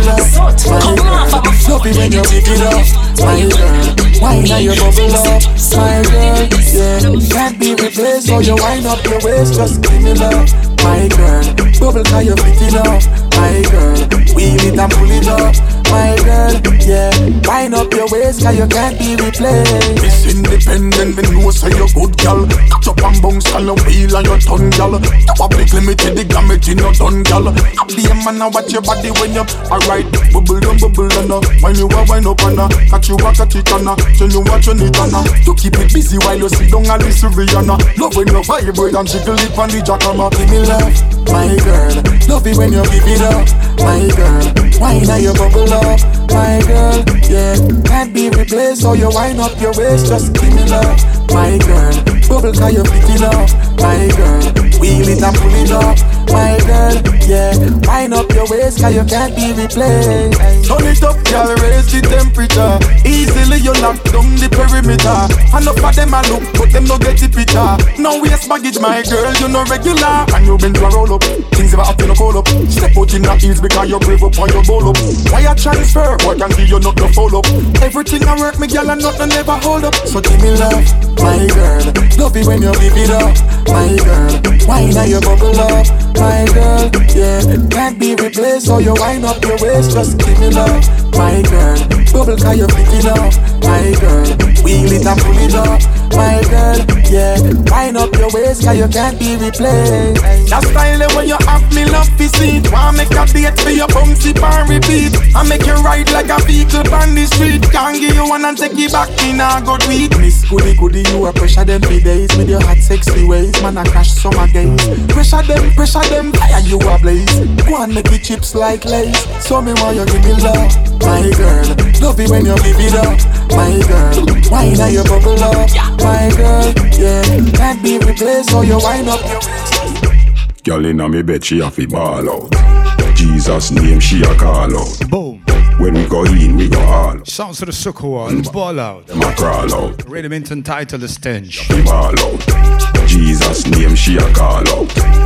So 0.05 0.79
come 0.81 1.25
Love 1.65 1.87
it 1.87 1.97
when 1.97 2.13
you 2.13 2.23
pick 2.23 2.45
it 2.47 2.61
up, 2.61 2.85
my 3.25 3.41
girl. 3.49 4.21
Wine 4.21 4.45
now 4.45 4.59
you 4.59 4.77
bubble 4.77 5.17
up, 5.17 5.43
my 5.73 6.03
girl. 6.05 6.45
Yeah, 6.77 7.01
can't 7.33 7.59
be 7.59 7.73
replaced. 7.73 8.27
So 8.27 8.41
you 8.41 8.55
wind 8.57 8.85
up 8.85 9.03
your 9.05 9.21
waist, 9.25 9.55
just 9.55 9.81
give 9.81 10.03
me 10.03 10.13
love, 10.13 10.53
my 10.85 11.09
girl. 11.09 11.43
Bubble 11.81 12.05
cause 12.05 12.25
you 12.25 12.37
fit 12.37 12.63
it 12.69 12.77
up, 12.77 13.01
my 13.37 13.65
girl. 13.73 13.97
Wheel 14.37 14.61
it 14.61 14.79
and 14.79 14.93
pull 14.93 15.11
it 15.11 15.27
up, 15.27 15.57
my 15.95 16.17
girl. 16.27 16.53
Yeah, 16.85 17.11
wind 17.49 17.75
up 17.75 17.93
your 17.95 18.09
waist 18.11 18.43
cause 18.43 18.57
you 18.59 18.67
can't 18.67 18.99
be 18.99 19.17
replaced. 19.17 20.03
Miss 20.03 20.19
Independent, 20.29 21.17
me 21.17 21.23
know 21.33 21.51
say 21.51 21.71
you 21.71 21.89
good 21.95 22.13
gal. 22.19 22.45
Catch 22.45 22.89
up 22.89 23.01
and 23.01 23.19
bounce 23.23 23.49
on 23.55 23.65
your 23.65 23.79
wheel 23.87 24.13
and 24.13 24.27
your 24.27 24.39
tongue, 24.39 24.71
gal. 24.77 24.93
You 25.01 25.49
big 25.49 25.73
limited, 25.73 26.13
the 26.19 26.25
damage 26.29 26.69
in 26.69 26.79
your 26.79 26.93
done, 26.93 27.23
gal. 27.23 27.49
I 27.49 27.83
be 27.89 28.05
a 28.05 28.15
man, 28.21 28.43
I 28.43 28.49
watch 28.53 28.73
your 28.73 28.83
body 28.83 29.11
when 29.17 29.33
you 29.33 29.45
alright. 29.73 30.07
Bubble 30.35 30.61
down, 30.61 30.77
bubble 30.77 31.09
down. 31.09 31.41
When 31.63 31.75
you 31.79 31.89
a 31.89 32.01
wind 32.05 32.27
up 32.27 32.43
and 32.43 32.61
uh. 32.61 32.69
Catch 32.91 33.09
you 33.09 33.17
a 33.17 33.31
catch 33.33 33.55
it 33.55 33.71
and 33.73 33.89
uh. 33.89 33.97
You 34.25 34.41
what 34.45 34.67
you 34.67 34.75
need 34.75 34.97
and 34.97 35.15
uh. 35.15 35.25
You 35.47 35.55
keep 35.55 35.79
it 35.79 35.89
busy 35.89 36.19
while 36.21 36.37
you 36.37 36.49
sit 36.49 36.69
down 36.69 36.85
and 36.85 37.01
listen 37.01 37.33
Rihanna. 37.33 37.77
Love 37.97 38.17
when 38.17 38.29
you 38.29 38.43
vibrate 38.45 38.95
and 38.95 39.09
jiggle 39.09 39.41
it 39.41 39.57
on 39.57 39.69
the 39.73 39.81
jackhammer. 39.81 40.29
Give 40.37 40.49
me 40.53 40.61
love, 40.69 40.93
my 41.33 41.49
girl. 41.65 41.97
Love 42.29 42.47
it 42.47 42.57
when 42.57 42.73
you 42.73 42.85
give 42.93 43.09
it 43.09 43.25
up, 43.25 43.49
my 43.81 44.05
girl. 44.13 44.65
Wine 44.81 45.07
now 45.07 45.17
you 45.17 45.33
bubble 45.35 45.73
up, 45.73 45.84
my 46.31 46.63
girl. 46.67 47.05
Yeah, 47.29 47.57
can't 47.85 48.15
be 48.15 48.31
replaced. 48.31 48.83
So 48.83 48.95
you 48.95 49.11
wind 49.11 49.41
up 49.41 49.61
your 49.61 49.73
waist, 49.75 50.07
just 50.07 50.33
give 50.35 50.55
me 50.55 50.65
love, 50.69 51.31
my 51.31 51.59
girl. 51.59 52.14
Bubble 52.29 52.53
cause 52.53 52.73
you 52.73 52.83
it 52.83 53.23
up, 53.23 53.51
my 53.79 54.09
girl. 54.17 54.43
Wheel 54.81 55.09
it 55.09 55.23
and 55.23 55.37
pull 55.39 55.55
it 55.55 55.71
up, 55.71 55.97
my 56.33 56.59
girl. 56.67 56.97
Yeah, 57.25 57.57
wind 57.89 58.13
up 58.13 58.29
your 58.33 58.45
waist 58.51 58.81
cause 58.81 58.95
you 58.95 59.05
can't 59.05 59.33
be 59.37 59.53
replaced. 59.55 60.37
Turn 60.67 60.85
it 60.85 61.03
up, 61.05 61.17
girl, 61.25 61.55
raise 61.63 61.89
the 61.89 62.01
temperature. 62.05 62.77
Easily 63.07 63.65
you 63.65 63.73
knock 63.81 63.97
down 64.13 64.35
the 64.37 64.49
perimeter. 64.51 65.25
Enough 65.57 65.81
of 65.81 65.95
them 65.97 66.13
a 66.13 66.21
look, 66.29 66.45
but 66.59 66.69
them 66.73 66.85
no 66.85 66.99
get 66.99 67.17
the 67.17 67.29
picture. 67.31 67.73
No 67.97 68.21
waste 68.21 68.49
baggage, 68.49 68.81
my 68.81 69.01
girl, 69.07 69.33
you 69.41 69.49
no 69.49 69.65
regular. 69.71 70.27
And 70.35 70.45
you 70.45 70.59
been 70.59 70.75
to 70.75 70.85
a 70.85 70.91
roll 70.93 71.15
up, 71.17 71.23
things 71.55 71.73
ever 71.73 71.85
happen 71.85 72.09
to 72.09 72.15
call 72.15 72.37
up. 72.37 72.49
Step 72.69 72.97
out 72.97 73.15
in 73.15 73.23
the 73.23 73.33
heels 73.41 73.61
because 73.61 73.89
you 73.89 73.99
brave 74.01 74.25
up 74.25 74.37
on 74.37 74.49
your 74.53 74.65
ball 74.65 74.91
up. 74.91 74.99
Why 75.33 75.49
a 75.49 75.55
transfer? 75.55 76.17
What 76.27 76.37
can 76.41 76.51
give 76.57 76.69
you 76.69 76.81
not 76.81 76.97
no 76.97 77.09
follow 77.15 77.41
up? 77.41 77.49
Everything 77.81 78.25
I 78.27 78.37
work, 78.37 78.59
me 78.59 78.67
girl, 78.67 78.91
and 78.91 79.01
nothing 79.01 79.31
never 79.33 79.57
hold 79.65 79.85
up. 79.85 79.95
So 80.05 80.21
give 80.21 80.41
me 80.43 80.53
love, 80.61 80.85
my 81.23 81.41
girl. 81.49 82.14
It 82.17 82.47
when 82.47 82.63
you 82.63 82.73
give 82.75 82.97
it 82.97 83.11
up, 83.11 83.35
my 83.67 83.97
girl. 84.05 84.69
Wine 84.69 84.91
now 84.95 85.05
you 85.05 85.21
bubble 85.21 85.59
up, 85.59 86.04
my 86.15 86.47
girl. 86.53 86.91
Yeah, 87.15 87.41
can't 87.71 87.99
be 87.99 88.15
replaced. 88.15 88.67
So 88.67 88.79
you 88.79 88.95
wind 88.95 89.25
up 89.25 89.43
your 89.43 89.59
waist, 89.61 89.93
just 89.93 90.19
give 90.19 90.39
me 90.41 90.51
love, 90.51 90.85
my 91.13 91.43
girl. 91.43 91.79
Bubble 92.15 92.37
cause 92.39 92.57
you 92.57 92.67
fit 92.69 92.95
it 92.95 93.07
up, 93.07 93.35
my 93.67 93.91
girl. 93.99 94.27
Wheel 94.63 94.93
it 94.93 95.07
and 95.07 95.21
pull 95.21 95.39
it 95.39 95.55
up, 95.55 95.83
my 96.15 96.39
girl. 96.47 96.79
Yeah, 97.11 97.39
wind 97.71 97.97
up 97.97 98.15
your 98.15 98.31
waist 98.31 98.63
cause 98.65 98.79
you 98.79 98.89
can't 98.89 99.19
be 99.19 99.35
replaced. 99.35 100.23
That 100.51 100.63
style 100.63 101.03
when 101.17 101.29
you 101.29 101.37
have 101.47 101.67
me 101.75 101.85
love 101.91 102.09
to 102.17 102.29
see 102.39 102.63
it. 102.63 102.71
Wanna 102.71 102.97
make 102.97 103.11
a 103.11 103.27
date 103.27 103.59
for 103.59 103.71
your 103.71 103.89
bum 103.89 104.15
sip 104.15 104.39
and 104.39 104.71
repeat. 104.71 105.11
I 105.35 105.43
make 105.43 105.67
you 105.67 105.75
ride 105.83 106.11
like 106.15 106.31
a 106.31 106.39
vehicle 106.47 106.87
on 106.95 107.15
the 107.15 107.27
street. 107.27 107.67
Can't 107.75 107.99
give 107.99 108.15
you 108.15 108.27
one 108.29 108.45
and 108.45 108.57
take 108.57 108.79
you 108.79 108.89
back 108.89 109.11
in 109.27 109.43
a 109.43 109.59
good 109.59 109.83
week. 109.91 110.15
Miss 110.19 110.47
Goody 110.47 110.75
Goody, 110.79 111.03
you 111.11 111.27
a 111.27 111.33
pressure 111.33 111.65
them 111.65 111.83
for 111.83 111.99
days 111.99 112.31
with 112.39 112.49
your 112.49 112.63
hot 112.63 112.79
sexy 112.79 113.27
ways. 113.27 113.53
Man, 113.61 113.77
I 113.77 113.85
crash 113.91 114.15
summer 114.15 114.47
games. 114.47 114.87
Pressure 115.11 115.43
them, 115.43 115.75
pressure 115.75 116.04
them, 116.11 116.33
fire 116.33 116.61
you 116.61 116.79
a 116.79 116.99
blaze. 116.99 117.39
Go 117.65 117.83
and 117.83 117.95
make 117.95 118.11
the 118.11 118.19
chips 118.19 118.55
like 118.55 118.85
lace. 118.85 119.19
So 119.45 119.61
me 119.63 119.73
want 119.75 119.97
you 119.97 120.07
give 120.07 120.25
me 120.25 120.33
love, 120.43 120.73
my 121.01 121.31
girl. 121.37 121.65
Love 122.01 122.21
it 122.21 122.31
when 122.31 122.45
you 122.47 122.57
give 122.57 122.81
it 122.81 122.95
up, 122.95 123.19
my 123.51 123.77
girl. 123.89 124.27
Wine 124.51 124.75
now 124.75 124.89
you 124.89 125.05
bubble 125.05 125.43
up, 125.43 125.71
my 126.01 126.31
girl. 126.37 126.73
Yeah, 126.99 127.23
can't 127.53 127.83
be 127.83 127.99
replaced. 127.99 128.51
So 128.51 128.63
you 128.63 128.79
wind 128.79 129.09
up 129.09 129.21
your 129.25 129.41
waist. 129.41 130.65
Girl 130.65 130.85
inna 130.85 131.09
me 131.09 131.23
bed, 131.23 131.45
she 131.45 131.61
a 131.61 131.71
fi 131.71 131.87
ball 131.87 132.29
out. 132.29 133.15
Jesus 133.15 133.71
name, 133.71 134.01
she 134.01 134.23
a 134.23 134.35
call 134.35 134.77
out. 134.77 135.11
Boom. 135.11 135.43
When 135.79 135.95
we 135.95 136.07
go 136.07 136.25
in, 136.25 136.57
we 136.57 136.69
go 136.69 136.81
all 136.81 137.19
out. 137.19 137.27
Sounds 137.27 137.61
of 137.63 137.67
the 137.67 137.73
sucker 137.73 138.09
one. 138.09 138.43
Ball 138.43 138.79
out. 138.79 139.07
Them 139.07 139.23
a 139.23 139.35
crawl 139.35 139.75
out. 139.75 140.09
Rhythm 140.09 140.33
into 140.33 140.63
title 140.63 140.99
the 140.99 141.09
stench. 141.09 141.67
Fi 141.67 141.83
ball 141.83 142.19
out. 142.19 143.09
Jesus 143.09 143.67
name, 143.67 143.95
she 143.95 144.17
a 144.17 144.33
call 144.35 144.69
out. 144.69 145.24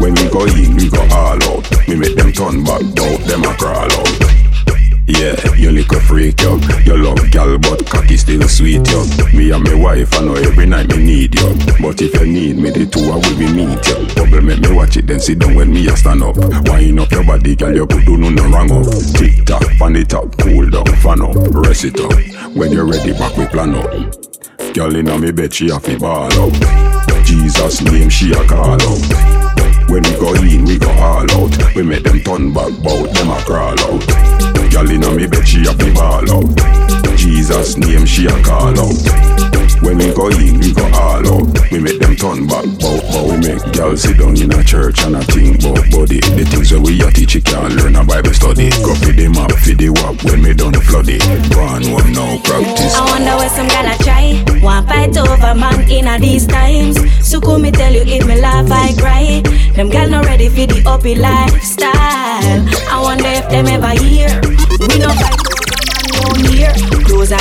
When 0.00 0.14
we 0.14 0.28
go 0.30 0.44
in, 0.46 0.76
we 0.76 0.88
go 0.88 1.02
all 1.12 1.42
out. 1.44 1.88
Me 1.88 1.94
make 1.96 2.16
them 2.16 2.32
turn 2.32 2.64
back, 2.64 2.80
out, 2.80 3.20
them 3.28 3.44
a 3.44 3.54
crawl 3.56 3.92
out. 3.92 4.30
Yeah, 5.06 5.34
you 5.54 5.72
little 5.72 6.00
freak, 6.00 6.40
yo. 6.40 6.56
You 6.86 6.96
love 6.96 7.30
gal, 7.30 7.58
but 7.58 7.84
cocky 7.86 8.16
still 8.16 8.42
a 8.42 8.48
sweet, 8.48 8.86
yo. 8.88 9.04
Me 9.34 9.50
and 9.50 9.62
my 9.64 9.74
wife, 9.74 10.14
I 10.14 10.24
know 10.24 10.34
every 10.34 10.66
night 10.66 10.88
me 10.88 10.98
need 11.04 11.34
you. 11.34 11.54
But 11.82 12.00
if 12.00 12.14
you 12.14 12.26
need 12.26 12.56
me, 12.56 12.70
the 12.70 12.86
two 12.86 13.10
I 13.10 13.16
will 13.16 13.36
be 13.36 13.52
meet 13.52 13.86
you. 13.88 14.14
Bubble 14.14 14.40
make 14.40 14.60
me 14.60 14.72
watch 14.72 14.96
it, 14.96 15.06
then 15.06 15.20
sit 15.20 15.40
down 15.40 15.54
when 15.54 15.72
me 15.72 15.86
a 15.88 15.96
stand 15.96 16.22
up. 16.22 16.36
Wind 16.36 17.00
up 17.00 17.10
your 17.10 17.24
body, 17.24 17.56
girl, 17.56 17.74
you 17.74 17.86
could 17.86 18.06
do 18.06 18.16
no 18.16 18.30
no 18.30 18.44
wrong 18.48 18.70
up. 18.70 18.86
Tick 19.18 19.44
tock, 19.44 19.66
pan 19.78 19.96
it 19.96 20.14
up, 20.14 20.36
cool 20.38 20.70
down, 20.70 20.86
fan 21.02 21.20
up, 21.20 21.36
rest 21.60 21.84
it 21.84 22.00
up. 22.00 22.12
When 22.56 22.72
you're 22.72 22.86
ready, 22.86 23.12
back 23.12 23.36
we 23.36 23.46
plan 23.46 23.74
up. 23.74 23.90
Girl 24.74 24.94
inna 24.94 25.18
me 25.18 25.32
bed, 25.32 25.52
she 25.52 25.68
a 25.70 25.80
fi 25.80 25.98
ball. 25.98 26.30
Jesus 27.24 27.82
name, 27.82 28.08
she 28.08 28.32
a 28.32 28.46
call 28.46 28.80
out. 28.80 29.39
When 29.90 30.04
we 30.04 30.12
go 30.20 30.32
in, 30.34 30.64
we 30.66 30.78
go 30.78 30.88
all 30.90 31.28
out. 31.32 31.74
We 31.74 31.82
make 31.82 32.04
them 32.04 32.20
turn 32.20 32.52
back, 32.54 32.70
bout 32.80 33.12
them 33.12 33.30
a 33.30 33.40
crawl 33.42 33.80
out. 33.80 34.06
Girl 34.70 34.88
inna 34.88 35.10
me 35.10 35.26
bed, 35.26 35.48
she 35.48 35.62
a 35.66 35.72
fi 35.74 35.92
ball 35.92 36.30
out. 36.30 36.99
Jesus 37.20 37.76
name, 37.76 38.06
she 38.06 38.24
a 38.24 38.42
call 38.42 38.72
out. 38.72 38.96
When 39.84 39.98
we 39.98 40.08
go 40.16 40.28
in, 40.40 40.56
we 40.56 40.72
go 40.72 40.88
all 40.96 41.20
out. 41.20 41.70
We 41.70 41.78
make 41.78 42.00
them 42.00 42.16
turn 42.16 42.46
back, 42.48 42.64
bout, 42.80 43.04
bout. 43.12 43.28
We 43.28 43.36
make 43.44 43.60
girls 43.76 44.00
sit 44.08 44.16
down 44.16 44.40
in 44.40 44.48
a 44.48 44.64
church 44.64 45.04
and 45.04 45.16
a 45.16 45.22
think 45.28 45.60
bout 45.60 45.84
body. 45.92 46.24
The 46.24 46.48
things 46.48 46.70
that 46.70 46.80
we 46.80 46.96
a 47.04 47.12
teach, 47.12 47.34
you 47.34 47.42
can't 47.42 47.76
learn 47.76 47.96
a 47.96 48.04
Bible 48.04 48.32
study. 48.32 48.72
Go 48.80 48.96
for 48.96 49.12
the 49.12 49.28
map, 49.28 49.52
for 49.52 49.76
the 49.76 49.92
wap 50.00 50.16
when 50.24 50.40
we 50.40 50.54
done 50.56 50.72
the 50.72 50.80
flood 50.80 51.12
it. 51.12 51.20
Go 51.52 51.60
on 51.60 51.84
home 51.84 52.08
now, 52.16 52.40
practice. 52.40 52.96
I 52.96 53.04
wonder 53.04 53.36
where 53.36 53.52
some 53.52 53.68
gonna 53.68 54.00
try. 54.00 54.40
One 54.64 54.86
fight 54.88 55.12
over 55.12 55.54
man 55.60 55.90
in 55.92 56.08
a 56.08 56.16
these 56.18 56.46
times. 56.46 56.96
So 57.20 57.38
come 57.38 57.60
me 57.60 57.70
tell 57.70 57.92
you 57.92 58.00
if 58.00 58.24
me 58.24 58.40
laugh 58.40 58.72
I 58.72 58.96
cry. 58.96 59.44
Them 59.76 59.90
gal 59.90 60.08
not 60.08 60.24
ready 60.24 60.48
for 60.48 60.64
the 60.64 60.80
uppy 60.88 61.16
lifestyle. 61.16 61.92
I 61.92 62.96
wonder 62.96 63.28
if 63.28 63.44
them 63.52 63.68
ever 63.68 63.92
hear. 64.00 64.40
We 64.88 64.96
no 64.96 65.12
fight 65.20 65.49
over 66.40 66.48
man 66.48 66.50
no 66.50 66.50
here. 66.50 66.72
Clothes 67.04 67.32
and. 67.32 67.40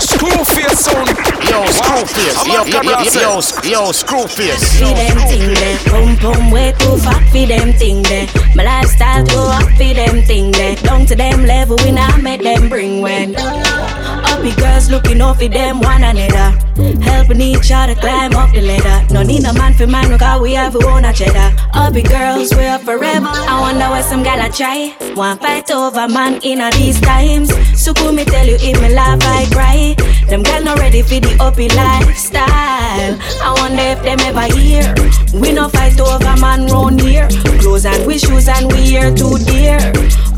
Screwface. 0.00 0.54
face 0.54 0.80
sound. 0.80 1.08
Yo, 1.48 1.64
Screwface. 1.64 2.46
Yo, 2.46 2.64
yo, 2.64 2.82
yo, 2.82 2.90
yo, 2.90 3.40
yo, 3.70 3.92
Screwface. 3.92 4.58
See 4.58 4.84
them 4.84 5.18
thing 5.28 5.54
there, 5.54 5.78
boom 5.90 6.16
boom 6.16 6.50
way 6.50 6.72
too 6.78 6.96
fat 6.98 7.22
for 7.30 7.46
them 7.46 7.72
thing 7.72 8.02
there. 8.02 8.26
My 8.54 8.64
lifestyle 8.64 9.26
too 9.26 9.36
hot 9.36 9.70
for 9.76 9.94
them 9.94 10.22
thing 10.22 10.52
there. 10.52 10.76
Down 10.76 11.06
to 11.06 11.14
them 11.14 11.44
level, 11.44 11.76
we 11.84 11.92
not 11.92 12.22
make 12.22 12.42
them 12.42 12.68
bring 12.68 13.00
when. 13.02 13.34
Uppy 13.36 14.54
girls 14.56 14.90
looking 14.90 15.20
off 15.20 15.38
for 15.38 15.48
them 15.48 15.80
one 15.80 16.02
another. 16.02 16.69
Helping 17.02 17.40
each 17.40 17.70
other 17.72 17.94
climb 17.94 18.34
up 18.34 18.50
the 18.52 18.62
ladder. 18.62 19.12
No 19.12 19.22
need 19.22 19.44
a 19.44 19.52
man 19.54 19.74
for 19.74 19.86
man, 19.86 20.10
because 20.10 20.40
we 20.40 20.54
have 20.54 20.76
our 20.76 20.88
own 20.88 21.04
a 21.04 21.12
cheddar. 21.12 21.54
Uppy 21.74 22.02
girls, 22.02 22.54
we 22.54 22.66
up 22.66 22.82
forever. 22.82 23.26
I 23.26 23.60
wonder 23.60 23.88
what 23.88 24.04
some 24.04 24.22
gal 24.22 24.40
a 24.44 24.52
try. 24.52 24.94
One 25.14 25.38
fight 25.38 25.70
over 25.70 26.08
man 26.08 26.40
in 26.42 26.58
these 26.72 27.00
times. 27.00 27.50
So 27.80 27.92
cool 27.94 28.12
me 28.12 28.24
tell 28.24 28.46
you 28.46 28.56
if 28.60 28.80
me 28.80 28.94
laugh, 28.94 29.20
I 29.22 29.46
cry. 29.50 29.94
Them 30.28 30.42
gal 30.42 30.62
not 30.62 30.78
ready 30.78 31.02
for 31.02 31.20
the 31.20 31.36
uppy 31.40 31.68
lifestyle. 31.68 32.46
I 32.48 33.54
wonder 33.58 33.82
if 33.82 34.02
them 34.02 34.20
ever 34.20 34.52
hear. 34.54 34.94
We 35.34 35.52
no 35.52 35.68
fight 35.68 35.98
over 36.00 36.36
man 36.40 36.66
round 36.66 37.00
here. 37.00 37.28
Clothes 37.60 37.86
and 37.86 38.06
we 38.06 38.18
shoes 38.18 38.48
and 38.48 38.70
we 38.72 38.82
here 38.82 39.14
too 39.14 39.38
dear. 39.38 39.78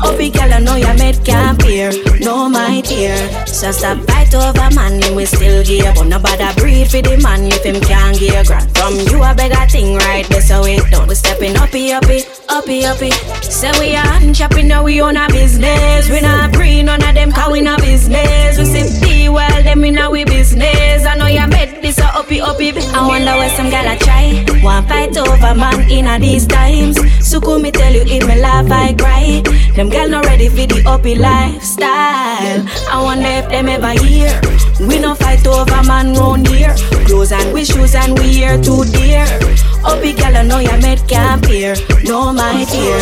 Uppy 0.03 0.29
gal, 0.29 0.53
I 0.53 0.59
know 0.59 0.75
your 0.75 0.93
made 0.95 1.23
can't 1.23 1.59
peer. 1.59 1.91
No 2.19 2.49
my 2.49 2.81
dear. 2.81 3.15
So 3.47 3.71
stop 3.71 3.99
fight 4.05 4.33
over 4.35 4.69
man, 4.75 5.01
him 5.01 5.15
we 5.15 5.25
still 5.25 5.63
give. 5.63 5.95
But 5.95 6.07
no 6.07 6.19
bother 6.37 6.59
breathe 6.59 6.89
for 6.89 7.01
the 7.01 7.17
man 7.21 7.45
if 7.45 7.63
him 7.63 7.79
can't 7.81 8.17
give 8.17 8.47
grant. 8.47 8.65
From 8.77 8.93
you 8.93 9.23
a 9.23 9.33
beg 9.35 9.51
a 9.51 9.67
thing 9.67 9.95
right 9.97 10.27
there, 10.29 10.41
so 10.41 10.63
don't 10.89 11.07
we 11.07 11.15
stepping 11.15 11.55
uppy 11.57 11.91
uppy, 11.91 12.23
uppy 12.49 12.85
uppy. 12.85 13.11
Say 13.41 13.71
we 13.79 13.95
are 13.95 14.33
chopping 14.33 14.67
now 14.67 14.83
we 14.83 15.01
own 15.01 15.17
a 15.17 15.27
business. 15.29 16.09
We 16.09 16.21
not 16.21 16.51
bring 16.53 16.85
none 16.85 17.03
of 17.03 17.15
them 17.15 17.31
cause 17.31 17.51
we 17.51 17.61
not 17.61 17.81
business. 17.81 18.57
We 18.57 18.65
see 18.65 18.85
P 19.01 19.29
well 19.29 19.63
them 19.63 19.83
in 19.83 19.97
our 19.97 20.25
business. 20.25 21.05
I 21.05 21.15
know 21.15 21.27
you 21.27 21.47
made 21.47 21.81
this 21.81 21.99
a 21.99 22.05
uppy 22.17 22.41
uppy. 22.41 22.71
I 22.71 23.07
wonder 23.07 23.33
where 23.37 23.49
some 23.55 23.69
gal 23.69 23.87
a 23.87 23.97
try. 23.97 24.45
One 24.63 24.85
fight 24.87 25.17
over 25.17 25.55
man 25.55 25.91
in 25.91 26.07
a 26.07 26.19
these 26.19 26.47
times. 26.47 26.97
So 27.25 27.39
me 27.59 27.71
tell 27.71 27.93
you 27.93 28.03
if 28.05 28.27
me 28.27 28.41
laugh 28.41 28.71
I 28.71 28.93
cry. 28.93 29.41
Them 29.75 29.89
gal 29.89 30.09
not 30.09 30.25
ready 30.25 30.49
for 30.49 30.67
the 30.67 30.83
uppy 30.85 31.15
lifestyle. 31.15 32.61
I 32.89 33.01
wonder 33.01 33.27
if 33.27 33.49
them 33.49 33.67
ever 33.69 33.91
hear. 34.03 34.41
We 34.79 34.99
no 34.99 35.15
fight 35.15 35.45
over 35.47 35.83
man 35.83 36.13
round 36.23 36.47
here. 36.47 36.73
Clothes 37.05 37.31
and 37.31 37.53
we 37.53 37.65
shoes 37.65 37.95
and 37.95 38.17
we 38.17 38.25
here 38.33 38.61
too 38.61 38.83
dear. 38.85 39.25
Uppy 39.83 40.13
gal, 40.13 40.35
I 40.35 40.43
know 40.43 40.59
you 40.59 40.77
made 40.81 41.05
camp 41.07 41.45
here. 41.45 41.75
No 42.03 42.33
my 42.33 42.65
dear. 42.71 42.99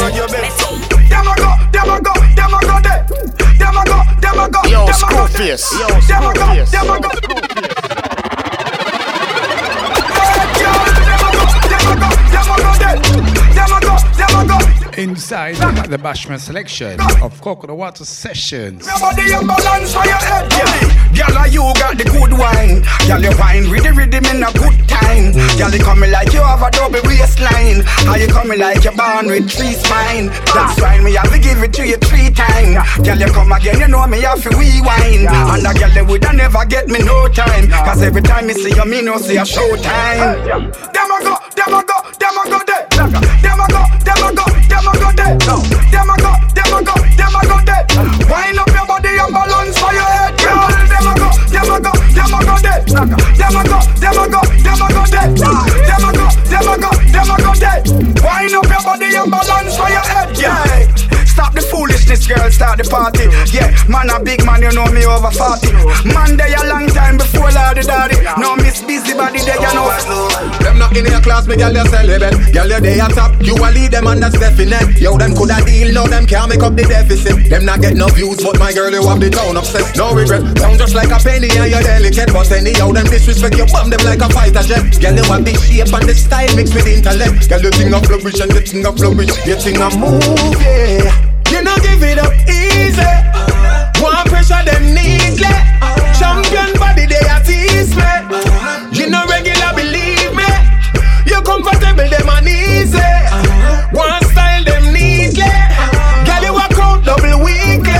Them 1.11 1.27
a 1.27 1.35
go, 1.35 1.51
them 1.71 1.89
a 1.89 2.01
go, 2.01 2.13
them 2.35 2.53
a 2.53 2.59
go 2.61 2.75
there. 2.81 3.05
Them 3.59 3.77
a 3.77 3.83
go, 3.85 3.99
them 4.21 4.39
a 4.39 4.49
go, 4.49 4.61
Yo, 4.69 4.85
a 4.85 4.93
go 5.09 5.27
there. 5.27 5.57
Yo, 5.79 5.87
Them 5.87 5.97
a 5.97 6.01
screw 6.01 6.33
go, 6.33 6.45
face. 6.55 6.71
them 6.71 6.89
a 6.89 6.99
go. 6.99 8.00
Inside 14.97 15.55
the 15.89 15.97
Bashment 15.97 16.39
selection 16.39 16.99
of 17.21 17.39
Coconut 17.41 17.77
Water 17.77 18.03
Sessions. 18.03 18.85
Your 18.85 18.99
body 18.99 19.31
and 19.31 19.47
balance 19.47 19.93
for 19.93 20.03
your 20.05 20.19
head, 20.19 20.51
yeah. 20.51 21.27
Girl, 21.31 21.47
you 21.47 21.63
got 21.79 21.97
the 21.97 22.03
good 22.03 22.33
wine. 22.35 22.83
Girl, 23.07 23.21
you 23.23 23.31
wine 23.39 23.71
with 23.71 23.83
the 23.83 23.93
rhythm 23.95 24.25
in 24.27 24.43
a 24.43 24.51
good 24.51 24.77
time. 24.87 25.31
Girl, 25.57 25.71
you 25.71 25.79
coming 25.79 26.11
like 26.11 26.33
you 26.33 26.43
have 26.43 26.61
a 26.61 26.69
double 26.71 26.99
waistline. 27.07 27.81
How 28.03 28.15
you 28.15 28.27
coming 28.27 28.59
like 28.59 28.83
you're 28.83 28.95
born 28.95 29.27
with 29.27 29.49
three 29.49 29.73
spine? 29.79 30.27
That's 30.51 30.75
why 30.81 30.99
me 30.99 31.13
have 31.15 31.31
to 31.31 31.39
give 31.39 31.63
it 31.63 31.73
to 31.79 31.87
you 31.87 31.97
three 31.97 32.29
times. 32.29 32.75
Girl, 32.99 33.17
you 33.17 33.31
come 33.31 33.51
again, 33.51 33.79
you 33.79 33.87
know 33.87 34.05
me 34.07 34.21
have 34.21 34.43
to 34.43 34.49
rewind. 34.51 35.23
And 35.25 35.65
a 35.65 35.71
girl, 35.71 35.91
they 35.95 36.03
woulda 36.03 36.33
never 36.35 36.65
get 36.65 36.87
me 36.91 36.99
no 36.99 37.27
time. 37.31 37.71
Cause 37.71 38.03
every 38.03 38.21
time 38.21 38.47
me 38.47 38.53
see 38.53 38.75
you, 38.75 38.85
me 38.85 39.01
no 39.01 39.17
see 39.17 39.37
a 39.37 39.47
showtime. 39.47 40.35
Them 40.91 41.11
a 41.11 41.17
go, 41.23 41.35
them 41.55 41.73
a 41.73 41.81
go, 41.87 41.97
them 42.19 42.37
a 42.37 42.43
go 42.51 42.59
there. 42.67 42.85
Them 42.91 43.59
a 43.59 43.67
go, 43.71 43.81
them 44.03 44.19
a 44.19 44.35
go, 44.35 44.45
them 44.69 44.80
a 44.87 44.93
go 44.97 45.09
there. 45.13 45.37
Them 45.37 46.09
a 46.09 46.15
go, 46.17 46.31
them 46.55 46.73
a 46.73 46.79
go, 46.81 46.95
them 47.17 47.35
a 47.35 47.41
go 47.45 47.57
there. 47.65 47.83
Wind 48.29 48.59
up 48.59 48.69
your 48.71 48.85
body 48.87 49.11
and 49.19 49.31
balance 49.33 49.77
for 49.79 49.93
your 49.93 50.07
head, 50.07 50.33
girl. 50.39 50.67
Them 50.89 51.07
a 51.07 51.13
go, 51.17 51.29
them 51.51 51.71
a 51.71 51.77
go, 51.81 51.91
them 52.15 52.33
a 52.33 52.39
go 52.45 52.55
there. 52.61 52.81
Them 52.87 53.57
a 53.57 53.63
go, 53.67 53.79
them 53.99 54.17
a 54.17 54.25
go, 54.29 54.41
them 54.41 54.81
a 54.81 54.87
go 54.91 55.03
there. 55.11 55.27
Them 55.31 56.05
a 56.05 56.11
go, 56.11 56.27
them 56.49 56.67
a 56.67 56.75
go, 56.77 56.91
them 57.11 57.29
a 57.31 57.35
go 57.41 57.51
there. 57.59 57.79
Wind 58.21 58.53
up 58.55 58.67
your 58.69 58.83
body 58.83 59.09
and 59.15 59.29
balance 59.31 59.75
for 59.77 59.89
your 59.89 60.05
head, 60.05 60.29
yeah. 60.37 60.87
Stop 61.25 61.53
the 61.53 61.61
foolishness, 62.11 62.27
girl, 62.27 62.51
start 62.51 62.77
the 62.77 62.85
party. 62.87 63.27
Yeah, 63.55 63.71
man, 63.87 64.09
a 64.09 64.19
big 64.19 64.43
man, 64.45 64.61
you 64.61 64.71
know 64.71 64.85
me 64.91 65.05
over 65.05 65.31
40. 65.31 65.71
Man, 66.07 66.37
they 66.37 66.53
a 66.53 66.63
long 66.67 66.87
time 66.87 67.17
before 67.17 67.51
Lordy 67.51 67.83
Daddy. 67.83 68.19
No 68.39 68.55
miss 68.55 68.83
busy 68.83 69.13
body, 69.13 69.39
they 69.39 69.55
you 69.55 69.71
know. 69.73 69.87
Them 70.59 70.79
not 70.79 70.95
in 70.95 71.05
your 71.05 71.21
class, 71.21 71.47
me 71.47 71.55
girl, 71.55 71.71
you 71.71 71.85
celibate. 71.87 72.35
Girl, 72.53 72.67
you 72.67 72.79
they 72.79 72.99
a 72.99 73.07
top, 73.07 73.31
you 73.41 73.55
a 73.55 73.69
lead 73.71 73.91
them 73.91 74.07
and 74.07 74.21
that's 74.21 74.37
definite. 74.37 74.99
Yo, 74.99 75.17
them 75.17 75.33
coulda 75.33 75.63
deal, 75.63 75.93
no, 75.93 76.07
them 76.07 76.25
can't 76.25 76.49
make 76.49 76.63
up 76.63 76.75
the 76.75 76.83
deficit. 76.83 77.49
Them 77.49 77.65
not 77.65 77.81
get 77.81 77.95
no 77.95 78.07
views, 78.07 78.43
but 78.43 78.59
my 78.59 78.73
girl, 78.73 78.91
you 78.91 79.03
have 79.07 79.19
the 79.19 79.29
town 79.29 79.57
obsessed. 79.57 79.95
No 79.95 80.13
regret, 80.13 80.43
down 80.55 80.77
just 80.77 80.95
like 80.95 81.11
a 81.11 81.19
penny 81.19 81.47
and 81.55 81.71
you're 81.71 81.83
delicate. 81.83 82.31
But 82.33 82.51
anyhow, 82.51 82.91
them 82.91 83.07
disrespect 83.07 83.57
you, 83.57 83.65
bomb 83.67 83.89
them 83.89 84.03
like 84.03 84.21
a 84.21 84.29
fighter 84.29 84.63
jet. 84.63 84.83
Girl, 84.99 85.15
you 85.15 85.23
have 85.23 85.43
the 85.45 85.53
shape 85.63 85.93
and 85.93 86.07
the 86.07 86.15
style 86.15 86.55
mixed 86.55 86.75
with 86.75 86.87
intellect. 86.87 87.47
Girl, 87.47 87.61
you 87.61 87.71
think 87.71 87.93
of 87.95 88.03
flourish 88.05 88.39
and 88.39 88.51
you 88.51 88.61
think 88.61 88.85
of 88.85 88.97
flourish. 88.97 89.31
You 89.45 89.55
think 89.55 89.79
of 89.79 89.95
move, 89.97 90.59
yeah. 90.59 91.30
You 91.51 91.61
know 91.61 91.75
give 91.83 92.01
it 92.01 92.17
up 92.17 92.33
easy. 92.47 93.11
One 94.01 94.25
pressure 94.31 94.63
them 94.63 94.95
neatly. 94.95 95.53
Champion 96.17 96.71
body 96.79 97.05
they 97.05 97.21
a 97.27 97.37
tease 97.43 97.93
me. 97.95 98.07
You 98.97 99.09
know 99.09 99.25
regular 99.27 99.71
believe 99.75 100.33
me. 100.33 100.49
You 101.27 101.41
comfortable 101.43 102.09
them. 102.09 102.31
One 103.91 104.23
style 104.31 104.63
them 104.63 104.93
neatly. 104.93 105.51
Girl 106.25 106.43
you 106.43 106.53
walk 106.53 106.79
out 106.79 107.03
double 107.03 107.43
weekly. 107.43 107.99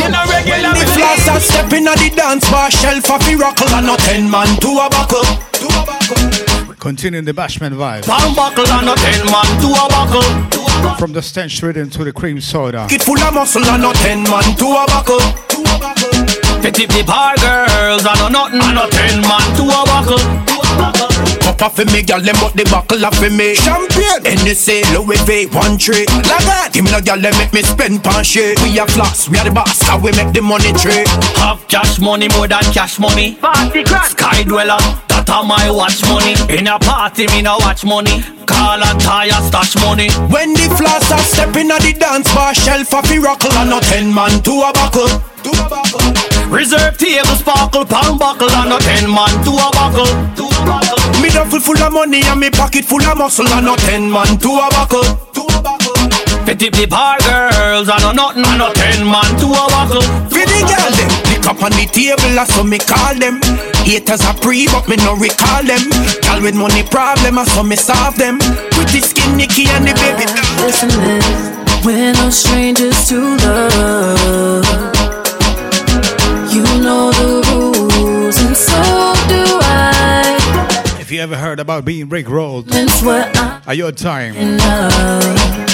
You 0.00 0.08
know 0.08 0.24
regular 0.32 0.72
believe 0.72 1.28
a 1.28 1.40
step 1.40 1.72
in 1.72 1.84
the 1.84 2.12
dance 2.16 2.50
bar 2.50 2.70
shelf 2.70 3.10
of 3.10 3.20
miracle 3.26 3.68
and 3.68 3.86
no 3.86 3.96
ten 3.96 4.30
man 4.30 4.48
to 4.60 4.70
a 4.80 4.88
buckle. 4.88 6.45
Continuing 6.86 7.24
the 7.24 7.32
Bashment 7.32 7.74
vibe. 7.74 8.06
Palm 8.06 8.32
buckle 8.36 8.64
and 8.64 8.86
no 8.86 8.94
ten 8.94 9.26
man 9.26 9.42
to 9.58 9.74
a 9.74 9.88
buckle. 9.90 10.94
From 10.94 11.12
the 11.12 11.20
stench 11.20 11.60
rhythm 11.60 11.90
to 11.90 12.04
the 12.04 12.12
cream 12.12 12.40
soda. 12.40 12.86
It 12.88 13.02
full 13.02 13.18
of 13.18 13.34
muscle 13.34 13.64
and 13.64 13.82
no 13.82 13.92
ten 13.92 14.22
man 14.22 14.54
to 14.54 14.66
a 14.70 14.86
buckle. 14.86 15.18
Petty 16.62 16.86
the 16.86 17.02
bar 17.04 17.34
girls 17.42 18.06
and 18.06 18.18
no 18.20 18.28
nothing 18.28 18.62
and 18.62 18.74
no 18.78 18.86
ten 18.88 19.20
man 19.22 19.42
to 19.58 19.66
a 19.66 19.82
buckle. 19.82 20.56
Pop 21.42 21.62
off 21.62 21.74
for 21.74 21.84
me, 21.90 22.02
girl, 22.02 22.20
them 22.20 22.36
but 22.38 22.54
the 22.54 22.62
buckle 22.70 23.04
off 23.04 23.18
for 23.18 23.30
me. 23.30 23.56
Champion, 23.56 24.22
NSA, 24.22 24.86
Louis 24.94 25.18
V, 25.26 25.46
one 25.56 25.78
trade. 25.78 26.06
Like 26.30 26.46
that, 26.46 26.70
give 26.72 26.84
me 26.84 26.92
no 26.92 27.00
girl, 27.00 27.18
them 27.18 27.34
make 27.38 27.52
me 27.52 27.62
spend 27.62 28.04
pan 28.04 28.22
shit. 28.22 28.62
We 28.62 28.78
are 28.78 28.86
floss, 28.86 29.28
we 29.28 29.38
are 29.38 29.44
the 29.44 29.50
boss, 29.50 29.82
how 29.82 29.98
we 29.98 30.12
make 30.12 30.32
the 30.32 30.40
money 30.40 30.70
trade. 30.78 31.08
Have 31.42 31.66
cash 31.66 31.98
money 31.98 32.28
more 32.38 32.46
than 32.46 32.62
cash 32.70 33.00
money. 33.00 33.34
Party 33.42 33.82
grand, 33.82 34.10
sky 34.14 34.44
dweller, 34.44 34.78
that 35.26 35.42
are 35.42 35.44
my 35.44 35.70
watch 35.70 36.02
money. 36.06 36.34
In 36.48 36.66
a 36.66 36.78
party, 36.78 37.26
me 37.28 37.42
no 37.42 37.58
watch 37.58 37.84
money. 37.84 38.22
Call 38.46 38.82
and 38.82 39.00
tire 39.00 39.42
stash 39.42 39.74
money. 39.82 40.08
When 40.30 40.54
the 40.54 40.70
floss 40.78 41.10
are 41.10 41.18
stepping 41.18 41.70
at 41.70 41.82
the 41.82 41.92
dance 41.92 42.30
bar, 42.34 42.54
shelf 42.54 42.94
of 42.94 43.04
miracle 43.10 43.52
and 43.58 43.70
no 43.70 43.80
ten 43.80 44.12
man 44.14 44.42
to 44.42 44.52
a 44.62 44.70
buckle. 44.72 45.10
To 45.42 45.50
a 45.50 45.66
buckle. 45.68 46.02
Reserve 46.50 46.96
table 46.96 47.36
sparkle, 47.36 47.84
pound 47.84 48.18
buckle 48.18 48.50
and 48.50 48.70
no 48.70 48.78
ten 48.78 49.10
man 49.10 49.34
to 49.42 49.52
a 49.52 49.68
buckle. 49.74 50.10
To 50.38 50.44
a 50.46 50.60
buckle. 50.62 51.00
Me 51.20 51.28
duffel 51.30 51.60
full 51.60 51.78
of 51.78 51.92
money 51.92 52.22
and 52.22 52.40
me 52.40 52.50
pocket 52.50 52.84
full 52.84 53.02
of 53.02 53.18
muscle 53.18 53.46
and 53.46 53.66
no 53.66 53.74
ten 53.76 54.10
man 54.10 54.38
to 54.38 54.50
a 54.62 54.66
buckle. 54.70 55.06
To 55.34 55.42
a 55.42 55.58
buckle. 55.62 55.98
Petty 56.46 56.70
the 56.70 56.86
bar 56.86 57.18
girls 57.26 57.90
and 57.90 58.02
no 58.02 58.12
nothing 58.14 58.46
and 58.46 58.58
no 58.58 58.70
ten 58.72 59.02
man 59.02 59.30
to 59.42 59.46
a 59.50 59.64
buckle. 59.74 60.06
For 60.30 60.46
the 60.46 60.60
girl 60.62 60.92
them, 60.94 61.10
lick 61.10 61.25
up 61.46 61.62
on 61.62 61.70
the 61.72 61.86
table 61.86 62.34
that's 62.34 62.54
so 62.54 62.64
me 62.64 62.78
call 62.78 63.14
them. 63.14 63.40
Haters 63.86 64.24
are 64.24 64.34
pre 64.34 64.66
but 64.66 64.88
me 64.88 64.96
no 64.96 65.14
recall 65.16 65.62
them. 65.62 65.82
Girl 66.22 66.42
with 66.42 66.54
money 66.54 66.82
problem 66.82 67.38
and 67.38 67.48
so 67.48 67.62
me 67.62 67.76
solve 67.76 68.16
them. 68.16 68.38
Pretty 68.70 69.00
skin 69.00 69.36
Nicky 69.36 69.66
and 69.68 69.86
the 69.86 69.94
baby. 69.94 70.26
Listen, 70.62 70.88
man, 71.00 71.22
we're 71.84 72.12
no 72.14 72.30
strangers 72.30 73.08
to 73.08 73.36
love. 73.36 74.64
You 76.52 76.62
know 76.82 77.12
the 77.12 77.44
rules, 77.52 78.38
and 78.40 78.56
so 78.56 78.80
do 79.28 79.44
I. 79.62 80.36
If 81.00 81.10
you 81.12 81.20
ever 81.20 81.36
heard 81.36 81.60
about 81.60 81.84
being 81.84 82.08
Rick 82.08 82.28
rolled, 82.28 82.66
That's 82.66 83.02
what 83.02 83.36
at 83.36 83.76
your 83.76 83.92
time, 83.92 84.34
I 84.36 84.38
wouldn't. 84.38 85.65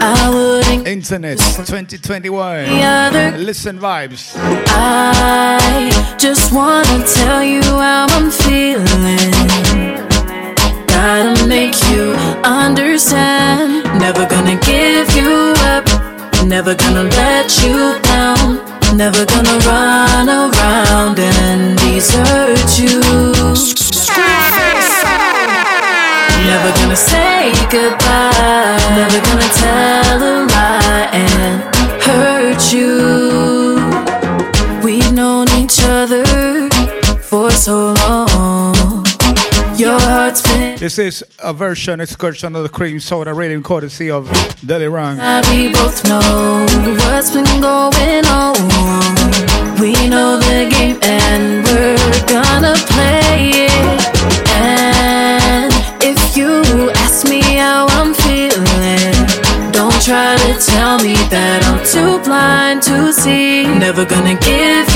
Internet 0.00 1.38
2021. 1.38 3.44
Listen 3.44 3.78
vibes. 3.78 4.32
I 4.36 5.90
just 6.18 6.52
wanna 6.52 7.04
tell 7.06 7.42
you 7.42 7.62
how 7.62 8.06
I'm 8.10 8.30
feeling. 8.30 8.86
Gotta 10.86 11.46
make 11.46 11.74
you 11.90 12.12
understand. 12.44 13.84
Never 14.00 14.26
gonna 14.26 14.56
give 14.60 15.14
you 15.14 15.54
up. 15.68 15.84
Never 16.46 16.74
gonna 16.74 17.04
let 17.04 17.62
you 17.62 17.98
down. 18.02 18.60
Never 18.96 19.24
gonna 19.26 19.58
run 19.66 20.28
around 20.28 21.18
and 21.18 21.76
desert 21.78 22.78
you 22.78 23.00
say 26.96 27.52
goodbye. 27.70 28.78
Never 28.96 29.20
gonna 29.26 29.48
tell 29.64 30.22
a 30.22 30.46
lie 30.46 31.08
and 31.12 31.56
hurt 32.02 32.72
you. 32.72 32.90
We've 34.84 35.12
known 35.12 35.46
each 35.58 35.78
other 35.82 36.24
for 37.20 37.50
so 37.50 37.94
long. 37.94 39.04
Your 39.76 39.98
heart's 39.98 40.42
been. 40.42 40.78
This 40.78 40.98
is 40.98 41.24
a 41.42 41.52
version, 41.54 42.00
excursion 42.00 42.54
of 42.54 42.62
the 42.62 42.68
cream 42.68 43.00
soda 43.00 43.32
rating 43.32 43.62
courtesy 43.62 44.10
of 44.10 44.28
Daddy 44.66 44.88
Rang. 44.88 45.16
We 45.50 45.72
both 45.72 46.04
know 46.06 46.66
what's 47.00 47.30
been 47.30 47.60
going 47.60 48.26
on. 48.26 48.54
We 49.80 49.92
know 50.08 50.36
the 50.38 50.68
game 50.70 50.98
Never 63.90 64.04
gonna 64.04 64.36
give 64.36 64.89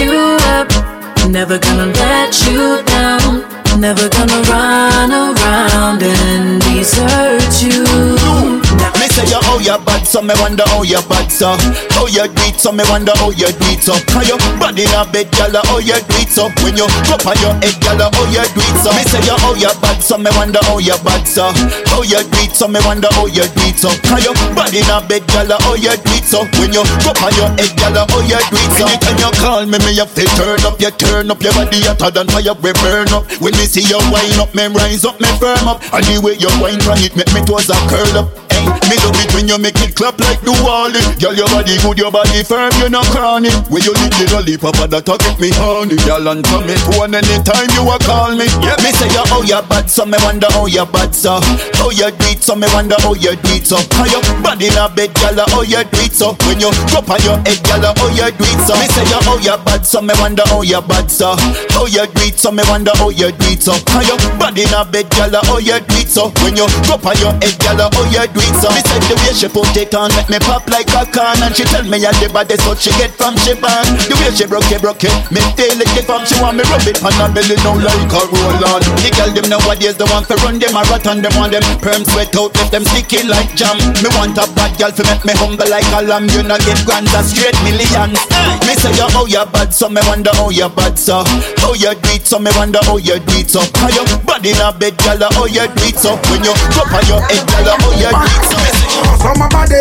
me 10.24 10.34
wonder 10.40 10.64
how 10.72 10.82
you 10.82 11.00
bad, 11.08 11.28
so 11.28 11.52
How 11.92 12.08
you 12.08 12.24
do 12.24 12.42
it, 12.48 12.56
so 12.56 12.72
me 12.72 12.84
wonder 12.88 13.12
how 13.20 13.30
you 13.30 13.48
do 13.52 13.68
it, 13.68 13.84
so 13.84 13.92
How 14.10 14.24
you 14.24 14.36
bad 14.56 14.78
in 14.78 14.88
a 14.96 15.04
bed, 15.04 15.28
gyal, 15.36 15.60
how 15.68 15.78
you 15.78 15.96
do 15.96 16.16
it, 16.18 16.30
so 16.32 16.48
When 16.64 16.76
you 16.76 16.88
go 17.04 17.16
on 17.20 17.36
your 17.44 17.52
head, 17.60 17.76
gyal, 17.84 18.00
how 18.00 18.24
you 18.32 18.44
do 18.56 18.60
it, 18.64 18.76
so 18.80 18.90
Me 18.96 19.04
say 19.04 19.20
you 19.20 19.36
how 19.36 19.54
you 19.54 19.72
bad, 19.84 20.00
so 20.00 20.16
me 20.16 20.30
wonder 20.34 20.60
how 20.64 20.80
you 20.80 20.96
bad, 21.04 21.28
so 21.28 21.52
How 21.92 22.02
you 22.02 22.20
do 22.24 22.40
it, 22.40 22.52
so 22.56 22.66
me 22.68 22.80
wonder 22.84 23.08
how 23.12 23.28
you 23.28 23.44
do 23.44 23.64
it, 23.68 23.76
so 23.76 23.92
How 24.08 24.18
you 24.18 24.32
bad 24.56 24.72
in 24.72 24.88
a 24.88 25.04
bed, 25.04 25.22
gyal, 25.28 25.52
how 25.60 25.76
you 25.76 25.92
do 25.92 26.12
it, 26.16 26.24
so 26.24 26.42
When 26.56 26.72
you 26.72 26.84
go 27.04 27.12
on 27.20 27.32
your 27.36 27.50
head, 27.60 27.72
gyal, 27.76 27.98
how 28.08 28.20
you 28.24 28.40
do 28.48 28.56
it, 28.56 28.72
so 28.80 28.84
Anytime 28.88 29.18
you 29.20 29.30
call 29.38 29.64
me, 29.68 29.78
me 29.84 29.92
have 30.00 30.12
to 30.16 30.24
turn 30.40 30.64
up, 30.64 30.80
you 30.80 30.90
turn 30.96 31.30
up 31.30 31.40
Your 31.42 31.52
body 31.52 31.84
hotter 31.84 32.10
than 32.10 32.28
fire, 32.32 32.54
we 32.62 32.72
burn 32.80 33.08
up. 33.12 33.24
When 33.40 33.52
me 33.54 33.66
see 33.66 33.82
you 33.82 33.98
wind 34.10 34.40
up, 34.40 34.54
me 34.54 34.66
rise 34.68 35.04
up, 35.04 35.20
me 35.20 35.28
firm 35.38 35.68
up. 35.68 35.82
And 35.92 36.04
the 36.06 36.20
way 36.22 36.34
you 36.38 36.50
wind 36.62 36.82
from 36.82 36.98
it, 36.98 37.16
make 37.16 37.32
me 37.34 37.40
toes 37.44 37.68
a 37.68 37.76
curl 37.88 38.24
up 38.24 38.43
Hey, 38.64 38.88
me 38.88 38.96
love 39.04 39.18
it 39.20 39.28
when 39.36 39.48
you 39.48 39.58
make 39.60 39.76
it 39.84 39.94
clap 39.94 40.18
like 40.20 40.40
the 40.40 40.56
wally 40.64 41.00
Girl, 41.20 41.36
your 41.36 41.48
body 41.52 41.76
good, 41.84 41.98
your 41.98 42.10
body 42.10 42.42
firm, 42.42 42.72
you're 42.80 42.90
not 42.90 43.06
cranny 43.12 43.52
When 43.68 43.84
you 43.84 43.92
lick 44.00 44.16
the 44.16 44.26
lollipop, 44.32 44.76
that 44.88 45.04
a 45.04 45.14
get 45.20 45.36
me 45.40 45.50
honey 45.52 45.96
Girl, 46.04 46.28
answer 46.28 46.60
me 46.64 46.74
phone 46.88 47.14
anytime 47.14 47.68
you 47.74 47.84
a 47.90 47.96
call 48.06 48.32
me. 48.34 48.46
Yeah, 48.62 48.78
me 48.80 48.90
say 48.94 49.08
you 49.10 49.24
how 49.28 49.42
you 49.42 49.60
bad, 49.68 49.90
so 49.90 50.06
me 50.06 50.16
wonder 50.22 50.48
how 50.52 50.66
you 50.66 50.84
bad, 50.86 51.14
so. 51.14 51.40
How 51.76 51.90
you 51.90 52.08
do 52.10 52.26
it, 52.32 52.42
so 52.42 52.54
me 52.56 52.66
wonder 52.72 52.96
how 53.02 53.14
you 53.14 53.34
do 53.36 53.52
it, 53.52 53.66
so. 53.66 53.76
How 53.96 54.06
you 54.08 54.20
bad 54.42 54.62
in 54.62 54.76
a 54.78 54.88
bed, 54.88 55.12
girl, 55.14 55.44
how 55.48 55.62
you 55.62 55.82
do 55.84 56.00
it, 56.00 56.12
so. 56.14 56.32
When 56.46 56.60
you 56.60 56.70
go 56.92 57.00
on 57.04 57.20
your 57.22 57.38
head, 57.44 57.60
girl, 57.66 57.84
how 57.92 58.08
you 58.12 58.28
do 58.32 58.44
it, 58.44 58.60
so. 58.64 58.74
Me 58.78 58.86
say 58.92 59.04
you 59.08 59.20
how 59.24 59.36
you 59.38 59.56
bad, 59.64 59.82
so 59.84 60.00
me 60.00 60.14
wonder 60.20 60.44
how 60.46 60.62
you 60.62 60.80
bad, 60.82 61.10
so. 61.10 61.36
How 61.74 61.86
you 61.86 62.06
do 62.06 62.22
it, 62.24 62.38
so 62.38 62.50
me 62.50 62.62
wonder 62.68 62.92
how 62.96 63.10
you 63.10 63.30
do 63.32 63.46
it, 63.52 63.62
so. 63.62 63.74
How 63.90 64.00
you 64.04 64.16
bad 64.38 64.56
in 64.58 64.72
a 64.72 64.84
bed, 64.84 65.08
girl, 65.12 65.34
how 65.44 65.58
you 65.58 65.78
do 65.80 65.96
it, 66.00 66.08
so. 66.08 66.30
When 66.42 66.56
you 66.56 66.66
go 66.88 66.96
on 67.00 67.16
your 67.20 67.34
head, 67.42 67.56
girl, 67.60 67.80
how 67.90 68.04
you 68.08 68.24
do 68.32 68.40
it, 68.40 68.53
so 68.60 68.68
Me 68.70 68.80
say 68.84 69.00
the 69.06 69.14
way 69.22 69.34
she 69.34 69.48
put 69.48 69.74
it 69.76 69.94
on 69.94 70.10
make 70.14 70.28
me 70.30 70.38
pop 70.42 70.66
like 70.70 70.90
a 70.94 71.06
can 71.08 71.38
And 71.42 71.54
she 71.54 71.64
tell 71.68 71.84
me 71.86 72.02
I 72.02 72.12
the 72.18 72.28
baddest 72.30 72.66
what 72.66 72.78
she 72.78 72.90
get 73.00 73.12
from 73.14 73.34
born. 73.60 73.86
The 74.06 74.14
way 74.20 74.30
she 74.34 74.46
broke 74.46 74.70
it, 74.70 74.80
broke 74.82 75.04
it 75.04 75.14
Me 75.30 75.40
tail 75.58 75.78
it 75.78 75.90
get 75.94 76.06
from 76.06 76.22
she 76.26 76.36
want 76.40 76.58
me 76.58 76.64
rub 76.70 76.86
it 76.86 77.00
on 77.02 77.14
her 77.18 77.28
belly 77.30 77.56
now 77.62 77.76
like 77.78 78.12
a 78.12 78.20
roll 78.28 78.64
on. 78.70 78.82
The 79.02 79.10
girl 79.14 79.30
them 79.32 79.46
nowadays 79.50 79.96
the 79.96 80.06
one 80.10 80.24
for 80.24 80.38
run 80.42 80.58
them 80.58 80.76
a 80.76 80.82
rat 80.90 81.06
and 81.06 81.22
them 81.24 81.34
want 81.38 81.52
them 81.52 81.64
perm 81.82 82.02
sweat 82.04 82.34
out 82.36 82.54
left 82.56 82.70
them 82.72 82.84
sticky 82.88 83.26
like 83.26 83.52
jam. 83.58 83.76
Me 84.02 84.08
want 84.16 84.36
a 84.38 84.44
bad 84.54 84.72
girl 84.78 84.92
for 84.92 85.04
make 85.06 85.24
me 85.24 85.34
humble 85.36 85.68
like 85.68 85.88
a 85.94 86.00
lamb 86.04 86.28
You 86.30 86.42
know 86.42 86.58
get 86.62 86.80
grand 86.86 87.08
a 87.10 87.20
straight 87.24 87.56
millions 87.66 88.18
Me 88.66 88.74
say 88.78 88.92
you 88.94 89.08
how 89.10 89.26
you 89.26 89.44
bad 89.52 89.72
so 89.74 89.88
me 89.88 90.00
wonder 90.06 90.30
how 90.34 90.50
you 90.50 90.68
bad 90.70 90.98
so. 90.98 91.22
How 91.60 91.74
you 91.74 91.92
it 91.92 92.26
so 92.26 92.38
me 92.38 92.50
wonder 92.56 92.78
how 92.84 92.96
you 92.96 93.18
it 93.18 93.50
so. 93.50 93.60
How 93.80 93.88
you 93.90 94.04
bad 94.24 94.44
in 94.46 94.60
a 94.60 94.72
bed 94.72 94.96
girl 95.02 95.28
how 95.30 95.46
you 95.46 95.66
it 95.66 95.96
so. 95.96 96.16
When 96.30 96.44
you 96.44 96.54
drop 96.72 96.92
on 96.92 97.04
your 97.10 97.20
head 97.26 97.44
girl 97.48 97.74
how 97.74 97.92
you 97.98 98.10
it 98.10 98.43
so 98.44 98.56
Me 98.58 98.70
say 98.70 98.90
So 99.18 99.32
my 99.38 99.48
body, 99.48 99.80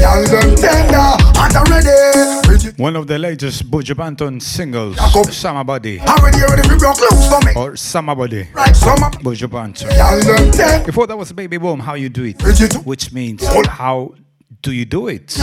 y'all 0.00 0.24
them 0.26 0.54
tender, 0.56 1.10
hot 1.38 1.54
and 1.56 1.68
ready. 1.70 1.96
One 2.76 2.96
of 2.96 3.06
the 3.06 3.18
latest 3.18 3.70
Buju 3.70 3.94
Banton 3.94 4.40
singles, 4.40 4.96
Summer 5.34 5.64
Body. 5.64 6.00
Already 6.00 6.40
ready 6.40 6.68
for 6.68 6.76
broke 6.78 7.00
loose 7.00 7.28
for 7.28 7.40
me. 7.46 7.52
Or 7.54 7.76
Summer 7.76 8.14
Body. 8.14 8.44
Buju 8.44 9.48
Banton. 9.48 9.90
Y'all 9.96 10.20
them 10.20 10.50
tender. 10.50 10.86
Before 10.86 11.06
that 11.06 11.16
was 11.16 11.32
Baby 11.32 11.58
Boom, 11.58 11.80
How 11.80 11.94
You 11.94 12.08
Do 12.08 12.24
It. 12.24 12.40
Which 12.84 13.12
means, 13.12 13.46
how 13.66 14.14
do 14.62 14.72
you 14.72 14.84
do 14.84 15.08
it? 15.08 15.36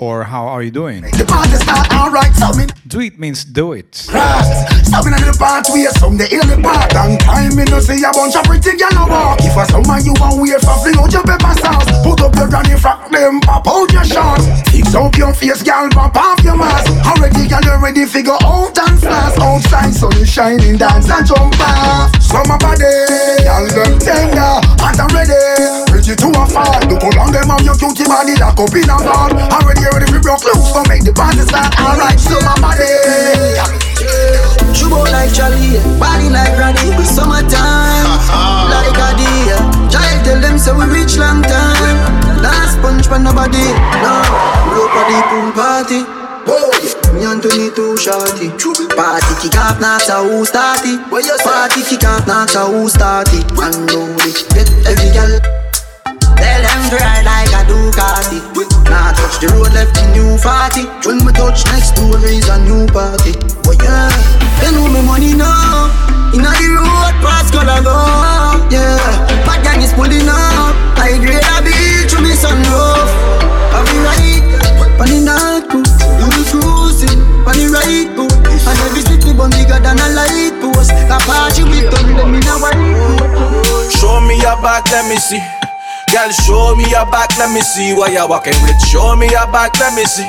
Or 0.00 0.24
how 0.24 0.48
are 0.48 0.62
you 0.62 0.70
doing? 0.70 1.04
The 1.04 1.28
party 1.28 1.60
start 1.60 1.92
alright, 1.92 2.32
so 2.32 2.56
me 2.56 2.64
Do 2.88 3.04
it 3.04 3.20
means 3.20 3.44
do 3.44 3.76
it. 3.76 3.94
Stopping 3.94 5.12
at 5.12 5.20
the 5.20 5.36
where 5.68 5.92
some 6.00 6.16
the 6.16 6.24
part. 6.64 6.88
Long 6.96 7.20
time 7.20 7.52
me 7.52 7.68
no 7.68 7.84
see 7.84 8.00
a 8.00 8.08
bunch 8.08 8.32
of 8.32 8.48
pretty 8.48 8.80
gyal 8.80 8.96
a 8.96 9.04
walk. 9.04 9.44
If 9.44 9.52
a 9.52 9.64
summer 9.68 10.00
you 10.00 10.16
want 10.16 10.40
wait 10.40 10.56
for 10.64 10.72
fling 10.80 10.96
out 10.96 11.12
your 11.12 11.20
pepper 11.20 11.52
sauce. 11.60 11.84
Put 12.00 12.16
up 12.24 12.32
your 12.32 12.48
granny 12.48 12.80
frock, 12.80 13.12
them 13.12 13.44
pop 13.44 13.68
out 13.68 13.92
your 13.92 14.08
shorts. 14.08 14.48
Fix 14.72 14.88
up 14.96 15.12
your 15.20 15.36
face, 15.36 15.60
gyal, 15.60 15.92
pop 15.92 16.16
off 16.16 16.40
your 16.40 16.56
mask. 16.56 16.88
Already 17.04 17.44
gyal 17.44 17.60
you 17.60 17.76
ready 17.76 18.08
figure 18.08 18.40
out 18.40 18.72
and 18.72 18.96
flash. 18.96 19.36
Outside 19.36 19.92
sun 19.92 20.16
shining, 20.24 20.80
dance 20.80 21.12
and 21.12 21.28
jump 21.28 21.60
off. 21.60 22.08
Summer 22.24 22.56
body, 22.56 22.88
gyal 23.44 23.68
them 23.68 24.00
tender, 24.00 24.64
hot 24.80 24.96
and 24.96 25.12
ready. 25.12 25.89
Ready 26.10 26.26
to 26.26 26.42
a 26.42 26.46
fall. 26.50 26.74
Look 26.90 27.06
how 27.06 27.22
long 27.22 27.30
them 27.30 27.46
have 27.54 27.62
your 27.62 27.78
cutie 27.78 28.02
body 28.02 28.34
lock 28.42 28.58
up 28.58 28.74
in 28.74 28.90
a 28.90 28.98
ball. 28.98 29.30
Already 29.30 29.86
ready 29.94 30.10
for 30.10 30.18
broke 30.18 30.42
loose, 30.42 30.74
so 30.74 30.82
make 30.90 31.06
the 31.06 31.14
party 31.14 31.46
start. 31.46 31.70
Alright, 31.78 32.18
summer 32.18 32.50
body. 32.58 32.90
Chubo 34.74 35.06
like 35.06 35.30
Charlie, 35.30 35.78
body 36.02 36.26
like 36.26 36.50
Granny, 36.58 36.98
summertime, 37.06 38.10
like 38.74 38.90
a 38.90 39.08
deer. 39.22 39.54
Child 39.86 40.18
tell 40.26 40.40
them 40.42 40.58
so 40.58 40.74
we 40.74 40.90
reach 40.90 41.14
long 41.14 41.46
time. 41.46 41.98
Last 42.42 42.82
punch 42.82 43.06
for 43.06 43.22
nobody, 43.22 43.70
no. 44.02 44.14
Rope 44.74 44.98
at 44.98 45.06
the 45.06 45.18
pool 45.30 45.54
party. 45.54 46.02
Whoa, 46.42 46.74
me 47.14 47.22
and 47.22 47.38
Tony 47.38 47.70
too 47.70 47.94
shorty. 47.94 48.50
Party 48.98 49.32
kick 49.38 49.54
off, 49.62 49.78
not 49.78 50.02
a 50.10 50.26
who 50.26 50.42
start 50.42 50.82
it. 50.82 50.98
Party 51.06 51.86
kick 51.86 52.02
off, 52.02 52.26
not 52.26 52.50
a 52.58 52.66
who 52.66 52.88
start 52.88 53.30
it. 53.30 53.46
Unload 53.54 54.26
it, 54.26 54.42
get 54.50 54.66
every 54.90 55.14
girl. 55.14 55.59
Tell 56.40 56.62
them 56.64 56.82
ride 56.96 57.24
like 57.28 57.52
a 57.52 57.60
Ducati. 57.68 58.40
Now 58.88 59.12
touch 59.12 59.38
the 59.38 59.46
road 59.54 59.70
left 59.70 59.94
in 60.02 60.10
new 60.10 60.34
40 60.34 61.06
When 61.06 61.22
we 61.22 61.30
touch 61.32 61.62
next 61.70 61.94
door 61.94 62.18
is 62.26 62.48
a 62.48 62.58
new 62.64 62.88
party. 62.90 63.38
Oh 63.68 63.76
yeah, 63.78 64.10
they 64.58 64.72
know 64.74 64.88
me 64.90 65.04
money 65.06 65.36
now. 65.36 65.92
Inna 66.34 66.50
the 66.56 66.68
road 66.74 67.14
pass 67.22 67.50
color 67.50 67.78
go. 67.84 67.94
Yeah, 68.72 68.98
bad 69.46 69.62
gang 69.62 69.82
is 69.82 69.92
pulling 69.92 70.26
up. 70.26 70.74
I 71.00 71.16
grade 71.16 71.40
a 71.40 71.62
beat 71.64 72.10
to 72.12 72.20
me 72.20 72.36
sunroof 72.36 73.08
I 73.72 73.80
be 73.88 73.96
right, 74.04 74.44
on 75.00 75.08
the 75.08 75.18
night 75.24 75.64
crew 75.72 75.80
You 76.20 76.28
be 76.28 76.44
cruising, 76.44 77.18
on 77.48 77.56
the 77.56 77.72
right 77.72 78.10
boo 78.14 78.28
And 78.28 78.78
every 78.84 79.00
city 79.00 79.32
bun 79.32 79.48
bigger 79.50 79.80
than 79.80 79.96
a 79.96 80.08
light 80.12 80.60
post. 80.60 80.92
Apache 80.92 81.64
with 81.64 81.88
them, 81.88 82.16
them 82.20 82.34
in 82.36 82.44
a 82.44 82.54
white 82.60 83.90
Show 83.96 84.20
me 84.20 84.36
your 84.36 84.60
back, 84.60 84.84
let 84.92 85.08
me 85.08 85.16
see. 85.16 85.40
Girl, 86.12 86.30
show 86.30 86.74
me 86.74 86.84
your 86.90 87.06
back, 87.06 87.30
let 87.38 87.52
me 87.54 87.60
see 87.60 87.94
what 87.94 88.12
you're 88.12 88.28
walking 88.28 88.54
with. 88.62 88.80
Show 88.82 89.14
me 89.16 89.30
your 89.30 89.46
back, 89.52 89.78
let 89.78 89.94
me 89.94 90.04
see. 90.04 90.28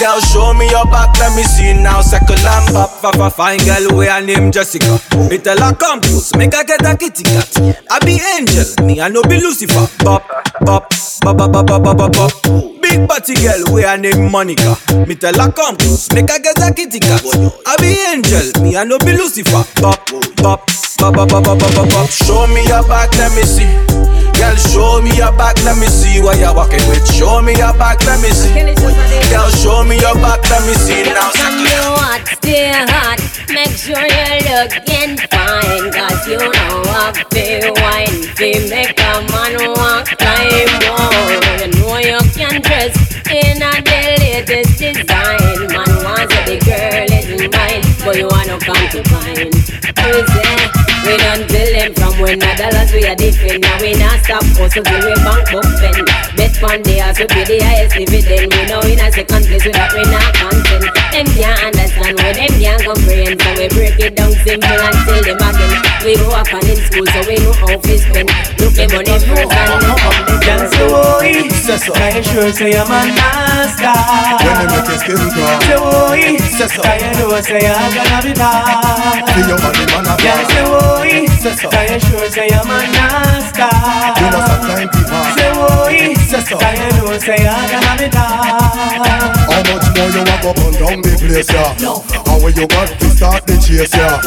Girl, 0.00 0.18
show 0.20 0.52
me 0.52 0.68
your 0.68 0.84
back, 0.86 1.16
let 1.18 1.36
me 1.36 1.42
see 1.44 1.72
now. 1.74 2.00
Circle 2.00 2.36
and 2.36 2.74
pop, 2.74 2.90
pop, 3.00 3.14
a 3.14 3.30
fine 3.30 3.60
girl, 3.64 3.96
where 3.96 4.12
her 4.12 4.20
name 4.20 4.50
Jessica. 4.50 4.98
Me 5.30 5.38
tell 5.38 5.58
her 5.58 5.74
come 5.74 6.00
close, 6.00 6.34
make 6.34 6.54
her 6.54 6.64
get 6.64 6.84
a 6.84 6.96
kitty 6.96 7.22
cat. 7.22 7.48
I 7.90 7.98
be 8.04 8.18
angel, 8.36 8.84
me 8.84 9.00
I 9.00 9.08
no 9.08 9.22
be 9.22 9.40
Lucifer. 9.40 9.86
Bop, 10.02 10.26
bop, 10.60 10.90
bop, 11.20 11.36
bop, 11.36 11.52
bop, 11.52 11.66
bop, 11.66 11.96
bop, 11.96 12.12
bop. 12.12 12.32
Big 12.82 13.06
body 13.06 13.34
girl, 13.34 13.72
where 13.72 13.88
her 13.88 13.96
name 13.96 14.30
Monica. 14.30 14.76
Me 15.06 15.14
tell 15.14 15.34
her 15.34 15.52
come 15.52 15.76
close, 15.76 16.10
make 16.12 16.28
her 16.30 16.40
get 16.40 16.58
a 16.58 16.74
kitty 16.74 16.98
cat. 16.98 17.22
I 17.66 17.76
be 17.78 17.94
angel, 18.10 18.62
me 18.62 18.76
I 18.76 18.84
no 18.84 18.98
be 18.98 19.12
Lucifer. 19.12 19.62
Bop, 19.80 20.04
bop, 20.42 20.66
bop, 20.98 21.14
bop, 21.14 21.28
bop, 21.30 21.44
bop, 21.44 21.58
bop, 21.58 21.88
bop. 21.90 22.10
Show 22.10 22.46
me 22.48 22.66
your 22.66 22.82
back, 22.88 23.14
let 23.18 23.30
me 23.36 23.42
see. 23.42 24.25
Girl, 24.38 24.56
show 24.56 25.00
me 25.02 25.16
your 25.16 25.32
back, 25.32 25.56
let 25.64 25.78
me 25.78 25.86
see 25.86 26.20
what 26.20 26.38
you're 26.38 26.54
walking 26.54 26.84
with. 26.88 27.06
Show 27.08 27.40
me 27.42 27.56
your 27.56 27.72
back, 27.74 28.04
let 28.04 28.20
me 28.20 28.28
see. 28.30 28.52
Girl, 29.30 29.50
show 29.50 29.84
me 29.84 29.98
your 29.98 30.14
back, 30.20 30.44
let 30.50 30.62
me 30.66 30.74
see 30.74 31.02
now. 31.04 31.30
From 31.32 31.56
you 31.64 31.84
hot, 31.96 32.22
stay 32.28 32.72
hot. 32.72 33.20
Make 33.48 33.72
sure 33.72 33.96
you're 33.96 34.40
looking 34.44 35.16
fine. 35.32 35.88
Cause 35.92 36.28
you 36.28 36.36
know 36.36 36.82
I 36.84 37.12
feel 37.32 37.72
wine. 37.80 38.22
Feel 38.36 38.68
make 38.68 38.98
a 39.00 39.24
man 39.32 39.56
walk 39.72 40.12
like 40.20 40.68
more. 40.84 41.32
You 41.56 41.68
know 41.80 41.96
you 41.96 42.20
can 42.36 42.60
dress 42.60 42.94
in 43.30 43.62
a 43.62 43.72
the 43.80 44.00
latest 44.20 44.78
design. 44.78 45.72
Man 45.72 45.90
wants 46.04 46.34
a 46.34 46.40
the 46.44 46.56
girl 46.60 47.08
is 47.08 47.40
mine. 47.48 47.84
But 48.04 48.16
you 48.16 48.28
wanna 48.28 48.58
come 48.60 48.88
to 48.90 49.02
find. 49.08 49.54
Who's 49.54 50.26
there? 50.34 50.55
We 51.06 51.16
tell 51.22 51.38
them 51.38 51.94
from 51.94 52.18
when 52.18 52.40
the 52.40 52.50
dollars 52.58 52.90
we 52.90 53.06
are 53.06 53.14
different. 53.14 53.62
Now 53.62 53.78
we 53.78 53.94
not 53.94 54.18
stop 54.26 54.42
hustle 54.58 54.82
till 54.82 55.06
we 55.06 55.14
bank 55.22 55.46
book 55.54 55.62
pen. 55.78 56.02
Bet 56.34 56.56
fund 56.58 56.82
they 56.82 56.98
also 57.00 57.30
pay 57.30 57.46
the 57.46 57.62
highest 57.62 57.94
dividend. 57.94 58.50
We 58.50 58.66
know 58.66 58.82
in 58.82 58.98
a 58.98 59.06
second 59.14 59.46
place 59.46 59.62
without 59.62 59.94
we 59.94 60.02
not 60.02 60.34
content. 60.34 60.90
Them 61.14 61.26
can't 61.38 61.75
understand 62.06 62.22
where 62.22 62.34
them 62.34 62.60
can't 62.60 62.82
comprehend. 62.84 63.42
So 63.42 63.50
we 63.58 63.68
break 63.68 63.98
it 63.98 64.14
down 64.16 64.32
simple 64.32 64.70
and 64.70 64.96
tell 65.06 65.22
them 65.22 65.38
again. 65.42 65.74
We 66.04 66.14
go 66.16 66.30
up 66.30 66.52
and 66.52 66.64
in 66.70 66.76
school 66.78 67.06
so 67.06 67.20
we 67.26 67.36
know 67.42 67.52
how 67.52 67.74
to 67.74 67.98
spend. 67.98 68.30
Look 68.62 68.78
at 68.78 68.90
money 68.94 69.18
first 69.26 69.50
and 69.50 69.82
then 69.82 69.96
come 69.98 70.20
the 70.26 70.36
Dance 70.46 70.70
the 70.70 70.86
way, 70.86 71.50
I 71.50 72.22
sure 72.22 72.52
say 72.52 72.78
I'm 72.78 72.86
a 72.86 73.00
nasty. 73.10 73.90
When 74.38 74.54
they 74.54 74.66
make 74.70 74.86
your 74.86 74.98
skin 75.02 75.18
crawl. 75.34 75.58
Say 75.66 75.78
boy, 75.82 76.38
I 76.86 77.10
know 77.18 77.34
say 77.42 77.66
I'm 77.66 77.90
gonna 77.90 78.18
be 78.22 78.32
bad. 78.38 79.26
See 79.26 79.42
your 79.50 79.58
body 79.58 79.84
man 79.90 80.06
a 80.06 80.14
Dance 80.22 80.54
the 80.54 80.62
way, 80.70 81.26
I 81.26 81.98
sure 81.98 82.28
say 82.30 82.48
I'm 82.54 82.70
a 82.70 82.78
nasty. 82.86 83.66
You 83.66 84.30
know 84.30 84.42
sometimes 84.46 84.90
people 84.94 85.26
Say 85.34 85.50
boy, 85.58 86.14
I 86.62 86.90
know 87.02 87.18
say 87.18 87.42
I'm 87.42 87.66
gonna 87.66 87.92
be 87.98 88.06
bad. 88.14 89.34
How 89.50 89.62
much 89.66 89.86
more 89.96 90.10
you 90.14 90.22
walk 90.22 90.44
up 90.46 90.58
and 90.62 90.76
down 90.78 91.02
the 91.02 91.12
place, 91.18 91.50
yeah? 91.50 91.74
How 92.26 92.38
will 92.40 92.50
you 92.50 92.66
got 92.66 92.88
to 92.88 93.06
start 93.10 93.46
the 93.46 93.56
chase, 93.56 93.94
yeah? 93.94 94.20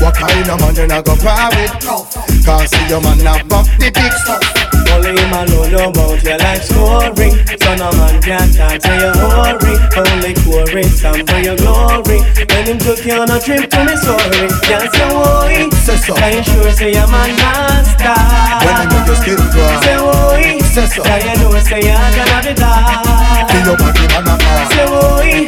What 0.00 0.14
kind 0.14 0.48
of 0.48 0.60
man 0.60 0.76
you 0.76 0.86
not 0.86 1.04
go 1.04 1.14
with? 1.14 2.44
Can't 2.44 2.68
see 2.68 2.88
your 2.88 3.00
man 3.00 3.18
not 3.24 3.48
buck 3.48 3.66
the 3.78 3.90
big 3.90 4.12
stuff. 4.12 4.59
Only 4.92 5.12
him 5.16 5.32
alone 5.32 5.70
know 5.72 5.88
about 5.88 6.22
your 6.22 6.38
life 6.38 6.64
scoring. 6.64 7.34
So 7.60 7.70
no 7.76 7.90
man 7.96 8.20
can 8.22 8.48
talk 8.52 8.78
to 8.78 8.92
your 8.98 9.14
hurry. 9.14 9.74
Only 9.96 10.34
chorus 10.42 11.00
some 11.00 11.24
for 11.26 11.38
your 11.38 11.56
glory. 11.56 12.20
When 12.50 12.66
him 12.66 12.78
took 12.78 13.04
you 13.04 13.14
on 13.14 13.30
a 13.30 13.38
trip 13.40 13.70
to 13.70 13.80
Missouri, 13.84 14.48
can't 14.66 14.90
say 14.92 15.08
why. 15.14 15.68
I 15.70 16.42
sure 16.42 16.70
say 16.72 16.94
I'm 16.96 17.08
a 17.10 17.22
master. 17.38 18.16
When 18.64 18.74
they 18.78 18.86
make 18.90 19.06
your 19.06 19.16
skin 19.16 19.38
crawl. 19.50 19.80
Say 19.82 19.98
why. 19.98 20.60
I 20.70 21.34
know 21.40 21.50
say 21.58 21.80
you're 21.82 21.94
gonna 21.94 22.38
be 22.46 22.52
that. 22.54 23.50
See 23.50 23.62
your 23.66 23.76
body 23.76 24.06
man 24.10 24.28
a 24.28 24.34
bar. 24.38 24.62
Say 24.70 24.86
why. 24.86 25.46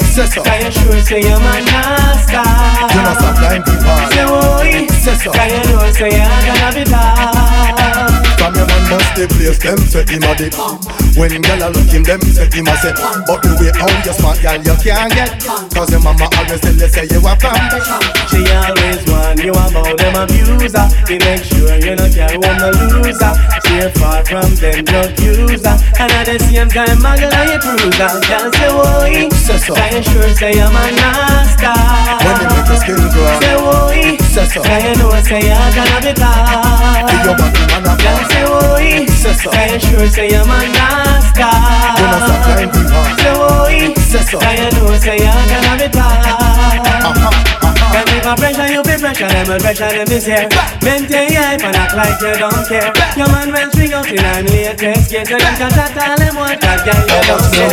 I 0.50 0.70
sure 0.70 1.00
say 1.00 1.22
I'm 1.22 1.42
a 1.42 1.54
master. 1.70 2.42
You 2.92 3.00
know 3.02 3.14
sometimes 3.20 3.62
people 3.66 3.98
Say 4.12 4.26
why. 4.26 4.86
I 5.34 5.62
know 5.70 5.90
say 5.92 6.10
you're 6.10 6.42
gonna 6.46 6.68
be 6.74 6.84
that. 6.90 8.11
From 8.42 8.58
your 8.58 8.66
man 8.66 8.82
must 8.90 9.14
the 9.14 9.30
place, 9.30 9.54
them 9.62 9.78
say 9.86 10.02
him 10.02 10.26
a 10.26 10.34
dip 10.34 10.50
When 11.14 11.30
gyal 11.46 11.62
a 11.62 11.70
look 11.70 11.86
him, 11.86 12.02
them 12.02 12.18
say 12.26 12.50
him 12.50 12.66
a 12.66 12.74
say 12.74 12.90
But 13.22 13.38
the 13.38 13.54
way 13.54 13.70
how 13.70 13.86
you 13.86 14.10
smart, 14.10 14.42
gyal, 14.42 14.58
you 14.66 14.74
can't 14.82 15.14
get 15.14 15.38
Cause 15.70 15.94
your 15.94 16.02
mama 16.02 16.26
always 16.26 16.58
tell 16.58 16.74
you 16.74 16.90
say 16.90 17.06
you 17.06 17.22
a 17.22 17.38
fan 17.38 17.70
She 18.34 18.42
always 18.50 18.98
warn 19.06 19.38
you 19.38 19.54
about 19.54 19.94
them 19.94 20.26
abuser. 20.26 20.90
They 21.06 21.22
make 21.22 21.46
sure 21.46 21.70
you 21.86 21.94
not 21.94 22.10
carry 22.10 22.34
home 22.42 22.58
the 22.58 22.70
loser. 22.82 23.30
She 23.62 23.78
far 24.02 24.26
from 24.26 24.50
them 24.58 24.90
drug 24.90 25.14
user 25.22 25.78
And 26.02 26.10
at 26.10 26.26
the 26.26 26.42
same 26.42 26.66
time 26.66 26.98
muggle 26.98 27.30
and 27.30 27.46
you 27.46 27.62
cruiser 27.62 28.10
Can't 28.26 28.50
say 28.58 28.74
why? 28.74 29.30
I 29.30 30.02
sure 30.02 30.34
say 30.34 30.58
I'm 30.58 30.74
a 30.74 30.90
nasty. 30.90 31.70
When 32.26 32.34
they 32.42 32.48
make 32.58 32.66
your 32.66 32.78
skin 32.82 33.06
crawl 33.06 33.38
Say 33.38 33.54
I 34.34 34.94
know 34.96 35.10
say 35.20 35.44
you're 35.44 35.72
gonna 35.76 36.00
be 36.00 36.12
bad 36.16 37.04
See 37.10 37.20
your 37.22 37.36
body 37.36 37.60
man 37.68 37.84
a 37.84 37.96
Can't 38.00 38.24
say 38.32 38.44
why 39.44 39.68
I 39.68 39.78
sure 39.78 40.08
say 40.08 40.34
I'm 40.34 40.48
a 40.48 40.72
nasty 40.72 41.44
You 42.00 42.06
know 42.08 42.20
sometimes 42.26 42.72
people 42.72 43.04
Say 43.20 44.01
why 44.12 44.44
I 44.44 44.68
know 44.76 44.92
say 45.00 45.16
you're 45.16 45.32
gonna 45.32 45.72
be 45.80 45.88
bad 45.88 46.20
Can 46.20 46.36
uh-huh, 46.36 47.16
uh-huh. 47.16 48.16
if 48.16 48.26
I 48.26 48.34
pressure 48.36 48.68
you 48.68 48.82
be 48.84 48.92
pressure 49.00 49.28
them 49.28 49.46
but 49.48 49.60
pressure 49.64 49.88
them 49.88 50.08
is 50.12 50.26
here. 50.28 50.48
Maintain 50.84 51.32
your 51.32 51.40
hype 51.40 51.64
and 51.64 51.76
act 51.76 51.96
like 51.96 52.20
you 52.20 52.36
don't 52.36 52.60
care. 52.68 52.92
Your 53.16 53.28
man 53.32 53.48
will 53.56 53.70
swing 53.72 53.92
out 53.96 54.04
in 54.04 54.20
an 54.20 54.44
latest 54.52 55.08
case 55.08 55.28
So 55.28 55.36
you 55.40 55.52
can 55.56 55.70
chat 55.72 55.96
all 55.96 56.16
them 56.20 56.36
what 56.36 56.60
that 56.60 56.84
guy 56.84 56.92
you 56.92 57.20
don't 57.24 57.46
care. 57.56 57.72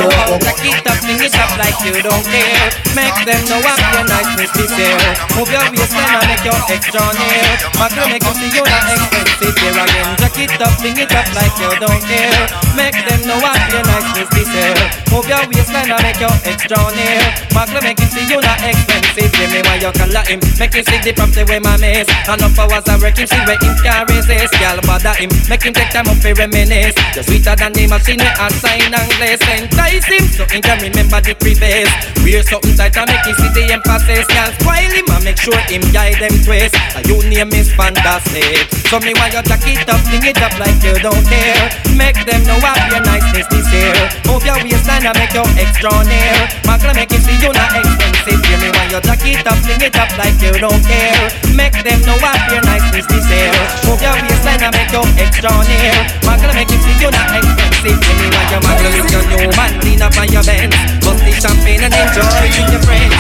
Take 0.60 0.76
it 0.76 0.88
up, 0.88 1.00
fling 1.04 1.24
it 1.24 1.36
up 1.36 1.52
like 1.60 1.80
you 1.84 1.96
don't 2.04 2.24
care. 2.24 2.68
Make 2.96 3.18
them 3.28 3.42
know 3.52 3.60
what 3.60 3.80
your 3.80 4.06
niceness 4.08 4.54
is 4.60 4.72
there. 4.80 5.12
Move 5.36 5.52
your 5.52 5.66
waistline 5.72 6.14
and 6.20 6.28
make 6.28 6.44
your 6.44 6.60
extra 6.72 7.04
near. 7.20 7.52
Macro 7.80 8.04
make 8.08 8.24
you 8.24 8.34
see 8.40 8.50
you're 8.56 8.68
not 8.68 8.88
expensive 8.88 9.56
here 9.60 9.76
again. 9.76 10.08
Jack 10.20 10.38
it 10.40 10.62
up, 10.62 10.74
fling 10.80 11.00
it 11.00 11.12
up 11.12 11.28
like 11.36 11.56
you 11.60 11.72
don't 11.80 12.04
care. 12.08 12.44
Make 12.76 12.98
them 13.08 13.22
know 13.28 13.40
what 13.44 13.60
your 13.72 13.84
niceness 13.86 14.32
is 14.36 14.50
there. 14.52 14.78
Move 15.12 15.28
your 15.28 15.44
waistline 15.48 15.90
and 15.90 16.04
make 16.04 16.20
your 16.20 16.29
extra 16.46 16.80
near. 16.96 17.22
Macro 17.54 17.82
make 17.82 18.00
you 18.00 18.10
see 18.10 18.26
you're 18.30 18.42
not 18.42 18.62
expensive. 18.62 19.32
Give 19.34 19.50
me 19.52 19.62
why 19.66 19.78
you 19.82 19.92
color 19.94 20.24
him. 20.28 20.40
Make 20.60 20.74
him 20.74 20.84
see 20.86 21.00
the 21.02 21.12
property 21.14 21.44
where 21.48 21.62
my 21.62 21.78
miss. 21.78 22.08
Enough 22.28 22.60
hours 22.60 22.86
I 22.88 22.96
work 23.00 23.18
him, 23.18 23.28
see 23.28 23.42
where 23.46 23.60
him 23.60 23.76
can 23.82 24.06
resist. 24.10 24.54
Girl 24.60 24.80
bother 24.86 25.16
him, 25.18 25.30
make 25.50 25.64
him 25.64 25.74
take 25.74 25.92
time 25.92 26.08
up 26.08 26.20
to 26.22 26.34
reminisce. 26.34 26.96
Just 27.14 27.30
sweeter 27.30 27.56
than 27.56 27.74
the 27.74 27.88
machine 27.88 28.22
with 28.22 28.42
a 28.42 28.48
sign 28.62 28.94
and 28.94 29.10
glaze. 29.18 29.44
Entice 29.50 30.08
him 30.08 30.26
so 30.30 30.44
he 30.50 30.60
can 30.62 30.78
remember 30.80 31.20
the 31.22 31.34
previous. 31.36 31.90
Wear 32.22 32.44
something 32.44 32.76
tight 32.76 32.96
and 32.98 33.08
make 33.10 33.26
him 33.26 33.36
see 33.36 33.52
the 33.56 33.64
emphasis. 33.74 34.26
Can't 34.28 34.54
spoil 34.60 34.92
him 34.94 35.08
and 35.10 35.24
make 35.24 35.40
sure 35.40 35.60
him 35.68 35.84
guide 35.92 36.20
them 36.20 36.36
twist. 36.46 36.76
A 36.96 37.00
you 37.08 37.18
name 37.30 37.54
is 37.54 37.72
fantastic. 37.74 38.70
So 38.92 39.00
me 39.00 39.14
why 39.18 39.30
you 39.34 39.42
jack 39.46 39.66
it 39.66 39.90
up, 39.90 40.02
sing 40.10 40.26
it 40.26 40.42
up 40.42 40.54
like 40.60 40.78
you 40.84 40.96
don't 41.00 41.26
care. 41.26 41.70
Make 41.96 42.20
them 42.26 42.42
know 42.46 42.60
what 42.62 42.78
your 42.90 43.02
niceness 43.02 43.48
this 43.48 43.68
year. 43.74 43.94
Move 44.26 44.46
your 44.46 44.58
waistline 44.64 45.06
and 45.06 45.18
make 45.18 45.34
your 45.34 45.48
extra 45.58 45.92
near. 46.20 46.40
Magna 46.68 46.92
make 46.94 47.12
him 47.12 47.22
see 47.24 47.40
you 47.40 47.52
not 47.56 47.72
expensive. 47.72 48.40
Hear 48.44 48.60
me 48.60 48.70
why 48.76 48.92
you 48.92 49.00
jack 49.00 49.24
it 49.24 49.48
up, 49.48 49.58
sing 49.64 49.80
it 49.80 49.96
up 49.96 50.12
like 50.20 50.36
you 50.44 50.52
don't 50.60 50.84
care. 50.84 51.32
Make 51.56 51.80
them 51.80 52.00
know 52.04 52.20
what 52.20 52.40
your 52.52 52.62
niceness 52.68 53.08
this 53.08 53.26
year. 53.32 53.56
Move 53.88 54.04
your 54.04 54.14
waistline 54.20 54.62
and 54.62 54.74
make 54.76 54.92
your 54.92 55.08
extra 55.16 55.52
near. 55.66 55.96
Magna 56.28 56.52
make 56.54 56.70
him 56.70 56.80
see 56.84 56.96
you 57.00 57.10
not 57.10 57.32
expensive. 57.32 57.98
Hear 58.04 58.16
me 58.20 58.28
why 58.36 58.44
you 58.52 58.60
magna 58.60 58.90
with 58.92 59.10
your 59.16 59.24
new 59.32 59.50
man 59.56 59.74
lean 59.82 60.02
up 60.04 60.16
on 60.20 60.28
your 60.28 60.44
bench. 60.44 60.76
Bust 61.02 61.24
the 61.24 61.32
champagne 61.40 61.84
and 61.88 61.94
enjoy 61.96 62.28
with 62.44 62.72
your 62.76 62.84
friends. 62.84 63.16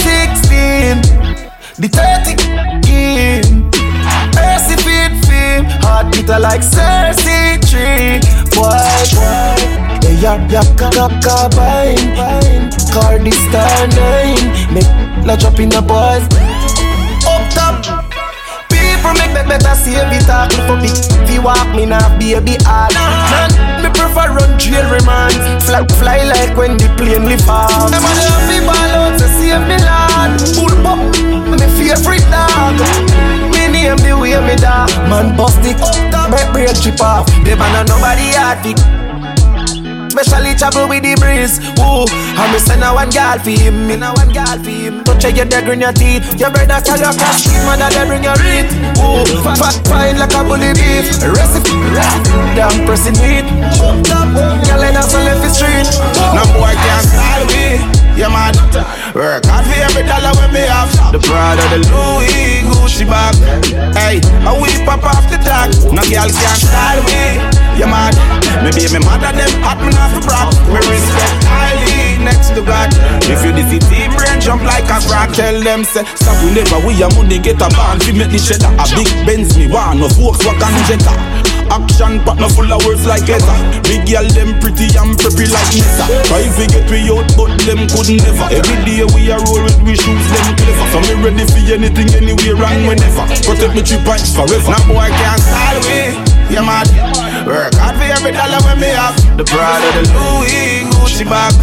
16, 0.00 1.02
the 1.82 1.88
30 1.90 2.38
game. 2.86 3.70
Mercy 4.34 4.76
feed 4.84 5.12
fame, 5.26 5.64
heart 5.82 6.12
beater 6.12 6.38
like 6.38 6.62
Cersei 6.62 7.58
tree. 7.68 8.20
Boy, 8.54 8.70
boy, 9.14 9.59
hey, 10.20 10.26
yap 10.26 10.50
yap 10.50 10.68
ka 10.76 10.90
ka 10.90 11.08
ka 11.24 11.48
bine, 11.56 12.70
Cardi 12.92 13.30
star 13.30 13.86
nine, 13.96 14.74
make 14.74 14.88
la 15.24 15.36
drop 15.36 15.58
in 15.60 15.68
the 15.68 15.80
boys. 15.80 16.24
Up 17.26 17.42
top. 17.54 18.10
People 18.68 19.14
make 19.14 19.32
me 19.32 19.42
better 19.48 19.74
save 19.74 20.12
it 20.12 20.26
talk 20.26 20.50
me 20.52 20.60
for 20.68 20.76
big 20.76 21.20
you 21.30 21.40
walk 21.42 21.74
me 21.74 21.86
now 21.86 22.04
baby 22.18 22.56
hard. 22.68 22.92
Man, 22.92 23.82
me 23.82 23.88
prefer 23.88 24.28
run 24.34 24.58
jail 24.58 24.84
remand 24.92 25.32
Fly, 25.64 25.86
fly 25.96 26.20
like 26.24 26.56
when 26.56 26.76
the 26.76 26.92
plane 26.98 27.24
lift 27.24 27.48
off 27.48 27.88
Them 27.88 28.04
a 28.04 28.12
love 28.12 28.44
me 28.50 28.60
ball 28.60 28.92
out 29.00 29.16
to 29.16 29.26
save 29.40 29.64
me 29.64 29.78
lad 29.80 30.36
Bull 30.52 30.74
pop, 30.84 31.00
me 31.48 31.66
favorite 31.80 32.26
dog. 32.28 32.76
Me 33.54 33.72
name 33.72 33.96
the 34.04 34.12
way 34.20 34.36
me 34.44 34.56
dog. 34.56 34.90
Man 35.08 35.36
bust 35.36 35.64
it, 35.64 35.80
make 36.28 36.52
brain 36.52 36.74
chip 36.76 37.00
off. 37.00 37.26
Them 37.44 37.62
a 37.62 37.84
nobody 37.84 38.36
hard 38.36 38.58
fi 38.60 38.99
Especially 40.10 40.58
travel 40.58 40.90
with 40.90 41.06
the 41.06 41.14
breeze. 41.22 41.62
Ooh, 41.78 42.02
and 42.10 42.50
me 42.50 42.58
send 42.58 42.82
a 42.82 42.90
one 42.90 43.14
girl 43.14 43.38
for 43.38 43.54
him. 43.54 43.86
Me 43.86 43.94
na 43.94 44.10
one 44.10 44.34
girl 44.34 44.58
for 44.58 44.74
him. 44.74 45.06
Touch 45.06 45.22
your 45.22 45.46
dagger 45.46 45.78
in 45.78 45.86
your 45.86 45.94
teeth. 45.94 46.26
Your 46.34 46.50
brother 46.50 46.82
tell 46.82 46.98
your 46.98 47.14
cash 47.14 47.46
mother 47.62 47.86
they 47.94 48.02
bring 48.10 48.26
your 48.26 48.34
read. 48.42 48.66
Ooh, 48.98 49.22
fat, 49.46 49.54
fat 49.62 49.76
fine 49.86 50.18
like 50.18 50.34
a 50.34 50.42
bully 50.42 50.74
beef. 50.74 51.14
Recipe, 51.22 51.70
damn 52.58 52.74
pressing 52.82 53.14
up, 54.10 54.34
girl 54.66 54.82
a 54.82 54.90
left 55.22 55.46
the 55.46 55.50
street. 55.54 55.86
No 56.34 56.42
boy 56.58 56.74
can 56.74 57.02
style 57.06 57.46
me. 57.46 57.99
Yeah, 58.16 58.28
man. 58.28 58.52
Work 59.14 59.46
hard 59.46 59.64
for 59.66 59.78
every 59.80 60.04
dollar 60.04 60.34
when 60.36 60.52
me 60.52 60.64
have. 60.68 60.92
The 61.12 61.18
Prada, 61.18 61.62
the 61.72 61.80
Louis, 61.88 62.62
Gucci 62.68 63.06
bag. 63.08 63.34
Hey, 63.96 64.20
I 64.44 64.52
we 64.54 64.70
pop 64.84 65.02
off 65.04 65.24
the 65.30 65.38
tag. 65.40 65.72
No 65.90 66.02
girl 66.04 66.28
can 66.28 66.56
style 66.58 67.02
me. 67.06 67.40
Yeah, 67.78 67.88
man. 67.88 68.12
Maybe 68.60 68.86
me 68.92 69.00
mother 69.00 69.32
them 69.32 69.50
hot 69.64 69.80
me 69.80 69.90
off 69.96 70.12
the 70.12 70.20
brag. 70.20 70.52
Me 70.68 70.80
respect 70.84 71.44
highly 71.48 72.22
next 72.22 72.52
to 72.52 72.62
God. 72.62 72.92
If 73.24 73.40
you 73.40 73.52
the 73.56 73.64
city 73.66 74.08
brain 74.12 74.40
jump 74.40 74.62
like 74.62 74.84
a 74.90 75.00
rock, 75.08 75.32
tell 75.32 75.56
them 75.62 75.84
say 75.84 76.04
stop 76.14 76.36
whenever 76.44 76.78
we 76.84 77.00
a 77.00 77.08
money 77.16 77.38
get 77.38 77.62
a 77.62 77.68
band. 77.72 78.04
We 78.04 78.12
make 78.12 78.30
the 78.30 78.38
cheddar. 78.38 78.70
A 78.76 78.84
big 78.92 79.08
Benz 79.24 79.56
me 79.56 79.66
want 79.66 80.00
no 80.00 80.08
Volkswagen 80.08 80.76
Jetta. 80.86 81.49
Action 81.80 82.20
partner 82.24 82.48
full 82.48 82.68
of 82.68 82.84
words 82.84 83.06
like 83.06 83.24
leather. 83.28 83.56
Big 83.88 84.04
girl 84.04 84.26
them 84.36 84.58
pretty 84.60 84.92
and 84.96 85.16
preppy 85.16 85.48
like 85.48 85.72
Nessa. 85.72 86.04
Try 86.28 86.44
to 86.44 86.64
get 86.68 86.84
we 86.92 87.08
out 87.08 87.24
but 87.36 87.52
them 87.64 87.88
could 87.88 88.08
never. 88.12 88.46
Every 88.52 88.76
day 88.84 89.04
we 89.16 89.32
a 89.32 89.40
roll 89.40 89.64
with 89.64 89.80
we 89.84 89.96
shoes 89.96 90.26
them 90.28 90.48
clever. 90.60 90.86
So 90.92 90.98
me 91.08 91.14
ready 91.24 91.44
for 91.48 91.62
anything 91.72 92.10
anywhere 92.12 92.60
and 92.68 92.84
whenever. 92.84 93.24
Protect 93.46 93.72
me 93.72 93.82
three 93.82 94.02
pints 94.04 94.32
forever. 94.34 94.70
Now 94.70 94.84
boy 94.84 95.08
can't 95.08 95.40
style 95.40 95.82
me. 95.88 96.20
Yeah 96.52 96.66
mad. 96.66 96.88
Work 97.46 97.74
hard 97.80 97.96
for 97.96 98.04
every 98.04 98.32
dollar 98.32 98.60
when 98.68 98.80
me 98.80 98.90
have. 98.92 99.16
The 99.38 99.44
Prada, 99.44 99.88
the 99.96 100.04
Louis, 100.12 100.84
Gucci 100.92 101.24
bag. 101.24 101.54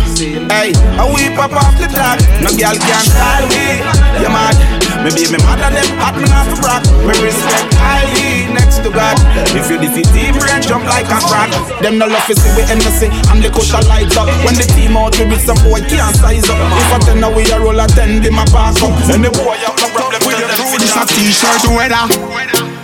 Hey, 0.49 0.73
and 0.73 1.10
we 1.14 1.30
pop 1.35 1.53
off 1.53 1.77
the 1.77 1.85
tag. 1.91 2.23
No 2.41 2.49
girl 2.57 2.77
can't 2.81 3.06
style 3.06 3.48
me. 3.52 3.84
Yeah 4.23 4.34
mad. 4.34 4.86
Me 5.08 5.14
Maybe 5.16 5.32
me 5.32 5.40
mother 5.40 5.72
them 5.72 5.88
hot, 6.04 6.20
me 6.20 6.28
not 6.28 6.52
for 6.52 6.60
brag. 6.60 6.84
Me 7.08 7.16
respect 7.24 7.72
highly 7.80 8.52
next 8.52 8.84
to 8.84 8.92
God. 8.92 9.16
If 9.56 9.72
you 9.72 9.80
defeat 9.80 10.04
team, 10.12 10.36
brain 10.36 10.60
jump 10.60 10.84
like 10.84 11.08
a 11.08 11.24
frog. 11.24 11.48
Them 11.80 11.96
no 11.96 12.12
love 12.12 12.28
to 12.28 12.36
see 12.36 12.52
we 12.60 12.68
embassy 12.68 13.08
and 13.32 13.40
the 13.40 13.48
culture 13.48 13.80
light 13.88 14.12
up. 14.20 14.28
When 14.44 14.60
the 14.60 14.68
team 14.76 15.00
out 15.00 15.16
we 15.16 15.24
with 15.32 15.48
some 15.48 15.56
boy 15.64 15.80
can't 15.88 16.12
size 16.12 16.52
up. 16.52 16.60
If 16.60 16.92
I 16.92 17.00
tell 17.08 17.16
now 17.16 17.32
we 17.32 17.48
a 17.48 17.56
roll 17.56 17.80
a 17.80 17.88
ten, 17.88 18.20
them 18.20 18.36
my 18.36 18.44
pass 18.52 18.84
up. 18.84 18.92
And 19.08 19.24
the 19.24 19.32
boy 19.32 19.56
have 19.64 19.80
no 19.80 19.88
problem 19.96 20.20
with. 20.28 20.44
This 20.76 20.92
a 21.00 21.08
t-shirt 21.08 21.64
weather. 21.72 22.77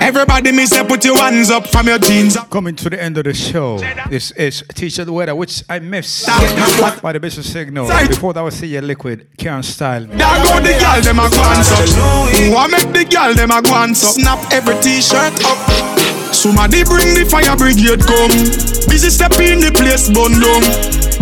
Everybody, 0.00 0.52
me 0.52 0.66
say, 0.66 0.84
put 0.86 1.04
your 1.04 1.16
hands 1.16 1.50
up 1.50 1.66
from 1.66 1.86
your 1.86 1.98
jeans. 1.98 2.36
Coming 2.50 2.76
to 2.76 2.90
the 2.90 3.02
end 3.02 3.18
of 3.18 3.24
the 3.24 3.34
show. 3.34 3.78
This 4.08 4.30
is 4.32 4.62
Teacher 4.74 5.04
the 5.04 5.12
Weather, 5.12 5.34
which 5.34 5.64
I 5.68 5.78
missed 5.78 6.26
by 7.02 7.12
the 7.12 7.20
Busy 7.20 7.42
Signal. 7.42 7.88
Before 8.08 8.32
that 8.32 8.40
was 8.42 8.54
See 8.54 8.68
Your 8.68 8.82
Liquid, 8.82 9.28
Can't 9.36 9.64
Style 9.64 10.06
Me. 10.06 10.16
There 10.16 10.42
go 10.44 10.60
the 10.60 10.78
girl, 10.78 11.00
them 11.02 11.18
a 11.18 11.30
go 11.30 11.40
on 11.40 11.64
so. 11.64 11.74
Who 12.44 12.68
make 12.70 12.92
the 12.92 13.04
girl, 13.04 13.34
them 13.34 13.50
a 13.50 13.62
go 13.62 13.74
on 13.74 13.94
so. 13.94 14.08
Snap 14.08 14.52
every 14.52 14.80
t-shirt 14.82 15.44
up. 15.44 15.95
Somebody 16.36 16.84
bring 16.84 17.16
the 17.16 17.24
fire 17.24 17.56
brigade 17.56 18.04
come. 18.04 18.36
Busy 18.92 19.08
step 19.08 19.32
in 19.40 19.64
the 19.64 19.72
place, 19.72 20.12
bun 20.12 20.36
down. 20.36 20.62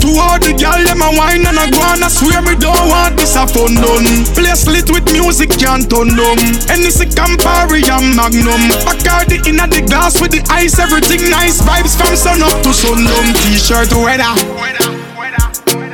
To 0.03 0.11
all 0.21 0.43
the 0.43 0.53
gal 0.59 0.77
them 0.83 1.01
a 1.01 1.09
wine 1.15 1.47
and 1.47 1.55
a 1.55 1.71
go 1.71 1.81
I 1.81 2.11
swear 2.11 2.43
me 2.43 2.59
don't 2.59 2.77
want 2.91 3.17
this 3.17 3.39
a 3.39 3.47
fun 3.47 3.79
done. 3.79 4.27
Place 4.35 4.67
lit 4.67 4.91
with 4.91 5.07
music 5.15 5.55
can't 5.55 5.87
turn 5.87 6.19
them. 6.19 6.39
Anything 6.67 7.15
Campari 7.15 7.87
and 7.87 8.11
Magnum. 8.13 8.75
Bacardi 8.83 9.39
in 9.47 9.63
the 9.63 9.81
glass 9.87 10.21
with 10.21 10.35
the 10.35 10.43
ice, 10.51 10.83
everything 10.83 11.31
nice. 11.31 11.63
Vibes 11.63 11.95
from 11.95 12.13
sun 12.19 12.43
up 12.43 12.61
to 12.67 12.75
sundown. 12.75 13.33
T-shirt 13.47 13.95
weather. 13.95 14.35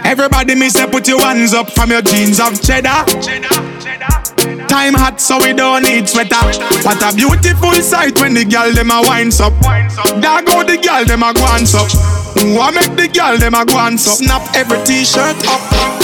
Everybody 0.02 0.56
me 0.56 0.70
say 0.70 0.90
put 0.90 1.06
your 1.06 1.20
hands 1.20 1.52
up 1.52 1.70
from 1.70 1.90
your 1.90 2.02
jeans 2.02 2.40
of 2.40 2.56
cheddar. 2.60 3.04
Time 4.68 4.94
hot 4.94 5.20
so 5.20 5.38
we 5.38 5.52
don't 5.52 5.82
need 5.82 6.08
sweater. 6.08 6.40
What 6.82 7.02
a 7.02 7.14
beautiful 7.14 7.72
sight 7.74 8.20
when 8.20 8.34
the 8.34 8.44
girl 8.44 8.72
them 8.72 8.90
a 8.90 9.02
winds 9.02 9.40
up. 9.40 9.52
There 10.20 10.42
go 10.42 10.64
the 10.64 10.78
girl 10.78 11.04
them 11.04 11.22
a 11.22 11.32
go 11.32 11.74
up. 11.74 11.90
Who 12.38 12.56
make 12.72 12.96
the 12.96 13.08
girl 13.08 13.36
them 13.38 13.54
a 13.54 13.64
and 13.66 13.98
so 13.98 14.12
Snap 14.12 14.42
every 14.54 14.82
t-shirt 14.84 15.36
up 15.48 15.99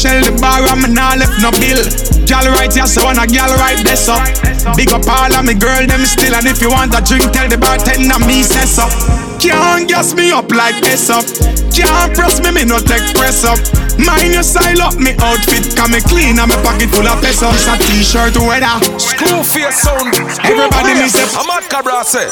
Shell 0.00 0.24
the 0.24 0.32
bar 0.40 0.64
and 0.64 0.80
me 0.80 0.88
nah 0.96 1.12
left 1.12 1.44
no 1.44 1.52
bill. 1.60 1.76
Girl 2.24 2.48
right 2.56 2.72
here 2.72 2.88
so 2.88 3.04
wanna 3.04 3.28
girl 3.28 3.52
right 3.60 3.76
this 3.84 4.08
up. 4.08 4.24
Big 4.72 4.88
up 4.96 5.04
all 5.04 5.28
of 5.28 5.44
me 5.44 5.52
girl 5.52 5.84
them 5.84 6.08
still 6.08 6.32
And 6.32 6.48
if 6.48 6.64
you 6.64 6.72
want 6.72 6.96
a 6.96 7.04
drink 7.04 7.28
tell 7.36 7.44
the 7.52 7.60
bartender 7.60 8.16
me 8.24 8.40
say 8.40 8.64
so 8.64 8.88
Can't 9.36 9.84
gas 9.84 10.16
me 10.16 10.32
up 10.32 10.48
like 10.48 10.80
this 10.80 11.12
up. 11.12 11.28
Can't 11.68 12.16
press 12.16 12.40
me 12.40 12.48
me 12.48 12.64
no 12.64 12.80
take 12.80 13.12
press 13.12 13.44
up. 13.44 13.60
Mind 14.00 14.32
your 14.32 14.40
style 14.40 14.80
up 14.80 14.96
me 14.96 15.12
outfit 15.20 15.76
Come 15.76 15.92
me 15.92 16.00
clean 16.00 16.40
and 16.40 16.48
me 16.48 16.56
pocket 16.64 16.88
full 16.88 17.04
of 17.04 17.20
pesos. 17.20 17.60
A 17.68 17.76
t-shirt 17.76 18.40
weather. 18.40 18.80
Screwface 18.96 19.84
sound. 19.84 20.16
Everybody 20.48 20.96
me 20.96 21.12
say 21.12 21.28
I'm 21.36 21.52
at 21.52 21.68
Cabra 21.68 22.08
say 22.08 22.24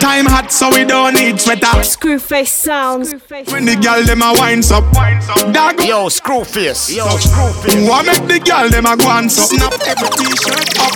Time 0.00 0.26
hot, 0.26 0.50
so 0.52 0.70
we 0.70 0.84
don't 0.84 1.14
need 1.14 1.40
sweater. 1.40 1.80
Screwface 1.82 2.48
sounds. 2.48 3.12
When 3.50 3.64
the 3.64 3.76
girl 3.76 4.02
them 4.04 4.22
a 4.22 4.32
winds 4.38 4.70
up, 4.70 4.84
dog. 5.52 5.80
Yo, 5.80 6.08
screwface. 6.08 6.94
Yo, 6.94 7.06
screwface. 7.06 7.88
What 7.88 8.06
make 8.06 8.26
the 8.28 8.38
girl 8.44 8.68
them 8.68 8.86
a 8.86 8.96
go 8.96 9.08
and 9.10 9.30
so 9.30 9.42
snap 9.42 9.72
every 9.86 10.08
t-shirt 10.10 10.78
up. 10.80 10.92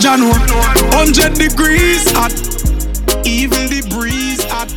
January, 0.00 0.34
hundred 0.92 1.34
degrees 1.34 2.10
hot, 2.12 2.32
even 3.26 3.66
the 3.68 3.82
breeze 3.90 4.44
hot. 4.44 4.70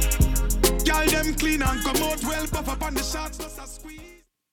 Girl 0.86 1.06
them 1.06 1.34
clean 1.36 1.62
and 1.62 1.84
come 1.84 1.98
out 1.98 2.24
well, 2.24 2.48
puff 2.48 2.70
up 2.70 2.82
on 2.82 2.94
the 2.94 3.04
shots, 3.04 3.38
just 3.38 3.60
a 3.60 3.68
squeeze. 3.68 3.77